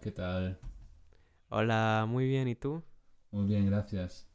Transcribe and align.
¿qué 0.00 0.10
tal? 0.10 0.58
Hola, 1.50 2.06
muy 2.08 2.26
bien, 2.26 2.48
¿y 2.48 2.54
tú? 2.54 2.82
Muy 3.32 3.46
bien, 3.46 3.66
gracias. 3.66 4.26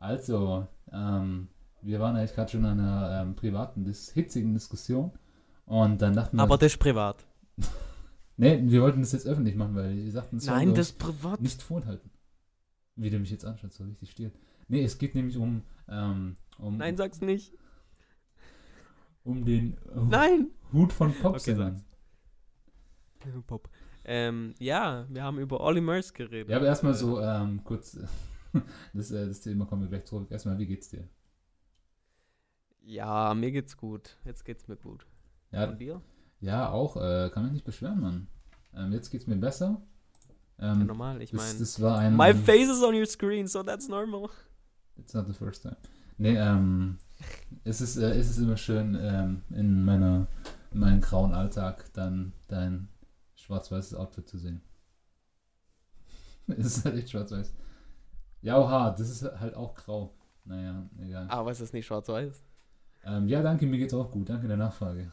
Also, 0.00 0.68
ähm, 0.92 1.48
wir 1.82 2.00
waren 2.00 2.16
eigentlich 2.16 2.34
gerade 2.34 2.50
schon 2.50 2.60
in 2.64 2.66
einer 2.80 3.22
ähm, 3.22 3.34
privaten, 3.36 3.84
dis 3.84 4.10
hitzigen 4.12 4.54
Diskussion 4.54 5.12
und 5.66 6.00
dann 6.02 6.14
dachten 6.14 6.36
wir, 6.36 6.42
Aber 6.42 6.58
das 6.58 6.72
ist 6.72 6.78
privat. 6.78 7.24
nee, 8.36 8.60
wir 8.64 8.82
wollten 8.82 9.00
das 9.00 9.12
jetzt 9.12 9.26
öffentlich 9.26 9.54
machen, 9.56 9.74
weil 9.74 9.96
wir 9.96 10.10
sagten, 10.12 10.36
es 10.36 10.46
Nein, 10.46 10.74
das 10.74 10.88
ist 10.90 10.98
privat. 10.98 11.40
nicht 11.40 11.62
vorenthalten. 11.62 12.10
Wie 12.96 13.10
du 13.10 13.18
mich 13.18 13.30
jetzt 13.30 13.44
anschaut, 13.44 13.72
so 13.72 13.84
richtig 13.84 14.10
still. 14.10 14.32
Nee, 14.68 14.84
es 14.84 14.98
geht 14.98 15.14
nämlich 15.14 15.36
um, 15.36 15.62
ähm, 15.88 16.36
um, 16.58 16.76
Nein, 16.76 16.96
sag's 16.96 17.20
nicht. 17.20 17.52
um 19.24 19.44
den 19.44 19.76
Nein! 19.94 20.50
Hut 20.72 20.92
von 20.92 21.10
Okay, 21.10 21.22
Popsängern. 21.22 21.82
sag's. 23.20 23.42
Pop. 23.46 23.68
Ähm, 24.04 24.54
ja, 24.58 25.06
wir 25.08 25.22
haben 25.22 25.38
über 25.38 25.60
Olli 25.60 25.80
Murs 25.80 26.12
geredet. 26.12 26.48
Ja, 26.50 26.56
aber 26.58 26.66
erstmal 26.66 26.92
Äh, 26.92 26.96
so 26.96 27.20
ähm, 27.20 27.62
kurz, 27.64 27.98
das, 28.94 29.10
äh, 29.10 29.26
das 29.26 29.40
Thema 29.40 29.64
kommen 29.66 29.82
wir 29.82 29.88
gleich 29.88 30.04
zurück. 30.04 30.30
Erstmal, 30.30 30.58
wie 30.58 30.66
geht's 30.66 30.88
dir? 30.90 31.08
Ja, 32.82 33.32
mir 33.34 33.50
geht's 33.50 33.76
gut. 33.76 34.16
Jetzt 34.24 34.44
geht's 34.44 34.68
mir 34.68 34.76
gut. 34.76 35.06
Ja, 35.50 35.68
Und 35.68 35.80
dir? 35.80 36.00
ja 36.40 36.68
auch, 36.70 36.96
äh, 36.96 37.30
kann 37.32 37.44
mich 37.44 37.52
nicht 37.52 37.64
beschweren, 37.64 38.00
Mann. 38.00 38.26
Ähm, 38.74 38.92
jetzt 38.92 39.10
geht's 39.10 39.26
mir 39.26 39.36
besser. 39.36 39.80
Ja, 40.58 40.72
Ähm, 40.72 40.86
normal, 40.86 41.22
ich 41.22 41.32
meine. 41.32 41.58
das 41.58 41.80
war 41.80 41.98
ein. 41.98 42.16
My 42.16 42.32
face 42.34 42.68
is 42.68 42.82
on 42.82 42.94
your 42.94 43.06
screen, 43.06 43.46
so 43.46 43.62
that's 43.62 43.88
normal. 43.88 44.28
It's 44.98 45.14
not 45.14 45.26
the 45.26 45.32
first 45.32 45.62
time. 45.62 45.76
Nee, 46.18 46.36
ähm, 46.36 46.98
es 47.64 47.80
ist, 47.80 47.96
äh, 47.96 48.10
es 48.16 48.30
ist 48.30 48.38
immer 48.38 48.56
schön, 48.56 48.96
ähm, 49.00 49.42
in 49.50 49.84
meiner, 49.84 50.26
in 50.72 50.78
meinem 50.80 51.00
grauen 51.00 51.32
Alltag 51.32 51.92
dann 51.94 52.32
dein 52.46 52.88
schwarz-weißes 53.44 53.94
Outfit 53.94 54.28
zu 54.28 54.38
sehen. 54.38 54.60
es 56.46 56.66
ist 56.66 56.84
halt 56.84 56.96
echt 56.96 57.10
schwarz-weiß. 57.10 57.54
Ja, 58.42 58.58
oha, 58.58 58.90
das 58.90 59.08
ist 59.08 59.22
halt 59.22 59.54
auch 59.54 59.74
grau. 59.74 60.14
Naja, 60.44 60.88
egal. 61.00 61.28
Aber 61.28 61.50
es 61.50 61.60
ist 61.60 61.72
nicht 61.72 61.86
schwarz-weiß. 61.86 62.42
Ähm, 63.06 63.28
ja, 63.28 63.42
danke, 63.42 63.66
mir 63.66 63.78
geht's 63.78 63.94
auch 63.94 64.10
gut. 64.10 64.28
Danke 64.28 64.48
der 64.48 64.56
Nachfrage. 64.56 65.10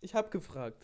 Ich 0.00 0.14
hab 0.14 0.30
gefragt. 0.30 0.82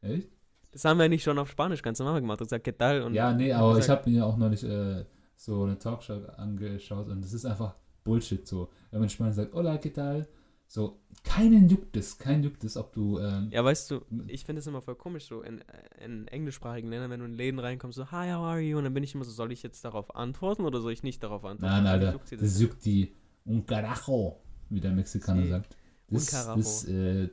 Echt? 0.00 0.28
Das 0.72 0.84
haben 0.84 0.98
wir 0.98 1.08
nicht 1.08 1.22
schon 1.22 1.38
auf 1.38 1.50
Spanisch 1.50 1.82
ganz 1.82 1.98
normal 1.98 2.20
gemacht. 2.20 2.40
Du 2.40 2.44
gesagt, 2.44 2.66
¿qué 2.66 2.76
tal? 2.76 3.02
Und 3.02 3.14
ja, 3.14 3.32
nee, 3.32 3.52
aber 3.52 3.78
ich 3.78 3.88
habe 3.88 4.08
mir 4.08 4.18
ja 4.18 4.24
auch 4.24 4.36
neulich 4.36 4.62
äh, 4.64 5.04
so 5.34 5.64
eine 5.64 5.78
Talkshow 5.78 6.20
angeschaut 6.36 7.08
und 7.08 7.24
das 7.24 7.32
ist 7.32 7.46
einfach 7.46 7.74
Bullshit 8.04 8.46
so. 8.46 8.70
Wenn 8.90 9.00
man 9.00 9.06
in 9.06 9.10
Spanien 9.10 9.34
sagt, 9.34 9.54
hola, 9.54 9.76
¿qué 9.76 9.92
tal? 9.92 10.28
So, 10.70 11.00
keinen 11.24 11.66
juckt 11.70 11.96
es, 11.96 12.18
keinen 12.18 12.42
juckt 12.44 12.62
es, 12.62 12.76
ob 12.76 12.92
du, 12.92 13.18
ähm, 13.18 13.48
Ja, 13.50 13.64
weißt 13.64 13.90
du, 13.90 14.02
ich 14.26 14.44
finde 14.44 14.60
es 14.60 14.66
immer 14.66 14.82
voll 14.82 14.96
komisch, 14.96 15.24
so 15.26 15.40
in, 15.40 15.64
in 16.04 16.28
englischsprachigen 16.28 16.90
Ländern, 16.90 17.10
wenn 17.10 17.20
du 17.20 17.26
in 17.26 17.34
Läden 17.36 17.58
reinkommst, 17.58 17.96
so, 17.96 18.10
hi, 18.10 18.30
how 18.32 18.42
are 18.44 18.60
you? 18.60 18.76
Und 18.76 18.84
dann 18.84 18.92
bin 18.92 19.02
ich 19.02 19.14
immer 19.14 19.24
so, 19.24 19.30
soll 19.30 19.50
ich 19.50 19.62
jetzt 19.62 19.82
darauf 19.84 20.14
antworten 20.14 20.66
oder 20.66 20.80
soll 20.82 20.92
ich 20.92 21.02
nicht 21.02 21.22
darauf 21.22 21.42
antworten? 21.46 21.72
Nein, 21.74 21.86
Alter, 21.86 22.12
juckt 22.12 22.32
das 22.32 22.40
das. 22.40 22.60
juckt 22.60 22.84
die 22.84 23.14
un 23.46 23.64
carajo, 23.64 24.42
wie 24.68 24.80
der 24.80 24.92
Mexikaner 24.92 25.42
Sí. 25.42 25.48
sagt. 25.48 25.74
Un 26.10 26.14
Das, 26.16 26.26
carajo. 26.30 26.56
das, 26.58 26.84
äh, 26.84 27.28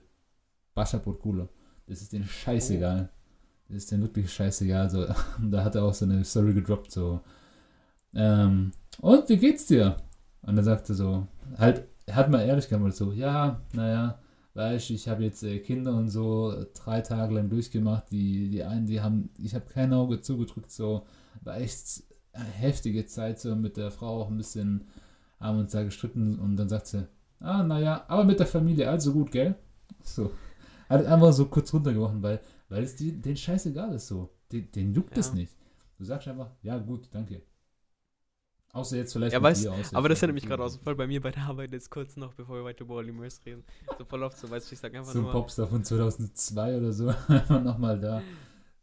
pasa 0.73 0.99
por 0.99 1.19
culo. 1.19 1.49
Das 1.87 2.01
ist 2.01 2.13
denen 2.13 2.25
scheißegal. 2.25 3.09
Das 3.67 3.77
ist 3.77 3.91
denen 3.91 4.03
wirklich 4.03 4.31
scheißegal. 4.31 4.89
So, 4.89 5.05
da 5.51 5.63
hat 5.65 5.75
er 5.75 5.83
auch 5.83 5.93
so 5.93 6.05
eine 6.05 6.23
Story 6.23 6.53
gedroppt, 6.53 6.89
so, 6.91 7.19
ähm, 8.13 8.71
und 9.01 9.27
wie 9.27 9.37
geht's 9.37 9.65
dir? 9.67 9.97
Und 10.41 10.55
dann 10.55 10.63
sagte 10.63 10.93
so, 10.93 11.27
halt, 11.57 11.85
er 12.05 12.15
hat 12.15 12.29
mal 12.29 12.41
ehrlich 12.45 12.67
geantwortet, 12.69 12.97
so, 12.97 13.11
ja, 13.11 13.61
naja, 13.73 14.19
weißt 14.53 14.89
du, 14.89 14.93
ich 14.93 15.07
habe 15.07 15.23
jetzt 15.23 15.43
äh, 15.43 15.59
Kinder 15.59 15.93
und 15.95 16.09
so 16.09 16.53
drei 16.73 17.01
Tage 17.01 17.35
lang 17.35 17.49
durchgemacht, 17.49 18.11
die, 18.11 18.49
die 18.49 18.63
einen, 18.63 18.85
die 18.85 19.01
haben, 19.01 19.29
ich 19.37 19.55
habe 19.55 19.65
kein 19.65 19.93
Auge 19.93 20.21
zugedrückt, 20.21 20.71
so, 20.71 21.05
war 21.41 21.57
echt 21.57 22.03
eine 22.33 22.45
heftige 22.45 23.05
Zeit, 23.05 23.39
so 23.39 23.55
mit 23.55 23.77
der 23.77 23.91
Frau 23.91 24.21
auch 24.21 24.29
ein 24.29 24.37
bisschen, 24.37 24.85
haben 25.39 25.59
uns 25.59 25.71
da 25.71 25.83
gestritten 25.83 26.39
und 26.39 26.57
dann 26.57 26.69
sagt 26.69 26.87
sie, 26.87 27.07
ah, 27.39 27.63
naja, 27.63 28.05
aber 28.07 28.23
mit 28.23 28.39
der 28.39 28.47
Familie, 28.47 28.89
also 28.89 29.13
gut, 29.13 29.31
gell? 29.31 29.55
So. 30.03 30.31
Hat 30.87 31.05
einfach 31.05 31.33
so 31.33 31.45
kurz 31.45 31.73
runtergeworfen, 31.73 32.21
weil, 32.21 32.39
weil 32.69 32.83
es 32.83 32.95
die, 32.95 33.19
den 33.19 33.35
scheißegal 33.35 33.95
ist 33.95 34.07
so. 34.07 34.29
Den, 34.51 34.71
den 34.71 34.93
juckt 34.93 35.17
es 35.17 35.29
Ja. 35.29 35.33
nicht. 35.35 35.51
Du 35.97 36.03
sagst 36.05 36.27
einfach, 36.27 36.51
ja 36.61 36.77
gut, 36.77 37.07
danke. 37.11 37.41
Außer 38.75 38.97
jetzt 38.97 39.13
vielleicht 39.13 39.31
Ja, 39.33 39.39
weißt- 39.39 39.95
Aber 39.95 40.09
das 40.09 40.21
erinnert 40.21 40.35
mich 40.35 40.45
gerade 40.45 40.61
aus, 40.61 40.75
voll 40.75 40.95
bei 40.95 41.07
mir 41.07 41.21
bei 41.21 41.31
der 41.31 41.43
Arbeit 41.43 41.71
jetzt 41.71 41.89
kurz 41.89 42.17
noch, 42.17 42.33
bevor 42.33 42.57
wir 42.57 42.65
weiter 42.65 42.83
über 42.83 42.95
Olli 42.95 43.13
Murs 43.13 43.39
reden. 43.45 43.63
So 43.97 44.03
voll 44.03 44.21
oft 44.23 44.37
so, 44.37 44.49
weißt 44.49 44.69
du, 44.69 44.73
ich 44.73 44.79
sag 44.79 44.93
einfach 44.93 45.13
So 45.13 45.19
ein 45.19 45.23
nur, 45.23 45.31
Popstar 45.31 45.65
von 45.67 45.81
2002 45.83 46.77
oder 46.77 46.91
so. 46.91 47.07
Einfach 47.29 47.63
nochmal 47.63 47.97
da. 47.99 48.21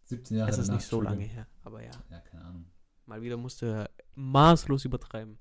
17 0.04 0.38
Jahre 0.38 0.50
es 0.50 0.56
ist 0.58 0.70
nicht 0.72 0.86
so 0.86 1.00
lange 1.02 1.24
her, 1.24 1.46
aber 1.62 1.82
ja, 1.82 1.90
Ja, 2.10 2.20
keine 2.20 2.44
Ahnung. 2.44 2.64
mal 3.06 3.20
wieder 3.22 3.36
musst 3.36 3.60
du 3.62 3.88
maßlos 4.14 4.84
übertreiben. 4.86 5.38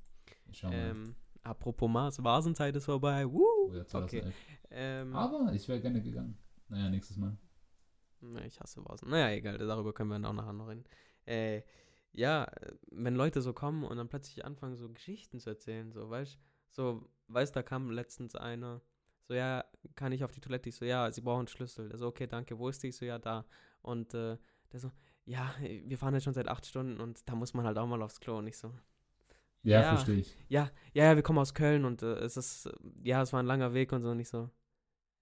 Schau 0.51 0.67
mal. 0.67 0.75
Ähm, 0.75 1.16
apropos 1.44 1.90
Maß, 1.90 2.22
Vasenzeit 2.23 2.75
ist 2.75 2.85
vorbei, 2.85 3.25
oh, 3.25 3.31
woo! 3.34 3.73
ja, 3.73 3.85
2011. 3.85 4.35
Ähm, 4.69 5.16
Aber 5.16 5.53
ich 5.53 5.66
wäre 5.69 5.79
gerne 5.79 6.01
gegangen. 6.01 6.38
Naja, 6.67 6.90
nächstes 6.90 7.16
Mal. 7.17 7.38
Ich 8.45 8.59
hasse 8.59 8.84
Vasen. 8.85 9.09
Naja, 9.09 9.29
egal, 9.35 9.57
darüber 9.57 9.94
können 9.94 10.09
wir 10.09 10.16
dann 10.16 10.25
auch 10.25 10.34
nachher 10.34 10.53
noch 10.53 10.67
reden. 10.67 10.84
Äh, 11.25 11.61
ja, 12.13 12.47
wenn 12.91 13.16
Leute 13.16 13.41
so 13.41 13.53
kommen 13.53 13.83
und 13.83 13.97
dann 13.97 14.09
plötzlich 14.09 14.44
anfangen, 14.45 14.75
so 14.75 14.89
Geschichten 14.89 15.39
zu 15.39 15.49
erzählen, 15.49 15.91
so, 15.91 16.09
weißt 16.09 16.38
so, 16.69 17.09
weißt 17.27 17.55
da 17.55 17.63
kam 17.63 17.89
letztens 17.91 18.35
einer, 18.35 18.81
so, 19.27 19.33
ja, 19.33 19.63
kann 19.95 20.11
ich 20.11 20.23
auf 20.23 20.31
die 20.31 20.41
Toilette? 20.41 20.69
Ich 20.69 20.75
so, 20.75 20.85
ja, 20.85 21.11
sie 21.11 21.22
brauchen 21.22 21.39
einen 21.39 21.47
Schlüssel. 21.47 21.89
Der 21.89 21.97
so, 21.97 22.07
okay, 22.07 22.27
danke, 22.27 22.57
wo 22.59 22.67
ist 22.69 22.81
die? 22.83 22.88
Ich 22.89 22.97
so, 22.97 23.05
ja, 23.05 23.19
da. 23.19 23.45
Und 23.81 24.13
äh, 24.13 24.38
der 24.72 24.79
so, 24.79 24.91
ja, 25.25 25.53
wir 25.59 25.97
fahren 25.97 26.13
jetzt 26.16 26.23
schon 26.23 26.33
seit 26.33 26.47
acht 26.47 26.66
Stunden 26.66 26.99
und 26.99 27.27
da 27.29 27.35
muss 27.35 27.53
man 27.53 27.66
halt 27.66 27.77
auch 27.77 27.88
mal 27.88 28.01
aufs 28.01 28.19
Klo. 28.19 28.38
Und 28.38 28.47
ich 28.47 28.57
so, 28.57 28.73
Ja, 29.63 29.81
Ja. 29.81 29.89
verstehe 29.89 30.16
ich. 30.17 30.35
ja, 30.49 30.69
ja, 30.93 31.05
ja, 31.05 31.16
wir 31.16 31.23
kommen 31.23 31.39
aus 31.39 31.53
Köln 31.53 31.85
und 31.85 32.01
äh, 32.01 32.16
es 32.16 32.35
ist, 32.35 32.69
ja, 33.03 33.22
es 33.22 33.31
war 33.31 33.41
ein 33.41 33.45
langer 33.45 33.73
Weg 33.73 33.91
und 33.93 34.01
so. 34.01 34.09
Und 34.09 34.19
ich 34.19 34.28
so, 34.29 34.49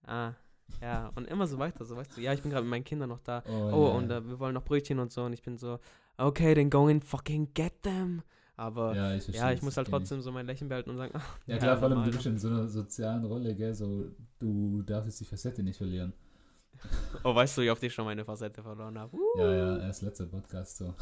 ah, 0.03 0.33
ja, 0.81 1.07
und 1.15 1.25
immer 1.27 1.45
so 1.47 1.57
weiter, 1.59 1.83
so, 1.83 1.95
weißt 1.97 2.15
du, 2.17 2.21
ja, 2.21 2.31
ich 2.33 2.41
bin 2.41 2.51
gerade 2.51 2.63
mit 2.63 2.69
meinen 2.71 2.83
Kindern 2.83 3.09
noch 3.09 3.19
da. 3.19 3.43
Oh, 3.47 3.87
ja, 3.87 3.93
und 3.95 4.09
ja. 4.11 4.17
äh, 4.17 4.25
wir 4.27 4.39
wollen 4.39 4.53
noch 4.53 4.63
Brötchen 4.63 4.99
und 4.99 5.11
so. 5.11 5.23
Und 5.23 5.33
ich 5.33 5.41
bin 5.41 5.57
so, 5.57 5.79
okay, 6.19 6.53
then 6.53 6.69
go 6.69 6.87
and 6.87 7.03
fucking 7.03 7.49
get 7.53 7.81
them. 7.83 8.21
Aber 8.55 8.93
ja, 8.95 9.11
ja, 9.11 9.15
ich, 9.15 9.23
verstehe 9.23 9.53
ich 9.53 9.61
muss 9.61 9.77
halt 9.77 9.87
trotzdem 9.87 10.21
so 10.21 10.31
mein 10.33 10.45
Lächeln 10.45 10.67
behalten 10.67 10.89
und 10.89 10.97
sagen, 10.97 11.13
ach, 11.15 11.37
Ja, 11.47 11.57
klar, 11.57 11.77
vor 11.77 11.85
allem, 11.85 11.91
du 11.91 11.99
normal, 12.01 12.11
bist 12.11 12.25
in 12.25 12.37
so 12.37 12.49
einer 12.49 12.67
sozialen 12.67 13.23
Rolle, 13.23 13.55
gell, 13.55 13.73
so, 13.73 14.05
du 14.37 14.81
darfst 14.81 15.07
jetzt 15.07 15.19
die 15.21 15.25
Facette 15.25 15.63
nicht 15.63 15.77
verlieren. 15.77 16.13
Oh, 17.23 17.33
weißt 17.35 17.57
du, 17.57 17.61
wie 17.63 17.71
oft 17.71 17.83
ich 17.83 17.93
schon 17.93 18.05
meine 18.05 18.23
Facette 18.23 18.61
verloren 18.63 18.97
habe? 18.97 19.15
Uh. 19.15 19.39
Ja, 19.39 19.53
ja, 19.53 19.77
erst 19.79 20.01
letzter 20.01 20.25
Podcast, 20.27 20.77
so. 20.77 20.93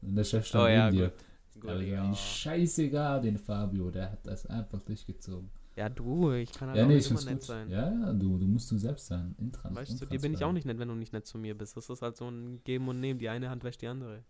Und 0.00 0.16
der 0.16 0.24
Chef 0.24 0.46
stand 0.46 0.64
Oh 0.64 0.68
ja, 0.68 0.90
neben 0.90 0.96
dir. 0.96 1.12
gut. 1.60 1.70
Aber 1.70 1.80
ja. 1.82 2.02
mein, 2.04 2.14
scheißegal, 2.14 3.20
den 3.20 3.38
Fabio, 3.38 3.90
der 3.90 4.10
hat 4.12 4.26
das 4.26 4.46
einfach 4.46 4.80
durchgezogen. 4.82 5.50
ja, 5.76 5.88
du, 5.88 6.32
ich 6.32 6.52
kann 6.52 6.68
halt 6.68 6.78
Ja, 6.78 6.84
auch 6.84 6.88
nee, 6.88 6.94
nicht 6.96 7.06
ich 7.06 7.10
immer 7.10 7.22
nett 7.22 7.34
gut. 7.34 7.42
sein. 7.42 7.68
Ja, 7.68 7.90
ja, 7.92 8.12
du, 8.12 8.38
du 8.38 8.46
musst 8.46 8.70
du 8.70 8.78
selbst 8.78 9.06
sein. 9.06 9.34
Intrans 9.38 9.76
Weißt 9.76 10.00
du, 10.00 10.06
dir 10.06 10.20
bin 10.20 10.34
ich 10.34 10.42
auch 10.44 10.52
nicht 10.52 10.66
nett, 10.66 10.78
wenn 10.78 10.88
du 10.88 10.94
nicht 10.94 11.12
nett 11.12 11.26
zu 11.26 11.38
mir 11.38 11.56
bist. 11.56 11.76
Das 11.76 11.88
ist 11.90 12.02
halt 12.02 12.16
so 12.16 12.28
ein 12.28 12.62
Geben 12.64 12.88
und 12.88 13.00
Nehmen. 13.00 13.18
Die 13.18 13.28
eine 13.28 13.48
Hand 13.50 13.64
wäscht 13.64 13.82
die 13.82 13.88
andere. 13.88 14.24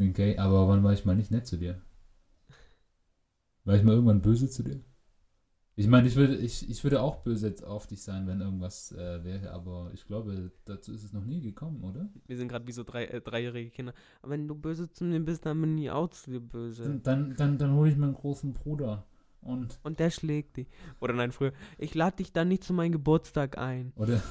Okay, 0.00 0.38
aber 0.38 0.66
wann 0.68 0.82
war 0.82 0.92
ich 0.94 1.04
mal 1.04 1.14
nicht 1.14 1.30
nett 1.30 1.46
zu 1.46 1.58
dir? 1.58 1.80
War 3.64 3.76
ich 3.76 3.82
mal 3.82 3.92
irgendwann 3.92 4.22
böse 4.22 4.48
zu 4.48 4.62
dir? 4.62 4.80
Ich 5.76 5.86
meine, 5.86 6.08
ich 6.08 6.16
würde, 6.16 6.36
ich, 6.36 6.68
ich 6.68 6.82
würde 6.84 7.00
auch 7.00 7.22
böse 7.22 7.54
auf 7.66 7.86
dich 7.86 8.02
sein, 8.02 8.26
wenn 8.26 8.40
irgendwas 8.40 8.92
äh, 8.92 9.22
wäre, 9.24 9.50
aber 9.52 9.90
ich 9.94 10.06
glaube, 10.06 10.52
dazu 10.64 10.92
ist 10.92 11.04
es 11.04 11.12
noch 11.12 11.24
nie 11.24 11.40
gekommen, 11.40 11.84
oder? 11.84 12.08
Wir 12.26 12.36
sind 12.36 12.48
gerade 12.48 12.66
wie 12.66 12.72
so 12.72 12.82
drei, 12.82 13.04
äh, 13.06 13.20
dreijährige 13.20 13.70
Kinder. 13.70 13.94
Aber 14.22 14.32
wenn 14.32 14.48
du 14.48 14.54
böse 14.54 14.90
zu 14.90 15.04
mir 15.04 15.20
bist, 15.20 15.46
dann 15.46 15.60
bin 15.60 15.78
ich 15.78 15.90
auch 15.90 16.08
zu 16.08 16.30
dir 16.30 16.40
böse. 16.40 16.82
Dann, 16.82 17.02
dann, 17.02 17.36
dann, 17.36 17.58
dann 17.58 17.74
hole 17.74 17.90
ich 17.90 17.96
meinen 17.96 18.14
großen 18.14 18.52
Bruder 18.52 19.06
und 19.42 19.78
Und 19.82 20.00
der 20.00 20.10
schlägt 20.10 20.56
dich. 20.56 20.68
Oder 21.00 21.14
nein, 21.14 21.32
früher. 21.32 21.52
Ich 21.78 21.94
lade 21.94 22.16
dich 22.16 22.32
dann 22.32 22.48
nicht 22.48 22.64
zu 22.64 22.72
meinem 22.72 22.92
Geburtstag 22.92 23.56
ein. 23.56 23.92
Oder, 23.96 24.22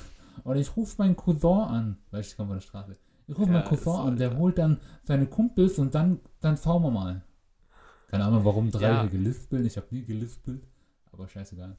oder 0.43 0.59
ich 0.59 0.75
rufe 0.75 0.95
meinen 0.97 1.15
Cousin 1.15 1.61
an. 1.61 1.97
Weißt 2.11 2.29
du, 2.29 2.31
ich 2.33 2.37
komme 2.37 2.49
von 2.49 2.57
der 2.57 2.61
Straße. 2.61 2.97
Ich 3.29 3.37
rufe 3.37 3.51
Ja, 3.51 3.59
meinen 3.59 3.67
Cousin 3.67 3.91
an, 4.07 4.17
der 4.17 4.37
holt 4.37 4.57
dann 4.57 4.79
seine 5.03 5.27
Kumpels 5.27 5.77
und 5.79 5.93
dann, 5.93 6.19
dann 6.41 6.57
fahren 6.57 6.81
wir 6.83 6.91
mal. 6.91 7.23
Keine 8.07 8.25
Ahnung, 8.25 8.43
warum 8.43 8.71
drei 8.71 8.81
Ja. 8.89 9.01
hier 9.01 9.11
gelispelt. 9.11 9.65
Ich 9.65 9.77
habe 9.77 9.87
nie 9.91 10.03
gelispelt. 10.03 10.67
Aber 11.11 11.27
scheißegal. 11.27 11.77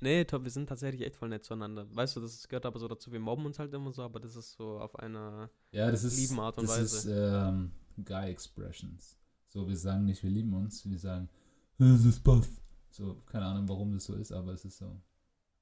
Nee, 0.00 0.24
top, 0.24 0.42
wir 0.44 0.50
sind 0.50 0.68
tatsächlich 0.68 1.02
echt 1.06 1.16
voll 1.16 1.28
nett 1.28 1.44
zueinander. 1.44 1.86
Weißt 1.94 2.16
du, 2.16 2.20
das 2.20 2.46
gehört 2.48 2.66
aber 2.66 2.78
so 2.78 2.88
dazu, 2.88 3.10
wir 3.12 3.20
mobben 3.20 3.46
uns 3.46 3.58
halt 3.58 3.72
immer 3.72 3.92
so, 3.92 4.02
aber 4.02 4.18
das 4.20 4.34
ist 4.36 4.52
so 4.52 4.80
auf 4.80 4.98
einer. 4.98 5.48
Ja, 5.70 5.90
das 5.90 6.02
ist, 6.04 6.18
Lieben 6.18 6.40
Art 6.40 6.58
und 6.58 6.68
das 6.68 6.76
Weise. 6.78 7.10
ist 7.10 7.16
ähm, 7.16 7.70
Guy 8.04 8.30
Expressions. 8.30 9.16
So, 9.48 9.66
wir 9.68 9.76
sagen 9.76 10.04
nicht, 10.04 10.22
wir 10.22 10.30
lieben 10.30 10.52
uns, 10.54 10.88
wir 10.90 10.98
sagen, 10.98 11.28
es 11.78 12.04
ist 12.04 12.22
Buff. 12.24 12.48
So, 12.90 13.16
keine 13.26 13.46
Ahnung, 13.46 13.68
warum 13.68 13.92
das 13.92 14.04
so 14.04 14.14
ist, 14.14 14.32
aber 14.32 14.52
es 14.52 14.64
ist 14.64 14.76
so. 14.78 15.00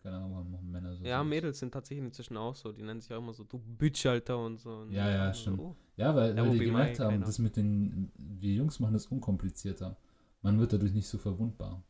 Keine 0.02 0.16
Ahnung, 0.16 0.32
warum 0.32 0.70
Männer 0.70 0.96
so. 0.96 1.04
Ja. 1.04 1.22
Mädels 1.22 1.58
sind 1.58 1.72
tatsächlich 1.72 2.04
inzwischen 2.06 2.36
auch 2.36 2.54
so. 2.54 2.72
Die 2.72 2.82
nennen 2.82 3.00
sich 3.00 3.12
auch 3.12 3.18
immer 3.18 3.34
so, 3.34 3.44
du 3.44 3.58
Bitch, 3.58 4.06
Alter 4.06 4.38
und 4.38 4.56
so. 4.58 4.70
Und 4.78 4.92
Ja, 4.92 5.10
ja, 5.10 5.32
so, 5.34 5.40
stimmt. 5.40 5.58
oh. 5.60 5.76
Ja, 5.96 6.14
weil, 6.16 6.34
Ja, 6.36 6.42
weil 6.42 6.58
die 6.58 6.64
gemerkt 6.64 6.98
haben, 7.00 7.10
keiner. 7.10 7.26
das 7.26 7.38
mit 7.38 7.56
den, 7.56 8.10
wir 8.16 8.54
Jungs 8.54 8.80
machen 8.80 8.94
das 8.94 9.06
unkomplizierter. 9.06 9.96
Man 10.40 10.58
wird 10.58 10.72
dadurch 10.72 10.92
nicht 10.94 11.06
so 11.06 11.18
verwundbar. 11.18 11.82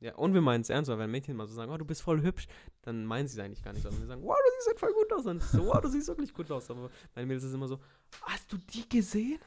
Ja, 0.00 0.14
und 0.16 0.34
wir 0.34 0.42
meinen 0.42 0.60
es 0.60 0.68
ernst, 0.68 0.90
weil 0.90 0.98
wenn 0.98 1.10
Mädchen 1.10 1.34
mal 1.36 1.46
so 1.46 1.54
sagen, 1.54 1.72
oh, 1.72 1.78
du 1.78 1.84
bist 1.86 2.02
voll 2.02 2.20
hübsch, 2.20 2.46
dann 2.82 3.06
meinen 3.06 3.26
sie 3.26 3.38
es 3.40 3.44
eigentlich 3.44 3.62
gar 3.62 3.72
nicht, 3.72 3.82
sondern 3.82 4.02
wir 4.02 4.06
sagen, 4.08 4.22
wow, 4.22 4.36
du 4.36 4.50
siehst 4.56 4.66
halt 4.68 4.80
voll 4.80 4.92
gut 4.92 5.12
aus. 5.14 5.24
Und 5.24 5.38
ich 5.38 5.44
so, 5.44 5.64
wow, 5.64 5.80
du 5.80 5.88
siehst 5.88 6.08
wirklich 6.08 6.34
gut 6.34 6.50
aus. 6.50 6.70
Aber 6.70 6.90
meine 7.14 7.26
Mädels 7.26 7.44
ist 7.44 7.54
immer 7.54 7.68
so, 7.68 7.78
Hast 8.22 8.52
du 8.52 8.58
die 8.58 8.86
gesehen? 8.86 9.38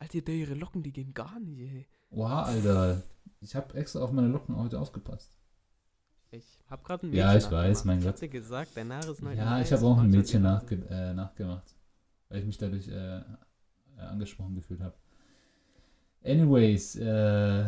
Alter, 0.00 0.20
der 0.22 0.34
ihre 0.34 0.54
Locken, 0.54 0.82
die 0.82 0.92
gehen 0.92 1.14
gar 1.14 1.38
nicht, 1.38 1.60
ey. 1.60 1.86
Wow, 2.08 2.46
Alter. 2.48 3.02
Ich 3.40 3.54
habe 3.54 3.74
extra 3.74 4.00
auf 4.00 4.10
meine 4.10 4.28
Locken 4.28 4.56
heute 4.56 4.80
aufgepasst. 4.80 5.38
Ich 6.32 6.60
hab 6.68 6.84
gerade 6.84 7.06
ein 7.06 7.12
Ja, 7.12 7.34
ich 7.36 7.42
nachgemacht. 7.44 7.64
weiß, 7.68 7.84
mein 7.84 7.98
Ich 7.98 8.04
Gott. 8.04 8.14
hab 8.14 8.20
dir 8.20 8.28
gesagt, 8.28 8.70
dein 8.76 8.92
Haar 8.92 9.08
ist 9.08 9.22
neu. 9.22 9.34
Ja, 9.34 9.60
ich 9.60 9.72
habe 9.72 9.84
auch 9.84 9.98
ein 9.98 10.10
Mädchen 10.10 10.42
nachge 10.42 10.76
äh, 10.88 11.12
nachgemacht. 11.12 11.74
Weil 12.28 12.38
ich 12.40 12.46
mich 12.46 12.58
dadurch 12.58 12.86
äh, 12.88 13.18
äh, 13.18 13.22
angesprochen 13.98 14.54
gefühlt 14.54 14.80
habe. 14.80 14.94
Anyways, 16.24 16.96
äh. 16.96 17.64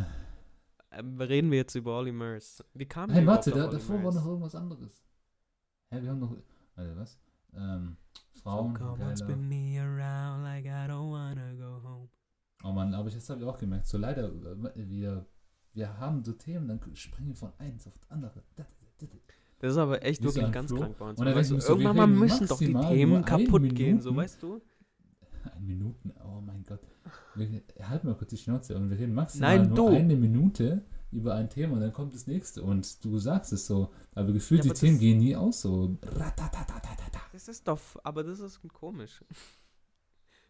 Ähm, 0.94 1.20
reden 1.20 1.50
wir 1.50 1.58
jetzt 1.58 1.74
über 1.74 1.98
Ollie 1.98 2.12
Murs. 2.12 2.62
Wie 2.74 2.86
kam 2.86 3.10
Hey, 3.10 3.22
wir 3.22 3.26
warte, 3.26 3.50
da, 3.50 3.66
davor 3.66 4.02
war 4.04 4.12
noch 4.12 4.26
irgendwas 4.26 4.54
anderes. 4.54 5.02
Hä, 5.90 6.00
wir 6.02 6.10
haben 6.10 6.20
noch. 6.20 6.36
Warte, 6.76 6.96
was? 6.96 7.18
Ähm, 7.54 7.96
Frauen. 8.42 8.74
Like 8.74 10.66
I 10.66 10.86
don't 10.88 11.10
wanna 11.10 11.54
go 11.54 11.82
home. 11.82 12.08
Oh 12.64 12.70
Mann, 12.72 12.94
aber 12.94 13.08
jetzt 13.08 13.28
habe 13.28 13.40
ich 13.40 13.46
auch 13.46 13.58
gemerkt, 13.58 13.86
so 13.86 13.98
leider, 13.98 14.30
äh, 14.76 15.22
wir, 15.74 15.98
haben 15.98 16.22
so 16.24 16.32
Themen, 16.32 16.68
dann 16.68 16.80
springen 16.94 17.28
wir 17.28 17.36
von 17.36 17.52
eins 17.58 17.86
auf 17.86 17.94
das 17.98 18.10
andere. 18.10 18.42
Das 19.58 19.72
ist 19.72 19.78
aber 19.78 20.04
echt 20.04 20.22
wirklich 20.22 20.50
ganz 20.50 20.70
Flow. 20.70 20.80
krank 20.80 20.98
bei 20.98 21.08
uns. 21.10 21.18
Und 21.20 21.26
dann 21.26 21.34
weißt 21.34 21.50
du, 21.52 21.60
so, 21.60 21.72
irgendwann 21.72 21.96
mal 21.96 22.06
müssen 22.06 22.46
doch 22.48 22.58
die 22.58 22.74
Themen 22.74 23.24
kaputt 23.24 23.62
gehen, 23.74 24.00
so 24.00 24.10
Minuten. 24.10 24.16
weißt 24.16 24.42
du? 24.42 24.60
Ein 25.56 25.66
Minuten, 25.66 26.12
oh 26.24 26.40
mein 26.40 26.62
Gott. 26.64 26.80
Wir, 27.34 27.62
halt 27.88 28.04
mal 28.04 28.14
kurz 28.14 28.30
die 28.30 28.36
Schnauze 28.36 28.76
und 28.76 28.90
wir 28.90 28.98
reden 28.98 29.14
maximal 29.14 29.58
Nein, 29.58 29.68
nur 29.68 29.76
du. 29.76 29.96
eine 29.96 30.16
Minute 30.16 30.82
über 31.10 31.34
ein 31.34 31.50
Thema 31.50 31.74
und 31.74 31.80
dann 31.80 31.92
kommt 31.92 32.14
das 32.14 32.26
nächste 32.26 32.62
und 32.62 33.04
du 33.04 33.18
sagst 33.18 33.52
es 33.52 33.66
so, 33.66 33.90
aber 34.14 34.32
gefühlt 34.32 34.60
Ja, 34.60 34.62
die 34.64 34.70
aber 34.70 34.78
Themen 34.78 34.94
das- 34.94 35.00
gehen 35.00 35.18
nie 35.18 35.36
aus, 35.36 35.60
so. 35.62 35.96
Das 37.32 37.48
ist 37.48 37.66
doch, 37.66 37.80
aber 38.04 38.22
das 38.24 38.40
ist 38.40 38.60
komisch. 38.72 39.24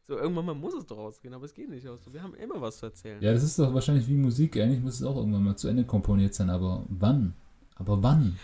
So, 0.08 0.18
irgendwann 0.18 0.46
mal 0.46 0.54
muss 0.54 0.74
es 0.74 0.86
doch 0.86 0.98
ausgehen, 0.98 1.32
aber 1.32 1.44
es 1.44 1.54
geht 1.54 1.70
nicht 1.70 1.86
aus. 1.88 2.04
So, 2.04 2.12
Wir 2.12 2.22
haben 2.22 2.34
immer 2.34 2.60
was 2.60 2.78
zu 2.78 2.86
erzählen. 2.86 3.22
Ja, 3.22 3.32
das 3.32 3.42
ist 3.42 3.58
doch 3.58 3.72
wahrscheinlich 3.72 4.08
wie 4.08 4.16
Musik, 4.16 4.56
eigentlich 4.56 4.80
muss 4.80 4.94
es 5.00 5.06
auch 5.06 5.16
irgendwann 5.16 5.44
mal 5.44 5.56
zu 5.56 5.68
Ende 5.68 5.84
komponiert 5.84 6.34
sein, 6.34 6.50
aber 6.50 6.84
wann? 6.88 7.34
Aber 7.76 8.02
wann? 8.02 8.38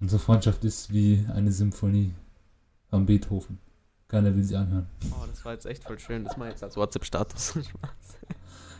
Unsere 0.00 0.18
Freundschaft 0.18 0.64
ist 0.64 0.92
wie 0.92 1.26
eine 1.32 1.52
Symphonie 1.52 2.14
von 2.88 3.06
Beethoven. 3.06 3.58
Keiner 4.08 4.34
will 4.34 4.44
sie 4.44 4.56
anhören. 4.56 4.86
Oh, 5.10 5.26
das 5.26 5.44
war 5.44 5.52
jetzt 5.52 5.66
echt 5.66 5.84
voll 5.84 5.98
schön. 5.98 6.24
Das 6.24 6.36
mache 6.36 6.48
ich 6.48 6.54
jetzt 6.54 6.64
als 6.64 6.76
WhatsApp-Status. 6.76 7.58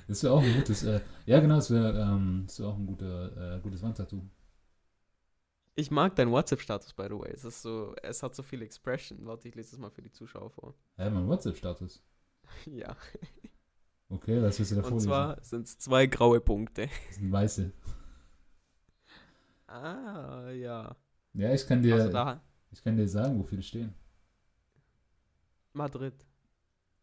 Das 0.09 0.23
wäre 0.23 0.35
auch 0.35 0.43
ein 0.43 0.55
gutes, 0.55 0.85
äh, 0.85 1.01
ja 1.25 1.41
genau, 1.41 1.57
das 1.57 1.69
wäre 1.69 2.01
ähm, 2.01 2.45
das 2.47 2.61
wär 2.61 2.69
auch 2.69 2.77
ein 2.77 2.87
guter, 2.87 3.57
äh, 3.57 3.61
gutes 3.61 3.83
Wandtattoo. 3.83 4.23
Ich 5.77 5.91
mag 5.91 6.17
deinen 6.17 6.33
WhatsApp-Status, 6.33 6.95
by 6.95 7.05
the 7.05 7.19
way. 7.19 7.31
Es 7.33 7.45
ist 7.45 7.63
so, 7.63 7.95
es 8.03 8.23
hat 8.23 8.35
so 8.35 8.43
viel 8.43 8.63
Expression. 8.63 9.25
Warte, 9.27 9.47
ich 9.49 9.55
lese 9.55 9.73
das 9.73 9.79
mal 9.79 9.91
für 9.91 10.03
die 10.03 10.11
Zuschauer 10.11 10.51
vor. 10.51 10.75
Ja, 10.99 11.09
mein 11.11 11.29
WhatsApp-Status. 11.29 12.03
Ja. 12.67 12.97
Okay, 14.09 14.41
was 14.41 14.57
willst 14.61 14.71
du 14.71 14.77
da 14.77 14.83
Und 14.87 15.01
zwar 15.01 15.43
sind 15.43 15.67
es 15.67 15.79
zwei 15.79 16.07
graue 16.07 16.41
Punkte. 16.41 16.89
Das 17.09 17.17
sind 17.17 17.31
weiße. 17.31 17.73
Ah, 19.69 20.49
ja. 20.51 20.97
Ja, 21.35 21.53
ich 21.53 21.67
kann 21.67 21.83
dir, 21.83 21.97
Also 21.97 22.41
ich 22.71 22.83
kann 22.83 22.97
dir 22.97 23.09
sagen, 23.09 23.37
wofür 23.39 23.59
die 23.59 23.65
stehen. 23.65 23.93
Madrid. 25.73 26.15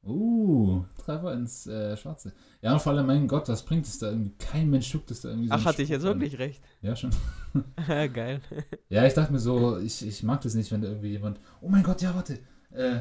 Uh, 0.05 0.83
Treffer 0.97 1.33
ins 1.33 1.65
äh, 1.65 1.95
Schwarze. 1.95 2.33
Ja, 2.61 2.73
und 2.73 2.81
vor 2.81 2.91
allem, 2.91 3.05
mein 3.05 3.27
Gott, 3.27 3.47
was 3.47 3.63
bringt 3.63 3.85
es 3.85 3.99
da 3.99 4.09
irgendwie? 4.09 4.31
Kein 4.37 4.69
Mensch 4.69 4.87
schuckt 4.89 5.09
es 5.11 5.21
da 5.21 5.29
irgendwie 5.29 5.47
so 5.47 5.53
Ach, 5.53 5.63
hatte 5.65 5.81
ich 5.81 5.89
jetzt 5.89 6.03
wirklich 6.03 6.37
recht. 6.39 6.61
Ja, 6.81 6.93
schon. 6.95 7.11
Geil. 7.87 8.41
Ja, 8.89 9.05
ich 9.05 9.13
dachte 9.13 9.31
mir 9.31 9.39
so, 9.39 9.77
ich, 9.77 10.05
ich 10.05 10.21
mag 10.23 10.41
das 10.41 10.55
nicht, 10.55 10.71
wenn 10.71 10.81
da 10.81 10.89
irgendwie 10.89 11.11
jemand, 11.11 11.39
oh 11.61 11.69
mein 11.69 11.83
Gott, 11.83 12.01
ja, 12.01 12.13
warte, 12.13 12.39
äh, 12.71 12.99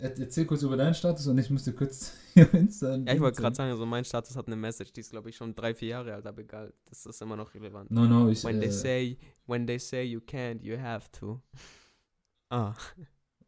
er- 0.00 0.18
erzähl 0.18 0.44
kurz 0.44 0.62
über 0.62 0.76
deinen 0.76 0.94
Status 0.94 1.26
und 1.26 1.38
ich 1.38 1.50
musste 1.50 1.72
kurz 1.72 2.12
hier 2.34 2.52
Insta. 2.54 2.94
Ja, 2.96 3.14
ich 3.14 3.20
wollte 3.20 3.40
gerade 3.40 3.56
sagen, 3.56 3.72
also 3.72 3.84
mein 3.84 4.04
Status 4.04 4.36
hat 4.36 4.46
eine 4.46 4.54
Message, 4.56 4.92
die 4.92 5.00
ist, 5.00 5.10
glaube 5.10 5.30
ich, 5.30 5.36
schon 5.36 5.56
drei, 5.56 5.74
vier 5.74 5.88
Jahre 5.88 6.14
alt, 6.14 6.26
aber 6.26 6.42
egal. 6.42 6.72
Das 6.88 7.04
ist 7.04 7.20
immer 7.20 7.34
noch 7.36 7.52
relevant. 7.52 7.90
No, 7.90 8.04
no, 8.04 8.28
ich, 8.28 8.44
When 8.44 8.60
they 8.60 8.68
äh, 8.68 8.72
say, 8.72 9.18
when 9.46 9.66
they 9.66 9.78
say 9.80 10.04
you 10.04 10.20
can't, 10.20 10.62
you 10.62 10.78
have 10.78 11.10
to. 11.18 11.40
Ah. 12.50 12.74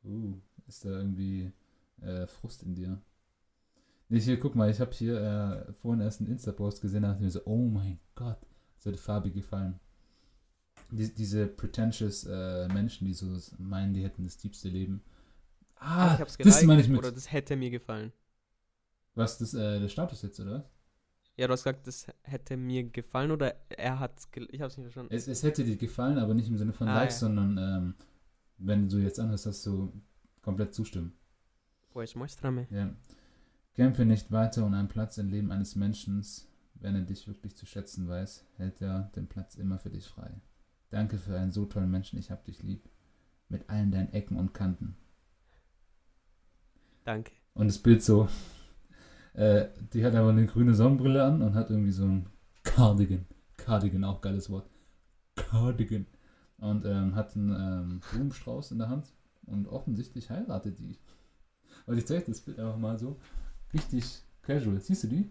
uh, 0.04 0.34
ist 0.66 0.84
da 0.84 0.90
irgendwie 0.90 1.52
äh, 2.02 2.26
Frust 2.26 2.62
in 2.62 2.74
dir? 2.74 3.00
Nee, 4.08 4.20
hier, 4.20 4.40
guck 4.40 4.54
mal, 4.56 4.70
ich 4.70 4.80
habe 4.80 4.92
hier 4.92 5.20
äh, 5.68 5.72
vorhin 5.74 6.00
erst 6.00 6.20
einen 6.20 6.30
Insta-Post 6.30 6.80
gesehen, 6.80 7.02
da 7.02 7.08
dachte 7.08 7.20
ich 7.20 7.24
mir 7.26 7.30
so, 7.30 7.42
oh 7.44 7.68
mein 7.68 8.00
Gott, 8.16 8.38
hat 8.84 8.96
Fabi 8.96 9.30
gefallen. 9.30 9.78
Die, 10.90 11.14
diese 11.14 11.46
pretentious 11.46 12.24
äh, 12.24 12.66
Menschen, 12.68 13.06
die 13.06 13.14
so 13.14 13.26
meinen, 13.58 13.94
die 13.94 14.02
hätten 14.02 14.24
das 14.24 14.36
tiefste 14.36 14.68
Leben. 14.68 15.02
Ah, 15.76 16.14
ich 16.14 16.20
hab's 16.20 16.36
das 16.36 16.62
meine 16.64 16.82
geliked, 16.82 16.84
ich 16.84 16.88
mit. 16.90 16.98
Oder 16.98 17.12
das 17.12 17.30
hätte 17.30 17.54
mir 17.56 17.70
gefallen. 17.70 18.12
Was, 19.14 19.38
das, 19.38 19.54
äh, 19.54 19.78
der 19.80 19.88
Status 19.88 20.22
jetzt, 20.22 20.40
oder 20.40 20.52
was? 20.54 20.64
Ja, 21.36 21.46
du 21.46 21.52
hast 21.52 21.62
gesagt, 21.64 21.86
das 21.86 22.06
hätte 22.22 22.56
mir 22.56 22.84
gefallen 22.84 23.30
oder 23.30 23.54
er 23.70 24.10
gel 24.32 24.48
Ich 24.50 24.60
hab's 24.60 24.76
nicht 24.76 24.84
verstanden. 24.86 25.14
Es, 25.14 25.28
es 25.28 25.42
hätte 25.42 25.64
dir 25.64 25.76
gefallen, 25.76 26.18
aber 26.18 26.34
nicht 26.34 26.48
im 26.48 26.58
Sinne 26.58 26.72
von 26.72 26.88
Ah, 26.88 26.96
Likes, 26.96 27.20
ja. 27.20 27.28
sondern 27.28 27.56
ähm, 27.58 27.94
wenn 28.58 28.88
du 28.88 28.98
jetzt 28.98 29.18
anhörst, 29.20 29.46
dass 29.46 29.62
du 29.62 29.92
komplett 30.42 30.74
zustimmen. 30.74 31.14
Pues 31.90 32.14
muéstrame. 32.14 32.66
Ja. 32.70 32.90
Kämpfe 33.74 34.04
nicht 34.04 34.30
weiter 34.30 34.64
um 34.64 34.74
einen 34.74 34.88
Platz 34.88 35.18
im 35.18 35.28
Leben 35.28 35.50
eines 35.50 35.76
Menschen, 35.76 36.24
wenn 36.74 36.94
er 36.94 37.02
dich 37.02 37.26
wirklich 37.28 37.56
zu 37.56 37.66
schätzen 37.66 38.08
weiß, 38.08 38.46
hält 38.56 38.80
er 38.80 39.10
den 39.16 39.26
Platz 39.26 39.54
immer 39.56 39.78
für 39.78 39.90
dich 39.90 40.06
frei. 40.06 40.30
Danke 40.90 41.18
für 41.18 41.38
einen 41.38 41.52
so 41.52 41.66
tollen 41.66 41.90
Menschen, 41.90 42.18
ich 42.18 42.30
hab 42.30 42.44
dich 42.44 42.62
lieb. 42.62 42.88
Mit 43.48 43.68
allen 43.68 43.90
deinen 43.90 44.12
Ecken 44.12 44.36
und 44.36 44.54
Kanten. 44.54 44.96
Danke. 47.04 47.32
Und 47.54 47.66
das 47.66 47.78
Bild 47.78 48.02
so, 48.02 48.28
äh, 49.34 49.68
die 49.92 50.04
hat 50.04 50.14
aber 50.14 50.30
eine 50.30 50.46
grüne 50.46 50.74
Sonnenbrille 50.74 51.24
an 51.24 51.42
und 51.42 51.54
hat 51.54 51.70
irgendwie 51.70 51.90
so 51.90 52.04
ein 52.04 52.28
Cardigan. 52.62 53.26
Cardigan, 53.56 54.04
auch 54.04 54.20
geiles 54.20 54.50
Wort. 54.50 54.68
Cardigan. 55.34 56.06
Und 56.58 56.84
ähm, 56.84 57.14
hat 57.14 57.34
einen 57.34 57.50
ähm, 57.50 58.00
Blumenstrauß 58.10 58.72
in 58.72 58.78
der 58.78 58.88
Hand 58.88 59.12
und 59.46 59.66
offensichtlich 59.66 60.30
heiratet 60.30 60.78
die. 60.78 60.98
Und 61.86 61.98
ich 61.98 62.06
zeige 62.06 62.24
das 62.26 62.40
Bild 62.40 62.58
einfach 62.58 62.76
mal 62.76 62.98
so. 62.98 63.16
Richtig 63.72 64.22
casual. 64.42 64.80
Siehst 64.80 65.04
du 65.04 65.08
die? 65.08 65.30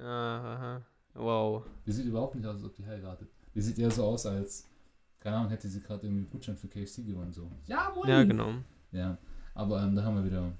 Aha. 0.00 0.82
Wow. 1.14 1.64
Die 1.86 1.92
sieht 1.92 2.06
überhaupt 2.06 2.34
nicht 2.34 2.46
aus, 2.46 2.56
als 2.56 2.64
ob 2.64 2.74
die 2.74 2.86
heiratet. 2.86 3.28
Die 3.54 3.60
sieht 3.60 3.78
eher 3.78 3.90
so 3.90 4.04
aus, 4.04 4.26
als, 4.26 4.68
keine 5.18 5.36
Ahnung, 5.36 5.50
hätte 5.50 5.68
sie 5.68 5.80
gerade 5.80 6.06
irgendwie 6.06 6.22
einen 6.22 6.30
Gutschein 6.30 6.56
für 6.56 6.68
KFC 6.68 7.04
gewonnen. 7.06 7.32
So. 7.32 7.50
Jawohl! 7.66 8.08
Ja, 8.08 8.22
genau. 8.24 8.54
Ja, 8.92 9.18
aber 9.54 9.82
ähm, 9.82 9.96
da 9.96 10.04
haben 10.04 10.16
wir 10.16 10.24
wieder 10.24 10.52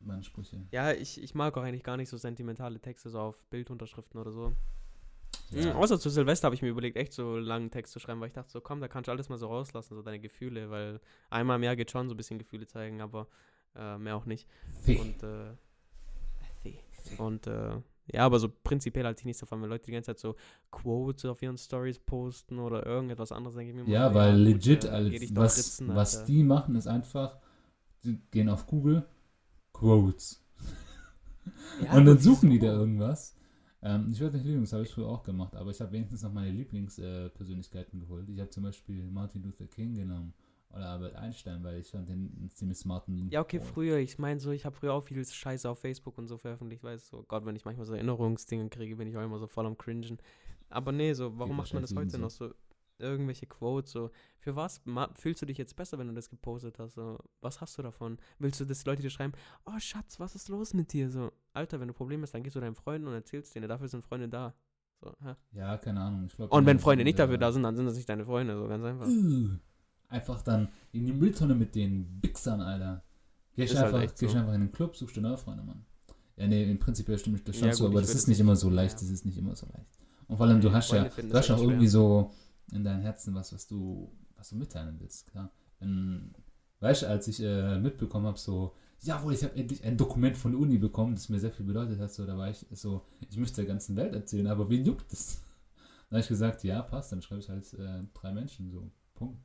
meine 0.00 0.22
Sprüche. 0.22 0.64
Ja, 0.70 0.92
ich, 0.92 1.20
ich 1.20 1.34
mag 1.34 1.56
auch 1.56 1.62
eigentlich 1.62 1.82
gar 1.82 1.96
nicht 1.96 2.08
so 2.08 2.16
sentimentale 2.16 2.78
Texte, 2.78 3.10
so 3.10 3.18
auf 3.18 3.42
Bildunterschriften 3.50 4.20
oder 4.20 4.30
so. 4.30 4.52
Ja. 5.50 5.72
Mhm, 5.72 5.76
außer 5.76 5.98
zu 5.98 6.10
Silvester 6.10 6.46
habe 6.46 6.54
ich 6.54 6.62
mir 6.62 6.68
überlegt, 6.68 6.96
echt 6.96 7.12
so 7.12 7.36
langen 7.38 7.70
Text 7.70 7.92
zu 7.92 7.98
schreiben, 7.98 8.20
weil 8.20 8.28
ich 8.28 8.34
dachte 8.34 8.50
so, 8.50 8.60
komm, 8.60 8.80
da 8.80 8.88
kannst 8.88 9.08
du 9.08 9.12
alles 9.12 9.28
mal 9.28 9.38
so 9.38 9.46
rauslassen, 9.46 9.94
so 9.94 10.02
deine 10.02 10.20
Gefühle, 10.20 10.70
weil 10.70 11.00
einmal 11.30 11.56
im 11.56 11.62
Jahr 11.62 11.76
geht 11.76 11.90
schon 11.90 12.08
so 12.08 12.14
ein 12.14 12.16
bisschen 12.16 12.38
Gefühle 12.38 12.66
zeigen, 12.66 13.00
aber 13.00 13.26
äh, 13.76 13.98
mehr 13.98 14.16
auch 14.16 14.26
nicht. 14.26 14.48
Fee. 14.82 14.98
Und, 14.98 15.22
äh, 15.22 15.52
und 17.18 17.46
äh, 17.46 17.80
ja, 18.12 18.24
aber 18.24 18.38
so 18.38 18.48
prinzipiell 18.48 19.04
halte 19.04 19.20
ich 19.20 19.26
nichts 19.26 19.40
davon, 19.40 19.60
wenn 19.62 19.68
Leute 19.68 19.84
die 19.86 19.92
ganze 19.92 20.14
Zeit 20.14 20.18
so 20.18 20.36
Quotes 20.70 21.26
auf 21.26 21.42
ihren 21.42 21.58
Stories 21.58 21.98
posten 21.98 22.58
oder 22.58 22.86
irgendetwas 22.86 23.32
anderes, 23.32 23.56
denke 23.56 23.70
ich 23.70 23.74
mir 23.76 23.82
immer 23.82 23.90
Ja, 23.90 24.14
weil 24.14 24.32
gut, 24.32 24.44
legit, 24.44 24.84
äh, 24.84 24.88
alles, 24.88 25.36
was, 25.36 25.58
ritzen, 25.58 25.94
was 25.94 26.24
die 26.24 26.42
machen, 26.42 26.74
ist 26.74 26.86
einfach, 26.86 27.38
die 28.04 28.18
gehen 28.30 28.48
auf 28.48 28.66
Google, 28.66 29.04
Quotes. 29.72 30.44
Ja, 31.82 31.96
und 31.96 32.04
dann 32.04 32.18
suchen 32.18 32.50
die 32.50 32.58
da 32.58 32.66
irgendwas. 32.66 33.36
Ähm, 33.80 34.08
ich 34.10 34.20
werde 34.20 34.36
nicht 34.36 34.46
lügen, 34.46 34.62
das 34.62 34.72
habe 34.72 34.82
ich 34.82 34.90
früher 34.90 35.06
auch 35.06 35.22
gemacht, 35.22 35.54
aber 35.54 35.70
ich 35.70 35.80
habe 35.80 35.92
wenigstens 35.92 36.22
noch 36.22 36.32
meine 36.32 36.50
Lieblingspersönlichkeiten 36.50 38.00
äh, 38.00 38.02
geholt. 38.02 38.28
Ich 38.28 38.38
habe 38.40 38.50
zum 38.50 38.64
Beispiel 38.64 39.08
Martin 39.10 39.42
Luther 39.42 39.66
King 39.66 39.94
genommen 39.94 40.34
oder 40.70 40.90
Albert 40.90 41.14
Einstein, 41.16 41.62
weil 41.64 41.80
ich 41.80 41.90
fand 41.90 42.08
den 42.08 42.34
einen 42.36 42.50
ziemlich 42.50 42.78
smarten. 42.78 43.28
Ja, 43.30 43.40
okay, 43.40 43.58
Boy. 43.58 43.66
früher, 43.66 43.96
ich 43.98 44.18
meine 44.18 44.38
so, 44.38 44.50
ich 44.50 44.64
habe 44.64 44.76
früher 44.76 44.92
auch 44.92 45.02
viel 45.02 45.24
Scheiße 45.24 45.68
auf 45.68 45.80
Facebook 45.80 46.18
und 46.18 46.26
so 46.26 46.36
veröffentlicht, 46.36 46.82
weißt 46.82 47.12
du, 47.12 47.18
so, 47.18 47.22
Gott, 47.24 47.46
wenn 47.46 47.56
ich 47.56 47.64
manchmal 47.64 47.86
so 47.86 47.94
Erinnerungsdinge 47.94 48.68
kriege, 48.68 48.96
bin 48.96 49.08
ich 49.08 49.16
auch 49.16 49.24
immer 49.24 49.38
so 49.38 49.46
voll 49.46 49.66
am 49.66 49.78
Cringen. 49.78 50.18
Aber 50.68 50.92
nee, 50.92 51.12
so, 51.14 51.38
warum 51.38 51.56
macht 51.56 51.72
man 51.72 51.82
das 51.82 51.94
heute 51.94 52.06
jedem 52.06 52.20
noch 52.22 52.30
so? 52.30 52.52
Irgendwelche 53.00 53.46
Quotes, 53.46 53.92
so, 53.92 54.10
für 54.40 54.56
was 54.56 54.84
ma 54.84 55.08
fühlst 55.14 55.40
du 55.40 55.46
dich 55.46 55.56
jetzt 55.56 55.76
besser, 55.76 55.98
wenn 55.98 56.08
du 56.08 56.14
das 56.14 56.28
gepostet 56.28 56.80
hast? 56.80 56.94
So, 56.94 57.16
was 57.40 57.60
hast 57.60 57.78
du 57.78 57.82
davon? 57.82 58.18
Willst 58.40 58.58
du, 58.58 58.64
dass 58.64 58.84
Leute 58.86 59.02
dir 59.02 59.10
schreiben, 59.10 59.34
oh 59.66 59.78
Schatz, 59.78 60.18
was 60.18 60.34
ist 60.34 60.48
los 60.48 60.74
mit 60.74 60.92
dir? 60.92 61.08
So, 61.08 61.30
Alter, 61.52 61.78
wenn 61.78 61.86
du 61.86 61.94
Probleme 61.94 62.24
hast, 62.24 62.34
dann 62.34 62.42
gehst 62.42 62.56
du 62.56 62.60
deinen 62.60 62.74
Freunden 62.74 63.06
und 63.06 63.14
erzählst 63.14 63.54
denen, 63.54 63.68
dafür 63.68 63.86
sind 63.86 64.04
Freunde 64.04 64.28
da. 64.28 64.52
So? 65.00 65.14
Ja, 65.52 65.78
keine 65.78 66.00
Ahnung. 66.00 66.26
Glaub, 66.26 66.52
Und 66.52 66.66
wenn 66.66 66.80
Freunde 66.80 67.02
so, 67.02 67.04
nicht 67.04 67.20
dafür 67.20 67.38
da 67.38 67.52
sind, 67.52 67.62
dann 67.62 67.76
sind 67.76 67.86
das 67.86 67.94
nicht 67.94 68.08
deine 68.08 68.24
Freunde, 68.24 68.58
so 68.58 68.66
ganz 68.66 68.84
einfach. 68.84 69.06
Einfach 70.08 70.42
dann 70.42 70.68
in 70.92 71.06
die 71.06 71.12
Mülltonne 71.12 71.54
mit 71.54 71.74
den 71.74 72.18
Wichsern, 72.22 72.60
Alter. 72.60 73.04
Gehst 73.54 73.72
Ist 73.72 73.78
halt 73.78 73.92
einfach, 73.92 74.04
echt 74.04 74.18
gehst 74.18 74.32
so. 74.32 74.38
einfach 74.38 74.54
in 74.54 74.60
den 74.60 74.72
Club, 74.72 74.96
suchst 74.96 75.16
dir 75.16 75.20
neue 75.20 75.36
Freunde, 75.36 75.62
Mann. 75.62 75.84
Ja, 76.36 76.46
nee, 76.46 76.70
im 76.70 76.78
Prinzip 76.78 77.06
stimme 77.18 77.36
ich 77.36 77.44
das 77.44 77.56
schon 77.56 77.68
Ja, 77.68 77.74
zu, 77.74 77.82
gut, 77.82 77.92
aber 77.92 78.00
das 78.00 78.14
ist 78.14 78.28
nicht 78.28 78.38
immer 78.38 78.54
so 78.54 78.70
leicht, 78.70 78.94
ja. 78.94 79.00
das 79.00 79.10
ist 79.10 79.26
nicht 79.26 79.36
immer 79.36 79.56
so 79.56 79.66
leicht. 79.66 79.98
Und 80.28 80.36
vor 80.36 80.46
allem, 80.46 80.60
du 80.60 80.72
hast 80.72 80.92
ja, 80.92 81.04
du 81.04 81.34
hast 81.34 81.48
ja 81.48 81.58
irgendwie 81.58 81.88
so 81.88 82.30
in 82.72 82.84
deinem 82.84 83.02
Herzen 83.02 83.34
was, 83.34 83.52
was 83.52 83.66
du, 83.66 84.12
was 84.36 84.50
du 84.50 84.56
mitteilen 84.56 84.96
willst, 85.00 85.26
klar. 85.26 85.50
Wenn, 85.80 86.32
weißt 86.80 87.02
du, 87.02 87.08
als 87.08 87.26
ich 87.28 87.42
äh, 87.42 87.78
mitbekommen 87.78 88.26
habe, 88.26 88.38
so, 88.38 88.74
jawohl, 89.00 89.34
ich 89.34 89.42
habe 89.42 89.56
endlich 89.56 89.82
ein 89.84 89.96
Dokument 89.96 90.36
von 90.36 90.52
der 90.52 90.60
Uni 90.60 90.78
bekommen, 90.78 91.14
das 91.14 91.28
mir 91.28 91.40
sehr 91.40 91.52
viel 91.52 91.66
bedeutet 91.66 91.98
hat. 91.98 92.12
So, 92.12 92.26
da 92.26 92.36
war 92.36 92.50
ich 92.50 92.66
so, 92.70 93.04
ich 93.28 93.36
müsste 93.36 93.62
der 93.62 93.66
ganzen 93.66 93.96
Welt 93.96 94.14
erzählen, 94.14 94.46
aber 94.46 94.68
wen 94.70 94.84
juckt 94.84 95.10
das? 95.12 95.42
Dann 96.10 96.16
habe 96.16 96.20
ich 96.20 96.28
gesagt, 96.28 96.64
ja, 96.64 96.80
passt, 96.80 97.12
dann 97.12 97.20
schreibe 97.20 97.42
ich 97.42 97.50
halt 97.50 97.70
äh, 97.74 98.02
drei 98.14 98.32
Menschen, 98.32 98.70
so, 98.70 98.90
Punkt. 99.14 99.42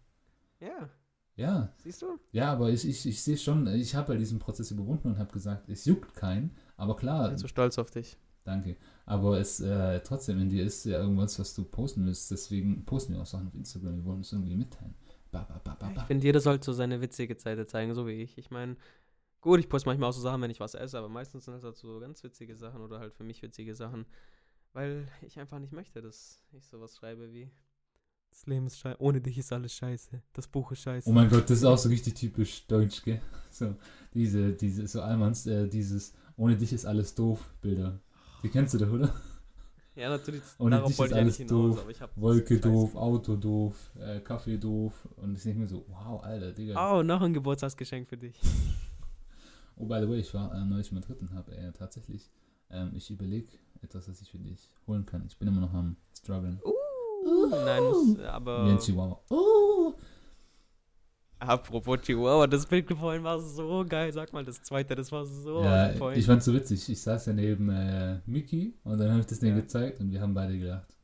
Ja, 0.63 0.89
Ja, 1.35 1.73
siehst 1.77 2.01
du? 2.01 2.19
ja, 2.31 2.51
aber 2.51 2.69
ich, 2.69 2.87
ich, 2.87 3.05
ich 3.05 3.21
sehe 3.21 3.37
schon, 3.37 3.67
ich 3.67 3.95
habe 3.95 4.13
ja 4.13 4.19
diesen 4.19 4.39
Prozess 4.39 4.71
überwunden 4.71 5.07
und 5.09 5.17
habe 5.19 5.31
gesagt, 5.31 5.69
es 5.69 5.85
juckt 5.85 6.13
keinen, 6.15 6.55
aber 6.77 6.95
klar, 6.95 7.25
Ich 7.25 7.29
bin 7.31 7.37
so 7.39 7.47
stolz 7.47 7.77
auf 7.77 7.91
dich. 7.91 8.17
danke, 8.43 8.77
aber 9.05 9.39
es 9.39 9.59
äh, 9.59 9.99
trotzdem 10.01 10.39
in 10.39 10.49
dir 10.49 10.63
ist 10.63 10.85
ja 10.85 10.99
irgendwas, 10.99 11.39
was 11.39 11.53
du 11.55 11.63
posten 11.63 12.05
willst, 12.05 12.29
deswegen 12.31 12.85
posten 12.85 13.13
wir 13.13 13.21
auch 13.21 13.25
Sachen 13.25 13.47
auf 13.47 13.55
Instagram, 13.55 13.95
wir 13.97 14.05
wollen 14.05 14.21
es 14.21 14.31
irgendwie 14.31 14.55
mitteilen. 14.55 14.95
Ba, 15.31 15.47
ba, 15.63 15.75
ba, 15.75 15.91
Ich 15.95 16.03
finde, 16.03 16.23
jeder 16.25 16.39
sollte 16.39 16.65
so 16.65 16.73
seine 16.73 17.01
witzige 17.01 17.39
Seite 17.39 17.65
zeigen, 17.65 17.95
so 17.95 18.05
wie 18.05 18.21
ich. 18.21 18.37
Ich 18.37 18.51
meine, 18.51 18.75
gut, 19.41 19.59
ich 19.59 19.69
poste 19.69 19.89
manchmal 19.89 20.09
auch 20.09 20.13
so 20.13 20.21
Sachen, 20.21 20.41
wenn 20.41 20.51
ich 20.51 20.59
was 20.59 20.75
esse, 20.75 20.97
aber 20.97 21.09
meistens 21.09 21.45
sind 21.45 21.55
das 21.55 21.63
halt 21.63 21.75
so 21.77 21.99
ganz 21.99 22.23
witzige 22.23 22.55
Sachen 22.55 22.81
oder 22.81 22.99
halt 22.99 23.13
für 23.15 23.23
mich 23.23 23.41
witzige 23.41 23.73
Sachen, 23.75 24.05
weil 24.73 25.07
ich 25.23 25.39
einfach 25.39 25.59
nicht 25.59 25.73
möchte, 25.73 26.01
dass 26.01 26.43
ich 26.51 26.67
sowas 26.67 26.95
schreibe 26.97 27.33
wie 27.33 27.49
Das 28.33 28.47
Leben 28.47 28.65
ist 28.65 28.79
scheiße, 28.79 28.99
ohne 28.99 29.21
dich 29.21 29.37
ist 29.37 29.53
alles 29.53 29.73
scheiße, 29.73 30.19
das 30.33 30.47
Buch 30.47 30.71
ist 30.71 30.81
scheiße. 30.81 31.07
Oh 31.07 31.13
mein 31.13 31.29
Gott, 31.29 31.47
das 31.47 31.59
ist 31.59 31.65
auch 31.65 31.77
so 31.77 31.87
richtig 31.87 32.15
typisch 32.15 32.65
deutsch, 32.65 33.03
gell? 33.03 33.21
So, 33.51 33.75
diese, 34.11 34.53
diese, 34.53 34.87
so 34.87 35.03
Almans, 35.03 35.45
äh, 35.45 35.67
dieses 35.67 36.15
ohne 36.35 36.57
dich 36.57 36.73
ist 36.73 36.87
alles 36.87 37.13
doof 37.13 37.53
Bilder. 37.61 37.99
Die 38.41 38.49
kennst 38.49 38.73
du 38.73 38.79
doch, 38.79 38.91
oder? 38.91 39.13
ja, 39.95 40.09
natürlich, 40.09 40.41
Ohne 40.57 40.81
dich 40.81 40.99
ist 40.99 41.13
alles 41.13 41.37
hinaus, 41.37 41.51
doof, 41.51 41.81
aber 41.81 41.91
ich 41.91 42.01
habe 42.01 42.11
Wolke 42.15 42.59
doof, 42.59 42.95
Auto 42.95 43.35
doof, 43.35 43.91
äh, 43.99 44.19
Kaffee 44.21 44.57
doof. 44.57 45.07
Und 45.17 45.37
ich 45.37 45.43
denke 45.43 45.59
mir 45.59 45.67
so, 45.67 45.85
wow, 45.87 46.23
Alter, 46.23 46.51
Digga. 46.51 46.97
Oh, 46.97 47.03
noch 47.03 47.21
ein 47.21 47.33
Geburtstagsgeschenk 47.33 48.09
für 48.09 48.17
dich. 48.17 48.39
Oh, 49.75 49.85
by 49.85 49.99
the 49.99 50.07
way, 50.07 50.19
ich 50.19 50.31
war 50.35 50.53
äh, 50.53 50.63
neulich 50.65 50.91
in 50.91 50.99
Madrid 50.99 51.19
und 51.19 51.33
habe 51.33 51.51
äh, 51.51 51.71
tatsächlich, 51.71 52.29
ähm, 52.69 52.91
ich 52.93 53.09
überlege 53.09 53.57
etwas, 53.81 54.07
was 54.07 54.21
ich 54.21 54.29
für 54.29 54.37
dich 54.37 54.69
holen 54.85 55.03
kann. 55.03 55.25
Ich 55.25 55.35
bin 55.35 55.47
immer 55.47 55.61
noch 55.61 55.73
am 55.73 55.97
struggeln. 56.15 56.61
Uh, 56.63 56.82
nein, 57.65 57.83
muss, 57.83 58.19
aber 58.19 58.65
Wie 58.65 58.69
ein 58.71 58.79
Chihuahua. 58.79 59.19
Oh. 59.29 59.93
apropos 61.39 61.99
Chihuahua, 62.01 62.47
das 62.47 62.65
Bild 62.65 62.89
vorhin 62.93 63.23
war 63.23 63.39
so 63.39 63.85
geil. 63.87 64.11
Sag 64.13 64.31
mal, 64.33 64.43
das 64.45 64.61
zweite, 64.63 64.95
das 64.95 65.11
war 65.11 65.25
so 65.25 65.61
ja, 65.63 65.89
on 65.91 65.97
point. 65.97 66.17
ich 66.17 66.25
fand's 66.25 66.45
so 66.45 66.53
witzig. 66.53 66.87
Ich 66.89 67.01
saß 67.01 67.25
ja 67.27 67.33
neben 67.33 67.69
äh, 67.69 68.19
Mickey 68.25 68.73
und 68.83 68.97
dann 68.97 69.09
habe 69.11 69.19
ich 69.21 69.25
das 69.25 69.39
Ding 69.39 69.49
Ja. 69.55 69.61
gezeigt 69.61 69.99
und 69.99 70.11
wir 70.11 70.21
haben 70.21 70.33
beide 70.33 70.57
gelacht. 70.57 70.95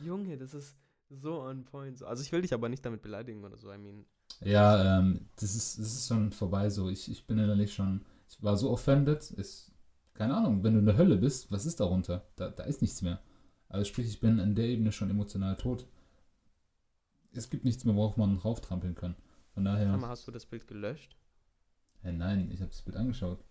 Junge, 0.00 0.36
das 0.36 0.54
ist 0.54 0.76
so 1.10 1.40
on 1.42 1.64
point. 1.64 2.02
Also 2.02 2.22
ich 2.22 2.30
will 2.32 2.42
dich 2.42 2.54
aber 2.54 2.68
nicht 2.68 2.84
damit 2.84 3.02
beleidigen 3.02 3.44
oder 3.44 3.56
so. 3.56 3.72
I 3.72 3.78
mean, 3.78 4.04
Ja, 4.44 4.98
ähm, 4.98 5.28
das 5.36 5.54
ist, 5.54 5.78
das 5.78 5.86
ist 5.86 6.08
schon 6.08 6.32
vorbei 6.32 6.70
so. 6.70 6.88
Ich, 6.88 7.10
ich 7.10 7.26
bin 7.26 7.38
innerlich 7.38 7.74
schon, 7.74 8.04
ich 8.28 8.42
war 8.42 8.56
so 8.56 8.70
offended. 8.70 9.30
Ist, 9.32 9.72
keine 10.14 10.36
Ahnung, 10.36 10.62
wenn 10.62 10.74
du 10.74 10.78
in 10.80 10.86
der 10.86 10.96
Hölle 10.96 11.16
bist, 11.16 11.50
was 11.50 11.66
ist 11.66 11.80
darunter? 11.80 12.26
Da, 12.36 12.48
da 12.50 12.64
ist 12.64 12.80
nichts 12.82 13.02
mehr. 13.02 13.20
Also 13.68 13.84
sprich, 13.84 14.06
ich 14.08 14.20
bin 14.20 14.38
in 14.38 14.54
der 14.54 14.66
Ebene 14.66 14.92
schon 14.92 15.10
emotional 15.10 15.56
tot. 15.56 15.86
Es 17.32 17.50
gibt 17.50 17.64
nichts 17.64 17.84
mehr, 17.84 17.94
worauf 17.94 18.16
man 18.16 18.36
rauftrampeln 18.38 18.94
kann. 18.94 19.14
Von 19.52 19.64
daher, 19.64 19.90
Hammer, 19.92 20.08
hast 20.08 20.26
du 20.26 20.30
das 20.32 20.46
Bild 20.46 20.66
gelöscht? 20.66 21.16
hä, 22.02 22.12
nein, 22.12 22.50
ich 22.50 22.60
habe 22.60 22.70
das 22.70 22.82
Bild 22.82 22.96
angeschaut. 22.96 23.44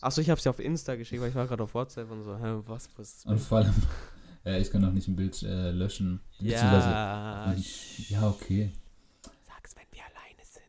Achso, 0.00 0.20
ich 0.20 0.30
hab's 0.30 0.44
ja 0.44 0.50
auf 0.50 0.58
Insta 0.58 0.96
geschickt, 0.96 1.20
weil 1.22 1.28
ich 1.28 1.34
war 1.34 1.46
gerade 1.46 1.62
auf 1.62 1.74
WhatsApp 1.74 2.10
und 2.10 2.22
so, 2.24 2.36
hä, 2.38 2.62
was, 2.66 2.88
was 2.96 3.08
ist 3.08 3.16
das 3.18 3.26
Und 3.26 3.36
Bild? 3.36 3.46
vor 3.46 3.58
allem, 3.58 3.74
ja, 4.44 4.56
ich 4.58 4.70
kann 4.70 4.84
auch 4.84 4.92
nicht 4.92 5.06
ein 5.08 5.16
Bild 5.16 5.42
äh, 5.42 5.70
löschen. 5.70 6.20
Ja, 6.38 7.54
Ja, 8.08 8.28
okay. 8.28 8.72
sag's, 9.46 9.76
wenn 9.76 9.86
wir 9.92 10.02
alleine 10.02 10.42
sind. 10.42 10.64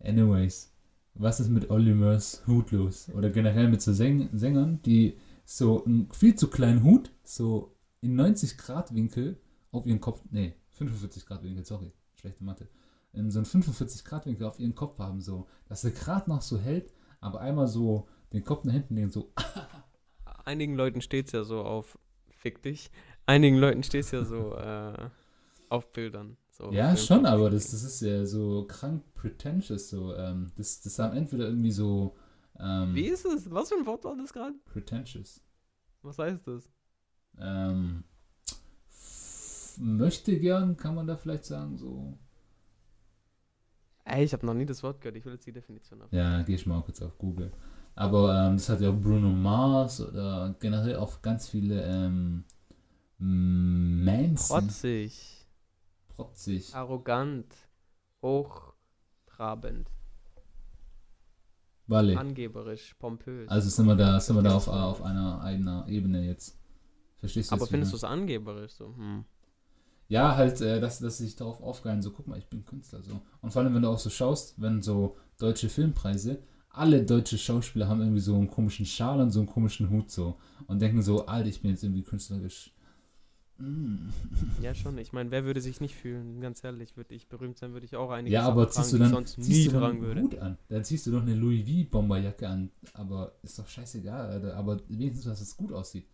Anyways, 0.00 0.74
was 1.14 1.40
ist 1.40 1.48
mit 1.48 1.70
Olimers 1.70 2.42
Hut 2.46 2.72
los? 2.72 3.08
Oder 3.10 3.30
generell 3.30 3.68
mit 3.68 3.80
so 3.80 3.92
Säng 3.92 4.28
Sängern, 4.36 4.82
die 4.82 5.16
so 5.44 5.84
einen 5.84 6.12
viel 6.12 6.34
zu 6.34 6.48
kleinen 6.50 6.82
Hut, 6.82 7.10
so 7.24 7.74
in 8.00 8.14
90 8.14 8.56
Grad 8.58 8.94
Winkel 8.94 9.40
auf 9.70 9.86
ihren 9.86 10.00
Kopf, 10.00 10.22
nee, 10.30 10.54
45 10.70 11.26
Grad 11.26 11.42
Winkel, 11.42 11.64
sorry, 11.64 11.92
schlechte 12.14 12.44
Mathe, 12.44 12.68
in 13.12 13.30
so 13.30 13.38
einen 13.38 13.46
45 13.46 14.04
Grad 14.04 14.26
Winkel 14.26 14.46
auf 14.46 14.58
ihren 14.58 14.74
Kopf 14.74 14.98
haben, 14.98 15.20
so, 15.20 15.46
dass 15.68 15.84
er 15.84 15.90
gerade 15.90 16.28
noch 16.30 16.42
so 16.42 16.58
hält, 16.58 16.92
aber 17.20 17.40
einmal 17.40 17.66
so 17.66 18.08
den 18.32 18.44
Kopf 18.44 18.64
nach 18.64 18.72
hinten 18.72 18.94
legen, 18.94 19.10
so, 19.10 19.32
Einigen 20.44 20.74
Leuten 20.74 21.02
steht's 21.02 21.32
ja 21.32 21.44
so 21.44 21.62
auf 21.62 21.98
Fick 22.30 22.62
dich. 22.62 22.90
Einigen 23.26 23.58
Leuten 23.58 23.82
steht's 23.82 24.12
ja 24.12 24.24
so 24.24 24.54
äh, 24.54 25.10
auf 25.68 25.92
Bildern. 25.92 26.38
So 26.50 26.72
ja, 26.72 26.96
schon, 26.96 27.26
aber 27.26 27.50
das, 27.50 27.70
das 27.70 27.82
ist 27.82 28.00
ja 28.00 28.24
so 28.24 28.64
krank 28.66 29.02
pretentious, 29.14 29.90
so, 29.90 30.14
ähm, 30.14 30.50
das, 30.56 30.80
das 30.80 30.98
haben 30.98 31.16
entweder 31.16 31.48
irgendwie 31.48 31.70
so, 31.72 32.16
ähm, 32.58 32.94
Wie 32.94 33.06
ist 33.08 33.26
es? 33.26 33.50
Was 33.50 33.68
für 33.68 33.76
ein 33.76 33.86
Wort 33.86 34.04
war 34.04 34.16
das 34.16 34.32
gerade? 34.32 34.54
pretentious. 34.64 35.42
Was 36.02 36.18
heißt 36.18 36.46
das? 36.46 36.70
Ähm, 37.40 38.04
möchte 39.78 40.38
gern, 40.38 40.76
kann 40.76 40.94
man 40.94 41.06
da 41.06 41.16
vielleicht 41.16 41.44
sagen, 41.44 41.76
so. 41.76 42.18
Ey, 44.04 44.24
ich 44.24 44.32
habe 44.32 44.46
noch 44.46 44.54
nie 44.54 44.66
das 44.66 44.82
Wort 44.82 45.00
gehört. 45.00 45.16
Ich 45.16 45.24
will 45.24 45.34
jetzt 45.34 45.46
die 45.46 45.52
Definition 45.52 46.02
ab. 46.02 46.08
Ja, 46.10 46.42
gehe 46.42 46.56
ich 46.56 46.66
mal 46.66 46.80
kurz 46.82 47.02
auf 47.02 47.18
Google. 47.18 47.52
Aber 47.94 48.46
ähm, 48.46 48.56
das 48.56 48.68
hat 48.68 48.80
ja 48.80 48.90
auch 48.90 48.96
Bruno 48.96 49.28
Mars 49.28 50.00
oder 50.00 50.54
generell 50.60 50.96
auch 50.96 51.20
ganz 51.20 51.48
viele 51.48 51.82
ähm, 51.82 52.44
Manson. 53.18 54.60
Protzig, 54.60 55.48
Protzig. 56.08 56.74
arrogant, 56.74 57.52
hochtrabend, 58.22 59.90
Walle. 61.88 62.16
angeberisch, 62.16 62.94
pompös. 62.94 63.48
Also 63.48 63.68
sind 63.68 63.86
wir 63.86 63.96
da, 63.96 64.20
sind 64.20 64.36
wir 64.36 64.42
da 64.42 64.54
auf, 64.54 64.68
auf 64.68 65.02
einer, 65.02 65.40
einer 65.40 65.86
Ebene 65.88 66.24
jetzt. 66.24 66.57
Verstehst 67.18 67.50
du 67.50 67.56
aber 67.56 67.66
findest 67.66 67.92
du 67.92 67.96
es 67.96 68.04
angeberisch 68.04 68.72
so? 68.72 68.94
Hm. 68.96 69.24
Ja, 70.08 70.36
halt, 70.36 70.60
äh, 70.62 70.80
dass, 70.80 71.00
dass 71.00 71.18
sie 71.18 71.26
sich 71.26 71.36
darauf 71.36 71.60
aufgeilen, 71.62 72.00
so, 72.00 72.10
guck 72.10 72.26
mal, 72.26 72.38
ich 72.38 72.46
bin 72.48 72.64
Künstler, 72.64 73.02
so. 73.02 73.20
Und 73.42 73.52
vor 73.52 73.62
allem, 73.62 73.74
wenn 73.74 73.82
du 73.82 73.88
auch 73.88 73.98
so 73.98 74.08
schaust, 74.08 74.60
wenn 74.60 74.80
so 74.80 75.16
deutsche 75.38 75.68
Filmpreise, 75.68 76.42
alle 76.70 77.04
deutsche 77.04 77.36
Schauspieler 77.36 77.88
haben 77.88 78.00
irgendwie 78.00 78.20
so 78.20 78.34
einen 78.34 78.48
komischen 78.48 78.86
Schal 78.86 79.20
und 79.20 79.30
so 79.30 79.40
einen 79.40 79.48
komischen 79.48 79.90
Hut, 79.90 80.10
so. 80.10 80.38
Und 80.66 80.80
denken 80.80 81.02
so, 81.02 81.26
Alter, 81.26 81.48
ich 81.48 81.60
bin 81.60 81.72
jetzt 81.72 81.82
irgendwie 81.82 82.02
künstlerisch. 82.02 82.72
Mm. 83.58 84.08
Ja, 84.62 84.74
schon. 84.74 84.96
Ich 84.98 85.12
meine, 85.12 85.30
wer 85.30 85.44
würde 85.44 85.60
sich 85.60 85.80
nicht 85.80 85.96
fühlen? 85.96 86.40
Ganz 86.40 86.62
ehrlich, 86.62 86.96
würde 86.96 87.14
ich 87.14 87.28
berühmt 87.28 87.58
sein, 87.58 87.72
würde 87.72 87.84
ich 87.84 87.96
auch 87.96 88.10
einige 88.10 88.32
Ja, 88.32 88.42
Sachen 88.42 88.52
aber 88.52 88.70
tragen, 88.70 88.74
ziehst 88.74 88.92
du 88.92 88.96
die 88.96 89.02
ich 89.02 89.10
dann, 89.10 89.14
sonst 89.14 89.38
nie 89.38 89.44
ziehst 89.44 89.66
du 89.66 89.70
dann 89.72 89.80
tragen 89.80 89.96
einen 89.98 90.06
würde. 90.06 90.22
Hut 90.22 90.38
an? 90.38 90.58
Dann 90.68 90.84
ziehst 90.84 91.06
du 91.06 91.10
doch 91.10 91.22
eine 91.22 91.34
Louis 91.34 91.68
V-Bomberjacke 91.68 92.48
an. 92.48 92.70
Aber 92.94 93.32
ist 93.42 93.58
doch 93.58 93.66
scheißegal, 93.66 94.30
Alter. 94.30 94.56
Aber 94.56 94.80
wenigstens, 94.88 95.24
dass 95.24 95.40
es 95.40 95.56
gut 95.56 95.72
aussieht. 95.72 96.06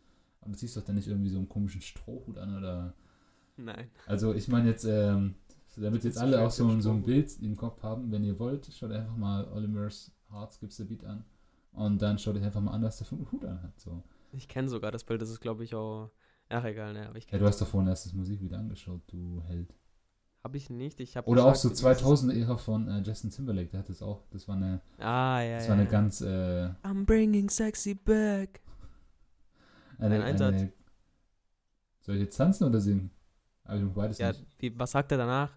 Aber 0.44 0.52
du 0.52 0.58
ziehst 0.58 0.76
doch 0.76 0.82
dann 0.84 0.96
nicht 0.96 1.08
irgendwie 1.08 1.30
so 1.30 1.38
einen 1.38 1.48
komischen 1.48 1.80
Strohhut 1.80 2.38
an 2.38 2.56
oder. 2.56 2.94
Nein. 3.56 3.88
Also 4.06 4.34
ich 4.34 4.48
meine 4.48 4.68
jetzt, 4.68 4.84
ähm, 4.84 5.34
damit 5.76 6.04
jetzt 6.04 6.14
Jetzt 6.14 6.18
alle 6.18 6.40
auch 6.44 6.50
so, 6.50 6.80
so 6.80 6.90
ein. 6.92 7.02
Bild 7.02 7.40
im 7.42 7.56
Kopf 7.56 7.82
haben, 7.82 8.10
wenn 8.12 8.24
ihr 8.24 8.38
wollt, 8.38 8.66
schaut 8.72 8.92
einfach 8.92 9.16
mal 9.16 9.44
Oliver's 9.52 10.12
Hearts 10.30 10.58
Gives 10.60 10.76
the 10.76 10.84
Beat 10.84 11.04
an. 11.04 11.24
Und 11.72 12.00
dann 12.02 12.18
schaut 12.18 12.36
euch 12.36 12.44
einfach 12.44 12.60
mal 12.60 12.72
an, 12.72 12.82
was 12.82 12.98
der 12.98 13.06
für 13.06 13.16
einen 13.16 13.30
Hut 13.32 13.44
an 13.44 13.62
hat. 13.62 13.80
So. 13.80 14.02
Ich 14.32 14.46
kenne 14.48 14.68
sogar 14.68 14.92
das 14.92 15.02
Bild, 15.04 15.20
das 15.22 15.30
ist, 15.30 15.40
glaube 15.40 15.64
ich, 15.64 15.74
auch. 15.74 16.10
Ach, 16.48 16.64
egal, 16.64 16.92
ne, 16.92 17.08
aber 17.08 17.16
ich 17.16 17.24
Ja, 17.24 17.30
kenne 17.30 17.40
du 17.40 17.46
hast 17.48 17.60
doch 17.60 17.66
vorhin 17.66 17.88
erst 17.88 18.06
das 18.06 18.12
Musik 18.12 18.40
wieder 18.42 18.58
angeschaut, 18.58 19.00
du 19.08 19.42
Held. 19.46 19.74
Habe 20.44 20.58
ich 20.58 20.68
nicht. 20.68 21.00
Ich 21.00 21.16
habe 21.16 21.26
Oder 21.28 21.46
auch 21.46 21.54
so 21.54 21.70
2000er-Ära 21.70 22.58
von 22.58 22.86
äh, 22.86 23.00
Justin 23.00 23.30
Timberlake, 23.30 23.70
der 23.70 23.80
hat 23.80 23.88
das 23.88 24.02
auch. 24.02 24.24
Das 24.30 24.46
war 24.46 24.56
eine, 24.56 24.80
Ah, 24.98 25.40
ja, 25.40 25.54
das 25.56 25.64
ja. 25.64 25.68
war 25.70 25.76
eine 25.76 25.84
ja. 25.84 25.90
ganz, 25.90 26.20
äh, 26.20 26.68
I'm 26.82 27.04
bringing 27.06 27.48
sexy 27.48 27.94
back. 27.94 28.60
Eine, 29.98 30.16
Ein 30.16 30.22
Einsatz. 30.22 30.54
eine, 30.54 30.72
Soll 32.00 32.16
ich 32.16 32.22
jetzt 32.22 32.36
tanzen 32.36 32.64
oder 32.64 32.80
singen? 32.80 33.10
Aber 33.64 33.78
ich 33.78 33.84
beides 33.92 34.18
Ja, 34.18 34.28
nicht. 34.32 34.44
wie, 34.58 34.78
was 34.78 34.90
sagt 34.90 35.10
er 35.12 35.18
danach? 35.18 35.50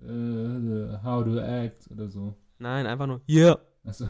Äh, 0.00 0.98
how 1.02 1.24
to 1.24 1.38
act 1.40 1.90
oder 1.90 2.08
so. 2.08 2.36
Nein, 2.58 2.86
einfach 2.86 3.06
nur, 3.06 3.20
yeah. 3.28 3.58
Achso. 3.84 4.08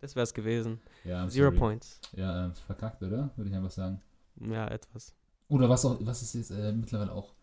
Das 0.00 0.14
wär's 0.14 0.34
gewesen. 0.34 0.80
Ja, 1.04 1.26
Zero 1.28 1.46
sorry. 1.46 1.58
Points. 1.58 2.00
Ja, 2.14 2.46
äh, 2.48 2.50
verkackt, 2.66 3.02
oder? 3.02 3.30
Würde 3.36 3.48
ich 3.50 3.56
einfach 3.56 3.70
sagen. 3.70 4.00
Ja, 4.40 4.68
etwas. 4.68 5.14
Oder 5.48 5.68
was 5.68 5.84
auch, 5.86 5.98
was 6.00 6.22
ist 6.22 6.34
jetzt 6.34 6.50
äh, 6.50 6.72
mittlerweile 6.72 7.12
auch, 7.12 7.34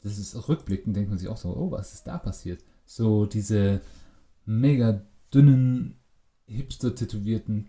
das 0.00 0.18
ist 0.18 0.48
rückblickend, 0.48 0.96
denkt 0.96 1.10
man 1.10 1.18
sich 1.18 1.28
auch 1.28 1.36
so, 1.36 1.54
oh, 1.56 1.70
was 1.70 1.92
ist 1.94 2.06
da 2.06 2.18
passiert? 2.18 2.64
So 2.84 3.26
diese 3.26 3.80
mega 4.44 5.00
dünnen, 5.32 6.00
hipster-tätowierten 6.46 7.68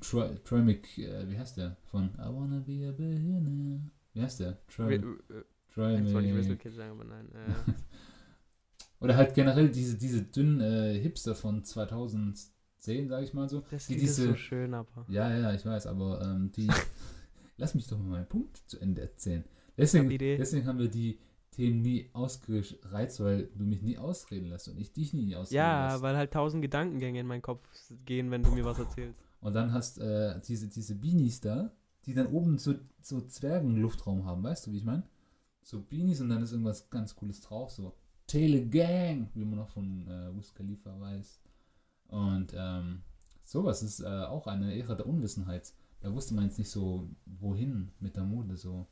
Mc, 0.52 0.98
äh, 0.98 1.30
wie 1.30 1.38
heißt 1.38 1.58
der? 1.58 1.78
Von 1.86 2.10
I 2.16 2.26
wanna 2.28 2.60
be 2.60 2.88
a 2.88 2.92
billionaire. 2.92 3.82
Wie 4.14 4.22
heißt 4.22 4.40
der? 4.40 4.58
Ri- 4.78 5.04
äh, 5.30 5.44
sagen, 6.72 6.92
aber 6.92 7.04
nein. 7.06 7.28
Äh, 7.34 7.72
Oder 9.00 9.18
halt 9.18 9.34
generell 9.34 9.70
diese, 9.70 9.98
diese 9.98 10.22
dünnen 10.24 10.62
äh, 10.62 10.98
Hipster 11.00 11.36
von 11.36 11.64
2010, 11.64 13.10
sag 13.10 13.24
ich 13.24 13.34
mal 13.34 13.50
so. 13.50 13.64
das 13.70 13.88
Die 13.88 13.96
Lied 13.96 14.04
ist 14.04 14.16
so 14.18 14.24
diese- 14.28 14.38
schön, 14.38 14.74
aber. 14.74 15.06
Ja, 15.10 15.36
ja, 15.36 15.54
ich 15.54 15.66
weiß, 15.66 15.88
aber 15.88 16.22
ähm, 16.22 16.52
die. 16.52 16.68
Lass 17.58 17.74
mich 17.76 17.88
doch 17.88 17.98
mal 17.98 18.10
meinen 18.10 18.28
Punkt 18.28 18.58
zu 18.68 18.80
Ende 18.80 19.02
erzählen. 19.02 19.46
Deswegen, 19.78 20.10
deswegen 20.18 20.66
haben 20.68 20.80
wir 20.80 20.90
die, 20.90 21.20
Themen 21.56 21.82
nie 21.82 22.10
ausgereizt, 22.14 23.20
weil 23.22 23.48
du 23.56 23.64
mich 23.66 23.82
nie 23.82 23.98
ausreden 23.98 24.50
lässt 24.50 24.68
und 24.68 24.78
ich 24.78 24.92
dich 24.94 25.14
nie 25.14 25.36
ausreden 25.36 25.58
Ja, 25.58 25.88
lasse. 25.88 26.02
weil 26.04 26.18
halt 26.18 26.32
tausend 26.32 26.62
Gedankengänge 26.62 27.20
in 27.22 27.28
meinen 27.28 27.42
Kopf 27.42 27.68
gehen, 28.06 28.30
wenn 28.32 28.44
du 28.44 28.52
mir 28.52 28.66
was 28.66 28.80
erzählst. 28.80 29.20
Und 29.42 29.54
dann 29.54 29.72
hast 29.72 30.00
äh, 30.00 30.40
diese, 30.42 30.68
diese 30.68 30.96
Beanies 30.96 31.40
da, 31.42 31.72
die 32.06 32.14
dann 32.14 32.28
oben 32.28 32.58
so, 32.58 32.76
so 33.02 33.22
Zwergenluftraum 33.22 34.26
haben, 34.26 34.44
weißt 34.44 34.68
du, 34.68 34.72
wie 34.72 34.78
ich 34.78 34.84
meine? 34.86 35.04
So 35.62 35.82
Beanies 35.82 36.22
und 36.22 36.30
dann 36.30 36.44
ist 36.44 36.52
irgendwas 36.52 36.90
ganz 36.90 37.16
Cooles 37.16 37.42
drauf, 37.42 37.72
so 37.72 37.94
Tele 38.28 38.66
Gang, 38.68 39.30
wie 39.34 39.46
man 39.46 39.60
noch 39.60 39.70
von 39.70 40.08
äh, 40.08 40.36
Wiz 40.36 40.54
Khalifa 40.54 41.00
weiß. 41.00 41.42
Und 42.08 42.54
ähm, 42.58 43.02
sowas 43.44 43.82
ist 43.84 44.00
äh, 44.02 44.06
auch 44.06 44.48
eine 44.48 44.78
Ära 44.78 44.96
der 44.96 45.08
Unwissenheit. 45.08 45.74
Da 46.02 46.14
wusste 46.14 46.34
man 46.36 46.46
jetzt 46.46 46.58
nicht 46.60 46.70
so, 46.70 47.10
wohin 47.26 47.92
mit 48.00 48.16
der 48.16 48.24
Mode 48.24 48.58
so. 48.58 48.88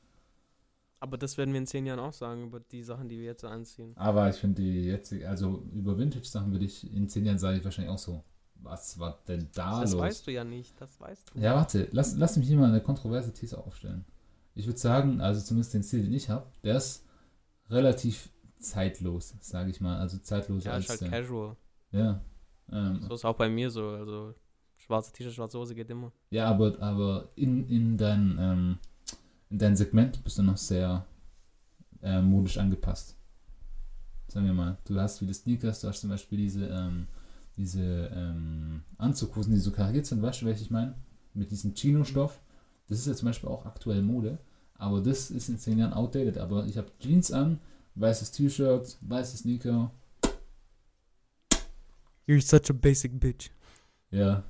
Aber 1.03 1.17
das 1.17 1.37
werden 1.37 1.51
wir 1.53 1.59
in 1.59 1.67
zehn 1.67 1.85
Jahren 1.85 1.99
auch 1.99 2.13
sagen, 2.13 2.43
über 2.45 2.61
die 2.61 2.81
Sachen, 2.81 3.09
die 3.09 3.17
wir 3.17 3.25
jetzt 3.25 3.43
anziehen. 3.43 3.91
Aber 3.97 4.29
ich 4.29 4.37
finde 4.37 4.61
die 4.61 4.85
jetzige, 4.85 5.27
also 5.27 5.61
über 5.73 5.97
Vintage-Sachen 5.97 6.53
würde 6.53 6.63
ich 6.63 6.89
in 6.93 7.09
zehn 7.09 7.25
Jahren 7.25 7.37
sage 7.37 7.57
ich 7.57 7.63
wahrscheinlich 7.65 7.93
auch 7.93 7.97
so, 7.99 8.23
was 8.55 8.97
war 8.99 9.19
denn 9.27 9.49
da 9.53 9.81
das 9.81 9.91
los? 9.91 10.01
weißt 10.01 10.27
du 10.27 10.31
ja 10.31 10.45
nicht, 10.45 10.79
das 10.79 10.97
weißt 11.01 11.31
du. 11.35 11.39
Ja, 11.39 11.55
warte, 11.55 11.89
lass, 11.91 12.15
lass 12.15 12.37
mich 12.37 12.47
hier 12.47 12.57
mal 12.57 12.69
eine 12.69 12.79
kontroverse 12.79 13.33
These 13.33 13.57
aufstellen. 13.57 14.05
Ich 14.55 14.65
würde 14.65 14.79
sagen, 14.79 15.19
also 15.19 15.41
zumindest 15.41 15.73
den 15.73 15.83
Stil, 15.83 16.03
den 16.03 16.13
ich 16.13 16.29
habe, 16.29 16.45
der 16.63 16.77
ist 16.77 17.03
relativ 17.69 18.29
zeitlos, 18.59 19.33
sage 19.41 19.71
ich 19.71 19.81
mal. 19.81 19.97
Also 19.99 20.17
zeitlos 20.19 20.63
Ja, 20.63 20.71
als 20.71 20.85
ist 20.85 20.89
halt 20.91 21.01
der. 21.01 21.09
casual. 21.09 21.57
Ja. 21.91 22.21
Ähm, 22.71 23.01
So 23.09 23.15
ist 23.15 23.25
auch 23.25 23.35
bei 23.35 23.49
mir 23.49 23.69
so. 23.69 23.89
Also, 23.89 24.33
schwarze 24.77 25.11
T-Shirt, 25.11 25.33
schwarze 25.33 25.59
Hose 25.59 25.75
geht 25.75 25.89
immer. 25.89 26.13
ja, 26.29 26.45
aber, 26.47 26.79
aber 26.81 27.27
in, 27.35 27.67
in, 27.67 27.97
dein, 27.97 28.37
ähm, 28.39 28.77
dein 29.57 29.75
Segment 29.75 30.23
bist 30.23 30.37
du 30.37 30.43
noch 30.43 30.57
sehr 30.57 31.05
äh, 32.01 32.21
modisch 32.21 32.57
angepasst. 32.57 33.15
Sagen 34.27 34.45
wir 34.47 34.53
mal, 34.53 34.77
du 34.85 34.99
hast 34.99 35.19
viele 35.19 35.33
Sneakers, 35.33 35.81
du 35.81 35.87
hast 35.87 36.01
zum 36.01 36.09
Beispiel 36.09 36.39
diese, 36.39 36.65
ähm, 36.65 37.07
diese 37.55 38.11
ähm, 38.13 38.81
Anzughosen, 38.97 39.53
die 39.53 39.59
so 39.59 39.71
kariert 39.71 40.05
sind, 40.05 40.21
weißt 40.21 40.41
du, 40.41 40.45
welche 40.47 40.63
ich 40.63 40.71
meine? 40.71 40.95
Mit 41.33 41.51
diesem 41.51 41.73
Chino-Stoff. 41.73 42.39
Das 42.89 42.99
ist 42.99 43.07
ja 43.07 43.13
zum 43.13 43.27
Beispiel 43.27 43.49
auch 43.49 43.65
aktuell 43.65 44.01
Mode, 44.01 44.39
aber 44.75 45.01
das 45.01 45.31
ist 45.31 45.49
in 45.49 45.57
zehn 45.57 45.77
Jahren 45.77 45.93
outdated. 45.93 46.37
Aber 46.37 46.65
ich 46.65 46.77
habe 46.77 46.91
Jeans 46.99 47.31
an, 47.31 47.59
weißes 47.95 48.31
T-Shirt, 48.31 48.97
weiße 49.01 49.37
Sneaker. 49.37 49.91
You're 52.27 52.41
such 52.41 52.69
a 52.69 52.73
basic 52.73 53.19
bitch. 53.19 53.51
Ja. 54.09 54.43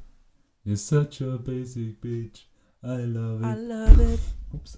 You're 0.65 0.77
such 0.77 1.21
a 1.21 1.37
basic 1.37 1.99
bitch. 2.01 2.47
I 2.83 3.05
love 3.05 3.41
it. 3.41 3.67
love 3.67 4.13
it. 4.13 4.19
Ups. 4.53 4.77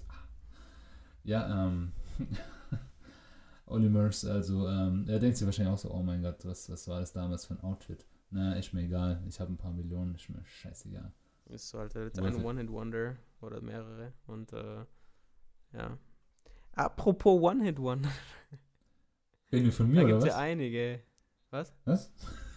Ja, 1.26 1.66
ähm. 1.66 1.92
Olimers, 3.66 4.24
also, 4.24 4.68
ähm, 4.68 5.06
er 5.08 5.18
denkt 5.18 5.36
sich 5.36 5.46
wahrscheinlich 5.46 5.74
auch 5.74 5.78
so, 5.78 5.90
oh 5.90 6.02
mein 6.02 6.22
Gott, 6.22 6.44
was, 6.44 6.70
was 6.70 6.86
war 6.88 7.00
das 7.00 7.12
damals 7.12 7.46
für 7.46 7.54
ein 7.54 7.60
Outfit? 7.64 8.06
Na, 8.30 8.54
ist 8.54 8.72
mir 8.72 8.82
egal. 8.82 9.22
Ich 9.28 9.40
habe 9.40 9.52
ein 9.52 9.56
paar 9.56 9.72
Millionen, 9.72 10.14
ist 10.14 10.28
mir 10.28 10.44
scheißegal. 10.44 11.12
Ist 11.46 11.68
so 11.70 11.78
halt 11.78 11.94
jetzt 11.94 12.18
ein 12.20 12.36
it. 12.36 12.44
One-Hit-Wonder 12.44 13.16
oder 13.40 13.60
mehrere. 13.60 14.12
Und, 14.26 14.52
äh, 14.52 14.84
ja. 15.72 15.98
Apropos 16.74 17.40
One-Hit-Wonder. 17.42 18.10
Reden 19.52 19.64
wir 19.66 19.72
von 19.72 19.90
Da 19.94 20.02
mir, 20.02 20.04
oder 20.04 20.12
gibt 20.12 20.18
es 20.18 20.24
was? 20.24 20.28
ja 20.28 20.38
einige. 20.38 21.02
Was? 21.50 21.74
Was? 21.84 22.12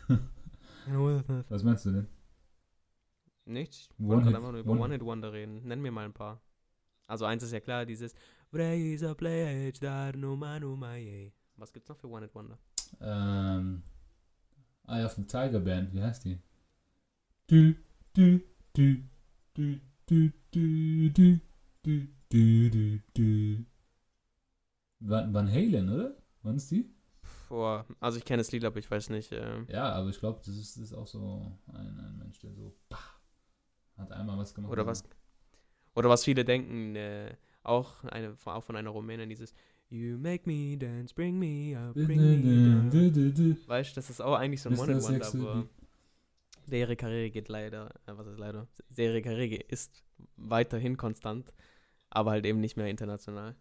Was 1.50 1.64
meinst 1.64 1.86
du 1.86 1.92
denn? 1.92 2.08
Nichts. 3.46 3.90
Ich 3.98 4.08
wollte 4.08 4.24
gerade 4.24 4.38
einfach 4.38 4.52
nur 4.52 4.62
über 4.62 4.72
One- 4.74 4.82
One-Hit-Wonder 4.84 5.34
reden. 5.34 5.64
Nenn 5.68 5.82
mir 5.82 5.92
mal 5.92 6.06
ein 6.06 6.14
paar. 6.14 6.42
Also 7.08 7.26
eins 7.26 7.44
ist 7.44 7.52
ja 7.52 7.60
klar, 7.60 7.86
dieses 7.86 8.14
Vreisa 8.52 9.14
pledge 9.16 9.80
dar 9.80 10.16
no 10.18 10.36
manu 10.36 10.76
maye. 10.76 11.32
Was 11.58 11.72
gibt's 11.72 11.90
noch 11.90 11.98
für 11.98 12.08
One-Hit-Wonder? 12.10 12.58
Ähm. 13.02 13.84
Eye 14.88 15.06
of 15.06 15.14
the 15.14 15.24
Tiger 15.24 15.60
Band, 15.60 15.94
wie 15.94 16.02
heißt 16.02 16.26
die? 16.26 16.40
Du, 17.48 17.76
du, 18.14 18.42
du, 18.74 19.04
du, 19.54 19.80
du, 20.08 20.32
du, 20.52 20.72
du, 20.92 21.40
du, 21.84 22.08
du, 22.30 22.70
du, 22.72 23.00
du. 23.14 23.66
Van, 25.00 25.32
Van 25.34 25.48
Halen, 25.48 25.90
oder? 25.90 26.18
Wann 26.42 26.56
ist 26.56 26.72
die? 26.72 26.90
Boah, 27.50 27.86
also 28.00 28.18
ich 28.18 28.26
kenne 28.26 28.40
das 28.42 28.52
Lied, 28.52 28.66
aber 28.66 28.80
ich 28.80 28.90
weiß 28.90 29.10
nicht. 29.10 29.32
Äh, 29.32 29.64
Ja, 29.72 29.92
aber 29.94 30.10
ich 30.10 30.20
glaube, 30.20 30.40
das 30.44 30.56
ist, 30.56 30.76
das 30.78 30.86
ist 30.86 30.94
auch 30.94 31.08
so 31.08 31.56
ein, 31.68 32.00
ein 32.00 32.18
Mensch, 32.18 32.40
der 32.40 32.54
so 32.54 32.76
pah, 32.90 32.98
hat 33.98 34.12
einmal 34.12 34.38
was 34.38 34.54
gemacht. 34.56 34.72
oder 34.72 34.86
was 34.88 35.04
oder 35.96 36.10
was 36.10 36.24
viele 36.24 36.46
denken, 36.46 36.96
äh, 36.96 37.36
auch, 37.64 38.04
eine, 38.06 38.36
auch 38.46 38.64
von 38.64 38.76
einer 38.76 38.90
Rumänin, 38.90 39.30
dieses 39.30 39.54
You 39.90 40.18
make 40.18 40.44
me 40.46 40.78
dance, 40.78 41.14
bring 41.14 41.40
me 41.40 41.78
up, 41.78 41.94
bring 41.96 42.22
me 42.22 42.90
down. 42.92 43.58
Weißt 43.68 43.92
du, 43.92 43.96
das 43.96 44.10
ist 44.10 44.22
auch 44.22 44.36
eigentlich 44.36 44.62
so 44.62 44.70
ein 44.70 44.76
Mr. 44.76 44.82
One-Hit-Wonder, 44.84 45.26
Sexy 45.26 45.70
aber 46.70 46.78
ihre 46.78 46.96
Karriere 46.96 47.32
geht 47.32 47.50
leider, 47.50 47.90
äh, 48.06 48.12
was 48.16 48.28
ist 48.28 48.38
leider, 48.38 48.68
ihre 48.96 49.22
Karriere 49.22 49.64
ist 49.64 50.04
weiterhin 50.36 50.98
konstant, 50.98 51.52
aber 52.10 52.32
halt 52.32 52.46
eben 52.46 52.60
nicht 52.60 52.78
mehr 52.78 52.88
international. 52.88 53.56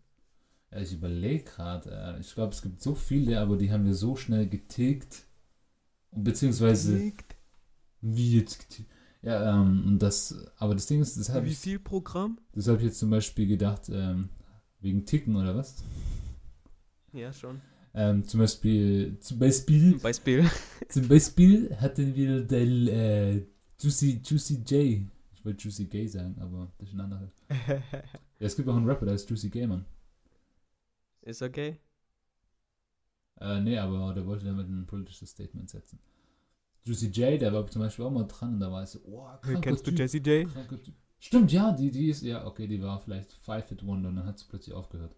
Ja, 0.71 0.81
ich 0.81 0.93
überlege 0.93 1.45
gerade, 1.45 1.91
äh, 1.91 2.21
ich 2.21 2.35
glaube, 2.35 2.53
es 2.53 2.63
gibt 2.63 2.83
so 2.83 2.95
viele, 2.95 3.41
aber 3.41 3.57
die 3.57 3.73
haben 3.73 3.87
wir 3.87 3.95
so 3.95 4.17
schnell 4.17 4.47
getilgt. 4.49 5.25
Beziehungsweise, 6.11 7.13
wie 8.01 8.39
jetzt 8.39 8.59
getilgt? 8.69 8.91
Ja, 9.23 9.61
ähm, 9.61 9.85
und 9.87 9.99
das, 9.99 10.35
aber 10.59 10.75
das 10.75 10.87
Ding 10.87 11.01
ist, 11.01 11.19
das 11.19 11.29
habe 11.31 11.47
Wie 11.47 11.51
ich, 11.51 11.59
viel 11.59 11.79
Programm? 11.79 12.39
das 12.53 12.69
hab 12.69 12.79
ich 12.79 12.85
jetzt 12.85 12.99
zum 13.01 13.11
Beispiel 13.11 13.47
gedacht, 13.49 13.89
ähm, 13.89 14.29
wegen 14.81 15.05
Ticken 15.07 15.35
oder 15.37 15.57
was? 15.57 15.83
Ja, 17.13 17.33
schon. 17.33 17.61
Ähm, 17.95 18.25
zum 18.25 18.41
Beispiel, 18.41 19.19
zum 19.21 19.39
Beispiel, 19.39 19.99
Beispiel. 19.99 20.49
zum 20.89 21.09
Beispiel 21.09 21.75
hatten 21.81 22.15
wir 22.15 22.43
den 22.45 22.89
äh, 22.89 23.43
Juicy, 23.81 24.21
Juicy 24.25 24.55
J. 24.67 25.09
Ich 25.33 25.45
wollte 25.45 25.63
Juicy 25.65 25.87
Gay 25.87 26.07
sagen, 26.07 26.37
aber 26.41 26.71
das 26.79 26.89
ist 26.89 26.95
ein 26.95 27.01
anderer. 27.01 27.29
Ja, 28.41 28.47
es 28.47 28.55
gibt 28.55 28.69
auch 28.69 28.77
einen 28.77 28.87
Rapper, 28.87 29.05
der 29.07 29.17
ist 29.17 29.29
Juicy 29.29 29.49
Gay, 29.51 29.67
Mann. 29.67 29.85
ist 31.23 31.43
okay. 31.43 31.81
Äh, 33.41 33.61
nee, 33.61 33.79
aber 33.79 34.15
der 34.15 34.27
wollte 34.27 34.45
damit 34.45 34.69
ein 34.69 34.87
politisches 34.87 35.31
Statement 35.31 35.69
setzen. 35.71 35.99
Juicy 36.89 37.07
J, 37.09 37.41
der 37.41 37.53
war 37.53 37.67
zum 37.67 37.83
Beispiel 37.83 38.05
auch 38.05 38.11
mal 38.11 38.25
dran 38.27 38.55
und 38.55 38.61
da 38.61 38.73
war 38.73 38.83
ich 38.83 38.89
so, 38.91 38.99
oh, 39.05 39.27
kranker 39.43 39.61
Kennst 39.61 39.87
du 39.87 39.91
Typ, 39.91 39.99
Jessie 39.99 40.19
J? 40.19 40.49
Stimmt, 41.21 41.53
ja, 41.53 41.73
die, 41.73 41.91
die 41.91 42.09
ist, 42.11 42.23
ja, 42.23 42.47
okay, 42.47 42.67
die 42.67 42.81
war 42.83 42.99
vielleicht 43.01 43.33
Five 43.35 43.67
Fit 43.67 43.85
Wonder 43.85 44.09
und 44.09 44.17
dann 44.17 44.25
hat 44.27 44.39
sie 44.39 44.47
plötzlich 44.49 44.75
aufgehört. 44.75 45.15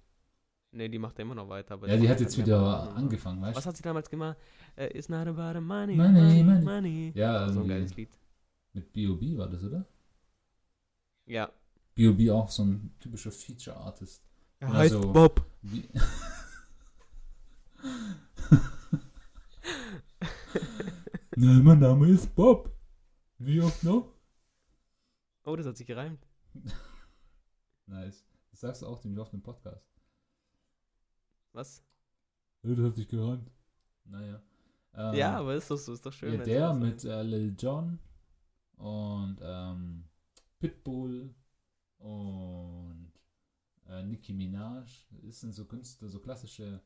Nee, 0.72 0.88
die 0.88 0.98
macht 0.98 1.18
ja 1.18 1.22
immer 1.22 1.34
noch 1.34 1.48
weiter. 1.48 1.74
Aber 1.74 1.88
ja, 1.88 1.96
die 1.96 2.08
hat 2.08 2.20
jetzt 2.20 2.38
wieder 2.38 2.94
angefangen, 2.96 3.40
weißt 3.42 3.56
Was 3.56 3.64
du? 3.64 3.68
hat 3.68 3.76
sie 3.76 3.82
damals 3.82 4.08
gemacht? 4.10 4.36
Äh, 4.76 4.96
It's 4.96 5.08
not 5.08 5.26
about 5.26 5.52
the 5.58 5.60
money, 5.64 5.94
Money, 5.96 6.20
money, 6.20 6.42
money. 6.42 6.64
money. 6.64 7.12
Ja, 7.14 7.48
so 7.52 7.60
ein 7.60 7.68
geiles 7.68 7.94
Lied. 7.96 8.08
mit 8.72 8.92
B.O.B. 8.92 9.36
war 9.36 9.48
das, 9.48 9.62
oder? 9.64 9.84
Ja. 11.26 11.50
B.O.B. 11.94 12.30
auch 12.30 12.48
so 12.50 12.62
ein 12.64 12.94
typischer 13.00 13.30
Feature-Artist. 13.32 14.22
Er 14.60 14.72
heißt 14.72 14.92
so- 14.94 15.12
Bob. 15.12 15.44
Nein, 21.42 21.64
mein 21.64 21.78
Name 21.78 22.06
ist 22.10 22.34
Bob. 22.34 22.70
Wie 23.38 23.62
oft 23.62 23.82
noch? 23.82 24.12
Oh, 25.44 25.56
das 25.56 25.64
hat 25.64 25.78
sich 25.78 25.86
gereimt. 25.86 26.28
Nice. 27.86 28.26
Das 28.50 28.60
sagst 28.60 28.82
du 28.82 28.86
auch 28.86 29.00
ziemlich 29.00 29.18
oft 29.20 29.32
im 29.32 29.40
Podcast. 29.42 29.90
Was? 31.52 31.82
Ja, 32.62 32.74
das 32.74 32.84
hat 32.84 32.94
sich 32.94 33.08
gereimt. 33.08 33.50
Naja. 34.04 34.42
Ähm, 34.92 35.14
ja, 35.14 35.38
aber 35.38 35.54
ist 35.54 35.70
doch 35.70 35.78
so, 35.78 35.94
ist 35.94 36.04
doch 36.04 36.12
schön. 36.12 36.34
ja, 36.34 36.44
der 36.44 36.74
mit 36.74 37.04
äh, 37.06 37.22
Lil 37.22 37.56
Jon 37.58 37.98
und 38.76 39.38
ähm, 39.40 40.04
Pitbull 40.58 41.34
und 41.96 43.12
äh, 43.88 44.02
Nicki 44.02 44.34
Minaj. 44.34 45.06
Das 45.22 45.40
sind 45.40 45.54
so 45.54 45.64
Künstler, 45.64 46.10
so 46.10 46.20
klassische 46.20 46.82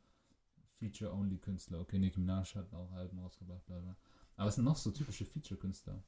Feature-Only-Künstler. 0.78 1.80
Okay, 1.80 1.98
Nicki 1.98 2.20
Minaj 2.20 2.54
hat 2.54 2.72
auch 2.72 2.92
Alben 2.92 3.18
rausgebracht, 3.18 3.66
bla 3.66 3.80
bla. 3.80 3.96
Aber 4.36 4.48
es 4.48 4.56
sind 4.56 4.64
noch 4.64 4.76
so 4.76 4.90
typische 4.90 5.24
Feature-Künstler. 5.24 6.02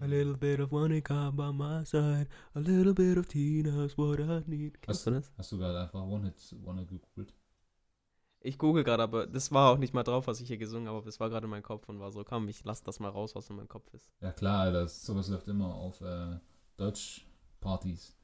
A 0.00 0.06
little 0.06 0.36
bit 0.36 0.58
of 0.58 0.72
Monica 0.72 1.30
by 1.30 1.52
my 1.52 1.84
side, 1.84 2.26
a 2.54 2.58
little 2.58 2.92
bit 2.92 3.16
of 3.16 3.28
Tina's 3.28 3.96
what 3.96 4.18
I 4.18 4.42
need. 4.46 4.82
Kennst 4.82 5.06
du 5.06 5.12
das? 5.12 5.32
Hast 5.38 5.52
du 5.52 5.58
gerade 5.58 5.80
einfach 5.80 6.02
One-Hit 6.02 6.56
Wonder 6.64 6.84
gegoogelt? 6.84 7.32
Ich 8.40 8.58
google 8.58 8.84
gerade, 8.84 9.02
aber 9.04 9.26
das 9.26 9.52
war 9.52 9.72
auch 9.72 9.78
nicht 9.78 9.94
mal 9.94 10.02
drauf, 10.02 10.26
was 10.26 10.40
ich 10.40 10.48
hier 10.48 10.58
gesungen 10.58 10.88
habe, 10.88 10.98
aber 10.98 11.06
es 11.06 11.18
war 11.20 11.30
gerade 11.30 11.44
in 11.44 11.50
meinem 11.50 11.62
Kopf 11.62 11.88
und 11.88 12.00
war 12.00 12.10
so, 12.10 12.24
komm, 12.24 12.48
ich 12.48 12.62
lass 12.64 12.82
das 12.82 13.00
mal 13.00 13.08
raus, 13.08 13.34
was 13.34 13.48
in 13.48 13.56
meinem 13.56 13.68
Kopf 13.68 13.94
ist. 13.94 14.10
Ja 14.20 14.32
klar, 14.32 14.62
Alter, 14.62 14.86
sowas 14.86 15.28
läuft 15.28 15.48
immer 15.48 15.74
auf 15.74 16.00
äh, 16.02 16.38
Deutsch-Partys. 16.76 18.16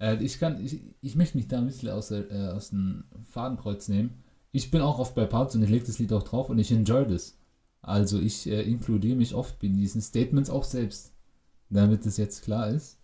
Äh, 0.00 0.16
ich 0.24 0.38
kann, 0.40 0.64
ich, 0.64 0.80
ich 1.00 1.14
möchte 1.14 1.36
mich 1.36 1.46
da 1.48 1.58
ein 1.58 1.66
bisschen 1.66 1.90
aus, 1.90 2.08
der, 2.08 2.30
äh, 2.30 2.48
aus 2.48 2.70
dem 2.70 3.04
Fadenkreuz 3.26 3.88
nehmen. 3.88 4.24
Ich 4.58 4.72
bin 4.72 4.80
auch 4.80 4.98
oft 4.98 5.14
bei 5.14 5.24
Partys 5.24 5.54
und 5.54 5.62
ich 5.62 5.70
lege 5.70 5.86
das 5.86 6.00
Lied 6.00 6.12
auch 6.12 6.24
drauf 6.24 6.50
und 6.50 6.58
ich 6.58 6.72
enjoy 6.72 7.06
das. 7.06 7.38
Also 7.80 8.18
ich 8.18 8.48
äh, 8.48 8.62
inkludiere 8.62 9.16
mich 9.16 9.32
oft 9.32 9.62
in 9.62 9.76
diesen 9.76 10.00
Statements 10.00 10.50
auch 10.50 10.64
selbst. 10.64 11.14
Damit 11.70 12.04
das 12.04 12.16
jetzt 12.16 12.42
klar 12.42 12.68
ist. 12.68 12.98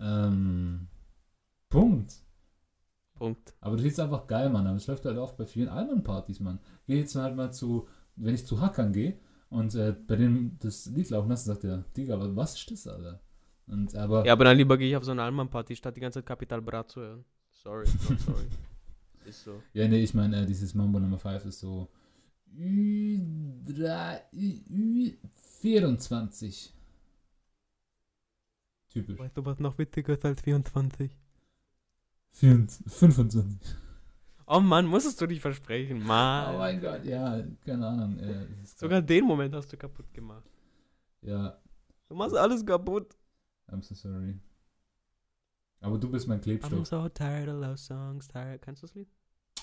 Ähm, 0.00 0.88
Punkt. 1.68 2.14
Punkt. 3.14 3.54
Aber 3.60 3.76
das 3.76 3.86
ist 3.86 4.00
einfach 4.00 4.26
geil, 4.26 4.50
Mann. 4.50 4.66
Aber 4.66 4.76
es 4.76 4.88
läuft 4.88 5.04
halt 5.04 5.18
auch 5.18 5.34
bei 5.34 5.46
vielen 5.46 5.68
anderen 5.68 6.02
Partys, 6.02 6.40
Mann. 6.40 6.58
Geh 6.88 6.98
jetzt 6.98 7.14
halt 7.14 7.36
mal 7.36 7.52
zu, 7.52 7.86
wenn 8.16 8.34
ich 8.34 8.44
zu 8.44 8.60
Hackern 8.60 8.92
gehe 8.92 9.20
und 9.50 9.76
äh, 9.76 9.92
bei 9.92 10.16
dem 10.16 10.58
das 10.58 10.86
Lied 10.86 11.10
laufen 11.10 11.28
lasse, 11.28 11.44
sagt 11.44 11.62
der, 11.62 11.84
Digga, 11.96 12.14
aber 12.14 12.34
was 12.34 12.56
ist 12.56 12.68
das, 12.72 12.88
Alter? 12.88 13.20
Und 13.68 13.94
aber, 13.94 14.26
Ja, 14.26 14.32
aber 14.32 14.46
dann 14.46 14.56
lieber 14.56 14.76
gehe 14.76 14.88
ich 14.88 14.96
auf 14.96 15.04
so 15.04 15.12
eine 15.12 15.22
Allmann-Party, 15.22 15.76
statt 15.76 15.94
die 15.94 16.00
ganze 16.00 16.18
Zeit 16.18 16.26
Capital 16.26 16.60
Bra 16.60 16.84
zu 16.84 17.02
hören. 17.02 17.24
Sorry, 17.50 17.86
sorry. 17.86 18.48
Ist 19.30 19.44
so. 19.44 19.62
ja, 19.72 19.88
nee, 19.88 20.02
ich 20.02 20.12
meine, 20.14 20.42
äh, 20.42 20.46
dieses 20.46 20.74
Mambo 20.74 20.98
Number 21.00 21.18
5 21.18 21.44
ist 21.46 21.60
so 21.60 21.88
Ü, 22.56 23.18
drei, 23.64 24.22
Ü, 24.32 24.60
Ü, 24.70 25.16
24. 25.60 26.74
Typisch. 28.88 29.18
Weißt 29.18 29.36
du, 29.36 29.44
was 29.44 29.58
noch 29.60 29.78
witziger 29.78 30.14
ist 30.14 30.24
als 30.24 30.40
24? 30.42 31.16
24, 32.32 32.92
25. 32.92 33.76
Oh 34.46 34.58
Mann, 34.60 34.86
musstest 34.86 35.20
du 35.20 35.26
dich 35.28 35.40
versprechen, 35.40 36.02
Mann. 36.02 36.54
Oh 36.54 36.58
mein 36.58 36.80
Gott, 36.80 37.04
ja, 37.04 37.40
keine 37.64 37.86
Ahnung. 37.86 38.18
Äh, 38.18 38.46
Sogar 38.64 39.00
den 39.00 39.24
Moment 39.24 39.54
hast 39.54 39.72
du 39.72 39.76
kaputt 39.76 40.12
gemacht. 40.12 40.48
Ja, 41.22 41.56
Du 42.08 42.16
machst 42.16 42.34
alles 42.34 42.66
kaputt. 42.66 43.16
I'm 43.68 43.80
so 43.82 43.94
sorry. 43.94 44.40
Aber 45.80 45.96
du 45.98 46.10
bist 46.10 46.26
mein 46.26 46.40
I'm 46.40 46.42
Klebstoff. 46.42 46.86
so 46.88 47.08
tired 47.10 47.48
of 47.48 47.60
love 47.60 47.76
songs, 47.76 48.26
tired. 48.26 48.60
Kennst 48.62 48.82
du 48.82 48.86
das 48.88 48.94
Lied? 48.96 49.08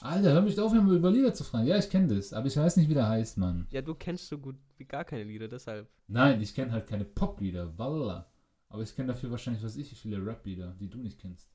Alter, 0.01 0.31
hör 0.33 0.41
mich 0.41 0.59
auf, 0.59 0.71
mir 0.73 0.81
über 0.93 1.09
Lieder 1.11 1.33
zu 1.33 1.43
fragen. 1.43 1.65
Ja, 1.67 1.77
ich 1.77 1.89
kenne 1.89 2.15
das, 2.15 2.31
aber 2.33 2.47
ich 2.47 2.55
weiß 2.55 2.77
nicht, 2.77 2.89
wie 2.89 2.93
der 2.93 3.09
heißt, 3.09 3.37
Mann. 3.37 3.67
Ja, 3.71 3.81
du 3.81 3.95
kennst 3.95 4.27
so 4.27 4.37
gut 4.37 4.55
wie 4.77 4.85
gar 4.85 5.03
keine 5.03 5.23
Lieder, 5.23 5.47
deshalb. 5.47 5.89
Nein, 6.07 6.41
ich 6.41 6.53
kenne 6.53 6.71
halt 6.71 6.87
keine 6.87 7.05
Poplieder, 7.05 7.77
Walla. 7.77 8.29
Aber 8.69 8.83
ich 8.83 8.95
kenne 8.95 9.07
dafür 9.13 9.31
wahrscheinlich, 9.31 9.63
was 9.63 9.75
ich, 9.75 9.89
viele 9.99 10.23
Rap-Lieder, 10.23 10.75
die 10.79 10.89
du 10.89 10.99
nicht 10.99 11.19
kennst. 11.19 11.49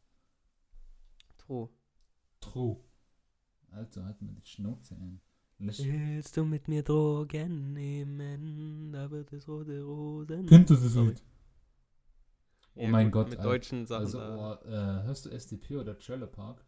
True. 1.39 1.69
True. 2.41 2.79
Alter, 3.71 4.05
halt 4.05 4.21
mir 4.23 4.33
die 4.33 4.45
Schnauze 4.47 4.95
ein. 4.97 5.21
Lass- 5.59 5.79
Willst 5.85 6.37
du 6.37 6.45
mit 6.45 6.67
mir 6.69 6.83
Drogen 6.83 7.73
nehmen? 7.75 8.93
Da 8.93 9.11
wird 9.11 9.33
es 9.33 9.47
rote 9.47 9.83
Rosen. 9.83 10.47
Kennt 10.47 10.69
du 10.71 10.75
das. 10.75 10.95
Lied? 10.95 11.23
Oh 12.75 12.83
Ja, 12.83 12.89
mein 12.89 13.07
gut, 13.07 13.13
Gott, 13.13 13.31
Mit 13.31 13.39
Alter. 13.39 13.51
deutschen 13.51 13.87
Sachen 13.87 14.03
Also, 14.07 14.19
oh, 14.19 14.55
äh, 14.67 15.03
hörst 15.05 15.27
du 15.27 15.31
SDP 15.31 15.77
oder 15.77 15.97
Trailer 15.99 16.27
Park? 16.27 16.65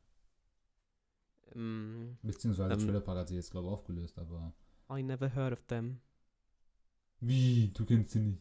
Ähm, 1.55 2.17
Beziehungsweise 2.23 2.75
Ähm. 2.75 2.81
Trailer 2.81 3.01
Park 3.01 3.19
hat 3.19 3.29
sich 3.29 3.37
jetzt, 3.37 3.51
glaube 3.51 3.67
ich, 3.69 3.73
aufgelöst, 3.73 4.19
aber. 4.19 4.53
I 4.91 5.03
never 5.03 5.35
heard 5.35 5.53
of 5.53 5.63
them. 5.67 6.01
Wie? 7.21 7.71
Du 7.75 7.85
kennst 7.85 8.11
sie 8.13 8.21
nicht? 8.21 8.39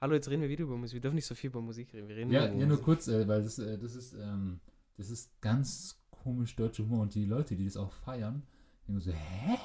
Hallo, 0.00 0.14
jetzt 0.14 0.28
reden 0.28 0.42
wir 0.42 0.48
wieder 0.48 0.64
über 0.64 0.76
Musik. 0.76 0.94
Wir 0.94 1.00
dürfen 1.00 1.16
nicht 1.16 1.26
so 1.26 1.34
viel 1.34 1.48
über 1.50 1.60
Musik 1.60 1.92
reden. 1.92 2.08
Wir 2.08 2.16
reden 2.16 2.30
Ja, 2.30 2.46
ja 2.46 2.54
nur 2.54 2.68
Musik. 2.68 2.84
kurz, 2.84 3.08
äh, 3.08 3.26
weil 3.28 3.42
das, 3.42 3.58
äh, 3.58 3.78
das 3.78 3.94
ist, 3.94 4.14
ähm, 4.14 4.60
das 4.96 5.10
ist 5.10 5.30
ganz 5.40 5.98
komisch 6.10 6.56
deutscher 6.56 6.84
Humor 6.84 7.02
und 7.02 7.14
die 7.14 7.24
Leute, 7.26 7.56
die 7.56 7.64
das 7.64 7.76
auch 7.76 7.92
feiern, 7.92 8.42
denken 8.86 9.00
so, 9.00 9.12
hä? 9.12 9.56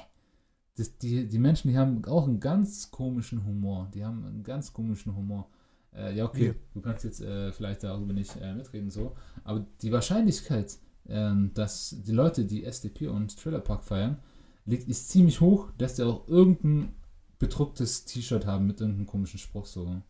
Das, 0.76 0.96
die, 0.98 1.26
die 1.26 1.38
Menschen, 1.38 1.70
die 1.70 1.78
haben 1.78 2.04
auch 2.04 2.26
einen 2.28 2.38
ganz 2.40 2.90
komischen 2.90 3.44
Humor. 3.46 3.90
Die 3.94 4.04
haben 4.04 4.24
einen 4.24 4.42
ganz 4.42 4.72
komischen 4.74 5.16
Humor. 5.16 5.48
Äh, 5.94 6.14
ja, 6.14 6.26
okay, 6.26 6.48
Ja. 6.48 6.54
du 6.74 6.80
kannst 6.82 7.04
jetzt 7.04 7.22
äh, 7.22 7.50
vielleicht 7.52 7.82
darüber 7.82 8.12
nicht 8.12 8.36
äh, 8.36 8.54
mitreden, 8.54 8.90
so. 8.90 9.16
Aber 9.44 9.66
die 9.80 9.90
Wahrscheinlichkeit, 9.90 10.78
ähm, 11.08 11.52
dass 11.54 11.96
die 12.06 12.12
Leute, 12.12 12.44
die 12.44 12.64
SDP 12.64 13.08
und 13.08 13.36
Thriller 13.36 13.60
Park 13.60 13.84
feiern, 13.84 14.18
liegt, 14.64 14.88
ist 14.88 15.10
ziemlich 15.10 15.40
hoch, 15.40 15.70
dass 15.78 15.94
die 15.94 16.02
auch 16.02 16.26
irgendein 16.28 16.94
bedrucktes 17.38 18.04
T-Shirt 18.04 18.46
haben 18.46 18.66
mit 18.66 18.80
irgendeinem 18.80 19.06
komischen 19.06 19.38
Spruch, 19.38 19.66
so. 19.66 20.02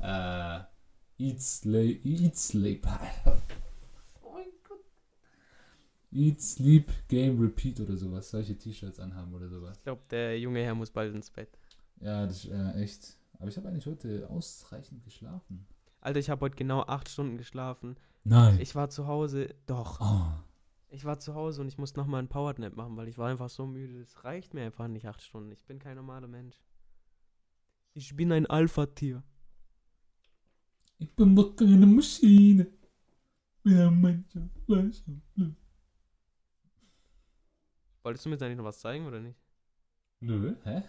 Äh, 0.00 0.60
Eat, 1.18 1.40
Slay, 1.40 2.00
Eat, 2.04 2.36
Sleep. 2.36 2.86
Oh 4.22 4.32
mein 4.34 4.46
Gott. 4.68 4.80
Eat, 6.10 6.40
Sleep, 6.40 6.90
Game, 7.08 7.40
Repeat 7.40 7.80
oder 7.80 7.96
sowas. 7.96 8.30
Solche 8.30 8.56
T-Shirts 8.56 8.98
anhaben 8.98 9.32
oder 9.34 9.48
sowas. 9.48 9.76
Ich 9.78 9.84
glaube, 9.84 10.02
der 10.10 10.38
junge 10.38 10.62
Herr 10.62 10.74
muss 10.74 10.90
bald 10.90 11.14
ins 11.14 11.30
Bett. 11.30 11.58
Ja, 12.00 12.26
das 12.26 12.44
ist 12.44 12.50
äh, 12.50 12.82
echt. 12.82 13.16
Aber 13.38 13.48
ich 13.48 13.56
habe 13.56 13.68
eigentlich 13.68 13.86
heute 13.86 14.28
ausreichend 14.30 15.04
geschlafen. 15.04 15.66
Alter, 16.00 16.18
ich 16.18 16.30
habe 16.30 16.40
heute 16.40 16.56
genau 16.56 16.82
acht 16.82 17.08
Stunden 17.08 17.36
geschlafen. 17.36 17.96
Nein. 18.24 18.60
Ich 18.60 18.74
war 18.74 18.88
zu 18.90 19.06
Hause. 19.06 19.54
Doch. 19.66 20.00
oh. 20.00 20.42
Ich 20.90 21.04
war 21.04 21.18
zu 21.18 21.34
Hause 21.34 21.62
und 21.62 21.68
ich 21.68 21.78
musste 21.78 21.98
nochmal 22.00 22.18
einen 22.18 22.28
Powernap 22.28 22.76
machen, 22.76 22.96
weil 22.96 23.08
ich 23.08 23.16
war 23.16 23.30
einfach 23.30 23.48
so 23.48 23.66
müde. 23.66 24.00
Es 24.00 24.24
reicht 24.24 24.52
mir 24.52 24.62
einfach 24.64 24.88
nicht 24.88 25.06
acht 25.06 25.22
Stunden. 25.22 25.50
Ich 25.50 25.64
bin 25.64 25.78
kein 25.78 25.96
normaler 25.96 26.28
Mensch. 26.28 26.62
Ich 27.94 28.14
bin 28.14 28.30
ein 28.30 28.46
Alpha-Tier. 28.46 29.22
Ich 30.98 31.14
bin 31.16 31.34
doch 31.34 31.56
keine 31.56 31.86
Maschine. 31.86 32.66
Bin 33.62 33.78
ein 33.78 34.00
Mensch 34.00 34.36
aus 34.36 34.64
Fleisch 34.66 35.02
und. 35.06 35.56
Wolltest 38.02 38.24
du 38.24 38.28
mir 38.28 38.34
jetzt 38.34 38.42
eigentlich 38.42 38.58
noch 38.58 38.64
was 38.64 38.80
zeigen 38.80 39.06
oder 39.06 39.20
nicht? 39.20 39.38
Nö, 40.20 40.56
hä? 40.64 40.82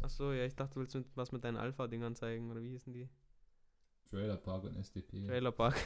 Achso, 0.00 0.32
ja, 0.32 0.44
ich 0.44 0.54
dachte, 0.56 0.74
du 0.74 0.80
willst 0.80 0.94
mit, 0.94 1.06
was 1.16 1.32
mit 1.32 1.44
deinen 1.44 1.56
Alpha-Dingern 1.56 2.14
zeigen, 2.14 2.50
oder 2.50 2.62
wie 2.62 2.70
hießen 2.70 2.92
die? 2.92 3.08
Trailer 4.10 4.36
Park 4.36 4.64
und 4.64 4.76
SDP. 4.76 5.26
Trailer 5.26 5.52
Park. 5.52 5.76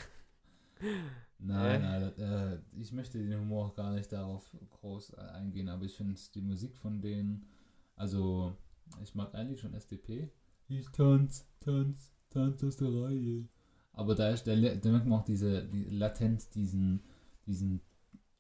Nein, 1.39 1.83
Äh. 2.19 2.53
Äh, 2.55 2.59
ich 2.79 2.93
möchte 2.93 3.19
den 3.19 3.41
Humor 3.41 3.67
auch 3.67 3.75
gar 3.75 3.93
nicht 3.93 4.11
darauf 4.13 4.51
groß 4.71 5.15
äh, 5.15 5.21
eingehen, 5.35 5.69
aber 5.69 5.85
ich 5.85 5.97
finde 5.97 6.19
die 6.35 6.41
Musik 6.41 6.77
von 6.77 7.01
denen, 7.01 7.47
also 7.95 8.57
ich 9.03 9.15
mag 9.15 9.35
eigentlich 9.35 9.61
schon 9.61 9.75
SDP. 9.75 10.31
Ich 10.69 10.89
tanz, 10.91 11.47
tanz, 11.61 12.13
tanz 12.31 12.65
aus 12.65 12.77
der 12.77 12.89
Reihe. 12.89 13.45
Aber 13.93 14.15
da 14.15 14.31
ist, 14.31 14.47
da, 14.47 14.55
da 14.55 14.91
merkt 14.91 15.07
man 15.07 15.21
auch 15.21 15.25
diese, 15.25 15.65
die, 15.65 15.85
latent 15.85 16.55
diesen, 16.55 17.03
diesen 17.47 17.81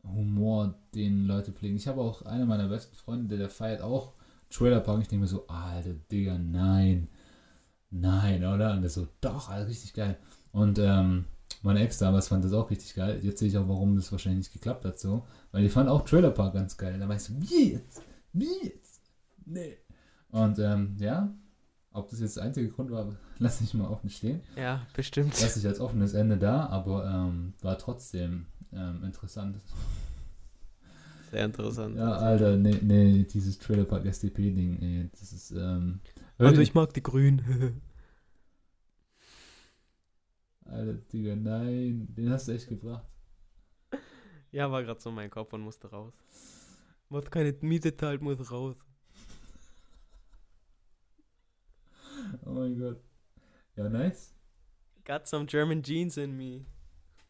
Humor, 0.05 0.79
den 0.95 1.27
Leute 1.27 1.53
pflegen. 1.53 1.77
Ich 1.77 1.89
habe 1.89 2.01
auch 2.01 2.23
einer 2.23 2.47
meiner 2.47 2.69
besten 2.69 2.95
Freunde, 2.97 3.29
der, 3.29 3.39
der 3.39 3.51
feiert 3.51 3.81
auch 3.81 4.15
Trailer 4.51 4.81
Park. 4.81 5.03
Ich 5.03 5.09
denke 5.09 5.23
mir 5.23 5.29
so, 5.29 5.47
alter 5.49 5.95
Digga, 5.95 6.39
nein, 6.39 7.09
nein, 7.91 8.45
oder? 8.45 8.75
Und 8.75 8.83
der 8.83 8.91
so, 8.91 9.09
doch, 9.21 9.49
Alter, 9.49 9.69
richtig 9.69 9.95
geil. 9.95 10.19
Und 10.53 10.79
ähm, 10.79 11.25
meine 11.63 11.81
Ex 11.81 11.99
damals 11.99 12.29
fand 12.29 12.45
das 12.45 12.53
auch 12.53 12.71
richtig 12.71 12.95
geil. 12.95 13.19
Jetzt 13.23 13.41
sehe 13.41 13.49
ich 13.49 13.59
auch, 13.59 13.69
warum 13.69 13.97
das 13.97 14.13
wahrscheinlich 14.13 14.47
nicht 14.47 14.53
geklappt 14.53 14.85
hat 14.85 14.99
so. 14.99 15.27
Weil 15.53 15.63
die 15.63 15.69
fand 15.69 15.89
auch 15.89 16.05
Trailer 16.05 16.31
Park 16.31 16.55
ganz 16.55 16.77
geil. 16.77 16.99
Da 16.99 17.09
war 17.09 17.17
ich 17.17 17.23
so, 17.23 17.33
wie 17.41 17.73
jetzt? 17.73 18.03
Wie 18.33 18.65
jetzt? 18.65 19.01
Nee. 19.45 19.79
Und 20.31 20.59
ähm, 20.59 20.97
ja, 20.99 21.35
ob 21.93 22.11
das 22.11 22.21
jetzt 22.21 22.37
der 22.37 22.45
einzige 22.45 22.69
Grund 22.69 22.91
war, 22.91 23.17
lasse 23.39 23.65
ich 23.65 23.75
mal 23.75 23.89
offen 23.89 24.11
stehen. 24.11 24.43
Ja, 24.57 24.87
bestimmt. 24.95 25.41
Lasse 25.41 25.59
ich 25.59 25.67
als 25.67 25.81
offenes 25.81 26.15
Ende 26.15 26.37
da, 26.37 26.67
aber 26.67 27.05
ähm, 27.07 27.55
war 27.63 27.79
trotzdem 27.79 28.47
ähm, 28.73 29.03
interessant. 29.05 29.61
Sehr 31.31 31.45
interessant. 31.47 31.97
Ja, 31.97 32.13
Alter, 32.13 32.57
nee, 32.57 32.79
nee, 32.83 33.25
dieses 33.25 33.59
Trailer 33.59 33.85
Park 33.85 34.05
SDP-Ding, 34.05 34.81
ey, 34.81 35.11
das 35.19 35.33
ist, 35.33 35.51
ähm. 35.51 36.01
Also 36.39 36.61
ich 36.61 36.75
mag 36.75 36.93
die 36.95 37.03
Grünen. 37.03 37.81
Alter, 40.69 40.95
Digga, 40.95 41.37
nein, 41.37 42.09
den 42.15 42.31
hast 42.31 42.49
du 42.49 42.53
echt 42.53 42.69
gebracht. 42.69 43.07
ja, 44.53 44.71
war 44.71 44.83
gerade 44.83 45.01
so 45.01 45.11
mein 45.11 45.31
Kopf 45.31 45.53
und 45.53 45.61
musste 45.63 45.89
raus. 45.89 46.15
Was 47.09 47.31
keine 47.31 47.53
Miete 47.61 47.97
zahlt, 47.97 48.21
muss 48.21 48.51
raus. 48.51 48.77
Oh 52.45 52.51
mein 52.51 52.79
Gott. 52.79 53.01
Ja, 53.77 53.89
nice. 53.89 54.35
Got 55.05 55.27
some 55.29 55.47
German 55.47 55.83
jeans 55.83 56.17
in 56.17 56.37
me, 56.37 56.67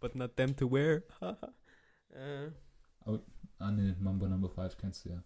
but 0.01 0.14
not 0.14 0.37
them 0.37 0.57
to 0.57 0.70
wear. 0.70 1.03
äh, 2.11 2.51
Ah, 3.59 3.70
ne, 3.70 3.96
Mambo 3.99 4.29
Number 4.29 4.51
5 4.51 4.77
kennst 4.77 5.05
du 5.05 5.11
ja. 5.11 5.22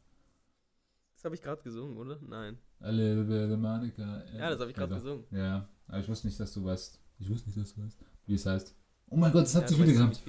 das 1.14 1.25
habe 1.25 1.35
ich 1.35 1.42
gerade 1.42 1.62
gesungen, 1.62 1.96
oder? 1.96 2.18
Nein. 2.20 2.59
A 2.81 2.90
little 2.90 3.25
bit 3.25 3.51
of 3.51 3.59
Monica. 3.59 4.25
Ja, 4.33 4.51
das 4.51 4.61
habe 4.61 4.70
ich 4.70 4.77
gerade 4.77 4.94
gesungen. 4.94 5.25
Ja, 5.33 5.68
aber 5.88 5.99
ich 5.99 6.09
wusste 6.09 6.29
nicht, 6.29 6.38
dass 6.38 6.53
du 6.53 6.64
weißt. 6.64 7.00
Ich 7.21 7.29
wusste 7.29 7.49
nicht, 7.49 7.59
dass 7.59 7.75
du 7.75 7.85
weißt, 7.85 7.99
wie 8.27 8.35
es 8.35 8.47
heißt. 8.47 8.75
Oh 9.11 9.17
mein 9.17 9.31
Gott, 9.31 9.45
das 9.45 9.55
hat 9.55 9.63
ja, 9.63 9.69
sich 9.69 9.79
wieder 9.79 9.93
gehabt. 9.93 10.23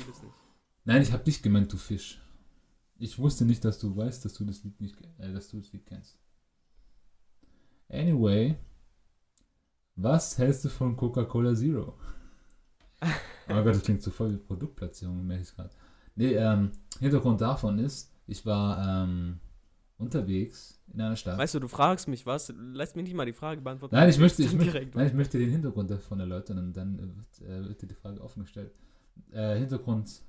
Nein, 0.83 1.01
ich 1.01 1.11
habe 1.11 1.23
dich 1.23 1.41
gemeint, 1.41 1.71
du 1.71 1.77
Fisch. 1.77 2.21
Ich 2.97 3.17
wusste 3.17 3.45
nicht, 3.45 3.63
dass 3.63 3.79
du 3.79 3.95
weißt, 3.95 4.25
dass 4.25 4.33
du 4.33 4.45
das 4.45 4.63
Lied 4.63 4.79
nicht, 4.81 4.95
äh, 5.17 5.31
dass 5.31 5.47
du 5.49 5.59
das 5.59 5.71
Lied 5.71 5.85
kennst. 5.85 6.17
Anyway, 7.89 8.57
was 9.95 10.37
hältst 10.37 10.65
du 10.65 10.69
von 10.69 10.95
Coca-Cola 10.95 11.55
Zero? 11.55 11.97
oh 13.01 13.07
mein 13.47 13.63
Gott, 13.63 13.75
das 13.75 13.83
klingt 13.83 14.01
so 14.01 14.11
voll 14.11 14.33
wie 14.33 14.37
Produktplatzierung, 14.37 15.25
merke 15.25 15.43
ich 15.43 15.55
gerade. 15.55 15.71
Nee, 16.15 16.33
ähm, 16.33 16.71
Hintergrund 16.99 17.41
davon 17.41 17.79
ist, 17.79 18.11
ich 18.27 18.45
war 18.45 19.03
ähm, 19.03 19.39
unterwegs 20.01 20.81
in 20.93 20.99
einer 20.99 21.15
Stadt. 21.15 21.37
Weißt 21.37 21.53
du, 21.53 21.59
du 21.59 21.67
fragst 21.67 22.07
mich 22.07 22.25
was, 22.25 22.53
lass 22.57 22.95
mich 22.95 23.05
nicht 23.05 23.13
mal 23.13 23.25
die 23.25 23.33
Frage 23.33 23.61
beantworten. 23.61 23.95
Nein, 23.95 24.09
ich 24.09 24.17
möchte, 24.17 24.43
ich, 24.43 24.49
direkt 24.57 24.95
nein, 24.95 25.07
ich 25.07 25.13
möchte 25.13 25.37
den 25.37 25.49
Hintergrund 25.49 25.89
davon 25.89 26.19
erläutern 26.19 26.57
und 26.57 26.73
dann 26.73 26.97
wird, 26.97 27.49
äh, 27.49 27.67
wird 27.67 27.81
dir 27.81 27.87
die 27.87 27.95
Frage 27.95 28.21
offen 28.21 28.43
gestellt. 28.43 28.73
Äh, 29.31 29.57
Hintergrund 29.57 30.21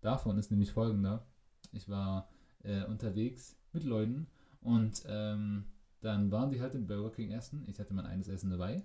davon 0.00 0.38
ist 0.38 0.50
nämlich 0.50 0.72
folgender. 0.72 1.26
Ich 1.72 1.88
war 1.88 2.28
äh, 2.62 2.84
unterwegs 2.84 3.56
mit 3.72 3.84
Leuten 3.84 4.26
und 4.62 5.02
ähm, 5.06 5.66
dann 6.00 6.30
waren 6.30 6.50
die 6.50 6.60
halt 6.60 6.74
im 6.74 6.86
Burger 6.86 7.10
King 7.10 7.32
essen. 7.32 7.64
Ich 7.68 7.78
hatte 7.78 7.92
mein 7.94 8.06
eines 8.06 8.28
Essen 8.28 8.50
dabei. 8.50 8.82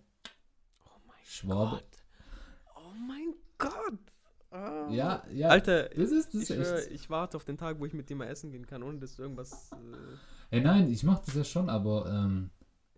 Oh 0.85 0.99
mein 1.07 1.15
Schwabe. 1.23 1.77
Gott. 1.77 2.05
Oh 2.75 2.93
mein 3.07 3.33
Gott. 3.57 4.14
Ah. 4.55 4.89
Ja, 4.91 5.23
ja. 5.33 5.49
Alter, 5.49 5.89
das 5.89 6.11
ist, 6.11 6.33
das 6.33 6.49
ich, 6.49 6.49
ist 6.49 6.71
echt. 6.71 6.91
ich 6.91 7.09
warte 7.09 7.37
auf 7.37 7.45
den 7.45 7.57
Tag, 7.57 7.79
wo 7.79 7.85
ich 7.85 7.93
mit 7.93 8.09
dir 8.09 8.15
mal 8.15 8.27
essen 8.27 8.51
gehen 8.51 8.65
kann, 8.65 8.83
ohne 8.83 8.99
dass 8.99 9.15
du 9.15 9.23
irgendwas. 9.23 9.71
Äh, 9.73 10.17
Hey, 10.49 10.61
nein, 10.61 10.87
ich 10.91 11.03
mach 11.03 11.19
das 11.19 11.35
ja 11.35 11.43
schon, 11.43 11.69
aber 11.69 12.07
ähm, 12.09 12.49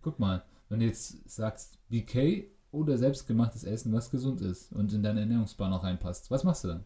guck 0.02 0.18
mal, 0.18 0.44
wenn 0.68 0.80
du 0.80 0.86
jetzt 0.86 1.28
sagst 1.28 1.78
BK 1.88 2.44
oder 2.70 2.98
selbstgemachtes 2.98 3.64
Essen, 3.64 3.92
was 3.92 4.10
gesund 4.10 4.40
ist 4.40 4.72
und 4.72 4.92
in 4.92 5.02
deinen 5.02 5.18
Ernährungsplan 5.18 5.72
auch 5.72 5.84
reinpasst, 5.84 6.30
was 6.30 6.44
machst 6.44 6.64
du 6.64 6.68
dann? 6.68 6.84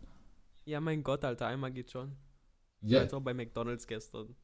ja, 0.64 0.80
mein 0.80 1.02
Gott, 1.02 1.24
Alter, 1.24 1.46
einmal 1.46 1.72
geht 1.72 1.90
schon. 1.90 2.16
Ja, 2.82 3.00
Als 3.00 3.14
auch 3.14 3.20
bei 3.20 3.34
McDonalds 3.34 3.86
gestern. 3.86 4.34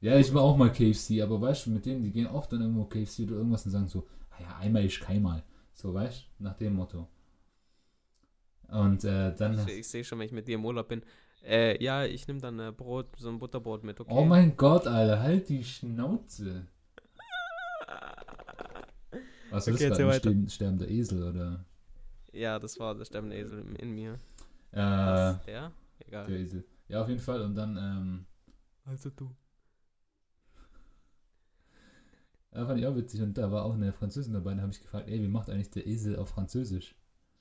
ja, 0.00 0.16
ich 0.18 0.32
war 0.32 0.42
auch 0.42 0.56
mal 0.56 0.72
KFC, 0.72 1.20
aber 1.22 1.40
weißt 1.40 1.66
du, 1.66 1.70
mit 1.70 1.86
denen, 1.86 2.02
die 2.02 2.12
gehen 2.12 2.26
oft 2.26 2.52
dann 2.52 2.60
irgendwo 2.60 2.84
KFC 2.84 3.24
oder 3.24 3.36
irgendwas 3.36 3.64
und 3.66 3.72
sagen 3.72 3.88
so, 3.88 4.06
"Ah 4.30 4.40
ja, 4.42 4.56
einmal 4.58 4.84
ist 4.84 5.00
keinmal. 5.00 5.42
So, 5.74 5.92
weißt 5.94 6.24
du, 6.38 6.44
nach 6.44 6.54
dem 6.56 6.74
Motto. 6.74 7.08
Und 8.68 9.04
äh, 9.04 9.34
dann, 9.34 9.58
Ich, 9.66 9.78
ich 9.78 9.88
sehe 9.88 10.04
schon, 10.04 10.18
wenn 10.18 10.26
ich 10.26 10.32
mit 10.32 10.46
dir 10.48 10.56
im 10.56 10.64
Urlaub 10.64 10.88
bin. 10.88 11.02
Äh, 11.44 11.82
ja, 11.82 12.04
ich 12.04 12.26
nehme 12.28 12.40
dann 12.40 12.58
äh, 12.58 12.72
Brot, 12.72 13.06
so 13.16 13.28
ein 13.28 13.38
Butterbrot 13.38 13.82
mit, 13.84 13.98
okay? 14.00 14.10
oh 14.12 14.24
mein 14.24 14.56
Gott, 14.56 14.86
Alter, 14.86 15.20
halt 15.20 15.48
die 15.48 15.64
Schnauze. 15.64 16.66
Was 19.50 19.66
ist 19.66 19.74
Okay, 19.76 19.88
das 19.88 19.98
erzähl 19.98 20.04
gerade, 20.06 20.14
ein 20.16 20.18
sterben- 20.20 20.48
sterbender 20.48 20.88
Esel 20.88 21.22
oder? 21.22 21.64
Ja, 22.32 22.58
das 22.58 22.78
war 22.78 22.94
der 22.94 23.04
sterbende 23.06 23.36
Esel 23.36 23.60
in, 23.60 23.76
in 23.76 23.90
mir. 23.94 24.14
Äh, 24.72 24.76
Was? 24.80 25.44
Der? 25.46 25.72
Egal. 26.00 26.26
der 26.26 26.38
Esel. 26.38 26.64
Ja, 26.88 27.02
auf 27.02 27.08
jeden 27.08 27.20
Fall. 27.20 27.40
Und 27.40 27.54
dann, 27.54 27.76
ähm, 27.76 28.26
Also 28.84 29.08
du. 29.10 29.34
Ja, 32.54 32.66
fand 32.66 32.80
ich 32.80 32.86
auch 32.86 32.96
witzig. 32.96 33.22
Und 33.22 33.38
da 33.38 33.50
war 33.50 33.64
auch 33.64 33.74
eine 33.74 33.92
Französin 33.92 34.34
dabei. 34.34 34.54
Da 34.54 34.62
habe 34.62 34.72
ich 34.72 34.82
gefragt, 34.82 35.08
ey, 35.08 35.22
wie 35.22 35.28
macht 35.28 35.48
eigentlich 35.48 35.70
der 35.70 35.86
Esel 35.86 36.16
auf 36.16 36.28
Französisch? 36.30 36.94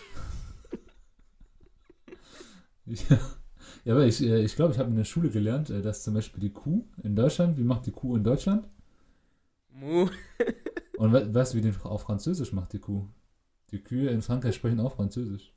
ja, 3.84 3.92
aber 3.94 4.06
ich 4.06 4.18
glaube, 4.18 4.40
ich, 4.40 4.56
glaub, 4.56 4.70
ich 4.72 4.78
habe 4.78 4.90
in 4.90 4.96
der 4.96 5.04
Schule 5.04 5.30
gelernt, 5.30 5.70
äh, 5.70 5.82
dass 5.82 6.02
zum 6.02 6.14
Beispiel 6.14 6.40
die 6.40 6.52
Kuh 6.52 6.84
in 7.02 7.14
Deutschland, 7.16 7.58
wie 7.58 7.64
macht 7.64 7.86
die 7.86 7.92
Kuh 7.92 8.16
in 8.16 8.24
Deutschland? 8.24 8.68
Mu. 9.70 10.08
Und 10.98 11.12
we 11.12 11.32
weißt 11.34 11.54
du, 11.54 11.58
wie 11.58 11.62
den 11.62 11.76
auf 11.82 12.02
Französisch 12.02 12.52
macht 12.52 12.72
die 12.72 12.80
Kuh? 12.80 13.08
Die 13.70 13.82
Kühe 13.82 14.10
in 14.10 14.22
Frankreich 14.22 14.54
sprechen 14.56 14.80
auch 14.80 14.94
Französisch. 14.96 15.52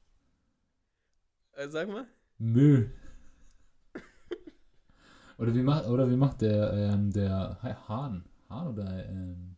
Äh, 1.54 1.70
sag 1.70 1.88
mal. 1.89 2.08
Mö. 2.39 2.88
Oder 5.38 5.56
wie 5.56 5.63
macht, 5.63 5.88
oder 5.88 6.10
wie 6.10 6.15
macht 6.15 6.41
der, 6.41 6.74
ähm, 6.74 7.12
der 7.12 7.58
Ha- 7.63 7.88
Hahn? 7.88 8.26
Hahn 8.50 8.67
oder, 8.67 9.06
ähm, 9.10 9.56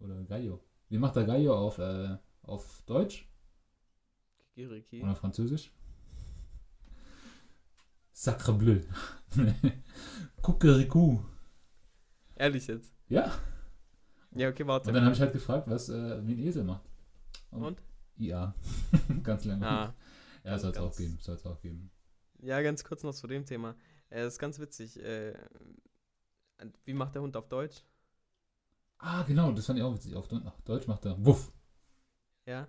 oder 0.00 0.22
Gallo? 0.24 0.60
Wie 0.88 0.98
macht 0.98 1.16
der 1.16 1.24
Gallo 1.24 1.56
auf, 1.56 1.78
äh, 1.78 2.16
auf 2.42 2.82
Deutsch? 2.86 3.28
Kikiriki. 4.54 5.02
Oder 5.02 5.14
Französisch? 5.14 5.72
Sacre 8.14 8.52
bleu. 8.52 8.80
Kuckericou. 10.42 11.24
Ehrlich 12.36 12.68
jetzt. 12.68 12.94
Ja. 13.08 13.32
Ja, 14.30 14.48
okay, 14.48 14.64
warte. 14.66 14.88
Und 14.88 14.94
dann 14.94 15.04
habe 15.04 15.14
ich 15.14 15.20
halt 15.20 15.32
gefragt, 15.32 15.68
was 15.68 15.88
äh, 15.88 16.24
wie 16.24 16.34
ein 16.34 16.38
Esel 16.38 16.62
macht. 16.62 16.84
Und? 17.50 17.82
IA. 18.16 18.54
Ganz 19.22 19.44
lange. 19.44 19.66
Ah. 19.66 19.94
Ja, 20.44 20.58
soll 20.58 20.70
es 20.70 20.78
auch 20.78 20.96
geben. 20.96 21.18
Soll 21.20 21.34
es 21.34 21.44
auch 21.44 21.60
geben. 21.60 21.90
Ja, 22.40 22.60
ganz 22.62 22.84
kurz 22.84 23.02
noch 23.02 23.14
zu 23.14 23.26
dem 23.26 23.46
Thema. 23.46 23.74
Äh, 24.10 24.26
ist 24.26 24.38
ganz 24.38 24.58
witzig. 24.58 25.02
Äh, 25.02 25.34
wie 26.84 26.92
macht 26.92 27.14
der 27.14 27.22
Hund 27.22 27.36
auf 27.36 27.48
Deutsch? 27.48 27.82
Ah, 28.98 29.22
genau, 29.22 29.50
das 29.52 29.66
fand 29.66 29.78
ich 29.78 29.84
auch 29.84 29.94
witzig. 29.94 30.14
Auf 30.14 30.28
Deutsch 30.64 30.86
macht 30.86 31.04
er 31.06 31.24
Wuff. 31.24 31.50
Ja. 32.46 32.68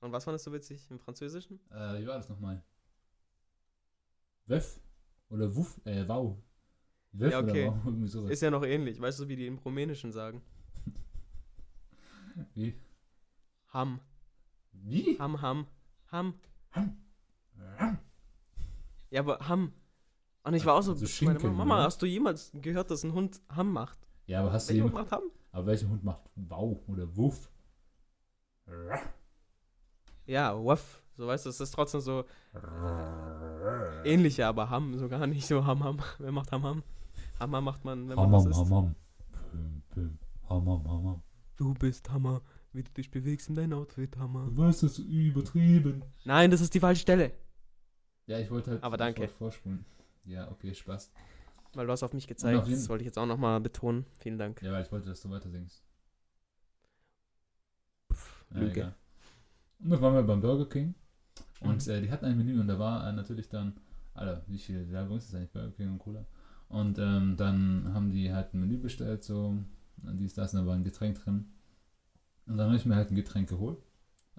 Und 0.00 0.12
was 0.12 0.24
fandest 0.24 0.46
du 0.46 0.52
witzig 0.52 0.90
im 0.90 0.98
Französischen? 0.98 1.60
Äh, 1.70 2.00
wie 2.00 2.06
war 2.06 2.16
das 2.16 2.28
nochmal? 2.28 2.62
Wöff? 4.50 4.80
Oder 5.30 5.54
Wuff? 5.54 5.80
Äh, 5.84 6.06
Wow. 6.08 6.36
Wöff 7.12 7.32
Ja, 7.32 7.38
okay. 7.40 7.68
oder 7.68 7.76
Wow? 7.76 7.82
Irgendwie 7.86 8.08
sowas. 8.08 8.30
Ist 8.32 8.42
ja 8.42 8.50
noch 8.50 8.64
ähnlich. 8.64 9.00
Weißt 9.00 9.20
du, 9.20 9.28
wie 9.28 9.36
die 9.36 9.46
im 9.46 9.58
Rumänischen 9.58 10.12
sagen? 10.12 10.42
Wie? 12.54 12.74
Ham. 13.72 14.00
Wie? 14.72 15.18
Ham, 15.18 15.40
ham. 15.40 15.66
Ham. 16.10 16.34
Ham. 16.74 17.98
Ja, 19.10 19.20
aber 19.20 19.48
Ham. 19.48 19.72
Und 20.42 20.54
ich 20.54 20.64
war 20.64 20.74
auch 20.74 20.82
so, 20.82 20.92
Also 20.92 21.06
Schinken, 21.06 21.54
Mama, 21.54 21.74
oder? 21.76 21.84
hast 21.84 22.00
du 22.02 22.06
jemals 22.06 22.50
gehört, 22.54 22.90
dass 22.90 23.04
ein 23.04 23.12
Hund 23.12 23.40
Ham 23.50 23.72
macht? 23.72 23.98
Ja, 24.26 24.40
aber 24.40 24.52
hast 24.52 24.68
du 24.68 24.74
Welcher 24.74 24.84
Hund 24.84 24.92
jemand, 24.92 25.10
macht 25.10 25.20
Ham? 25.22 25.30
aber 25.52 25.66
welcher 25.66 25.88
Hund 25.88 26.04
macht 26.04 26.22
Wow 26.36 26.78
oder 26.88 27.16
Wuff? 27.16 27.50
Ja, 30.26 30.56
Wuff. 30.58 31.02
So 31.16 31.26
weißt 31.26 31.44
du, 31.46 31.50
es 31.50 31.60
ist 31.60 31.72
trotzdem 31.72 32.00
so 32.00 32.24
ähnlicher, 34.04 34.48
aber 34.48 34.70
Ham 34.70 34.96
so 34.98 35.08
gar 35.08 35.26
nicht 35.26 35.46
so 35.46 35.64
Ham, 35.66 35.82
Ham. 35.84 35.98
Wer 36.18 36.32
macht 36.32 36.50
Ham, 36.52 36.62
Ham? 36.64 36.82
Ham, 37.38 37.54
Ham 37.54 37.64
macht 37.64 37.84
man, 37.84 38.08
wenn 38.08 38.16
man 38.16 38.32
was 38.32 38.44
Hamam, 38.44 38.50
isst. 38.50 38.60
hamam. 38.70 38.94
Püm, 39.50 39.82
püm. 39.90 40.18
Hamam, 40.48 40.88
hamam. 40.88 41.22
Du 41.56 41.74
bist 41.74 42.10
Hammer, 42.10 42.42
wie 42.72 42.82
du 42.82 42.90
dich 42.92 43.10
bewegst 43.10 43.48
in 43.48 43.54
dein 43.54 43.72
Outfit, 43.72 44.16
Hammer. 44.16 44.46
Du 44.46 44.56
weißt 44.58 44.82
das 44.82 44.98
übertrieben. 44.98 46.02
Nein, 46.24 46.50
das 46.50 46.60
ist 46.60 46.74
die 46.74 46.80
falsche 46.80 47.02
Stelle. 47.02 47.32
Ja, 48.26 48.38
ich 48.38 48.50
wollte 48.50 48.72
halt 48.72 48.82
Aber 48.82 48.96
danke. 48.96 49.28
vorspulen. 49.28 49.84
Ja, 50.24 50.50
okay, 50.50 50.74
Spaß. 50.74 51.10
Weil 51.74 51.86
du 51.86 51.92
hast 51.92 52.02
auf 52.02 52.12
mich 52.12 52.24
auf 52.24 52.28
gezeigt, 52.28 52.66
jeden- 52.66 52.78
das 52.78 52.88
wollte 52.88 53.02
ich 53.02 53.06
jetzt 53.06 53.18
auch 53.18 53.26
nochmal 53.26 53.60
betonen. 53.60 54.06
Vielen 54.18 54.38
Dank. 54.38 54.60
Ja, 54.62 54.72
weil 54.72 54.82
ich 54.84 54.92
wollte, 54.92 55.08
dass 55.08 55.20
du 55.20 55.30
weiter 55.30 55.50
singst. 55.50 55.82
Ja, 58.52 58.58
Lüge. 58.60 58.72
egal. 58.72 58.94
Und 59.80 59.90
dann 59.90 60.00
waren 60.02 60.14
wir 60.14 60.22
beim 60.22 60.40
Burger 60.40 60.68
King. 60.68 60.94
Und 61.60 61.86
Mhm. 61.86 61.92
äh, 61.92 62.00
die 62.02 62.10
hatten 62.10 62.24
ein 62.26 62.36
Menü 62.36 62.60
und 62.60 62.68
da 62.68 62.78
war 62.78 63.08
äh, 63.08 63.12
natürlich 63.12 63.48
dann, 63.48 63.74
Alter, 64.14 64.42
wie 64.48 64.58
viel 64.58 64.90
Werbung 64.90 65.18
ist 65.18 65.28
das 65.28 65.34
eigentlich, 65.36 65.52
Burger 65.52 65.70
King 65.72 65.92
und 65.92 65.98
Cola? 65.98 66.26
Und 66.68 66.98
ähm, 66.98 67.36
dann 67.36 67.92
haben 67.94 68.10
die 68.10 68.32
halt 68.32 68.54
ein 68.54 68.60
Menü 68.60 68.78
bestellt, 68.78 69.24
so, 69.24 69.46
und 70.02 70.18
dies, 70.18 70.34
das, 70.34 70.54
und 70.54 70.60
da 70.60 70.66
war 70.66 70.74
ein 70.74 70.84
Getränk 70.84 71.22
drin. 71.22 71.48
Und 72.46 72.56
dann 72.56 72.66
habe 72.68 72.76
ich 72.76 72.86
mir 72.86 72.96
halt 72.96 73.10
ein 73.10 73.16
Getränk 73.16 73.48
geholt, 73.48 73.78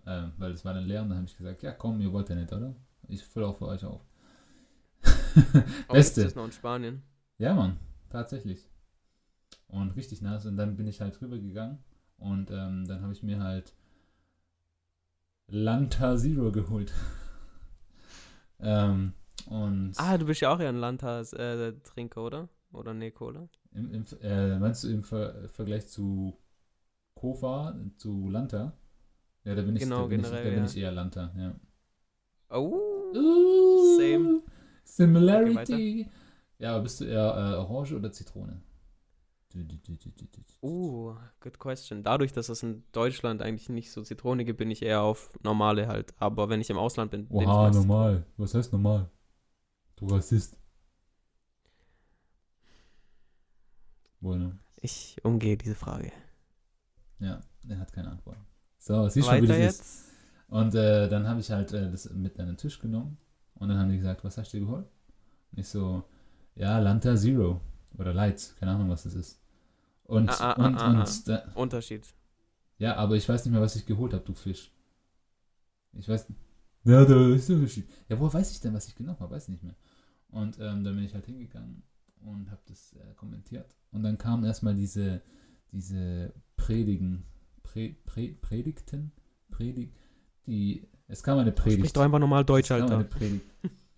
äh, 0.05 0.27
weil 0.37 0.51
es 0.51 0.65
war 0.65 0.73
dann 0.73 0.85
leer 0.85 1.01
und 1.03 1.09
dann 1.09 1.17
habe 1.19 1.27
ich 1.27 1.37
gesagt, 1.37 1.63
ja 1.63 1.71
komm, 1.73 2.01
ihr 2.01 2.11
wollt 2.11 2.29
ja 2.29 2.35
nicht, 2.35 2.51
oder? 2.51 2.75
Ich 3.07 3.23
fülle 3.23 3.47
auch 3.47 3.57
für 3.57 3.67
euch 3.67 3.83
auf. 3.85 4.01
Auch 5.87 5.93
Beste. 5.93 6.21
gibt's 6.21 6.33
das 6.33 6.35
noch 6.35 6.45
in 6.45 6.51
Spanien. 6.51 7.03
Ja, 7.37 7.53
Mann, 7.53 7.77
tatsächlich. 8.09 8.69
Und 9.67 9.91
richtig 9.95 10.21
nass. 10.21 10.45
Und 10.45 10.57
dann 10.57 10.75
bin 10.75 10.87
ich 10.87 11.01
halt 11.01 11.19
rübergegangen 11.21 11.79
und 12.17 12.51
ähm, 12.51 12.85
dann 12.87 13.01
habe 13.01 13.13
ich 13.13 13.23
mir 13.23 13.39
halt 13.39 13.73
Lanta 15.51 16.17
Zero 16.17 16.51
geholt. 16.51 16.93
ähm, 18.59 19.13
und 19.47 19.93
Ah, 19.97 20.17
du 20.17 20.25
bist 20.25 20.41
ja 20.41 20.53
auch 20.53 20.59
eher 20.59 20.69
ein 20.69 20.77
Landhaus-Trinker, 20.77 22.23
oder? 22.23 22.49
Oder 22.71 22.93
nee, 22.93 23.11
Cola? 23.11 23.47
im, 23.73 23.91
im, 23.93 24.05
äh, 24.21 24.57
meinst 24.59 24.83
du 24.83 24.89
im 24.89 25.03
Ver 25.03 25.49
Vergleich 25.49 25.87
zu 25.87 26.37
Kofa, 27.15 27.75
zu 27.97 28.29
Lanta? 28.29 28.73
Ja, 29.43 29.55
da 29.55 29.61
bin 29.63 29.75
ich, 29.75 29.83
Genau, 29.83 30.03
da 30.03 30.07
bin 30.07 30.19
ich, 30.21 30.25
generell, 30.27 30.43
da 30.45 30.49
bin 30.55 30.59
ja. 30.59 30.65
ich 30.69 30.77
eher 30.77 30.91
Lanta, 30.91 31.33
ja. 31.37 31.55
Oh. 32.49 32.79
Uh, 33.13 33.97
Same. 33.97 34.41
Similarity. 34.85 36.09
ja, 36.59 36.73
aber 36.75 36.83
bist 36.83 37.01
du 37.01 37.05
eher 37.05 37.53
äh, 37.53 37.55
Orange 37.57 37.95
oder 37.95 38.11
Zitrone? 38.11 38.61
Uh, 40.61 41.15
good 41.39 41.59
question. 41.59 42.03
Dadurch, 42.03 42.33
dass 42.33 42.49
es 42.49 42.63
in 42.63 42.83
Deutschland 42.91 43.41
eigentlich 43.41 43.69
nicht 43.69 43.91
so 43.91 44.01
zitronige, 44.03 44.53
bin 44.53 44.71
ich 44.71 44.81
eher 44.81 45.01
auf 45.01 45.31
normale 45.43 45.87
halt. 45.87 46.13
Aber 46.19 46.49
wenn 46.49 46.61
ich 46.61 46.69
im 46.69 46.77
Ausland 46.77 47.11
bin, 47.11 47.27
bin 47.27 47.41
ich 47.41 47.47
Oha, 47.47 47.63
meistens- 47.63 47.85
normal. 47.85 48.25
Was 48.37 48.53
heißt 48.53 48.71
normal? 48.71 49.09
Du 49.95 50.07
Rassist. 50.07 50.57
Bueno. 54.19 54.53
Ich 54.81 55.17
umgehe 55.23 55.57
diese 55.57 55.75
Frage. 55.75 56.11
Ja, 57.19 57.41
er 57.67 57.79
hat 57.79 57.93
keine 57.93 58.09
Antwort. 58.11 58.37
So, 58.77 59.07
siehst 59.09 59.27
schon, 59.27 59.41
wie 59.43 59.47
das 59.47 59.57
ist. 59.57 59.63
jetzt. 59.63 60.11
Und 60.47 60.75
äh, 60.75 61.07
dann 61.07 61.27
habe 61.27 61.39
ich 61.39 61.49
halt 61.51 61.71
äh, 61.73 61.89
das 61.89 62.09
mit 62.11 62.39
an 62.39 62.47
den 62.47 62.57
Tisch 62.57 62.79
genommen. 62.79 63.17
Und 63.55 63.69
dann 63.69 63.77
haben 63.77 63.89
die 63.89 63.97
gesagt, 63.97 64.23
was 64.23 64.37
hast 64.37 64.53
du 64.53 64.57
dir 64.59 64.65
geholt? 64.65 64.87
Und 65.51 65.59
ich 65.59 65.67
so, 65.67 66.03
ja, 66.55 66.79
Lanta 66.79 67.15
Zero. 67.15 67.61
Oder 67.97 68.13
Lights, 68.13 68.55
keine 68.55 68.71
Ahnung, 68.71 68.89
was 68.89 69.03
das 69.03 69.15
ist. 69.15 69.40
Und, 70.11 70.29
Ah, 70.29 70.51
ah, 70.53 70.65
und, 70.67 70.75
ah, 70.75 70.87
ah, 70.87 70.99
und, 71.01 71.27
Da, 71.27 71.43
Unterschied. 71.55 72.05
ja, 72.79 72.95
aber 72.97 73.15
ich 73.15 73.27
weiß 73.29 73.45
nicht 73.45 73.53
mehr, 73.53 73.61
was 73.61 73.77
ich 73.77 73.85
geholt 73.85 74.13
habe, 74.13 74.25
du 74.25 74.33
Fisch. 74.33 74.71
Ich 75.93 76.07
weiß 76.09 76.27
Ja, 76.83 77.05
da 77.05 77.29
ist 77.29 77.47
der 77.47 77.55
Unterschied. 77.55 77.87
Ja, 78.09 78.19
woher 78.19 78.33
weiß 78.33 78.51
ich 78.51 78.59
denn, 78.59 78.73
was 78.73 78.87
ich 78.87 78.95
genommen 78.95 79.19
habe? 79.21 79.33
Weiß 79.35 79.43
ich 79.43 79.49
nicht 79.49 79.63
mehr. 79.63 79.75
Und 80.29 80.57
ähm, 80.59 80.83
dann 80.83 80.95
bin 80.95 81.05
ich 81.05 81.13
halt 81.13 81.25
hingegangen 81.27 81.83
und 82.25 82.51
habe 82.51 82.61
das 82.67 82.93
äh, 82.93 83.13
kommentiert. 83.15 83.73
Und 83.91 84.03
dann 84.03 84.17
kamen 84.17 84.43
erstmal 84.43 84.75
diese, 84.75 85.21
diese 85.71 86.33
Predigen, 86.57 87.23
Pre, 87.63 87.95
Pre, 88.05 88.33
Predigten, 88.41 89.11
Predig, 89.49 89.93
die, 90.45 90.87
es 91.07 91.23
kam 91.23 91.37
eine 91.39 91.51
Predigt. 91.53 91.79
Sprich 91.79 91.93
doch 91.93 92.01
einfach 92.01 92.19
normal 92.19 92.43
Deutsch, 92.43 92.69
Es 92.71 92.77
kam 92.79 92.87
eine 92.87 92.95
Alter. 92.97 93.09
Predigt 93.17 93.45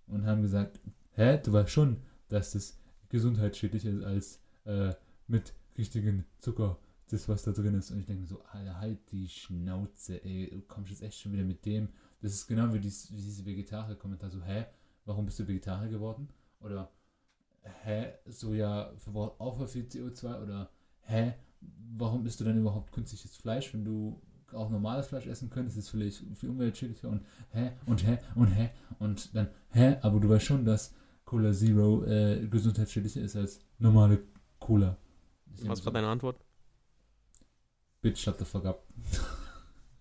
und 0.08 0.26
haben 0.28 0.42
gesagt, 0.44 0.80
hä, 1.14 1.40
du 1.44 1.54
weißt 1.54 1.72
schon, 1.72 1.98
dass 2.28 2.52
das 2.52 2.78
gesundheitsschädlicher 3.10 3.90
ist 3.90 4.04
als 4.04 4.40
äh, 4.66 4.94
mit 5.28 5.54
richtigen 5.78 6.26
Zucker 6.40 6.78
das, 7.10 7.28
was 7.30 7.44
da 7.44 7.52
drin 7.52 7.76
ist. 7.76 7.92
Und 7.92 8.00
ich 8.00 8.06
denke 8.06 8.26
so, 8.26 8.42
Alter, 8.52 8.80
halt 8.80 9.00
die 9.12 9.28
Schnauze, 9.28 10.24
ey, 10.24 10.50
du 10.52 10.62
kommst 10.62 10.92
jetzt 10.92 11.04
echt 11.04 11.20
schon 11.20 11.34
wieder 11.34 11.44
mit 11.44 11.66
dem. 11.66 11.90
Das 12.22 12.34
ist 12.34 12.48
genau 12.48 12.74
wie, 12.74 12.80
dies, 12.80 13.08
diese 13.10 13.46
Vegetarier-Kommentar, 13.46 14.30
so, 14.30 14.42
hä, 14.42 14.66
warum 15.06 15.26
bist 15.26 15.40
du 15.40 15.48
Vegetarier 15.48 15.90
geworden? 15.90 16.30
Oder, 16.60 16.90
hä, 17.84 18.14
Soja 18.26 18.94
verbraucht 18.98 19.40
auch 19.40 19.68
viel 19.68 19.84
CO2? 19.84 20.42
Oder, 20.42 20.70
hä, 21.02 21.34
warum 21.98 22.26
isst 22.26 22.40
du 22.40 22.46
denn 22.46 22.58
überhaupt 22.58 22.92
künstliches 22.92 23.36
Fleisch, 23.38 23.74
wenn 23.74 23.86
du 23.86 24.22
auch 24.54 24.70
normales 24.70 25.08
Fleisch 25.08 25.28
essen 25.28 25.50
könntest, 25.50 25.78
ist 25.78 25.90
vielleicht 25.90 26.24
viel 26.36 26.50
umweltschädlicher 26.50 27.10
und 27.10 27.24
hä, 27.50 27.72
und 27.86 28.06
hä, 28.06 28.20
und 28.36 28.48
hä, 28.48 28.70
und 29.00 29.36
dann, 29.36 29.48
hä, 29.70 29.98
aber 30.02 30.20
du 30.20 30.30
weißt 30.30 30.46
schon, 30.46 30.66
dass 30.66 30.94
Cola 31.26 31.54
Zero 31.54 32.04
äh, 32.04 32.48
gesundheitsschädlicher 32.48 33.22
ist 33.22 33.36
als 33.36 33.60
normale 33.80 34.20
Cola. 34.60 34.98
Was 35.62 35.86
war 35.86 35.94
deine 35.94 36.08
Antwort? 36.08 36.38
Bitch, 38.02 38.20
shut 38.20 38.38
the 38.40 38.46
fuck 38.46 38.66
up. 38.66 38.86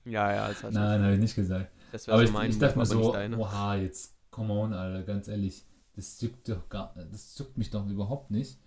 Ja, 0.05 0.33
ja, 0.33 0.49
das, 0.49 0.65
heißt, 0.65 0.75
Nein, 0.75 1.03
habe 1.03 1.15
ich 1.15 1.21
nicht 1.21 1.37
gesagt. 1.37 1.71
das 1.93 2.09
Aber 2.09 2.19
so 2.19 2.25
ich, 2.25 2.33
mein 2.33 2.51
ich 2.51 2.59
dachte 2.59 2.77
mir 2.77 2.85
aber 2.85 2.87
so, 2.87 3.15
oha, 3.15 3.77
jetzt, 3.77 4.17
come 4.31 4.53
on, 4.53 4.73
Alter, 4.73 5.05
ganz 5.05 5.29
ehrlich, 5.29 5.65
das 5.95 6.21
juckt 6.21 6.49
doch 6.49 6.69
gar, 6.69 6.95
das 7.11 7.39
juckt 7.39 7.57
mich 7.57 7.71
doch 7.71 7.87
überhaupt 7.89 8.31
nicht. 8.31 8.59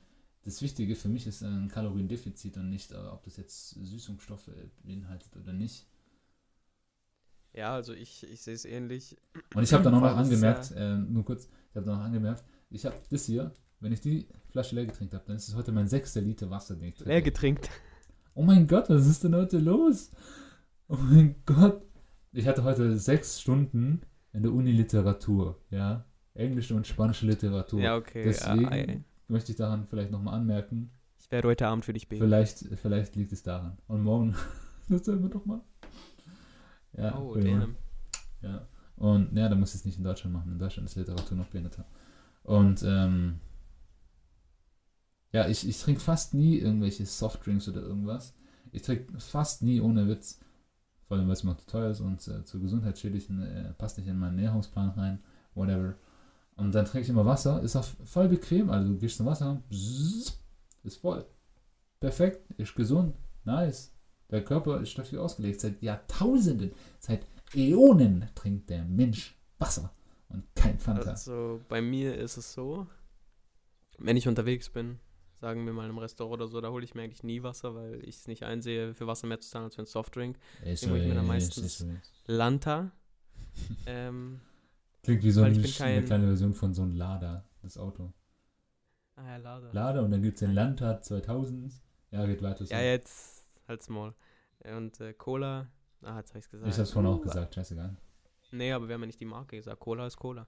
Das 0.44 0.62
Wichtige 0.62 0.96
für 0.96 1.10
mich 1.10 1.26
ist 1.26 1.42
ein 1.42 1.68
Kaloriendefizit 1.70 2.56
und 2.58 2.70
nicht, 2.70 2.92
äh, 2.92 2.98
ob 2.98 3.24
das 3.24 3.38
jetzt 3.38 3.72
Süßungsstoffe 3.72 4.52
beinhaltet 4.84 5.36
oder 5.36 5.52
nicht. 5.52 5.88
Ja, 7.52 7.74
also 7.74 7.94
ich, 7.94 8.24
ich 8.30 8.42
sehe 8.42 8.54
es 8.54 8.64
ähnlich. 8.66 9.18
Und 9.56 9.64
ich 9.64 9.74
habe 9.74 9.84
dann 9.84 9.96
auch 9.96 10.02
noch 10.02 10.12
ist 10.12 10.18
angemerkt, 10.18 10.72
äh, 10.72 10.98
nur 10.98 11.26
kurz, 11.26 11.50
ich 11.72 11.76
habe 11.76 11.88
noch 11.88 12.00
angemerkt, 12.00 12.44
ich 12.70 12.86
habe 12.86 12.96
das 13.10 13.26
hier, 13.26 13.52
wenn 13.86 13.94
ich 13.94 14.02
die 14.02 14.28
Flasche 14.50 14.74
leer 14.74 14.88
getrinkt 14.88 15.14
habe, 15.14 15.24
dann 15.28 15.36
ist 15.36 15.48
es 15.48 15.56
heute 15.56 15.72
mein 15.72 15.88
sechster 15.88 16.20
Liter 16.20 16.50
Wasser, 16.50 16.76
den 16.76 16.86
ich 16.86 16.96
trinke. 16.96 17.12
Leer 17.12 17.22
getrinkt. 17.22 17.70
Oh 18.34 18.42
mein 18.42 18.68
Gott, 18.68 18.90
was 18.90 19.06
ist 19.06 19.24
denn 19.24 19.36
heute 19.36 19.60
los? 19.60 20.10
Oh 20.88 20.98
mein 20.98 21.36
Gott. 21.46 21.84
Ich 22.32 22.48
hatte 22.48 22.64
heute 22.64 22.98
sechs 22.98 23.40
Stunden 23.40 24.02
in 24.34 24.42
der 24.42 24.52
Uni 24.52 24.72
Literatur, 24.72 25.62
ja. 25.70 26.04
Englische 26.34 26.74
und 26.74 26.88
spanische 26.88 27.28
Literatur. 27.28 27.80
Ja, 27.80 27.96
okay. 27.96 28.24
Deswegen 28.24 28.64
ja, 28.64 28.70
ey. 28.70 29.04
möchte 29.28 29.52
ich 29.52 29.58
daran 29.58 29.86
vielleicht 29.86 30.10
nochmal 30.10 30.34
anmerken. 30.34 30.90
ich 31.20 31.32
werde 31.32 31.48
heute 31.48 31.68
Abend 31.68 31.86
für 31.86 31.94
dich 31.94 32.10
beten. 32.10 32.24
Vielleicht, 32.24 32.66
vielleicht 32.82 33.16
liegt 33.16 33.34
es 33.34 33.44
daran. 33.44 33.78
Und 33.88 34.02
morgen, 34.02 34.36
das 34.90 35.06
selber 35.06 35.30
doch 35.30 35.46
mal. 35.46 35.62
Ja, 36.98 37.16
oh, 37.20 37.36
damn. 37.36 37.76
Ja. 38.42 38.68
Und 38.96 39.38
ja, 39.38 39.48
da 39.48 39.56
muss 39.56 39.76
ich 39.76 39.82
es 39.82 39.86
nicht 39.86 40.00
in 40.00 40.04
Deutschland 40.04 40.34
machen. 40.34 40.54
In 40.54 40.60
Deutschland 40.60 40.90
ist 40.90 40.96
Literatur 40.96 41.38
noch 41.38 41.48
behinderter. 41.48 41.86
Und 42.42 42.84
ähm, 42.84 43.40
ja, 45.36 45.50
ich, 45.50 45.68
ich 45.68 45.78
trinke 45.82 46.00
fast 46.00 46.34
nie 46.34 46.60
irgendwelche 46.60 47.06
Softdrinks 47.06 47.68
oder 47.68 47.82
irgendwas. 47.82 48.34
Ich 48.72 48.84
trinke 48.84 49.20
fast 49.20 49.64
nie 49.64 49.82
ohne 49.82 50.08
Witz. 50.08 50.40
Vor 51.10 51.18
allem, 51.18 51.28
weil 51.28 51.34
es 51.34 51.44
mir 51.44 51.52
auch 51.52 51.58
zu 51.58 51.66
teuer 51.66 51.92
ist 51.92 52.00
und 52.00 52.26
äh, 52.30 52.46
zu 52.46 52.62
gesundheitsschädlichen 52.62 53.42
äh, 53.42 53.74
passt 53.74 53.98
nicht 53.98 54.08
in 54.08 54.18
meinen 54.18 54.38
Ernährungsplan 54.38 54.92
rein. 54.92 55.20
Whatever. 55.54 55.96
Und 56.56 56.74
dann 56.74 56.86
trinke 56.86 57.04
ich 57.04 57.10
immer 57.10 57.26
Wasser. 57.26 57.62
Ist 57.62 57.76
auch 57.76 57.84
voll 58.06 58.30
bequem. 58.30 58.70
Also 58.70 58.88
du 58.88 58.98
gehst 58.98 59.18
zum 59.18 59.26
Wasser, 59.26 59.62
bzzz, 59.70 60.40
ist 60.84 61.02
voll. 61.02 61.26
Perfekt, 62.00 62.50
ist 62.58 62.74
gesund, 62.74 63.18
nice. 63.44 63.94
Der 64.32 64.42
Körper 64.42 64.80
ist 64.80 64.98
dafür 64.98 65.22
ausgelegt. 65.22 65.60
Seit 65.60 65.82
Jahrtausenden, 65.82 66.72
seit 66.98 67.26
Äonen 67.54 68.30
trinkt 68.36 68.70
der 68.70 68.86
Mensch 68.86 69.38
Wasser 69.60 69.92
und 70.30 70.46
kein 70.56 70.80
Fanta. 70.80 71.10
Also 71.10 71.60
bei 71.68 71.82
mir 71.82 72.18
ist 72.18 72.38
es 72.38 72.54
so, 72.54 72.88
wenn 73.98 74.16
ich 74.16 74.30
unterwegs 74.30 74.70
bin, 74.70 75.00
sagen 75.46 75.64
wir 75.68 75.74
mal 75.74 75.88
im 75.88 75.98
Restaurant 76.00 76.42
oder 76.42 76.48
so, 76.48 76.60
da 76.60 76.70
hole 76.72 76.84
ich 76.84 76.96
mir 76.96 77.04
eigentlich 77.04 77.22
nie 77.22 77.44
Wasser, 77.44 77.76
weil 77.76 78.00
ich 78.04 78.16
es 78.16 78.28
nicht 78.28 78.42
einsehe, 78.44 78.96
für 78.96 79.06
Wasser 79.06 79.28
mehr 79.28 79.40
zu 79.40 79.48
zahlen 79.48 79.66
als 79.66 79.76
für 79.76 79.82
einen 79.82 79.86
Softdrink. 79.86 80.40
Deswegen 80.64 80.92
hol 80.94 81.00
ich 81.00 81.08
mir 81.08 81.14
dann 81.14 81.24
ist- 81.26 81.28
meistens-. 81.28 81.86
Lanta. 82.26 82.90
ähm, 83.86 84.42
Klingt 85.04 85.22
wie 85.24 85.30
so 85.30 85.44
bin 85.44 85.62
kein- 85.62 85.98
eine 85.98 86.06
kleine 86.08 86.26
Version 86.26 86.56
von 86.56 86.74
so 86.74 86.82
einem 86.82 86.96
Lada, 86.96 87.46
das 87.62 87.78
Auto. 87.78 88.12
ah 89.18 89.24
ja, 89.28 89.38
Lada. 89.38 89.70
Lada 89.72 90.02
und 90.02 90.10
dann 90.10 90.24
gibt 90.24 90.38
es 90.38 90.40
den 90.40 90.54
Landtat 90.56 91.06
2000. 91.06 91.72
Ja, 92.10 92.26
geht 92.26 92.42
weiter. 92.42 92.66
so. 92.66 92.74
Ja, 92.74 92.82
jetzt 92.82 93.46
halt 93.68 93.84
small. 93.84 94.16
Und 94.64 95.00
äh, 95.00 95.14
Cola, 95.14 95.68
ah, 96.02 96.18
jetzt 96.18 96.30
habe 96.32 96.40
ich 96.40 96.46
es 96.46 96.50
gesagt. 96.50 96.72
ich 96.74 96.80
hab's 96.80 96.90
vorhin 96.90 97.12
auch 97.12 97.22
gesagt, 97.22 97.54
scheißegal. 97.54 97.96
Nee, 98.52 98.72
aber 98.72 98.88
wir 98.88 98.96
haben 98.96 99.02
ja 99.02 99.08
nicht 99.08 99.20
die 99.20 99.26
Marke 99.26 99.58
gesagt. 99.58 99.80
Cola 99.80 100.08
ist 100.08 100.18
Cola. 100.18 100.48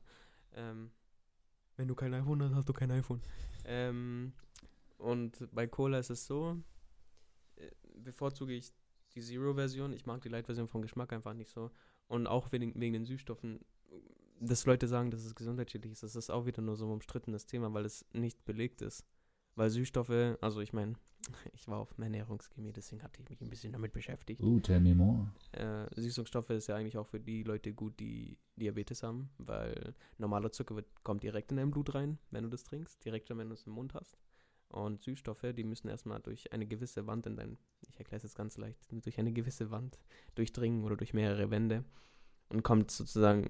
Ähm, 0.56 0.90
wenn 1.76 1.88
du 1.88 1.94
kein 1.94 2.12
iPhone 2.16 2.42
hast, 2.42 2.56
hast 2.56 2.68
du 2.70 2.74
kein 2.74 2.90
iPhone. 2.90 3.22
Ähm, 3.64 4.34
und 4.98 5.48
bei 5.52 5.68
Cola 5.68 6.00
ist 6.00 6.10
es 6.10 6.26
so, 6.26 6.58
äh, 7.56 7.70
bevorzuge 8.00 8.54
ich 8.54 8.74
die 9.16 9.22
Zero-Version. 9.22 9.94
Ich 9.94 10.06
mag 10.06 10.22
die 10.22 10.30
Light-Version 10.30 10.68
vom 10.68 10.82
Geschmack 10.82 11.14
einfach 11.14 11.34
nicht 11.34 11.50
so. 11.50 11.72
Und 12.08 12.28
auch 12.28 12.52
wegen, 12.52 12.80
wegen 12.80 12.94
den 12.94 13.06
Süßstoffen. 13.06 13.60
Dass 14.40 14.66
Leute 14.66 14.88
sagen, 14.88 15.10
dass 15.10 15.26
es 15.26 15.34
gesundheitsschädlich 15.34 15.94
ist, 15.94 16.04
das 16.04 16.16
ist 16.16 16.30
auch 16.30 16.46
wieder 16.46 16.62
nur 16.62 16.76
so 16.76 16.86
ein 16.86 16.92
umstrittenes 16.92 17.48
Thema, 17.48 17.74
weil 17.74 17.86
es 17.86 18.06
nicht 18.14 18.46
belegt 18.46 18.84
ist. 18.84 19.04
Weil 19.56 19.72
Süßstoffe, 19.72 20.38
also 20.42 20.62
ich 20.62 20.74
meine, 20.74 20.94
ich 21.54 21.68
war 21.68 21.80
auf 21.80 21.98
Ernährungschemie, 21.98 22.72
deswegen 22.72 23.02
hatte 23.02 23.20
ich 23.24 23.30
mich 23.30 23.42
ein 23.42 23.50
bisschen 23.50 23.74
damit 23.74 23.94
beschäftigt. 23.94 24.42
Uh, 24.42 24.60
tell 24.60 24.80
me 24.80 24.94
more. 24.94 25.32
Äh, 25.54 25.88
Süßungsstoffe 26.00 26.52
ist 26.52 26.68
ja 26.68 26.76
eigentlich 26.76 26.98
auch 26.98 27.08
für 27.08 27.20
die 27.20 27.42
Leute 27.42 27.74
gut, 27.74 28.00
die 28.00 28.38
Diabetes 28.56 29.02
haben, 29.02 29.32
weil 29.40 29.96
normaler 30.20 30.52
Zucker 30.52 30.76
wird, 30.76 31.04
kommt 31.04 31.24
direkt 31.24 31.50
in 31.52 31.58
dein 31.58 31.72
Blut 31.72 31.96
rein, 31.96 32.20
wenn 32.30 32.44
du 32.44 32.50
das 32.50 32.64
trinkst, 32.64 33.04
direkt 33.04 33.28
schon, 33.28 33.40
wenn 33.40 33.50
du 33.50 33.56
es 33.56 33.66
im 33.66 33.74
Mund 33.74 33.96
hast. 33.96 34.20
Und 34.70 35.02
Süßstoffe, 35.02 35.54
die 35.56 35.64
müssen 35.64 35.88
erstmal 35.88 36.20
durch 36.20 36.52
eine 36.52 36.66
gewisse 36.66 37.08
Wand 37.08 37.26
in 37.26 37.38
dein, 37.38 37.58
ich 37.90 38.00
erkläre 38.00 38.18
es 38.18 38.24
jetzt 38.24 38.36
ganz 38.36 38.58
leicht, 38.58 38.86
durch 38.92 39.18
eine 39.18 39.32
gewisse 39.32 39.72
Wand 39.72 40.00
durchdringen 40.36 40.84
oder 40.84 40.98
durch 40.98 41.14
mehrere 41.14 41.50
Wände 41.50 41.86
und 42.50 42.64
kommt 42.64 42.92
sozusagen, 42.92 43.50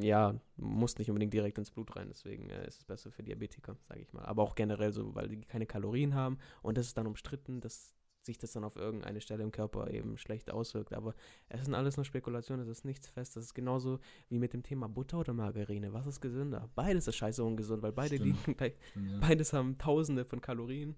ja, 0.00 0.40
muss 0.56 0.98
nicht 0.98 1.10
unbedingt 1.10 1.34
direkt 1.34 1.58
ins 1.58 1.72
Blut 1.72 1.96
rein, 1.96 2.08
deswegen 2.08 2.48
äh, 2.48 2.66
ist 2.66 2.78
es 2.78 2.84
besser 2.84 3.10
für 3.10 3.24
Diabetiker, 3.24 3.76
sage 3.88 4.02
ich 4.02 4.12
mal. 4.12 4.24
Aber 4.24 4.44
auch 4.44 4.54
generell 4.54 4.92
so, 4.92 5.14
weil 5.16 5.28
die 5.28 5.40
keine 5.40 5.66
Kalorien 5.66 6.14
haben 6.14 6.38
und 6.62 6.78
das 6.78 6.86
ist 6.86 6.96
dann 6.96 7.08
umstritten, 7.08 7.60
dass 7.60 7.94
sich 8.22 8.38
das 8.38 8.52
dann 8.52 8.64
auf 8.64 8.76
irgendeine 8.76 9.20
Stelle 9.20 9.42
im 9.42 9.50
Körper 9.52 9.90
eben 9.90 10.18
schlecht 10.18 10.50
auswirkt. 10.50 10.92
Aber 10.92 11.14
es 11.48 11.64
sind 11.64 11.74
alles 11.74 11.96
nur 11.96 12.04
Spekulationen, 12.04 12.62
es 12.62 12.68
ist 12.68 12.84
nichts 12.84 13.08
fest. 13.08 13.36
Das 13.36 13.44
ist 13.44 13.54
genauso 13.54 13.98
wie 14.28 14.38
mit 14.38 14.52
dem 14.52 14.62
Thema 14.62 14.88
Butter 14.88 15.20
oder 15.20 15.32
Margarine. 15.32 15.92
Was 15.92 16.06
ist 16.06 16.20
gesünder? 16.20 16.68
Beides 16.74 17.08
ist 17.08 17.16
scheiße 17.16 17.42
ungesund, 17.42 17.82
weil 17.82 17.92
beide 17.92 18.16
Stimmt. 18.16 18.38
liegen 18.46 18.56
gleich, 18.56 18.76
Ja. 18.94 19.18
beides 19.20 19.52
haben 19.52 19.78
tausende 19.78 20.24
von 20.24 20.40
Kalorien. 20.40 20.96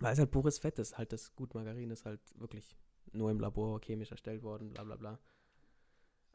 Weil 0.00 0.12
es 0.14 0.18
halt 0.18 0.30
pures 0.30 0.58
Fett 0.58 0.78
ist. 0.78 0.98
Halt 0.98 1.12
das 1.12 1.34
gut, 1.36 1.54
Margarine 1.54 1.92
ist 1.92 2.04
halt 2.04 2.20
wirklich 2.38 2.76
nur 3.12 3.30
im 3.30 3.40
Labor 3.40 3.80
chemisch 3.80 4.10
erstellt 4.10 4.42
worden, 4.42 4.70
bla 4.70 4.84
bla 4.84 4.96
bla. 4.96 5.18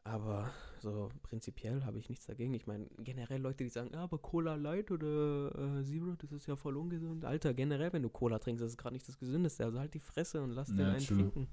Aber 0.04 0.50
so 0.80 1.10
prinzipiell 1.22 1.84
habe 1.84 1.98
ich 1.98 2.08
nichts 2.08 2.26
dagegen. 2.26 2.54
Ich 2.54 2.66
meine, 2.66 2.86
generell 2.98 3.40
Leute, 3.42 3.64
die 3.64 3.70
sagen, 3.70 3.94
ah, 3.94 4.04
aber 4.04 4.18
Cola 4.18 4.54
Light 4.54 4.90
oder 4.90 5.78
äh, 5.80 5.84
Zero, 5.84 6.14
das 6.16 6.32
ist 6.32 6.46
ja 6.46 6.56
voll 6.56 6.76
ungesund. 6.76 7.24
Alter, 7.24 7.52
generell, 7.52 7.92
wenn 7.92 8.02
du 8.02 8.08
Cola 8.08 8.38
trinkst, 8.38 8.62
das 8.62 8.70
ist 8.72 8.78
gerade 8.78 8.94
nicht 8.94 9.06
das 9.06 9.18
Gesündeste. 9.18 9.64
Also 9.64 9.78
halt 9.78 9.92
die 9.94 10.00
Fresse 10.00 10.42
und 10.42 10.52
lass 10.52 10.68
den 10.68 10.78
Ja, 10.78 10.88
einen 10.92 11.04
true. 11.04 11.18
trinken. 11.18 11.48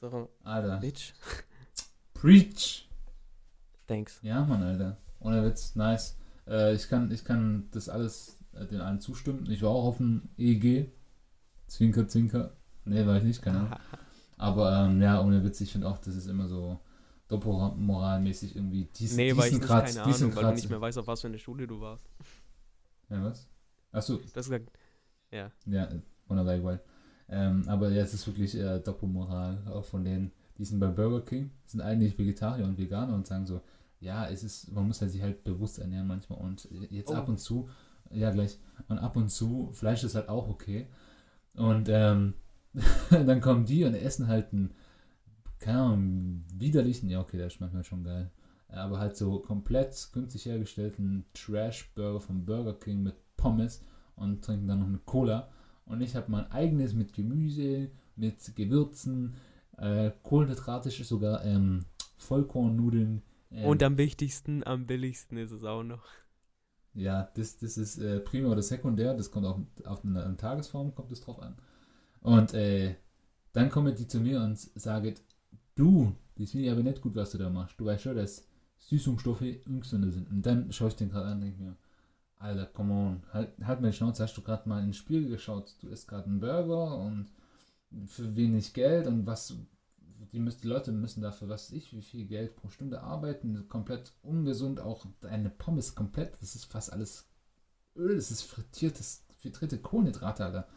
So, 0.00 0.28
Alter. 0.42 0.78
Bitch. 0.78 1.12
Preach! 2.14 2.88
Thanks. 3.86 4.20
Ja, 4.22 4.44
Mann, 4.44 4.62
Alter. 4.62 4.96
Ohne 5.20 5.44
Witz, 5.44 5.76
nice. 5.76 6.16
Äh, 6.48 6.74
ich, 6.74 6.88
kann, 6.88 7.10
ich 7.12 7.24
kann 7.24 7.68
das 7.70 7.88
alles 7.88 8.38
äh, 8.54 8.66
den 8.66 8.80
allen 8.80 9.00
zustimmen. 9.00 9.48
Ich 9.50 9.62
war 9.62 9.70
auch 9.70 9.84
auf 9.84 9.98
dem 9.98 10.28
EEG. 10.36 10.90
Zwinker, 11.68 12.08
zwinker. 12.08 12.56
Nee, 12.84 13.06
war 13.06 13.16
ich 13.18 13.24
nicht, 13.24 13.40
keine 13.42 13.58
Ahnung. 13.60 13.76
Aber 14.36 14.86
ähm, 14.86 15.00
ja, 15.00 15.20
ohne 15.22 15.44
Witz, 15.44 15.60
ich 15.60 15.70
finde 15.70 15.88
auch, 15.88 15.98
das 15.98 16.16
ist 16.16 16.26
immer 16.26 16.48
so 16.48 16.80
doppelmoralmäßig 17.32 18.54
irgendwie 18.56 18.88
dies, 18.96 19.16
nee, 19.16 19.36
weil 19.36 19.48
ich 19.48 19.54
nicht, 19.54 19.64
Grad, 19.66 19.86
keine 19.86 20.02
Ahnung, 20.02 20.20
weil 20.20 20.28
du 20.30 20.40
Grad- 20.40 20.54
nicht 20.54 20.70
mehr 20.70 20.80
weißt, 20.80 20.98
auf 20.98 21.06
was 21.06 21.20
für 21.20 21.26
eine 21.28 21.38
Schule 21.38 21.66
du 21.66 21.80
warst. 21.80 22.06
Ja, 23.08 23.24
was? 23.24 23.48
Achso, 23.92 24.16
Du 24.16 24.22
hast 24.24 24.34
gesagt, 24.46 24.70
ja. 25.30 25.50
ja, 25.66 25.88
wunderbar. 26.28 26.80
Ähm, 27.28 27.64
aber 27.68 27.90
ja, 27.90 28.02
es 28.02 28.14
ist 28.14 28.26
wirklich 28.26 28.54
äh, 28.56 28.78
Doppelmoral, 28.80 29.62
auch 29.68 29.84
von 29.84 30.04
denen, 30.04 30.32
die 30.58 30.64
sind 30.64 30.80
bei 30.80 30.88
Burger 30.88 31.22
King, 31.24 31.50
sind 31.66 31.80
eigentlich 31.80 32.18
Vegetarier 32.18 32.64
und 32.64 32.78
Veganer 32.78 33.14
und 33.14 33.26
sagen 33.26 33.46
so, 33.46 33.60
ja, 34.00 34.28
es 34.28 34.42
ist, 34.42 34.70
man 34.72 34.86
muss 34.86 35.00
halt 35.00 35.10
sich 35.12 35.22
halt 35.22 35.44
bewusst 35.44 35.78
ernähren 35.78 36.06
manchmal 36.06 36.38
und 36.40 36.68
jetzt 36.90 37.10
Oh. 37.10 37.14
ab 37.14 37.28
und 37.28 37.38
zu, 37.38 37.68
ja 38.10 38.30
gleich, 38.30 38.58
und 38.88 38.98
ab 38.98 39.16
und 39.16 39.30
zu, 39.30 39.70
Fleisch 39.72 40.04
ist 40.04 40.14
halt 40.14 40.28
auch 40.28 40.48
okay. 40.48 40.86
Und 41.54 41.88
ähm, 41.88 42.34
dann 43.10 43.40
kommen 43.40 43.64
die 43.64 43.84
und 43.84 43.94
essen 43.94 44.26
halt 44.28 44.52
einen, 44.52 44.74
keine 45.62 45.80
Ahnung, 45.80 46.44
widerlichen, 46.54 47.08
ja 47.08 47.20
okay, 47.20 47.38
der 47.38 47.50
schmeckt 47.50 47.72
mir 47.72 47.84
schon 47.84 48.04
geil. 48.04 48.30
Aber 48.68 48.98
halt 48.98 49.16
so 49.16 49.38
komplett 49.40 50.10
günstig 50.12 50.46
hergestellten 50.46 51.24
Trash-Burger 51.34 52.20
vom 52.20 52.44
Burger 52.44 52.74
King 52.74 53.02
mit 53.02 53.14
Pommes 53.36 53.84
und 54.16 54.44
trinken 54.44 54.66
dann 54.68 54.80
noch 54.80 54.86
eine 54.86 54.98
Cola. 54.98 55.50
Und 55.84 56.00
ich 56.00 56.16
habe 56.16 56.30
mein 56.30 56.50
eigenes 56.50 56.94
mit 56.94 57.12
Gemüse, 57.12 57.90
mit 58.16 58.54
Gewürzen, 58.56 59.34
äh, 59.76 60.10
kohlenhydratisch 60.22 61.04
sogar 61.04 61.44
ähm, 61.44 61.84
Vollkornnudeln. 62.16 63.22
Ähm, 63.50 63.66
Und 63.66 63.82
am 63.82 63.98
wichtigsten, 63.98 64.64
am 64.66 64.86
billigsten 64.86 65.36
ist 65.38 65.50
es 65.50 65.64
auch 65.64 65.82
noch. 65.82 66.04
ja, 66.94 67.30
das, 67.34 67.58
das 67.58 67.78
ist 67.78 67.98
äh, 67.98 68.20
Primär 68.20 68.50
oder 68.50 68.62
Sekundär, 68.62 69.14
das 69.14 69.30
kommt 69.30 69.46
auch 69.46 69.58
auf 69.84 70.04
eine, 70.04 70.24
eine 70.24 70.36
Tagesform, 70.36 70.94
kommt 70.94 71.12
es 71.12 71.20
drauf 71.20 71.40
an. 71.40 71.56
Und 72.20 72.54
äh, 72.54 72.96
dann 73.52 73.70
kommen 73.70 73.94
die 73.94 74.06
zu 74.06 74.20
mir 74.20 74.40
und 74.40 74.58
sagen, 74.58 75.14
du, 75.74 76.14
das 76.36 76.50
finde 76.50 76.66
ich 76.66 76.72
aber 76.72 76.82
nicht 76.82 77.00
gut, 77.00 77.14
was 77.14 77.30
du 77.32 77.38
da 77.38 77.50
machst. 77.50 77.78
Du 77.78 77.84
weißt 77.84 78.02
schon, 78.02 78.16
dass 78.16 78.46
Süßungsstoffe 78.78 79.44
ungesünder 79.66 80.10
sind. 80.10 80.30
Und 80.30 80.44
dann 80.44 80.72
schaue 80.72 80.88
ich 80.88 80.96
den 80.96 81.10
gerade 81.10 81.26
an 81.26 81.34
und 81.34 81.40
denke 81.42 81.62
mir, 81.62 81.76
Alter, 82.36 82.66
come 82.66 82.92
on, 82.92 83.22
halt, 83.32 83.50
halt 83.64 83.80
meine 83.80 83.92
Schnauze, 83.92 84.24
hast 84.24 84.36
du 84.36 84.42
gerade 84.42 84.68
mal 84.68 84.82
ins 84.82 84.96
Spiel 84.96 85.28
geschaut? 85.28 85.76
Du 85.80 85.88
isst 85.88 86.08
gerade 86.08 86.26
einen 86.26 86.40
Burger 86.40 86.96
und 86.96 87.30
für 88.06 88.34
wenig 88.34 88.72
Geld 88.72 89.06
und 89.06 89.26
was, 89.26 89.54
die, 90.32 90.40
müssen, 90.40 90.60
die 90.62 90.68
Leute 90.68 90.90
müssen 90.90 91.22
dafür, 91.22 91.48
was 91.48 91.70
ich, 91.70 91.92
wie 91.94 92.02
viel 92.02 92.26
Geld 92.26 92.56
pro 92.56 92.68
Stunde 92.68 93.02
arbeiten, 93.02 93.68
komplett 93.68 94.12
ungesund, 94.22 94.80
auch 94.80 95.06
eine 95.22 95.50
Pommes 95.50 95.94
komplett, 95.94 96.36
das 96.40 96.56
ist 96.56 96.64
fast 96.64 96.92
alles 96.92 97.28
Öl, 97.94 98.16
das 98.16 98.30
ist 98.30 98.42
frittiertes, 98.42 99.24
frittierte 99.38 99.78
Kohlenhydrate, 99.78 100.44
Alter. 100.44 100.68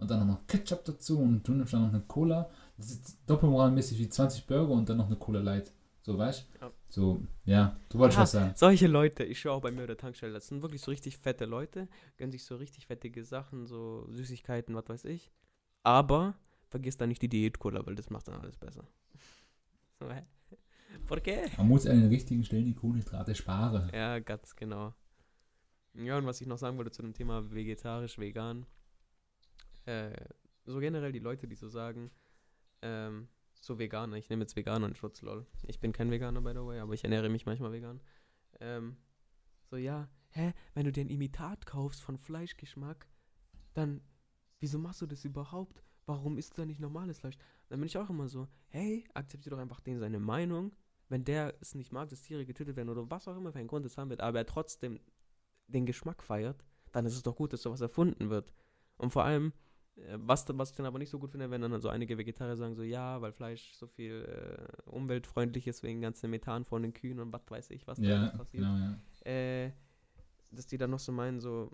Und 0.00 0.10
dann 0.10 0.26
noch 0.26 0.46
Ketchup 0.46 0.84
dazu 0.84 1.18
und 1.20 1.46
du 1.46 1.52
nimmst 1.52 1.74
dann 1.74 1.82
noch 1.82 1.92
eine 1.92 2.00
Cola. 2.00 2.50
Das 2.76 2.90
ist 2.90 3.18
doppelmoralmäßig 3.26 3.98
wie 3.98 4.08
20 4.08 4.46
Burger 4.46 4.72
und 4.72 4.88
dann 4.88 4.96
noch 4.96 5.06
eine 5.06 5.16
Cola 5.16 5.40
Light. 5.40 5.72
So, 6.02 6.16
weißt 6.16 6.46
du? 6.54 6.58
Ja. 6.64 6.72
So, 6.88 7.22
ja, 7.44 7.76
du 7.90 7.98
wolltest 7.98 8.16
Ja, 8.16 8.22
was 8.22 8.32
sagen. 8.32 8.52
Solche 8.56 8.86
Leute, 8.86 9.22
ich 9.24 9.38
schaue 9.38 9.52
auch 9.52 9.60
bei 9.60 9.70
mir 9.70 9.82
an 9.82 9.86
der 9.88 9.98
Tankstelle, 9.98 10.32
das 10.32 10.48
sind 10.48 10.62
wirklich 10.62 10.80
so 10.80 10.90
richtig 10.90 11.18
fette 11.18 11.44
Leute, 11.44 11.88
gönnen 12.16 12.32
sich 12.32 12.44
so 12.44 12.56
richtig 12.56 12.86
fettige 12.86 13.22
Sachen, 13.24 13.66
so 13.66 14.08
Süßigkeiten, 14.10 14.74
was 14.74 14.88
weiß 14.88 15.04
ich. 15.04 15.30
Aber 15.82 16.34
vergiss 16.68 16.96
da 16.96 17.06
nicht 17.06 17.20
die 17.22 17.28
Diät-Cola, 17.28 17.84
weil 17.86 17.94
das 17.94 18.10
macht 18.10 18.28
dann 18.28 18.40
alles 18.40 18.56
besser. 18.56 18.84
So, 21.06 21.14
qué? 21.16 21.50
Man 21.58 21.68
muss 21.68 21.86
an 21.86 22.00
den 22.00 22.08
richtigen 22.08 22.42
Stellen 22.42 22.64
die 22.64 22.74
Kohlenhydrate 22.74 23.34
sparen. 23.34 23.90
Ja, 23.92 24.18
ganz 24.18 24.56
genau. 24.56 24.94
Ja, 25.94 26.18
und 26.18 26.26
was 26.26 26.40
ich 26.40 26.46
noch 26.46 26.58
sagen 26.58 26.78
wollte 26.78 26.90
zu 26.90 27.02
dem 27.02 27.12
Thema 27.12 27.52
vegetarisch, 27.52 28.18
vegan. 28.18 28.66
Äh, 29.90 30.12
so 30.66 30.78
generell 30.78 31.10
die 31.10 31.18
Leute, 31.18 31.48
die 31.48 31.56
so 31.56 31.68
sagen, 31.68 32.10
ähm, 32.82 33.28
so 33.60 33.78
Veganer, 33.78 34.16
ich 34.16 34.30
nehme 34.30 34.42
jetzt 34.42 34.54
Veganer 34.54 34.86
in 34.86 34.94
Schutz, 34.94 35.20
lol. 35.22 35.46
Ich 35.66 35.80
bin 35.80 35.92
kein 35.92 36.10
Veganer, 36.10 36.40
by 36.40 36.52
the 36.52 36.64
way, 36.64 36.78
aber 36.78 36.94
ich 36.94 37.02
ernähre 37.02 37.28
mich 37.28 37.44
manchmal 37.44 37.72
vegan. 37.72 38.00
Ähm, 38.60 38.96
so, 39.64 39.76
ja, 39.76 40.08
hä, 40.30 40.52
wenn 40.74 40.84
du 40.84 40.92
dir 40.92 41.04
ein 41.04 41.10
Imitat 41.10 41.66
kaufst 41.66 42.02
von 42.02 42.18
Fleischgeschmack, 42.18 43.08
dann, 43.74 44.00
wieso 44.60 44.78
machst 44.78 45.02
du 45.02 45.06
das 45.06 45.24
überhaupt? 45.24 45.82
Warum 46.06 46.38
isst 46.38 46.56
du 46.56 46.62
da 46.62 46.66
nicht 46.66 46.80
normales 46.80 47.18
Fleisch? 47.18 47.36
Dann 47.68 47.80
bin 47.80 47.86
ich 47.86 47.98
auch 47.98 48.10
immer 48.10 48.28
so, 48.28 48.48
hey, 48.68 49.04
akzeptiere 49.14 49.56
doch 49.56 49.62
einfach 49.62 49.80
den 49.80 49.98
seine 49.98 50.20
Meinung. 50.20 50.72
Wenn 51.08 51.24
der 51.24 51.54
es 51.60 51.74
nicht 51.74 51.92
mag, 51.92 52.08
dass 52.08 52.22
Tiere 52.22 52.46
getötet 52.46 52.76
werden 52.76 52.88
oder 52.88 53.10
was 53.10 53.26
auch 53.26 53.36
immer 53.36 53.52
für 53.52 53.58
einen 53.58 53.68
Grund 53.68 53.84
es 53.86 53.98
haben 53.98 54.10
wird, 54.10 54.20
aber 54.20 54.38
er 54.38 54.46
trotzdem 54.46 55.00
den 55.66 55.84
Geschmack 55.84 56.22
feiert, 56.22 56.64
dann 56.92 57.06
ist 57.06 57.14
es 57.14 57.22
doch 57.22 57.34
gut, 57.34 57.52
dass 57.52 57.62
sowas 57.62 57.80
erfunden 57.80 58.30
wird. 58.30 58.52
Und 58.96 59.10
vor 59.10 59.24
allem, 59.24 59.52
was, 60.16 60.46
was 60.48 60.70
ich 60.70 60.76
dann 60.76 60.86
aber 60.86 60.98
nicht 60.98 61.10
so 61.10 61.18
gut 61.18 61.30
finde, 61.30 61.50
wenn 61.50 61.60
dann 61.62 61.80
so 61.80 61.88
einige 61.88 62.16
Vegetarier 62.18 62.56
sagen 62.56 62.74
so, 62.74 62.82
ja, 62.82 63.20
weil 63.20 63.32
Fleisch 63.32 63.72
so 63.74 63.86
viel 63.86 64.24
äh, 64.24 64.90
umweltfreundlich 64.90 65.66
ist 65.66 65.82
wegen 65.82 66.00
ganzen 66.00 66.30
Methan 66.30 66.64
von 66.64 66.82
den 66.82 66.92
Kühen 66.92 67.20
und 67.20 67.32
was 67.32 67.42
weiß 67.48 67.70
ich, 67.70 67.86
was 67.86 67.98
da 67.98 68.06
Ja, 68.06 68.20
alles 68.20 68.36
passiert. 68.36 68.64
genau, 68.64 68.76
ja. 68.76 69.30
Äh, 69.30 69.72
dass 70.52 70.66
die 70.66 70.78
dann 70.78 70.90
noch 70.90 70.98
so 70.98 71.12
meinen, 71.12 71.40
so, 71.40 71.70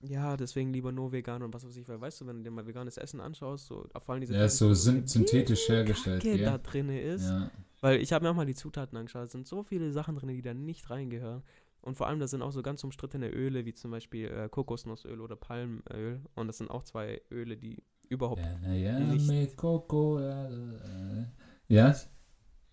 ja, 0.00 0.36
deswegen 0.36 0.72
lieber 0.72 0.92
nur 0.92 1.12
vegan 1.12 1.42
und 1.42 1.54
was 1.54 1.66
weiß 1.66 1.76
ich, 1.76 1.88
weil 1.88 2.00
weißt 2.00 2.20
du, 2.20 2.26
wenn 2.26 2.38
du 2.38 2.42
dir 2.44 2.50
mal 2.50 2.66
veganes 2.66 2.96
Essen 2.98 3.20
anschaust, 3.20 3.66
so 3.66 3.86
vor 4.04 4.12
allem 4.14 4.20
diese 4.20 4.34
Ja, 4.34 4.44
ist 4.44 4.58
so 4.58 4.70
wie 4.70 4.74
synthetisch 4.74 5.68
hergestellt, 5.68 6.22
Kacke 6.22 6.36
gell? 6.36 6.46
da 6.46 6.58
drin 6.58 6.88
ist. 6.90 7.24
Ja. 7.24 7.50
Weil 7.80 8.00
ich 8.00 8.12
habe 8.12 8.24
mir 8.24 8.30
auch 8.30 8.34
mal 8.34 8.46
die 8.46 8.54
Zutaten 8.54 8.96
angeschaut. 8.96 9.26
Es 9.26 9.32
sind 9.32 9.46
so 9.46 9.62
viele 9.62 9.92
Sachen 9.92 10.16
drin, 10.16 10.28
die 10.30 10.42
da 10.42 10.54
nicht 10.54 10.88
reingehören. 10.90 11.42
Und 11.86 11.94
vor 11.96 12.08
allem, 12.08 12.18
da 12.18 12.26
sind 12.26 12.42
auch 12.42 12.50
so 12.50 12.62
ganz 12.62 12.82
umstrittene 12.82 13.30
Öle, 13.30 13.64
wie 13.64 13.72
zum 13.72 13.92
Beispiel 13.92 14.26
äh, 14.26 14.48
Kokosnussöl 14.48 15.20
oder 15.20 15.36
Palmöl. 15.36 16.20
Und 16.34 16.48
das 16.48 16.58
sind 16.58 16.68
auch 16.68 16.82
zwei 16.82 17.22
Öle, 17.30 17.56
die 17.56 17.80
überhaupt. 18.08 18.42
Ja, 18.64 18.72
ja, 18.72 18.98
nicht- 18.98 19.28
mit 19.28 19.56
Coco. 19.56 20.18
äh, 20.18 21.22
äh. 21.22 21.26
Ja, 21.68 21.94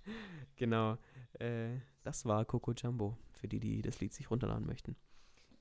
Genau. 0.56 0.98
Äh, 1.40 1.78
das 2.02 2.26
war 2.26 2.44
Coco 2.46 2.74
Jumbo, 2.74 3.16
für 3.34 3.48
die, 3.48 3.60
die 3.60 3.84
das 3.84 4.00
Lied 4.00 4.14
sich 4.14 4.32
runterladen 4.32 4.66
möchten. 4.66 4.96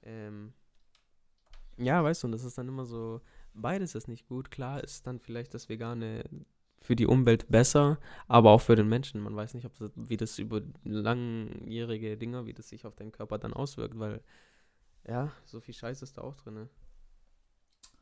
Ähm, 0.03 0.55
ja, 1.77 2.03
weißt 2.03 2.23
du, 2.23 2.29
und 2.29 2.33
das 2.33 2.45
ist 2.45 2.57
dann 2.57 2.69
immer 2.69 2.87
so, 2.87 3.21
beides 3.55 3.95
ist 3.95 4.09
nicht 4.09 4.27
gut. 4.27 4.51
Klar 4.51 4.83
ist 4.83 5.07
dann 5.07 5.19
vielleicht 5.19 5.53
das 5.55 5.69
Vegane 5.69 6.25
für 6.83 6.97
die 6.97 7.07
Umwelt 7.07 7.49
besser, 7.51 7.99
aber 8.29 8.51
auch 8.51 8.61
für 8.61 8.77
den 8.77 8.89
Menschen. 8.89 9.21
Man 9.23 9.37
weiß 9.37 9.55
nicht, 9.55 9.67
ob 9.67 9.77
das, 9.79 9.91
wie 9.97 10.17
das 10.17 10.39
über 10.39 10.63
langjährige 10.85 12.17
Dinger, 12.19 12.47
wie 12.47 12.55
das 12.55 12.69
sich 12.69 12.87
auf 12.87 12.97
deinen 12.97 13.13
Körper 13.13 13.39
dann 13.39 13.55
auswirkt, 13.55 13.99
weil 13.99 14.23
ja, 15.09 15.33
so 15.47 15.61
viel 15.61 15.75
Scheiß 15.75 16.03
ist 16.03 16.19
da 16.19 16.23
auch 16.23 16.37
drin. 16.37 16.69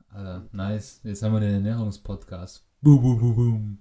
Alter, 0.09 0.49
nice. 0.53 1.01
Jetzt 1.05 1.23
haben 1.23 1.33
wir 1.35 1.41
den 1.41 1.55
Ernährungspodcast. 1.55 2.65
Boom, 2.83 3.01
boom, 3.03 3.19
boom, 3.19 3.35
boom. 3.37 3.79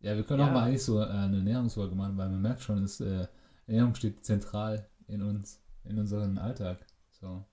Ja, 0.00 0.16
wir 0.16 0.24
können 0.24 0.40
Ja. 0.40 0.48
auch 0.48 0.52
mal 0.52 0.64
eigentlich 0.64 0.82
so 0.84 1.00
äh, 1.00 1.04
eine 1.06 1.38
Ernährungsfolge 1.38 1.94
machen, 1.94 2.16
weil 2.16 2.28
man 2.28 2.40
merkt 2.42 2.62
schon, 2.62 2.82
dass, 2.82 3.00
äh, 3.00 3.26
Ernährung 3.66 3.94
steht 3.94 4.24
zentral 4.24 4.88
in 5.08 5.22
uns, 5.22 5.60
in 5.84 5.98
unserem 5.98 6.38
Alltag. 6.38 6.86
So. 7.10 7.44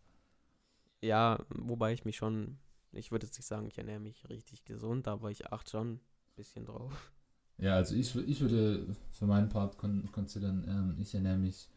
Ja, 1.02 1.40
wobei 1.50 1.94
ich 1.94 2.06
mich 2.06 2.18
schon, 2.18 2.58
ich 2.92 3.12
würde 3.12 3.26
jetzt 3.26 3.38
nicht 3.38 3.48
sagen, 3.48 3.68
ich 3.68 3.78
ernähre 3.78 4.00
mich 4.00 4.28
richtig 4.30 4.66
gesund, 4.66 5.08
aber 5.08 5.30
ich 5.32 5.52
achte 5.52 5.72
schon 5.72 6.00
bisschen 6.36 6.66
drauf. 6.66 7.12
Ja, 7.58 7.76
also 7.76 7.96
ich, 7.96 8.16
ich 8.16 8.42
würde 8.42 8.86
für 9.12 9.26
meinen 9.26 9.50
Part 9.50 9.78
kon 9.78 10.10
considern, 10.12 10.66
ähm, 10.68 10.96
ich 11.00 11.14
ernähre 11.16 11.38
mich, 11.38 11.70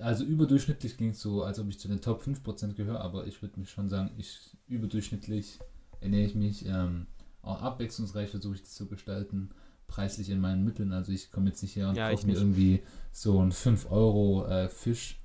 also 0.00 0.24
überdurchschnittlich 0.24 0.96
klingt 0.96 1.16
so, 1.16 1.42
als 1.42 1.58
ob 1.58 1.68
ich 1.68 1.78
zu 1.78 1.88
den 1.88 2.00
Top 2.00 2.22
5% 2.22 2.74
gehöre, 2.74 3.00
aber 3.00 3.26
ich 3.26 3.40
würde 3.42 3.58
mich 3.60 3.70
schon 3.70 3.88
sagen, 3.88 4.10
ich 4.16 4.56
überdurchschnittlich 4.66 5.58
ernähre 6.00 6.26
ich 6.26 6.34
mich, 6.34 6.66
ähm, 6.66 7.06
auch 7.42 7.62
abwechslungsreich 7.62 8.30
versuche 8.30 8.54
ich 8.56 8.62
das 8.62 8.74
zu 8.74 8.86
gestalten, 8.86 9.50
preislich 9.86 10.30
in 10.30 10.40
meinen 10.40 10.64
Mitteln, 10.64 10.92
also 10.92 11.12
ich 11.12 11.30
komme 11.30 11.48
jetzt 11.48 11.62
nicht 11.62 11.76
her 11.76 11.88
und 11.88 11.96
Ja, 11.96 12.10
kaufe 12.10 12.26
mir 12.26 12.34
irgendwie 12.36 12.82
so 13.12 13.38
einen 13.38 13.52
5 13.52 13.90
Euro 13.90 14.46
äh, 14.46 14.68
Fisch, 14.68 15.20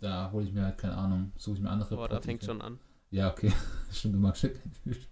da 0.00 0.30
hole 0.32 0.44
ich 0.44 0.52
mir 0.52 0.64
halt 0.64 0.78
keine 0.78 0.96
Ahnung, 0.96 1.32
suche 1.36 1.56
ich 1.56 1.62
mir 1.62 1.70
andere 1.70 1.96
Boah, 1.96 2.08
da 2.08 2.20
fängt 2.20 2.44
schon 2.44 2.60
an. 2.60 2.78
Ja, 3.10 3.30
okay, 3.30 3.52
stimmt, 3.92 4.14
du 4.14 4.18
magst 4.18 4.42
ja 4.42 4.50
keinen 4.50 4.72
Fisch. 4.72 5.08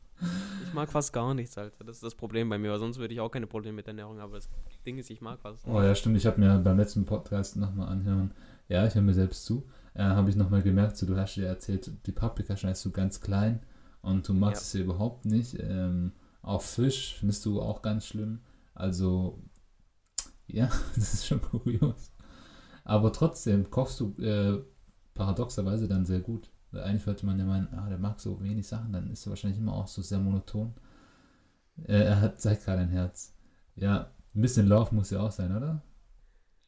Ich 0.64 0.74
mag 0.74 0.90
fast 0.90 1.12
gar 1.12 1.32
nichts, 1.34 1.56
Alter. 1.56 1.84
Das 1.84 1.96
ist 1.96 2.02
das 2.02 2.14
Problem 2.14 2.48
bei 2.48 2.58
mir, 2.58 2.70
weil 2.72 2.78
sonst 2.78 2.98
würde 2.98 3.14
ich 3.14 3.20
auch 3.20 3.30
keine 3.30 3.46
Probleme 3.46 3.76
mit 3.76 3.86
Ernährung 3.86 4.18
haben. 4.18 4.30
Aber 4.30 4.36
das 4.36 4.48
Ding 4.84 4.98
ist, 4.98 5.10
ich 5.10 5.20
mag 5.20 5.38
was. 5.42 5.64
Oh 5.66 5.80
ja, 5.80 5.94
stimmt. 5.94 6.16
Ich 6.16 6.26
habe 6.26 6.40
mir 6.40 6.58
beim 6.58 6.76
letzten 6.76 7.04
Podcast 7.04 7.56
nochmal 7.56 7.88
anhören. 7.88 8.32
Ja, 8.68 8.86
ich 8.86 8.94
höre 8.94 9.02
mir 9.02 9.14
selbst 9.14 9.44
zu. 9.44 9.66
Äh, 9.94 10.02
habe 10.02 10.30
ich 10.30 10.36
nochmal 10.36 10.62
gemerkt, 10.62 10.96
so, 10.96 11.06
du 11.06 11.16
hast 11.16 11.34
dir 11.36 11.46
erzählt, 11.46 11.90
die 12.06 12.12
Paprika 12.12 12.56
schneidest 12.56 12.84
du 12.84 12.90
ganz 12.90 13.20
klein 13.20 13.60
und 14.02 14.28
du 14.28 14.34
magst 14.34 14.62
Ja. 14.62 14.66
es 14.66 14.72
ja 14.74 14.80
überhaupt 14.80 15.24
nicht. 15.24 15.56
Ähm, 15.58 16.12
auch 16.42 16.62
Fisch 16.62 17.16
findest 17.18 17.44
du 17.46 17.60
auch 17.60 17.82
ganz 17.82 18.06
schlimm. 18.06 18.40
Also, 18.74 19.42
ja, 20.46 20.68
das 20.94 21.14
ist 21.14 21.26
schon 21.26 21.40
kurios. 21.40 22.12
Aber 22.84 23.12
trotzdem 23.12 23.70
kochst 23.70 24.00
du 24.00 24.14
äh, 24.22 24.62
paradoxerweise 25.14 25.88
dann 25.88 26.04
sehr 26.06 26.20
gut. 26.20 26.50
Weil 26.70 26.82
eigentlich 26.82 27.04
sollte 27.04 27.24
man 27.26 27.38
ja 27.38 27.44
meinen, 27.44 27.72
ah, 27.74 27.88
der 27.88 27.98
mag 27.98 28.20
so 28.20 28.42
wenig 28.42 28.66
Sachen, 28.66 28.92
dann 28.92 29.10
ist 29.10 29.26
er 29.26 29.30
wahrscheinlich 29.30 29.58
immer 29.58 29.74
auch 29.74 29.88
so 29.88 30.02
sehr 30.02 30.18
monoton. 30.18 30.74
Äh, 31.84 32.04
er 32.04 32.20
hat, 32.20 32.40
zeigt 32.40 32.64
gerade 32.64 32.82
ein 32.82 32.90
Herz. 32.90 33.34
Ja, 33.74 34.10
ein 34.34 34.42
bisschen 34.42 34.66
Love 34.66 34.94
muss 34.94 35.10
ja 35.10 35.20
auch 35.20 35.32
sein, 35.32 35.56
oder? 35.56 35.82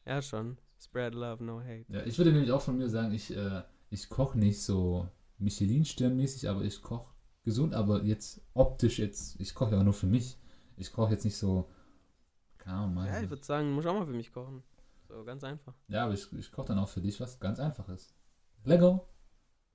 Ja, 0.05 0.21
schon. 0.21 0.57
Spread 0.79 1.13
love, 1.13 1.43
no 1.43 1.59
hate. 1.61 1.85
Ja, 1.89 2.03
ich 2.03 2.17
würde 2.17 2.31
nämlich 2.31 2.51
auch 2.51 2.61
von 2.61 2.77
mir 2.77 2.89
sagen, 2.89 3.13
ich, 3.13 3.35
äh, 3.35 3.61
ich 3.91 4.09
koche 4.09 4.39
nicht 4.39 4.61
so 4.61 5.07
Michelin-Stern-mäßig, 5.37 6.49
aber 6.49 6.63
ich 6.63 6.81
koche 6.81 7.11
gesund, 7.43 7.73
aber 7.73 8.03
jetzt 8.03 8.41
optisch 8.53 8.99
jetzt, 8.99 9.39
ich 9.39 9.53
koche 9.53 9.73
ja 9.73 9.79
auch 9.79 9.83
nur 9.83 9.93
für 9.93 10.07
mich. 10.07 10.39
Ich 10.77 10.91
koche 10.91 11.11
jetzt 11.11 11.23
nicht 11.23 11.37
so, 11.37 11.69
keine 12.57 12.77
Ahnung. 12.77 13.05
Ja, 13.05 13.21
ich 13.21 13.29
würde 13.29 13.43
sagen, 13.43 13.67
du 13.67 13.75
musst 13.75 13.87
auch 13.87 13.93
mal 13.93 14.05
für 14.05 14.13
mich 14.13 14.33
kochen. 14.33 14.63
So, 15.07 15.23
ganz 15.23 15.43
einfach. 15.43 15.73
Ja, 15.87 16.05
aber 16.05 16.13
ich, 16.13 16.31
ich 16.33 16.51
koche 16.51 16.67
dann 16.69 16.79
auch 16.79 16.89
für 16.89 17.01
dich 17.01 17.19
was 17.19 17.39
ganz 17.39 17.59
Einfaches. 17.59 18.15
Lecker. 18.63 19.05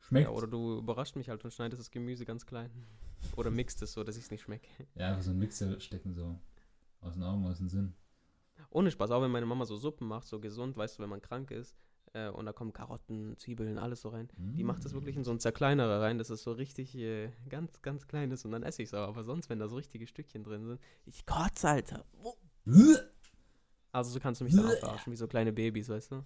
Schmeckt. 0.01 0.29
Ja, 0.29 0.33
oder 0.33 0.47
du 0.47 0.79
überrascht 0.79 1.17
mich 1.17 1.29
halt 1.29 1.45
und 1.45 1.53
schneidest 1.53 1.81
das 1.81 1.91
Gemüse 1.91 2.25
ganz 2.25 2.47
klein. 2.47 2.71
Oder 3.37 3.51
mixt 3.51 3.83
es 3.83 3.93
so, 3.93 4.05
dass 4.05 4.17
ich 4.17 4.25
es 4.25 4.31
nicht 4.31 4.43
schmecke. 4.43 4.69
Ja, 4.95 5.09
einfach 5.09 5.23
so 5.23 5.31
ein 5.31 5.39
Mixer 5.39 5.81
stecken 5.81 6.15
so 6.15 6.39
aus 7.01 7.15
den 7.15 7.25
Augen, 7.25 7.45
aus 7.47 7.59
dem 7.59 7.69
Sinn. 7.69 7.95
Ohne 8.71 8.91
Spaß, 8.91 9.11
auch 9.11 9.23
wenn 9.23 9.31
meine 9.31 9.47
Mama 9.47 9.65
so 9.65 9.77
Suppen 9.77 10.07
macht, 10.07 10.29
so 10.29 10.39
gesund, 10.39 10.77
weißt 10.77 10.99
du, 10.99 11.03
wenn 11.03 11.11
man 11.11 11.23
krank 11.23 11.51
ist, 11.51 11.75
äh, 12.13 12.29
und 12.29 12.47
da 12.47 12.53
kommen 12.53 12.73
Karotten, 12.73 13.37
Zwiebeln, 13.37 13.79
alles 13.79 14.01
so 14.03 14.09
rein. 14.09 14.29
Die 14.37 14.65
macht 14.65 14.85
das 14.85 14.95
wirklich 14.95 15.17
in 15.17 15.25
so 15.25 15.31
ein 15.33 15.41
Zerkleinerer 15.41 16.01
rein, 16.01 16.19
dass 16.19 16.31
es 16.31 16.43
so 16.43 16.53
richtig 16.53 16.97
äh, 16.97 17.31
ganz, 17.49 17.83
ganz 17.83 18.07
klein 18.07 18.31
ist 18.31 18.45
und 18.45 18.53
dann 18.53 18.63
esse 18.63 18.83
ich 18.83 18.89
es 18.89 18.95
auch. 18.95 19.09
Aber 19.09 19.25
sonst, 19.25 19.51
wenn 19.51 19.59
da 19.59 19.69
so 19.69 19.77
richtige 19.77 20.07
Stückchen 20.07 20.45
drin 20.45 20.65
sind, 20.67 20.81
ich 21.05 21.27
kotze, 21.27 21.69
Alter. 21.69 22.05
Mm. 22.65 22.95
Also 23.93 24.11
so 24.11 24.21
kannst 24.21 24.41
du 24.41 24.45
mich 24.45 24.55
dann 24.55 24.67
auch 24.67 24.79
verarschen, 24.79 25.13
wie 25.13 25.17
so 25.17 25.27
kleine 25.27 25.53
Babys, 25.53 25.89
weißt 25.89 26.13
du? 26.13 26.25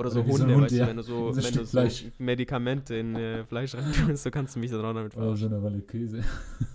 Oder 0.00 0.10
so 0.10 0.24
Hunde, 0.24 0.54
Hund, 0.54 0.64
weißt 0.64 0.74
ja. 0.74 0.84
du, 0.84 0.90
wenn 0.90 0.96
du 0.96 1.02
so, 1.02 1.36
wenn 1.36 1.54
du 1.54 1.64
so. 1.66 2.10
Medikamente 2.18 2.94
in 2.94 3.14
äh, 3.14 3.44
Fleisch 3.44 3.74
rein 3.74 3.92
tust, 3.92 4.22
so 4.22 4.30
kannst 4.30 4.56
du 4.56 4.60
mich 4.60 4.70
dann 4.70 4.80
auch 4.80 4.94
damit 4.94 5.14
Oder 5.14 5.24
verarschen. 5.24 5.50
so 5.50 5.54
eine 5.54 5.62
Rolle 5.62 5.82
Käse. 5.82 6.24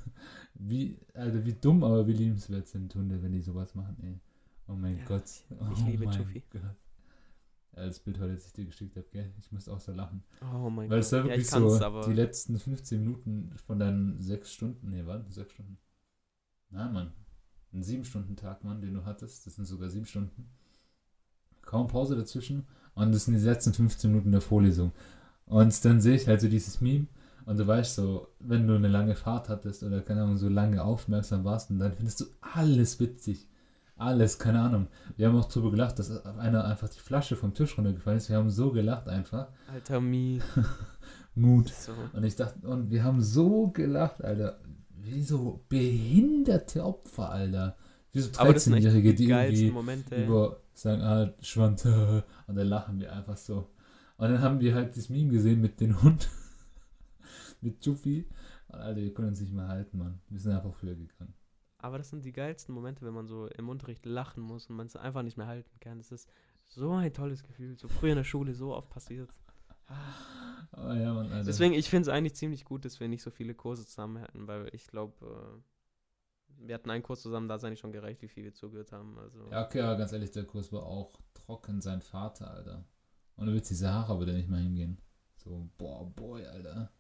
wie, 0.53 0.99
Alter, 1.15 1.43
wie 1.43 1.53
dumm, 1.53 1.83
aber 1.83 2.05
wie 2.05 2.13
liebenswert 2.13 2.67
sind 2.67 2.93
Hunde, 2.93 3.21
wenn 3.23 3.31
die 3.31 3.41
sowas 3.41 3.73
machen, 3.73 3.97
ey. 4.03 4.19
Oh 4.67 4.75
mein 4.75 4.99
Ja, 4.99 5.05
Gott. 5.05 5.23
ich 5.25 5.57
oh 5.59 5.85
liebe 5.87 6.05
mein 6.05 6.15
Tuffy. 6.15 6.43
Gott. 6.51 6.61
Äh, 7.73 7.87
das 7.87 7.99
Bild 7.99 8.19
heute, 8.19 8.33
das 8.33 8.45
ich 8.45 8.53
dir 8.53 8.65
geschickt 8.65 8.95
habe, 8.95 9.07
gell? 9.11 9.33
Ich 9.39 9.51
musste 9.51 9.73
auch 9.73 9.79
so 9.79 9.91
lachen. 9.91 10.23
Oh 10.53 10.69
mein 10.69 10.89
Weil 10.89 10.99
Gott. 10.99 11.05
es 11.05 11.11
war 11.11 11.19
ja, 11.19 11.25
wirklich 11.25 11.45
ich 11.45 11.51
kann's, 11.51 11.77
so, 11.79 12.01
die 12.07 12.13
letzten 12.13 12.59
15 12.59 12.99
Minuten 12.99 13.51
von 13.65 13.79
deinen 13.79 14.21
sechs 14.21 14.53
Stunden, 14.53 14.89
nee, 14.89 15.03
warte, 15.03 15.31
sechs 15.31 15.51
Stunden. 15.53 15.79
Nein, 16.69 16.93
Mann. 16.93 17.13
Ein 17.73 17.81
sieben 17.81 18.05
Stunden 18.05 18.35
Tag, 18.35 18.63
Mann, 18.63 18.81
den 18.81 18.93
du 18.93 19.03
hattest. 19.03 19.47
Das 19.47 19.55
sind 19.55 19.65
sogar 19.65 19.89
sieben 19.89 20.05
Stunden. 20.05 20.47
Kaum 21.61 21.87
Pause 21.87 22.15
dazwischen. 22.15 22.67
Und 22.95 23.13
das 23.13 23.25
sind 23.25 23.35
die 23.35 23.43
letzten 23.43 23.73
15 23.73 24.09
Minuten 24.09 24.31
der 24.31 24.41
Vorlesung. 24.41 24.91
Und 25.45 25.85
dann 25.85 26.01
sehe 26.01 26.15
ich 26.15 26.27
halt 26.27 26.41
so 26.41 26.47
dieses 26.47 26.81
Meme. 26.81 27.07
Und 27.45 27.59
du 27.59 27.67
weißt 27.67 27.95
so, 27.95 28.29
wenn 28.39 28.65
du 28.67 28.75
eine 28.75 28.87
lange 28.87 29.15
Fahrt 29.15 29.49
hattest 29.49 29.83
oder 29.83 30.01
keine 30.01 30.23
Ahnung, 30.23 30.37
so 30.37 30.49
lange 30.49 30.83
aufmerksam 30.83 31.43
warst, 31.43 31.69
und 31.69 31.77
dann 31.79 31.93
findest 31.93 32.21
du 32.21 32.25
alles 32.41 32.99
witzig. 32.99 33.47
Alles, 33.97 34.39
keine 34.39 34.59
Ahnung. 34.59 34.87
Wir 35.15 35.27
haben 35.27 35.37
auch 35.37 35.47
drüber 35.47 35.71
gelacht, 35.71 35.99
dass 35.99 36.25
einer 36.25 36.65
einfach 36.65 36.89
die 36.89 36.99
Flasche 36.99 37.35
vom 37.35 37.53
Tisch 37.53 37.77
runtergefallen 37.77 38.17
ist. 38.17 38.29
Wir 38.29 38.37
haben 38.37 38.49
so 38.49 38.71
gelacht 38.71 39.07
einfach. 39.07 39.47
Alter 39.71 40.01
Mi. 40.01 40.41
Mut. 41.35 41.69
So. 41.69 41.91
Und 42.13 42.23
ich 42.23 42.35
dachte, 42.35 42.67
und 42.67 42.89
wir 42.89 43.03
haben 43.03 43.21
so 43.21 43.67
gelacht, 43.67 44.23
Alter. 44.23 44.59
Wie 45.01 45.21
so 45.21 45.63
behinderte 45.69 46.83
Opfer, 46.83 47.29
Alter. 47.29 47.77
Wie 48.11 48.21
so 48.21 48.31
Aber 48.37 48.53
das 48.53 48.63
sind 48.63 48.73
echt 48.73 48.87
13-Jährige, 48.87 49.13
die 49.13 49.29
irgendwie 49.29 49.71
Momente. 49.71 50.25
über 50.25 50.57
sagen, 50.77 51.01
ah, 51.01 51.33
Schwand, 51.41 51.85
und 52.47 52.55
dann 52.55 52.67
lachen 52.67 52.99
wir 52.99 53.13
einfach 53.13 53.37
so. 53.37 53.69
Und 54.17 54.29
dann 54.31 54.41
haben 54.41 54.59
wir 54.59 54.73
halt 54.75 54.95
das 54.95 55.09
Meme 55.09 55.31
gesehen 55.31 55.61
mit 55.61 55.79
dem 55.81 56.01
Hund, 56.01 56.29
mit. 57.61 57.85
Und 57.85 58.25
Alter, 58.69 59.01
wir 59.01 59.13
können 59.13 59.29
uns 59.29 59.41
nicht 59.41 59.53
mehr 59.53 59.67
halten, 59.67 59.97
Mann. 59.97 60.21
Wir 60.29 60.39
sind 60.39 60.53
einfach 60.53 60.73
früher 60.73 60.95
gegangen. 60.95 61.33
Aber 61.77 61.97
das 61.97 62.09
sind 62.09 62.25
die 62.25 62.31
geilsten 62.31 62.73
Momente, 62.73 63.05
wenn 63.05 63.13
man 63.13 63.27
so 63.27 63.47
im 63.47 63.69
Unterricht 63.69 64.05
lachen 64.05 64.41
muss 64.41 64.67
und 64.67 64.75
man 64.75 64.87
es 64.87 64.95
einfach 64.95 65.21
nicht 65.21 65.37
mehr 65.37 65.47
halten 65.47 65.79
kann. 65.79 65.97
Das 65.97 66.11
ist 66.11 66.27
so 66.67 66.91
ein 66.91 67.13
tolles 67.13 67.43
Gefühl. 67.43 67.77
So 67.77 67.87
früher 67.87 68.11
in 68.11 68.17
der 68.17 68.23
Schule 68.23 68.53
so 68.53 68.73
oft 68.73 68.89
passiert. 68.89 69.29
Oh 70.77 70.91
ja, 70.93 71.13
Mann. 71.13 71.45
Deswegen, 71.45 71.73
ich 71.73 71.89
finde 71.89 72.09
es 72.09 72.15
eigentlich 72.15 72.35
ziemlich 72.35 72.65
gut, 72.65 72.85
dass 72.85 72.99
wir 72.99 73.07
nicht 73.07 73.21
so 73.21 73.29
viele 73.29 73.53
Kurse 73.53 73.85
zusammen 73.85 74.21
hatten, 74.21 74.47
weil 74.47 74.67
ich 74.73 74.87
glaube, 74.87 75.13
äh, 75.25 75.74
wir 76.59 76.75
hatten 76.75 76.89
einen 76.89 77.03
Kurs 77.03 77.21
zusammen, 77.21 77.47
da 77.47 77.55
ist 77.55 77.63
eigentlich 77.63 77.79
schon 77.79 77.91
gereicht, 77.91 78.21
wie 78.21 78.27
viel 78.27 78.43
wir 78.43 78.53
zugehört 78.53 78.91
haben. 78.91 79.17
Also, 79.19 79.49
Ja, 79.51 79.65
okay, 79.65 79.81
aber 79.81 79.97
ganz 79.97 80.11
ehrlich, 80.11 80.31
der 80.31 80.45
Kurs 80.45 80.71
war 80.71 80.83
auch 80.83 81.13
trocken, 81.33 81.81
sein 81.81 82.01
Vater, 82.01 82.51
Alter. 82.51 82.85
Und 83.35 83.47
du 83.47 83.53
willst 83.53 83.69
die 83.69 83.75
Sahara 83.75 84.17
würde 84.17 84.33
nicht 84.33 84.49
mehr 84.49 84.59
hingehen. 84.61 84.97
So, 85.35 85.69
boah, 85.77 86.05
boy, 86.09 86.45
Alter. 86.45 86.91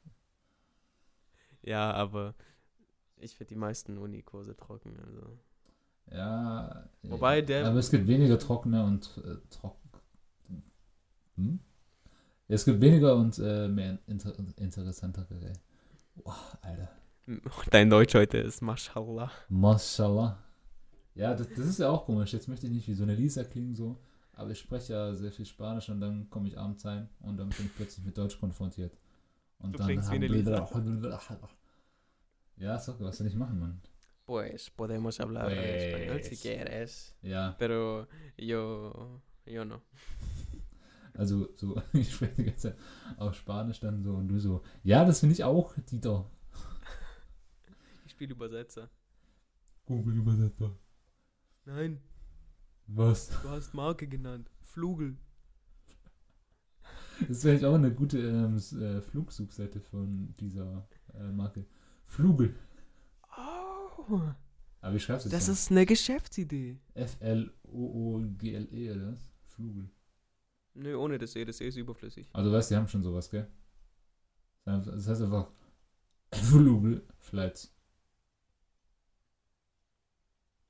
ja 1.61 1.91
aber 1.91 2.35
ich 3.17 3.35
finde 3.35 3.49
die 3.49 3.59
meisten 3.59 3.97
Uni-Kurse 3.97 4.55
trocken. 4.55 4.99
Also. 4.99 5.39
Ja. 6.11 6.89
Wobei 7.03 7.41
der- 7.41 7.65
Aber 7.67 7.79
es 7.79 7.89
gibt 7.89 8.07
weniger 8.07 8.37
trockene 8.37 8.83
und 8.83 9.09
äh, 9.23 9.37
trocken. 9.49 9.89
Hm? 11.35 11.59
Es 12.47 12.65
gibt 12.65 12.79
weniger 12.81 13.15
und 13.15 13.39
äh, 13.39 13.67
mehr 13.67 13.97
inter 14.05 14.33
interessantere. 14.57 15.53
Boah, 16.15 16.37
Alter. 16.61 16.89
Dein 17.71 17.89
Deutsch 17.89 18.13
heute 18.15 18.37
ist 18.37 18.61
Mashallah. 18.61 19.31
Mashallah. 19.49 20.37
Ja, 21.15 21.33
das, 21.33 21.47
das 21.49 21.65
ist 21.65 21.79
ja 21.79 21.89
auch 21.89 22.05
komisch. 22.05 22.33
Jetzt 22.33 22.47
möchte 22.47 22.67
ich 22.67 22.73
nicht 22.73 22.87
wie 22.87 22.93
so 22.93 23.03
eine 23.03 23.15
Lisa 23.15 23.43
klingen, 23.43 23.73
so. 23.75 23.97
Aber 24.33 24.51
ich 24.51 24.59
spreche 24.59 24.93
ja 24.93 25.13
sehr 25.15 25.31
viel 25.31 25.45
Spanisch 25.45 25.89
und 25.89 26.01
dann 26.01 26.29
komme 26.29 26.49
ich 26.49 26.57
abends 26.57 26.83
heim 26.83 27.07
und 27.21 27.37
dann 27.37 27.49
bin 27.49 27.65
ich 27.67 27.75
plötzlich 27.75 28.05
mit 28.05 28.17
Deutsch 28.17 28.37
konfrontiert. 28.39 28.97
Und 29.59 29.71
Du 29.73 29.77
dann 29.77 29.87
klingst 29.87 30.11
wie 30.11 30.15
eine 30.15 30.27
Lisa. 30.27 30.67
Ja, 32.57 32.77
sag, 32.79 33.01
was 33.01 33.17
soll 33.17 33.27
ich 33.27 33.35
machen, 33.35 33.59
Mann? 33.59 33.81
Pues 34.25 34.69
podemos 34.69 35.19
hablar 35.19 35.47
Pues. 35.47 35.83
español 35.83 36.23
si 36.23 36.37
quieres. 36.37 37.13
Ja, 37.21 37.53
Pero 37.59 38.07
yo, 38.37 39.21
yo 39.45 39.65
no. 39.65 39.81
also 41.17 41.49
so, 41.57 41.81
ich 41.93 42.13
spreche 42.13 42.33
die 42.37 42.45
ganze 42.45 42.69
Zeit 42.69 42.77
auf 43.17 43.35
Spanisch 43.35 43.81
dann 43.81 44.01
so 44.03 44.13
und 44.13 44.29
du 44.29 44.39
so, 44.39 44.61
ja, 44.83 45.03
das 45.03 45.19
finde 45.19 45.33
ich 45.33 45.43
auch, 45.43 45.73
Dieter. 45.91 46.25
Ich 48.15 48.17
spiele 48.17 48.31
Übersetzer. 48.33 48.89
Google 49.85 50.15
Übersetzer. 50.15 50.71
Nein, 51.65 51.99
Was? 52.87 53.27
du 53.27 53.49
hast 53.49 53.73
Marke 53.73 54.07
genannt. 54.07 54.49
Flugel. 54.61 55.17
Das 57.27 57.43
wäre 57.43 57.55
eigentlich 57.55 57.65
auch 57.65 57.73
eine 57.75 57.93
gute 57.93 58.19
ähm, 58.19 58.55
äh, 58.55 59.01
Flugsuchseite 59.01 59.81
von 59.81 60.33
dieser 60.39 60.87
äh, 61.13 61.29
Marke. 61.33 61.65
Flugel. 62.05 62.55
Oh, 63.37 64.21
Aber 64.79 64.93
wie 64.95 64.99
schreibst 65.01 65.25
du 65.25 65.29
das 65.29 65.47
denn? 65.47 65.53
ist 65.53 65.71
eine 65.71 65.85
Geschäftsidee. 65.85 66.79
F-L-O-O-G-L-E 66.93 68.91
oder 68.91 69.11
was? 69.11 69.29
Flugel. 69.47 69.89
Nö, 70.75 70.95
ohne 70.95 71.17
das 71.17 71.35
E. 71.35 71.43
Das 71.43 71.59
E 71.59 71.67
ist 71.67 71.75
überflüssig. 71.75 72.29
Also 72.31 72.49
weißt 72.49 72.71
du, 72.71 72.75
die 72.75 72.79
haben 72.79 72.87
schon 72.87 73.03
sowas, 73.03 73.29
gell? 73.29 73.51
Das 74.63 75.05
heißt 75.05 75.21
einfach 75.21 75.51
Flugel 76.33 77.05
Flights. 77.19 77.74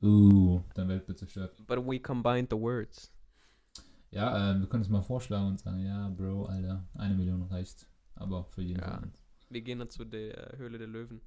Uh, 0.02 0.62
dann 0.74 0.88
Weltbild 0.90 1.18
zerstört. 1.18 1.56
But 1.68 1.80
we 1.86 2.00
combined 2.00 2.50
the 2.52 2.58
words. 2.58 3.12
Ja, 4.12 4.52
ähm, 4.52 4.62
wir 4.62 4.70
können 4.70 4.84
es 4.84 4.90
mal 4.90 5.02
vorschlagen 5.02 5.48
und 5.48 5.60
sagen, 5.60 5.80
ja, 5.80 6.10
Bro, 6.10 6.46
Alter, 6.46 6.88
eine 6.94 7.16
Million 7.16 7.42
reicht. 7.44 7.88
Aber 8.16 8.46
für 8.46 8.62
jeden 8.62 8.80
Ja. 8.82 9.02
Wir 9.50 9.62
gehen 9.62 9.80
dann 9.80 9.90
zu 9.90 10.06
der 10.06 10.54
Höhle 10.58 10.78
der 10.78 10.88
Löwen. 10.88 11.22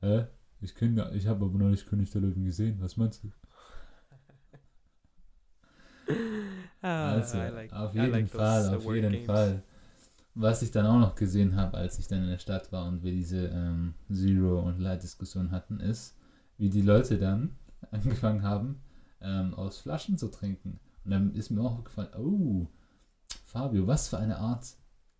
Hä? 0.00 0.26
Ich 0.60 0.74
kenne, 0.74 1.10
ich 1.14 1.26
habe 1.26 1.44
aber 1.44 1.58
noch 1.58 1.70
nicht 1.70 1.86
König 1.86 2.10
der 2.10 2.20
Löwen 2.22 2.44
gesehen. 2.44 2.80
Was 2.80 2.96
meinst 2.96 3.24
du? 3.24 3.30
Ah, 6.82 7.12
Also, 7.12 7.36
like- 7.38 7.72
auf 7.72 7.94
jeden 7.94 8.10
like 8.10 8.28
Fall, 8.28 8.70
uh, 8.72 8.76
auf 8.76 8.94
jeden 8.94 9.12
games. 9.12 9.26
Fall. 9.26 9.62
Was 10.34 10.62
ich 10.62 10.70
dann 10.70 10.86
auch 10.86 10.98
noch 10.98 11.14
gesehen 11.14 11.54
habe, 11.54 11.76
als 11.76 11.98
ich 11.98 12.08
dann 12.08 12.22
in 12.22 12.30
der 12.30 12.38
Stadt 12.38 12.72
war 12.72 12.86
und 12.86 13.02
wir 13.02 13.12
diese 13.12 13.46
ähm, 13.48 13.94
Zero- 14.10 14.60
und 14.60 14.78
Light-Diskussion 14.80 15.50
hatten, 15.50 15.78
ist, 15.80 16.16
wie 16.60 16.68
die 16.68 16.82
Leute 16.82 17.18
dann 17.18 17.56
angefangen 17.90 18.42
haben, 18.42 18.82
ähm, 19.22 19.54
aus 19.54 19.78
Flaschen 19.78 20.18
zu 20.18 20.28
trinken. 20.28 20.78
Und 21.04 21.10
dann 21.10 21.34
ist 21.34 21.50
mir 21.50 21.62
auch 21.62 21.82
gefallen, 21.82 22.10
oh, 22.18 22.66
Fabio, 23.46 23.86
was 23.86 24.08
für 24.08 24.18
eine 24.18 24.38
Art 24.38 24.76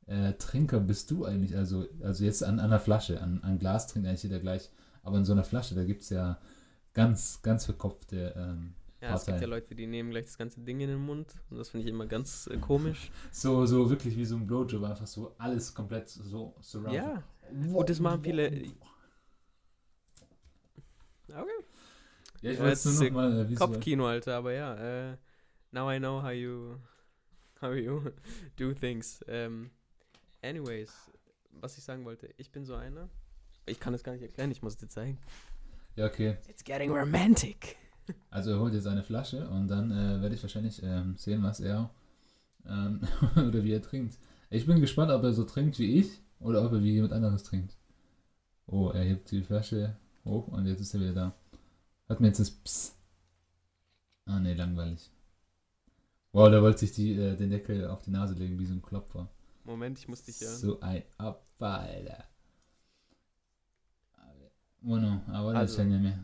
äh, 0.06 0.34
Trinker 0.34 0.80
bist 0.80 1.10
du 1.10 1.24
eigentlich? 1.24 1.56
Also, 1.56 1.86
also 2.02 2.24
jetzt 2.24 2.44
an, 2.44 2.60
an 2.60 2.66
einer 2.66 2.78
Flasche, 2.78 3.20
an, 3.22 3.40
an 3.42 3.58
Glas 3.58 3.86
trinkt 3.86 4.06
eigentlich 4.06 4.22
jeder 4.22 4.38
gleich, 4.38 4.70
aber 5.02 5.16
in 5.16 5.24
so 5.24 5.32
einer 5.32 5.42
Flasche, 5.42 5.74
da 5.74 5.84
gibt 5.84 6.02
es 6.02 6.10
ja 6.10 6.38
ganz, 6.92 7.40
ganz 7.40 7.64
verkopfte 7.64 8.34
ähm, 8.36 8.74
Ja, 9.00 9.14
es 9.14 9.24
gibt 9.24 9.40
ja 9.40 9.46
Leute, 9.46 9.74
die 9.74 9.86
nehmen 9.86 10.10
gleich 10.10 10.26
das 10.26 10.36
ganze 10.36 10.60
Ding 10.60 10.80
in 10.80 10.90
den 10.90 11.00
Mund. 11.00 11.34
Und 11.48 11.56
das 11.56 11.70
finde 11.70 11.86
ich 11.86 11.90
immer 11.92 12.06
ganz 12.06 12.48
äh, 12.48 12.58
komisch. 12.58 13.10
So, 13.32 13.64
so 13.64 13.88
wirklich 13.88 14.14
wie 14.16 14.26
so 14.26 14.36
ein 14.36 14.46
Blowjob, 14.46 14.82
einfach 14.82 15.06
so 15.06 15.34
alles 15.38 15.74
komplett 15.74 16.10
so 16.10 16.54
surrounded. 16.60 17.02
ja. 17.02 17.22
Und 17.72 17.88
das 17.88 17.98
machen 17.98 18.22
viele. 18.22 18.64
Okay. 21.34 21.64
Ja, 22.42 22.50
ich 22.52 22.58
Ja, 22.58 22.64
wollte 22.64 22.72
es 22.74 22.84
nur 22.84 22.94
jetzt, 22.94 23.02
noch 23.02 23.10
mal 23.10 23.32
äh, 23.40 23.48
visuell. 23.48 23.56
Kopfkino, 23.70 24.06
Alter, 24.06 24.36
aber 24.36 24.52
ja. 24.52 24.74
Äh, 25.12 25.16
now 25.72 25.90
I 25.90 25.98
know 25.98 26.22
how 26.22 26.32
you 26.32 26.76
how 27.60 27.74
you 27.74 28.02
do 28.56 28.72
things. 28.74 29.24
Ähm, 29.28 29.70
anyways, 30.42 31.10
was 31.52 31.76
ich 31.78 31.84
sagen 31.84 32.04
wollte, 32.04 32.32
ich 32.36 32.50
bin 32.50 32.64
so 32.64 32.74
einer. 32.74 33.08
Ich 33.66 33.78
kann 33.80 33.92
das 33.92 34.02
gar 34.02 34.12
nicht 34.12 34.22
erklären, 34.22 34.50
ich 34.50 34.62
muss 34.62 34.74
es 34.74 34.78
dir 34.78 34.88
zeigen. 34.88 35.18
Ja, 35.96 36.06
okay. 36.06 36.38
It's 36.48 36.64
getting 36.64 36.90
romantic. 36.92 37.76
Also 38.30 38.50
er 38.50 38.58
holt 38.58 38.74
jetzt 38.74 38.88
eine 38.88 39.04
Flasche 39.04 39.48
und 39.50 39.68
dann 39.68 39.92
äh, 39.92 40.20
werde 40.20 40.34
ich 40.34 40.42
wahrscheinlich 40.42 40.82
ähm, 40.82 41.16
sehen, 41.16 41.44
was 41.44 41.60
er 41.60 41.90
ähm, 42.66 43.00
oder 43.36 43.62
wie 43.62 43.72
er 43.72 43.82
trinkt. 43.82 44.18
Ich 44.50 44.66
bin 44.66 44.80
gespannt, 44.80 45.12
ob 45.12 45.22
er 45.22 45.32
so 45.32 45.44
trinkt 45.44 45.78
wie 45.78 46.00
ich 46.00 46.20
oder 46.40 46.64
ob 46.64 46.72
er 46.72 46.82
wie 46.82 46.92
jemand 46.92 47.12
anderes 47.12 47.44
trinkt. 47.44 47.76
Oh, 48.66 48.90
er 48.90 49.04
hebt 49.04 49.30
die 49.30 49.42
Flasche 49.42 49.96
hoch 50.24 50.48
und 50.48 50.66
jetzt 50.66 50.80
ist 50.80 50.94
er 50.94 51.00
wieder 51.00 51.12
da. 51.14 51.34
Hat 52.08 52.20
mir 52.20 52.28
jetzt 52.28 52.40
das 52.40 52.50
Psst. 52.50 52.96
Ah, 54.26 54.38
nee, 54.40 54.54
langweilig. 54.54 55.10
Wow, 56.32 56.48
der 56.50 56.62
wollte 56.62 56.78
sich 56.80 56.92
die, 56.92 57.12
äh, 57.14 57.36
den 57.36 57.50
Deckel 57.50 57.88
auf 57.88 58.02
die 58.02 58.10
Nase 58.10 58.34
legen, 58.34 58.58
wie 58.58 58.66
so 58.66 58.74
ein 58.74 58.82
Klopfer. 58.82 59.28
Moment, 59.64 59.98
ich 59.98 60.08
muss 60.08 60.22
dich 60.22 60.40
hören. 60.40 60.56
So 60.56 60.80
ein 60.80 61.02
Opfer, 61.18 61.80
Alter. 61.80 62.24
Bueno, 64.82 65.20
aber 65.28 65.52
das 65.52 65.60
Also. 65.62 65.72
ist 65.74 65.78
ja 65.78 65.84
nicht 65.84 66.02
mehr. 66.02 66.18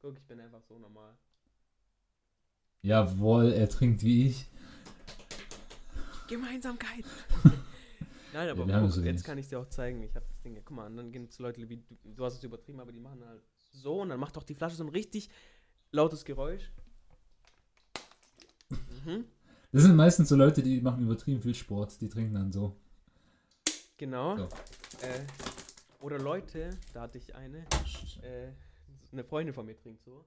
Guck, 0.00 0.16
ich 0.16 0.24
bin 0.26 0.38
einfach 0.38 0.62
so 0.62 0.78
normal. 0.78 1.12
Jawohl, 2.82 3.52
er 3.52 3.68
trinkt 3.68 4.02
wie 4.04 4.28
ich. 4.28 4.46
Gemeinsamkeit. 6.28 7.04
Nein, 8.34 8.48
aber 8.48 8.66
Ja, 8.66 8.80
guck, 8.80 9.04
jetzt 9.04 9.22
kann 9.22 9.38
ich 9.38 9.46
dir 9.46 9.60
auch 9.60 9.68
zeigen. 9.68 10.02
Ich 10.02 10.16
habe 10.16 10.26
das 10.26 10.40
Ding. 10.40 10.60
Guck 10.64 10.76
mal, 10.76 10.86
und 10.88 10.96
dann 10.96 11.12
gibt 11.12 11.30
es 11.30 11.38
Leute 11.38 11.68
wie 11.68 11.76
du, 11.76 11.84
du 12.02 12.24
hast 12.24 12.34
es 12.34 12.42
übertrieben, 12.42 12.80
aber 12.80 12.90
die 12.90 12.98
machen 12.98 13.24
halt 13.24 13.40
so 13.72 14.00
und 14.00 14.08
dann 14.08 14.18
macht 14.18 14.34
doch 14.34 14.42
die 14.42 14.56
Flasche 14.56 14.74
so 14.74 14.82
ein 14.82 14.88
richtig 14.88 15.30
lautes 15.92 16.24
Geräusch. 16.24 16.72
Mhm. 18.70 19.26
Das 19.70 19.82
sind 19.82 19.94
meistens 19.94 20.28
so 20.28 20.34
Leute, 20.34 20.64
die 20.64 20.80
machen 20.80 21.04
übertrieben 21.04 21.40
viel 21.40 21.54
Sport, 21.54 22.00
die 22.00 22.08
trinken 22.08 22.34
dann 22.34 22.50
so. 22.50 22.74
Genau. 23.98 24.36
So. 24.36 24.44
Äh, 25.02 25.24
oder 26.00 26.18
Leute, 26.18 26.70
da 26.92 27.02
hatte 27.02 27.18
ich 27.18 27.36
eine, 27.36 27.58
äh, 27.58 28.48
eine 29.12 29.22
Freundin 29.22 29.54
von 29.54 29.64
mir 29.64 29.76
trinkt 29.76 30.02
so. 30.02 30.24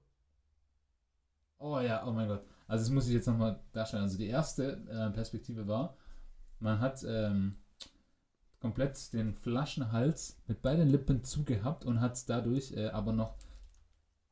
Oh 1.60 1.82
ja, 1.82 2.08
oh 2.08 2.14
mein 2.14 2.30
Gott. 2.30 2.46
Also 2.68 2.86
das 2.86 2.90
muss 2.90 3.08
ich 3.08 3.14
jetzt 3.14 3.28
nochmal 3.28 3.60
darstellen. 3.74 4.04
Also 4.04 4.18
die 4.18 4.28
erste 4.28 4.82
äh, 4.90 5.14
Perspektive 5.14 5.68
war, 5.68 5.98
man 6.60 6.80
hat 6.80 7.04
ähm, 7.06 7.58
komplett 8.60 9.14
den 9.14 9.36
Flaschenhals 9.36 10.38
mit 10.48 10.62
beiden 10.62 10.88
Lippen 10.90 11.24
zugehabt 11.24 11.86
und 11.86 12.02
hat 12.02 12.16
es 12.16 12.26
dadurch 12.26 12.74
äh, 12.74 12.88
aber 12.88 13.14
noch 13.14 13.36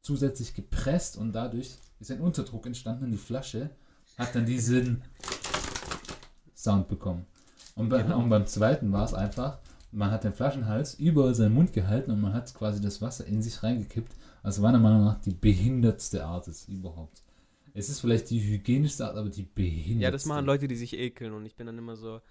zusätzlich 0.01 0.53
gepresst 0.53 1.17
und 1.17 1.31
dadurch 1.33 1.77
ist 1.99 2.11
ein 2.11 2.21
Unterdruck 2.21 2.65
entstanden 2.65 3.05
in 3.05 3.11
die 3.11 3.17
Flasche, 3.17 3.71
hat 4.17 4.35
dann 4.35 4.45
diesen 4.45 5.01
Sound 6.55 6.87
bekommen. 6.87 7.25
Und, 7.75 7.89
bei, 7.89 8.01
Genau. 8.03 8.19
und 8.19 8.29
beim 8.29 8.45
zweiten 8.47 8.91
war 8.91 9.05
es 9.05 9.13
einfach, 9.13 9.59
man 9.91 10.11
hat 10.11 10.23
den 10.23 10.33
Flaschenhals 10.33 10.95
über 10.95 11.33
seinen 11.33 11.53
Mund 11.53 11.73
gehalten 11.73 12.11
und 12.11 12.21
man 12.21 12.33
hat 12.33 12.53
quasi 12.53 12.81
das 12.81 13.01
Wasser 13.01 13.25
in 13.25 13.41
sich 13.41 13.63
reingekippt. 13.63 14.13
Also 14.43 14.61
meiner 14.61 14.79
Meinung 14.79 15.05
nach 15.05 15.19
die 15.21 15.33
behindertste 15.33 16.25
Art 16.25 16.47
ist 16.47 16.69
überhaupt. 16.69 17.23
Es 17.73 17.89
ist 17.89 17.99
vielleicht 17.99 18.29
die 18.29 18.39
hygienischste 18.41 19.05
Art, 19.05 19.17
aber 19.17 19.29
die 19.29 19.43
behindertste. 19.43 20.03
Ja, 20.03 20.11
das 20.11 20.25
machen 20.25 20.45
Leute, 20.45 20.67
die 20.67 20.75
sich 20.75 20.93
ekeln 20.97 21.33
und 21.33 21.45
ich 21.45 21.55
bin 21.55 21.65
dann 21.65 21.77
immer 21.77 21.95
so, 21.95 22.21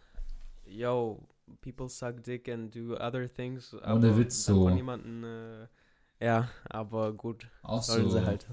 yo, 0.66 1.20
people 1.60 1.88
suck 1.88 2.22
dick 2.22 2.48
and 2.48 2.74
do 2.74 2.96
other 2.96 3.28
things. 3.32 3.74
Ohne 3.74 4.16
Witz 4.16 4.44
so. 4.44 4.64
Von 4.64 4.76
jemanden, 4.76 5.24
äh, 5.24 5.66
ja, 6.24 6.48
aber 6.68 7.12
gut, 7.12 7.48
Auch 7.62 7.82
sollen 7.82 8.10
so, 8.10 8.18
sie 8.18 8.24
halt. 8.24 8.46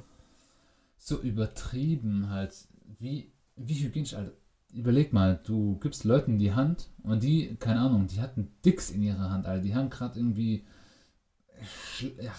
so 0.98 1.20
übertrieben 1.20 2.30
halt. 2.30 2.68
Wie, 3.00 3.32
wie 3.56 3.84
hygienisch, 3.84 4.14
Alter. 4.14 4.34
Überleg 4.74 5.12
mal, 5.12 5.40
du 5.44 5.78
gibst 5.80 6.06
Leuten 6.06 6.38
die 6.40 6.54
Hand 6.54 6.90
und 7.04 7.24
die, 7.24 7.56
keine 7.58 7.82
Ahnung, 7.82 8.08
die 8.08 8.22
hatten 8.22 8.54
Dicks 8.64 8.90
in 8.90 9.04
ihrer 9.04 9.30
Hand, 9.30 9.46
Alter. 9.46 9.64
Die 9.64 9.76
haben 9.76 9.90
gerade 9.90 10.18
irgendwie 10.18 10.66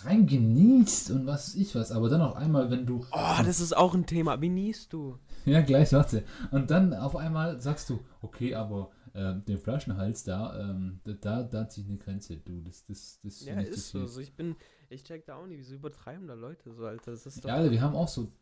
reingenießt 0.05 1.11
und 1.13 1.27
was 1.27 1.49
weiß 1.49 1.55
ich 1.57 1.75
was. 1.75 1.93
Aber 1.93 2.09
dann 2.09 2.21
auf 2.23 2.35
einmal, 2.37 2.71
wenn 2.71 2.87
du 2.87 3.05
Oh, 3.13 3.43
das 3.45 3.61
ist 3.61 3.77
auch 3.77 3.95
ein 3.95 4.07
Thema. 4.07 4.41
Wie 4.41 4.49
niest 4.49 4.93
du? 4.93 5.19
Ja, 5.45 5.61
gleich, 5.61 5.93
warte. 5.93 6.25
Und 6.51 6.71
dann 6.71 6.95
auf 6.95 7.17
einmal 7.17 7.61
sagst 7.61 7.91
du, 7.91 8.01
okay, 8.21 8.55
aber 8.55 8.91
ähm, 9.15 9.45
den 9.45 9.59
Flaschenhals 9.59 10.25
da, 10.25 10.71
ähm, 10.71 11.01
da- 11.05 11.13
da, 11.13 11.43
da 11.43 11.69
zieht 11.69 11.87
eine 11.89 11.99
Grenze, 11.99 12.37
du. 12.39 12.61
Das, 12.63 12.85
das, 12.87 13.21
das 13.23 13.45
Ja, 13.45 13.61
ich 13.61 13.69
ist 13.69 13.91
so. 13.91 13.99
viel. 14.01 14.09
so. 14.09 14.21
Ich 14.21 14.35
bin, 14.37 14.57
ich 14.91 15.05
check 15.05 15.27
da 15.27 15.37
auch 15.37 15.47
nicht, 15.47 15.59
wieso 15.59 15.75
übertreiben 15.75 16.27
da 16.27 16.35
Leute 16.35 16.73
so, 16.73 16.85
Alter. 16.87 17.11
Das 17.13 17.27
ist 17.27 17.45
doch. 17.45 17.49
Ja, 17.49 17.57
Alter, 17.57 17.71
wir 17.71 17.81
haben 17.83 17.95
auch 17.97 18.09
so 18.09 18.33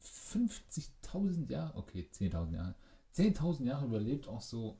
50.000 0.00 1.50
Jahre, 1.50 1.76
okay, 1.76 2.08
10.000 2.12 2.54
Jahre, 2.54 2.74
10.000 3.16 3.64
Jahre 3.66 3.86
überlebt, 3.86 4.26
auch 4.28 4.40
so, 4.40 4.78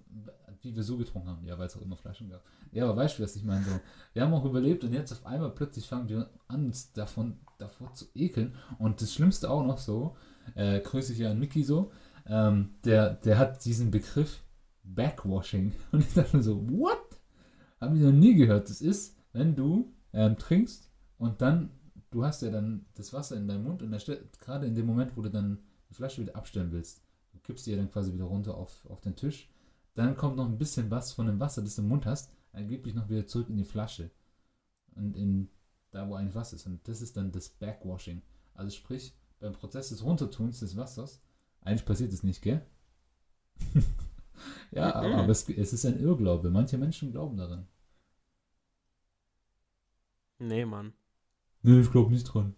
wie 0.63 0.75
wir 0.75 0.83
so 0.83 0.97
getrunken 0.97 1.29
haben. 1.29 1.45
Ja, 1.47 1.59
weil 1.59 1.67
es 1.67 1.77
auch 1.77 1.83
immer 1.83 1.97
Flaschen 1.97 2.31
gab. 2.31 2.43
Ja, 2.73 2.85
aber 2.85 2.97
weißt 2.97 3.19
du, 3.19 3.23
was 3.23 3.37
ich 3.37 3.45
meine? 3.45 3.65
So, 3.65 3.79
wir 4.15 4.23
haben 4.23 4.33
auch 4.33 4.45
überlebt 4.45 4.85
und 4.85 4.93
jetzt 4.93 5.13
auf 5.13 5.27
einmal 5.27 5.51
plötzlich 5.51 5.87
fangen 5.87 6.09
wir 6.09 6.31
an, 6.49 6.67
uns 6.67 6.93
davon, 6.93 7.39
davor 7.59 7.93
zu 7.95 8.07
ekeln. 8.15 8.55
Und 8.79 9.03
das 9.03 9.13
Schlimmste 9.13 9.51
auch 9.51 9.65
noch 9.65 9.79
so, 9.79 10.17
äh, 10.55 10.81
grüße 10.81 11.13
ich 11.13 11.19
ja 11.19 11.31
an 11.31 11.39
Mickey 11.39 11.63
so, 11.63 11.93
ähm, 12.27 12.75
der, 12.85 13.15
der 13.17 13.39
hat 13.39 13.65
diesen 13.65 13.91
Begriff 13.91 14.43
Backwashing. 14.95 15.73
Und 15.93 16.01
ich 16.01 16.15
dachte 16.15 16.37
mir 16.37 16.43
so, 16.43 16.69
what? 16.71 17.19
Haben 17.81 17.97
ich 17.97 18.03
noch 18.03 18.13
nie 18.13 18.35
gehört. 18.35 18.71
Das 18.71 18.81
ist, 18.81 19.17
wenn 19.33 19.57
du 19.57 19.93
ähm, 20.13 20.37
trinkst 20.37 20.91
und 21.19 21.41
dann, 21.41 21.71
du 22.11 22.25
hast 22.25 22.43
ja 22.43 22.51
dann 22.51 22.87
das 22.95 23.13
Wasser 23.13 23.37
in 23.37 23.49
deinem 23.49 23.65
Mund 23.65 23.83
und 23.83 23.91
gerade 24.41 24.67
in 24.67 24.75
dem 24.75 24.87
Moment, 24.87 25.17
wo 25.17 25.23
du 25.23 25.31
dann 25.31 25.59
die 25.89 25.95
Flasche 25.95 26.23
wieder 26.23 26.37
abstellen 26.37 26.71
willst, 26.71 27.03
du 27.33 27.39
kippst 27.41 27.67
die 27.67 27.73
ja 27.73 27.77
dann 27.77 27.91
quasi 27.91 28.13
wieder 28.13 28.25
runter 28.25 28.57
auf, 28.57 28.87
auf 28.89 29.01
den 29.01 29.17
Tisch, 29.17 29.51
dann 29.95 30.17
kommt 30.17 30.37
noch 30.37 30.47
ein 30.47 30.59
bisschen 30.59 30.91
was 30.91 31.13
von 31.13 31.27
dem 31.27 31.41
Wasser, 31.41 31.63
das 31.63 31.77
du 31.77 31.83
im 31.83 31.89
Mund 31.89 32.07
hast, 32.07 32.31
angeblich 32.53 32.95
noch 32.95 33.09
wieder 33.09 33.27
zurück 33.27 33.49
in 33.49 33.57
die 33.57 33.65
Flasche. 33.65 34.11
Und 34.95 35.17
in 35.17 35.49
da, 35.93 36.09
wo 36.09 36.15
eigentlich 36.15 36.35
was 36.35 36.53
ist. 36.53 36.67
Und 36.67 36.87
das 36.89 37.01
ist 37.01 37.17
dann 37.17 37.31
das 37.33 37.49
Backwashing. 37.51 38.23
Also 38.55 38.71
sprich, 38.71 39.15
beim 39.39 39.53
Prozess 39.53 39.91
des 39.91 40.03
Runtertuns 40.03 40.61
des 40.61 40.77
Wassers, 40.77 41.23
eigentlich 41.61 41.85
passiert 41.85 42.13
es 42.13 42.23
nicht, 42.23 42.43
gell? 42.43 42.65
ja, 44.73 44.95
aber, 44.95 45.09
Mhm. 45.09 45.15
aber 45.15 45.29
es, 45.33 45.49
es 45.49 45.73
ist 45.73 45.85
ein 45.87 46.01
Irrglaube. 46.01 46.51
Manche 46.51 46.79
Menschen 46.79 47.13
glauben 47.13 47.37
daran. 47.37 47.67
Nee, 50.39 50.67
Mann. 50.67 50.93
Nee, 51.63 51.81
ich 51.81 51.91
glaube 51.91 52.13
nicht 52.13 52.25
dran. 52.25 52.55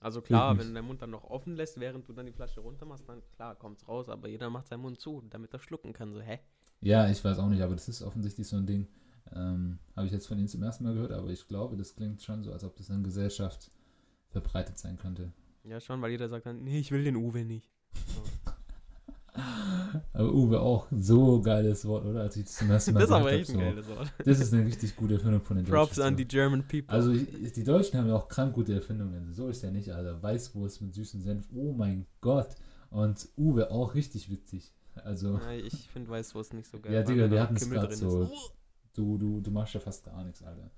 Also 0.00 0.20
klar, 0.22 0.56
wenn 0.58 0.68
du 0.68 0.74
deinen 0.74 0.86
Mund 0.86 1.02
dann 1.02 1.10
noch 1.10 1.24
offen 1.24 1.56
lässt, 1.56 1.80
während 1.80 2.08
du 2.08 2.12
dann 2.12 2.26
die 2.26 2.32
Flasche 2.32 2.60
runter 2.60 2.84
machst, 2.86 3.08
dann 3.08 3.22
klar, 3.32 3.56
kommt's 3.56 3.88
raus, 3.88 4.08
aber 4.08 4.28
jeder 4.28 4.50
macht 4.50 4.68
seinen 4.68 4.82
Mund 4.82 5.00
zu, 5.00 5.22
damit 5.30 5.52
er 5.52 5.58
schlucken 5.58 5.92
kann. 5.92 6.12
So, 6.12 6.20
hä? 6.20 6.38
Ja, 6.80 7.08
ich 7.10 7.24
weiß 7.24 7.38
auch 7.38 7.48
nicht, 7.48 7.62
aber 7.62 7.74
das 7.74 7.88
ist 7.88 8.02
offensichtlich 8.02 8.46
so 8.46 8.56
ein 8.56 8.66
Ding. 8.66 8.86
Ähm, 9.32 9.78
Habe 9.96 10.06
ich 10.06 10.12
jetzt 10.12 10.26
von 10.28 10.38
Ihnen 10.38 10.48
zum 10.48 10.62
ersten 10.62 10.84
Mal 10.84 10.94
gehört, 10.94 11.12
aber 11.12 11.30
ich 11.30 11.48
glaube, 11.48 11.76
das 11.76 11.96
klingt 11.96 12.22
schon 12.22 12.44
so, 12.44 12.52
als 12.52 12.62
ob 12.62 12.76
das 12.76 12.88
in 12.90 12.96
der 12.96 13.04
Gesellschaft 13.04 13.70
verbreitet 14.28 14.78
sein 14.78 14.96
könnte. 14.96 15.32
Ja, 15.64 15.80
schon, 15.80 16.00
weil 16.02 16.12
jeder 16.12 16.28
sagt 16.28 16.46
dann, 16.46 16.62
nee, 16.62 16.78
ich 16.78 16.92
will 16.92 17.02
den 17.02 17.16
Uwe 17.16 17.44
nicht. 17.44 17.70
Aber 20.12 20.32
Uwe 20.32 20.60
auch 20.60 20.86
so 20.90 21.40
geiles 21.40 21.84
Wort, 21.86 22.04
oder? 22.04 22.20
Als 22.22 22.36
ich 22.36 22.44
das 22.44 22.56
zum 22.56 22.70
ersten 22.70 22.92
Mal 22.94 23.00
das 23.00 23.08
ist 23.10 23.14
aber 23.14 23.32
echt 23.32 23.50
ein 23.50 23.58
geiles 23.58 23.88
Wort. 23.88 24.12
Das 24.24 24.40
ist 24.40 24.52
eine 24.52 24.64
richtig 24.66 24.96
gute 24.96 25.14
Erfindung 25.14 25.40
von 25.42 25.56
den 25.56 25.66
Props 25.66 25.90
Deutschen. 25.90 26.02
an 26.02 26.12
so. 26.14 26.16
die 26.18 26.28
German 26.28 26.62
people. 26.62 26.88
Also 26.88 27.12
ich- 27.12 27.52
die 27.52 27.64
Deutschen 27.64 27.98
haben 27.98 28.08
ja 28.08 28.14
auch 28.16 28.28
krank 28.28 28.54
gute 28.54 28.74
Erfindungen. 28.74 29.32
So 29.32 29.48
ist 29.48 29.62
ja 29.62 29.70
nicht, 29.70 29.90
Alter. 29.92 30.22
Weißwurst 30.22 30.82
mit 30.82 30.94
süßen 30.94 31.20
Senf. 31.22 31.46
Oh 31.54 31.72
mein 31.72 32.06
Gott. 32.20 32.48
Und 32.90 33.28
Uwe 33.36 33.70
auch 33.70 33.94
richtig 33.94 34.30
witzig. 34.30 34.72
Also 35.04 35.34
ja, 35.38 35.52
ich 35.52 35.88
finde 35.90 36.10
Weißwurst 36.10 36.54
nicht 36.54 36.70
so 36.70 36.80
geil. 36.80 36.92
Ja, 36.92 37.02
Digga, 37.02 37.30
wir 37.30 37.40
hatten 37.42 37.56
es 37.56 37.68
gerade 37.68 37.94
so. 37.94 38.30
Du, 38.94 39.18
du, 39.18 39.40
du 39.40 39.50
machst 39.50 39.74
ja 39.74 39.80
fast 39.80 40.04
gar 40.04 40.24
nichts, 40.24 40.42
Alter. 40.42 40.70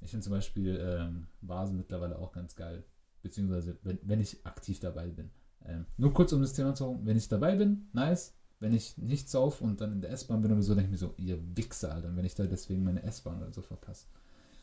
Ich 0.00 0.10
finde 0.10 0.24
zum 0.24 0.32
Beispiel 0.32 0.80
ähm, 0.82 1.26
Vasen 1.42 1.76
mittlerweile 1.76 2.18
auch 2.18 2.32
ganz 2.32 2.56
geil. 2.56 2.82
Beziehungsweise, 3.22 3.76
wenn, 3.82 3.98
wenn 4.02 4.20
ich 4.20 4.44
aktiv 4.46 4.80
dabei 4.80 5.08
bin. 5.08 5.30
Ähm, 5.66 5.86
nur 5.96 6.12
kurz 6.12 6.32
um 6.32 6.40
das 6.40 6.52
Thema 6.52 6.74
zu 6.74 7.00
wenn 7.04 7.16
ich 7.16 7.28
dabei 7.28 7.56
bin, 7.56 7.88
nice. 7.92 8.34
Wenn 8.60 8.74
ich 8.74 8.96
nicht 8.96 9.28
sauf 9.28 9.60
und 9.60 9.80
dann 9.80 9.92
in 9.92 10.00
der 10.00 10.12
S-Bahn 10.12 10.40
bin 10.40 10.52
oder 10.52 10.62
so, 10.62 10.74
denke 10.74 10.86
ich 10.86 10.92
mir 10.92 10.98
so, 10.98 11.14
ihr 11.16 11.36
Wichser, 11.56 11.92
Alter. 11.92 12.08
Und 12.08 12.16
wenn 12.16 12.24
ich 12.24 12.36
da 12.36 12.44
deswegen 12.44 12.84
meine 12.84 13.02
S-Bahn 13.02 13.42
oder 13.42 13.52
so 13.52 13.60
verpasse. 13.60 14.06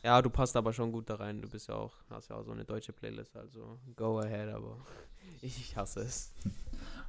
Ja, 0.02 0.22
du 0.22 0.30
passt 0.30 0.56
aber 0.56 0.72
schon 0.72 0.90
gut 0.90 1.10
da 1.10 1.16
rein. 1.16 1.42
Du 1.42 1.48
bist 1.48 1.68
ja 1.68 1.74
auch, 1.74 1.92
hast 2.08 2.30
ja 2.30 2.36
auch 2.36 2.44
so 2.44 2.52
eine 2.52 2.64
deutsche 2.64 2.94
Playlist, 2.94 3.36
also 3.36 3.78
go 3.96 4.18
ahead, 4.18 4.48
aber 4.48 4.78
ich 5.42 5.76
hasse 5.76 6.00
es. 6.00 6.32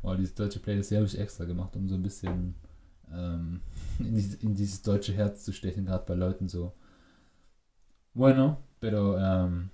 Oh, 0.03 0.15
diese 0.15 0.33
deutsche 0.33 0.59
Playlist, 0.59 0.89
die 0.89 0.95
habe 0.95 1.05
ich 1.05 1.19
extra 1.19 1.45
gemacht, 1.45 1.75
um 1.75 1.87
so 1.87 1.93
ein 1.93 2.01
bisschen 2.01 2.55
ähm, 3.13 3.61
in, 3.99 4.15
dieses, 4.15 4.35
in 4.35 4.55
dieses 4.55 4.81
deutsche 4.81 5.13
Herz 5.13 5.43
zu 5.43 5.53
stechen, 5.53 5.85
gerade 5.85 6.05
bei 6.05 6.15
Leuten 6.15 6.49
so. 6.49 6.73
Bueno, 8.15 8.57
pero, 8.79 9.15
ähm, 9.17 9.69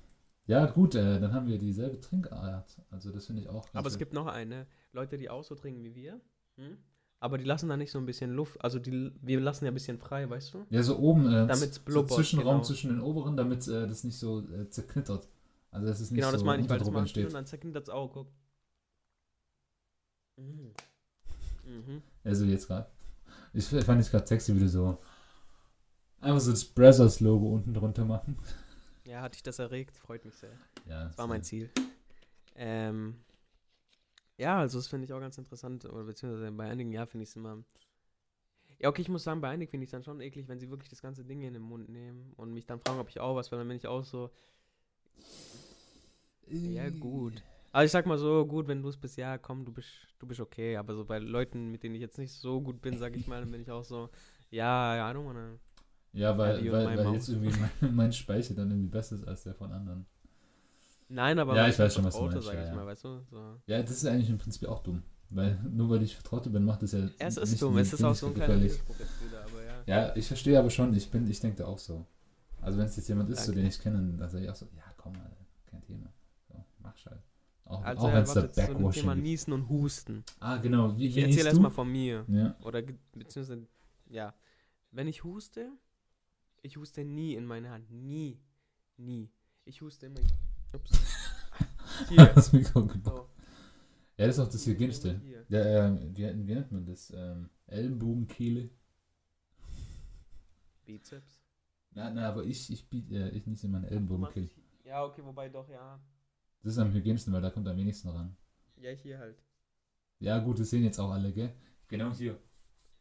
ja 0.47 0.65
gut, 0.65 0.95
äh, 0.95 1.19
dann 1.19 1.33
haben 1.33 1.47
wir 1.47 1.57
dieselbe 1.57 1.99
Trinkart. 1.99 2.77
Also 2.89 3.11
das 3.11 3.25
finde 3.25 3.43
ich 3.43 3.49
auch. 3.49 3.67
Aber 3.73 3.87
es 3.87 3.93
schön. 3.93 3.99
gibt 3.99 4.13
noch 4.13 4.27
eine, 4.27 4.65
Leute, 4.93 5.17
die 5.17 5.29
auch 5.29 5.43
so 5.43 5.55
trinken 5.55 5.83
wie 5.83 5.95
wir, 5.95 6.19
hm? 6.55 6.77
aber 7.19 7.37
die 7.37 7.43
lassen 7.43 7.69
da 7.69 7.77
nicht 7.77 7.91
so 7.91 7.99
ein 7.99 8.05
bisschen 8.05 8.31
Luft, 8.31 8.61
also 8.61 8.79
die, 8.79 9.11
wir 9.21 9.39
lassen 9.39 9.65
ja 9.65 9.71
ein 9.71 9.73
bisschen 9.73 9.99
frei, 9.99 10.29
weißt 10.29 10.53
du? 10.53 10.65
Ja, 10.69 10.81
so 10.83 10.97
oben, 10.97 11.27
äh, 11.27 11.47
Damit's 11.47 11.81
so 11.85 12.03
Zwischenraum 12.03 12.55
genau. 12.55 12.63
zwischen 12.63 12.89
den 12.89 13.01
oberen, 13.01 13.37
damit 13.37 13.67
äh, 13.67 13.87
das 13.87 14.03
nicht 14.03 14.17
so 14.17 14.39
äh, 14.39 14.69
zerknittert. 14.69 15.27
Also 15.71 15.87
das 15.87 15.99
ist 15.99 16.11
nicht 16.11 16.19
Genau, 16.19 16.31
so 16.31 16.37
das 16.37 16.43
meine 16.43 16.63
ich, 16.63 16.69
weil 16.69 16.79
das 16.79 16.89
machst 16.89 17.15
du 17.15 17.25
und 17.25 17.33
dann 17.33 17.45
zerknittert 17.45 17.87
das 17.87 17.93
auch, 17.93 18.11
guck. 18.11 18.27
Mhm. 20.37 20.71
Mhm. 21.65 22.01
Also 22.23 22.45
jetzt 22.45 22.67
gerade. 22.67 22.87
Ich 23.53 23.65
fand 23.65 24.01
ich 24.01 24.09
gerade 24.09 24.25
sexy, 24.27 24.55
wie 24.55 24.59
du 24.59 24.69
so 24.69 24.97
einfach 26.21 26.39
so 26.39 26.51
das 26.51 26.65
Brothers-Logo 26.65 27.47
unten 27.47 27.73
drunter 27.73 28.05
machen. 28.05 28.37
Ja, 29.07 29.21
hat 29.21 29.35
dich 29.35 29.43
das 29.43 29.57
erregt? 29.57 29.97
Freut 29.97 30.25
mich 30.25 30.35
sehr. 30.35 30.51
Ja, 30.85 31.05
Das 31.05 31.17
war 31.17 31.27
mein 31.27 31.41
Ziel. 31.41 31.69
Ähm, 32.55 33.15
ja, 34.37 34.59
also 34.59 34.77
das 34.79 34.87
finde 34.87 35.05
ich 35.05 35.13
auch 35.13 35.21
ganz 35.21 35.37
interessant, 35.37 35.85
oder 35.85 36.03
beziehungsweise 36.03 36.51
bei 36.51 36.69
einigen, 36.69 36.91
ja, 36.91 37.05
finde 37.05 37.23
ich 37.23 37.29
es 37.29 37.35
immer. 37.37 37.63
Ja, 38.79 38.89
okay, 38.89 39.01
ich 39.01 39.09
muss 39.09 39.23
sagen, 39.23 39.39
bei 39.39 39.49
einigen 39.49 39.71
finde 39.71 39.85
ich 39.85 39.87
es 39.87 39.91
dann 39.91 40.03
schon 40.03 40.19
eklig, 40.19 40.49
wenn 40.49 40.59
sie 40.59 40.69
wirklich 40.69 40.89
das 40.89 41.01
ganze 41.01 41.23
Ding 41.23 41.41
in 41.41 41.53
den 41.53 41.63
Mund 41.63 41.87
nehmen 41.87 42.33
und 42.35 42.53
mich 42.53 42.65
dann 42.65 42.81
fragen, 42.81 42.99
ob 42.99 43.07
ich 43.09 43.19
auch 43.21 43.35
was 43.35 43.49
will, 43.49 43.59
dann 43.59 43.67
bin 43.69 43.77
ich 43.77 43.87
auch 43.87 44.03
so, 44.03 44.29
ja, 46.49 46.89
gut. 46.89 47.41
Aber 47.71 47.85
ich 47.85 47.91
sag 47.91 48.05
mal 48.05 48.17
so, 48.17 48.45
gut, 48.45 48.67
wenn 48.67 48.81
du 48.81 48.89
es 48.89 48.97
bist, 48.97 49.17
ja, 49.17 49.37
komm, 49.37 49.63
du 49.65 49.71
bist, 49.71 49.89
du 50.19 50.27
bist 50.27 50.39
okay. 50.39 50.75
Aber 50.77 50.95
so 50.95 51.05
bei 51.05 51.19
Leuten, 51.19 51.69
mit 51.71 51.83
denen 51.83 51.95
ich 51.95 52.01
jetzt 52.01 52.17
nicht 52.17 52.33
so 52.33 52.61
gut 52.61 52.81
bin, 52.81 52.97
sag 52.97 53.15
ich 53.15 53.27
mal, 53.27 53.39
dann 53.41 53.51
bin 53.51 53.61
ich 53.61 53.71
auch 53.71 53.83
so, 53.83 54.09
ja, 54.49 54.95
ja, 54.95 55.11
I 55.11 55.13
don't 55.13 55.25
wanna. 55.25 55.59
Ja, 56.17 56.37
weil, 56.37 56.71
weil, 56.71 56.85
weil 56.97 57.03
Maus. 57.03 57.13
jetzt 57.15 57.29
irgendwie 57.29 57.53
mein, 57.81 57.95
mein 57.95 58.13
Speicher 58.13 58.53
dann 58.55 58.69
irgendwie 58.71 58.89
besser 58.89 59.15
ist 59.15 59.27
als 59.27 59.43
der 59.43 59.53
von 59.53 59.71
anderen. 59.71 60.05
Nein, 61.09 61.39
aber 61.39 61.55
Ja, 61.55 61.67
ich 61.67 61.77
weiß 61.79 61.93
schon, 61.93 62.03
was 62.03 62.15
du 62.15 62.23
meinst, 62.23 62.43
sag 62.43 62.53
ja, 62.55 62.61
ich 62.63 62.67
ja. 62.69 62.75
mal, 62.75 62.85
weißt 62.85 63.03
du? 63.05 63.21
So. 63.29 63.61
Ja, 63.65 63.81
das 63.81 63.91
ist 63.91 64.05
eigentlich 64.05 64.29
im 64.29 64.37
Prinzip 64.37 64.67
auch 64.67 64.81
dumm. 64.83 65.03
Weil 65.29 65.57
nur 65.69 65.89
weil 65.89 66.03
ich 66.03 66.15
Vertraute 66.15 66.49
bin, 66.49 66.63
macht 66.63 66.81
das 66.83 66.93
ja. 66.93 67.07
Es 67.19 67.37
ist 67.37 67.51
nicht- 67.51 67.61
dumm, 67.61 67.77
es 67.77 67.93
ist 67.93 68.03
auch 68.03 68.15
so 68.15 68.27
ein 68.27 68.33
kleiner 68.33 68.55
ja. 68.57 68.71
Ja, 69.85 70.15
ich 70.15 70.27
verstehe 70.27 70.57
aber 70.57 70.69
schon, 70.69 70.93
ich 70.93 71.09
bin, 71.09 71.29
ich 71.29 71.39
denke 71.39 71.57
da 71.57 71.65
auch 71.65 71.79
so. 71.79 72.05
Also 72.61 72.77
wenn 72.77 72.85
es 72.85 72.95
jetzt 72.97 73.07
jemand 73.07 73.29
ist, 73.29 73.39
so, 73.45 73.51
Danke. 73.51 73.61
den 73.61 73.69
ich 73.69 73.79
kenne, 73.79 73.97
dann 74.17 74.29
sage 74.29 74.43
ich 74.45 74.49
auch 74.49 74.55
so, 74.55 74.65
ja 74.75 74.83
komm 74.97 75.13
mal, 75.13 75.31
kein 75.65 75.81
Thema. 75.83 76.11
So, 76.49 76.55
mach 76.79 76.93
halt. 77.05 77.21
Auch, 77.65 77.83
Also, 77.83 78.07
auch 78.07 78.13
wenn 78.13 78.23
es 78.23 78.33
da 78.33 78.41
zu 78.41 78.47
dem 78.47 78.65
Thema 78.67 78.73
Backwashing 78.79 79.09
gibt. 79.11 79.23
Niesen 79.23 79.53
und 79.53 79.69
Husten. 79.69 80.23
Ah, 80.39 80.57
genau. 80.57 80.97
Wie, 80.97 81.07
Ich 81.07 81.17
erzähle 81.17 81.49
erstmal 81.49 81.71
von 81.71 81.89
mir. 81.91 82.25
Ja. 82.27 82.55
Oder 82.63 82.81
beziehungsweise, 82.81 83.67
ja. 84.09 84.33
Wenn 84.91 85.07
ich 85.07 85.23
huste, 85.25 85.69
ich 86.67 86.75
huste 86.75 87.05
nie 87.05 87.35
in 87.35 87.45
meine 87.45 87.69
Hand. 87.69 87.89
Nie. 87.89 88.39
Nie. 88.97 89.31
Ich 89.63 89.81
huste 89.81 90.07
immer. 90.07 90.19
Ups. 90.73 90.91
Hier. 92.09 92.25
das 92.25 92.51
Mikro. 92.51 92.87
So. 93.03 93.29
Ja, 94.17 94.27
das 94.27 94.37
ist 94.37 94.39
auch 94.43 94.51
das 94.51 94.65
Hygienischste. 94.67 95.21
Ja, 95.47 95.87
ähm, 95.87 96.15
wie, 96.15 96.23
wie 96.23 96.53
nennt 96.53 96.71
man 96.71 96.85
das? 96.85 97.11
Ähm, 97.15 97.49
Ellenbogenkehle? 97.67 98.69
Bizeps. 100.85 101.41
Na, 101.91 102.09
na, 102.09 102.27
aber 102.27 102.43
ich, 102.43 102.69
ich 102.71 102.89
biete, 102.89 103.15
äh, 103.15 103.29
ich 103.29 103.47
nicht 103.47 103.63
meine 103.63 103.89
Ellenbogenkehle. 103.89 104.49
Ja, 104.83 105.05
okay, 105.05 105.23
wobei 105.23 105.47
doch, 105.47 105.69
ja. 105.69 105.99
Das 106.63 106.73
ist 106.73 106.79
am 106.79 106.91
hygienischsten, 106.91 107.31
weil 107.31 107.41
da 107.41 107.49
kommt 107.49 107.67
am 107.67 107.77
wenigsten 107.77 108.09
ran. 108.09 108.35
Ja, 108.75 108.91
hier 108.91 109.19
halt. 109.19 109.41
Ja, 110.19 110.39
gut, 110.39 110.59
das 110.59 110.69
sehen 110.69 110.83
jetzt 110.83 110.99
auch 110.99 111.11
alle, 111.11 111.31
gell? 111.31 111.53
Genau 111.87 112.13
hier. 112.13 112.37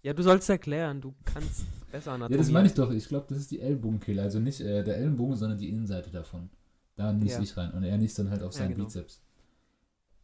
Ja, 0.02 0.12
du 0.12 0.22
sollst 0.22 0.48
erklären, 0.48 1.00
du 1.00 1.14
kannst 1.24 1.64
besser 1.90 2.10
Ja, 2.10 2.14
anatomieren. 2.14 2.42
das 2.44 2.52
meine 2.52 2.68
ich 2.68 2.74
doch. 2.74 2.90
Ich 2.92 3.08
glaube, 3.08 3.26
das 3.28 3.38
ist 3.38 3.50
die 3.50 3.60
Ellenbogenkehle. 3.60 4.22
Also 4.22 4.38
nicht 4.38 4.60
äh, 4.60 4.84
der 4.84 4.96
Ellenbogen, 4.98 5.36
sondern 5.36 5.58
die 5.58 5.68
Innenseite 5.68 6.10
davon. 6.10 6.48
Da 6.94 7.12
niese 7.12 7.36
Ja. 7.36 7.42
ich 7.42 7.56
rein. 7.56 7.72
Und 7.72 7.82
er 7.82 7.98
niest 7.98 8.18
dann 8.18 8.30
halt 8.30 8.42
auf 8.42 8.52
Ja, 8.54 8.58
seinen 8.60 8.72
genau. 8.74 8.84
Bizeps. 8.84 9.20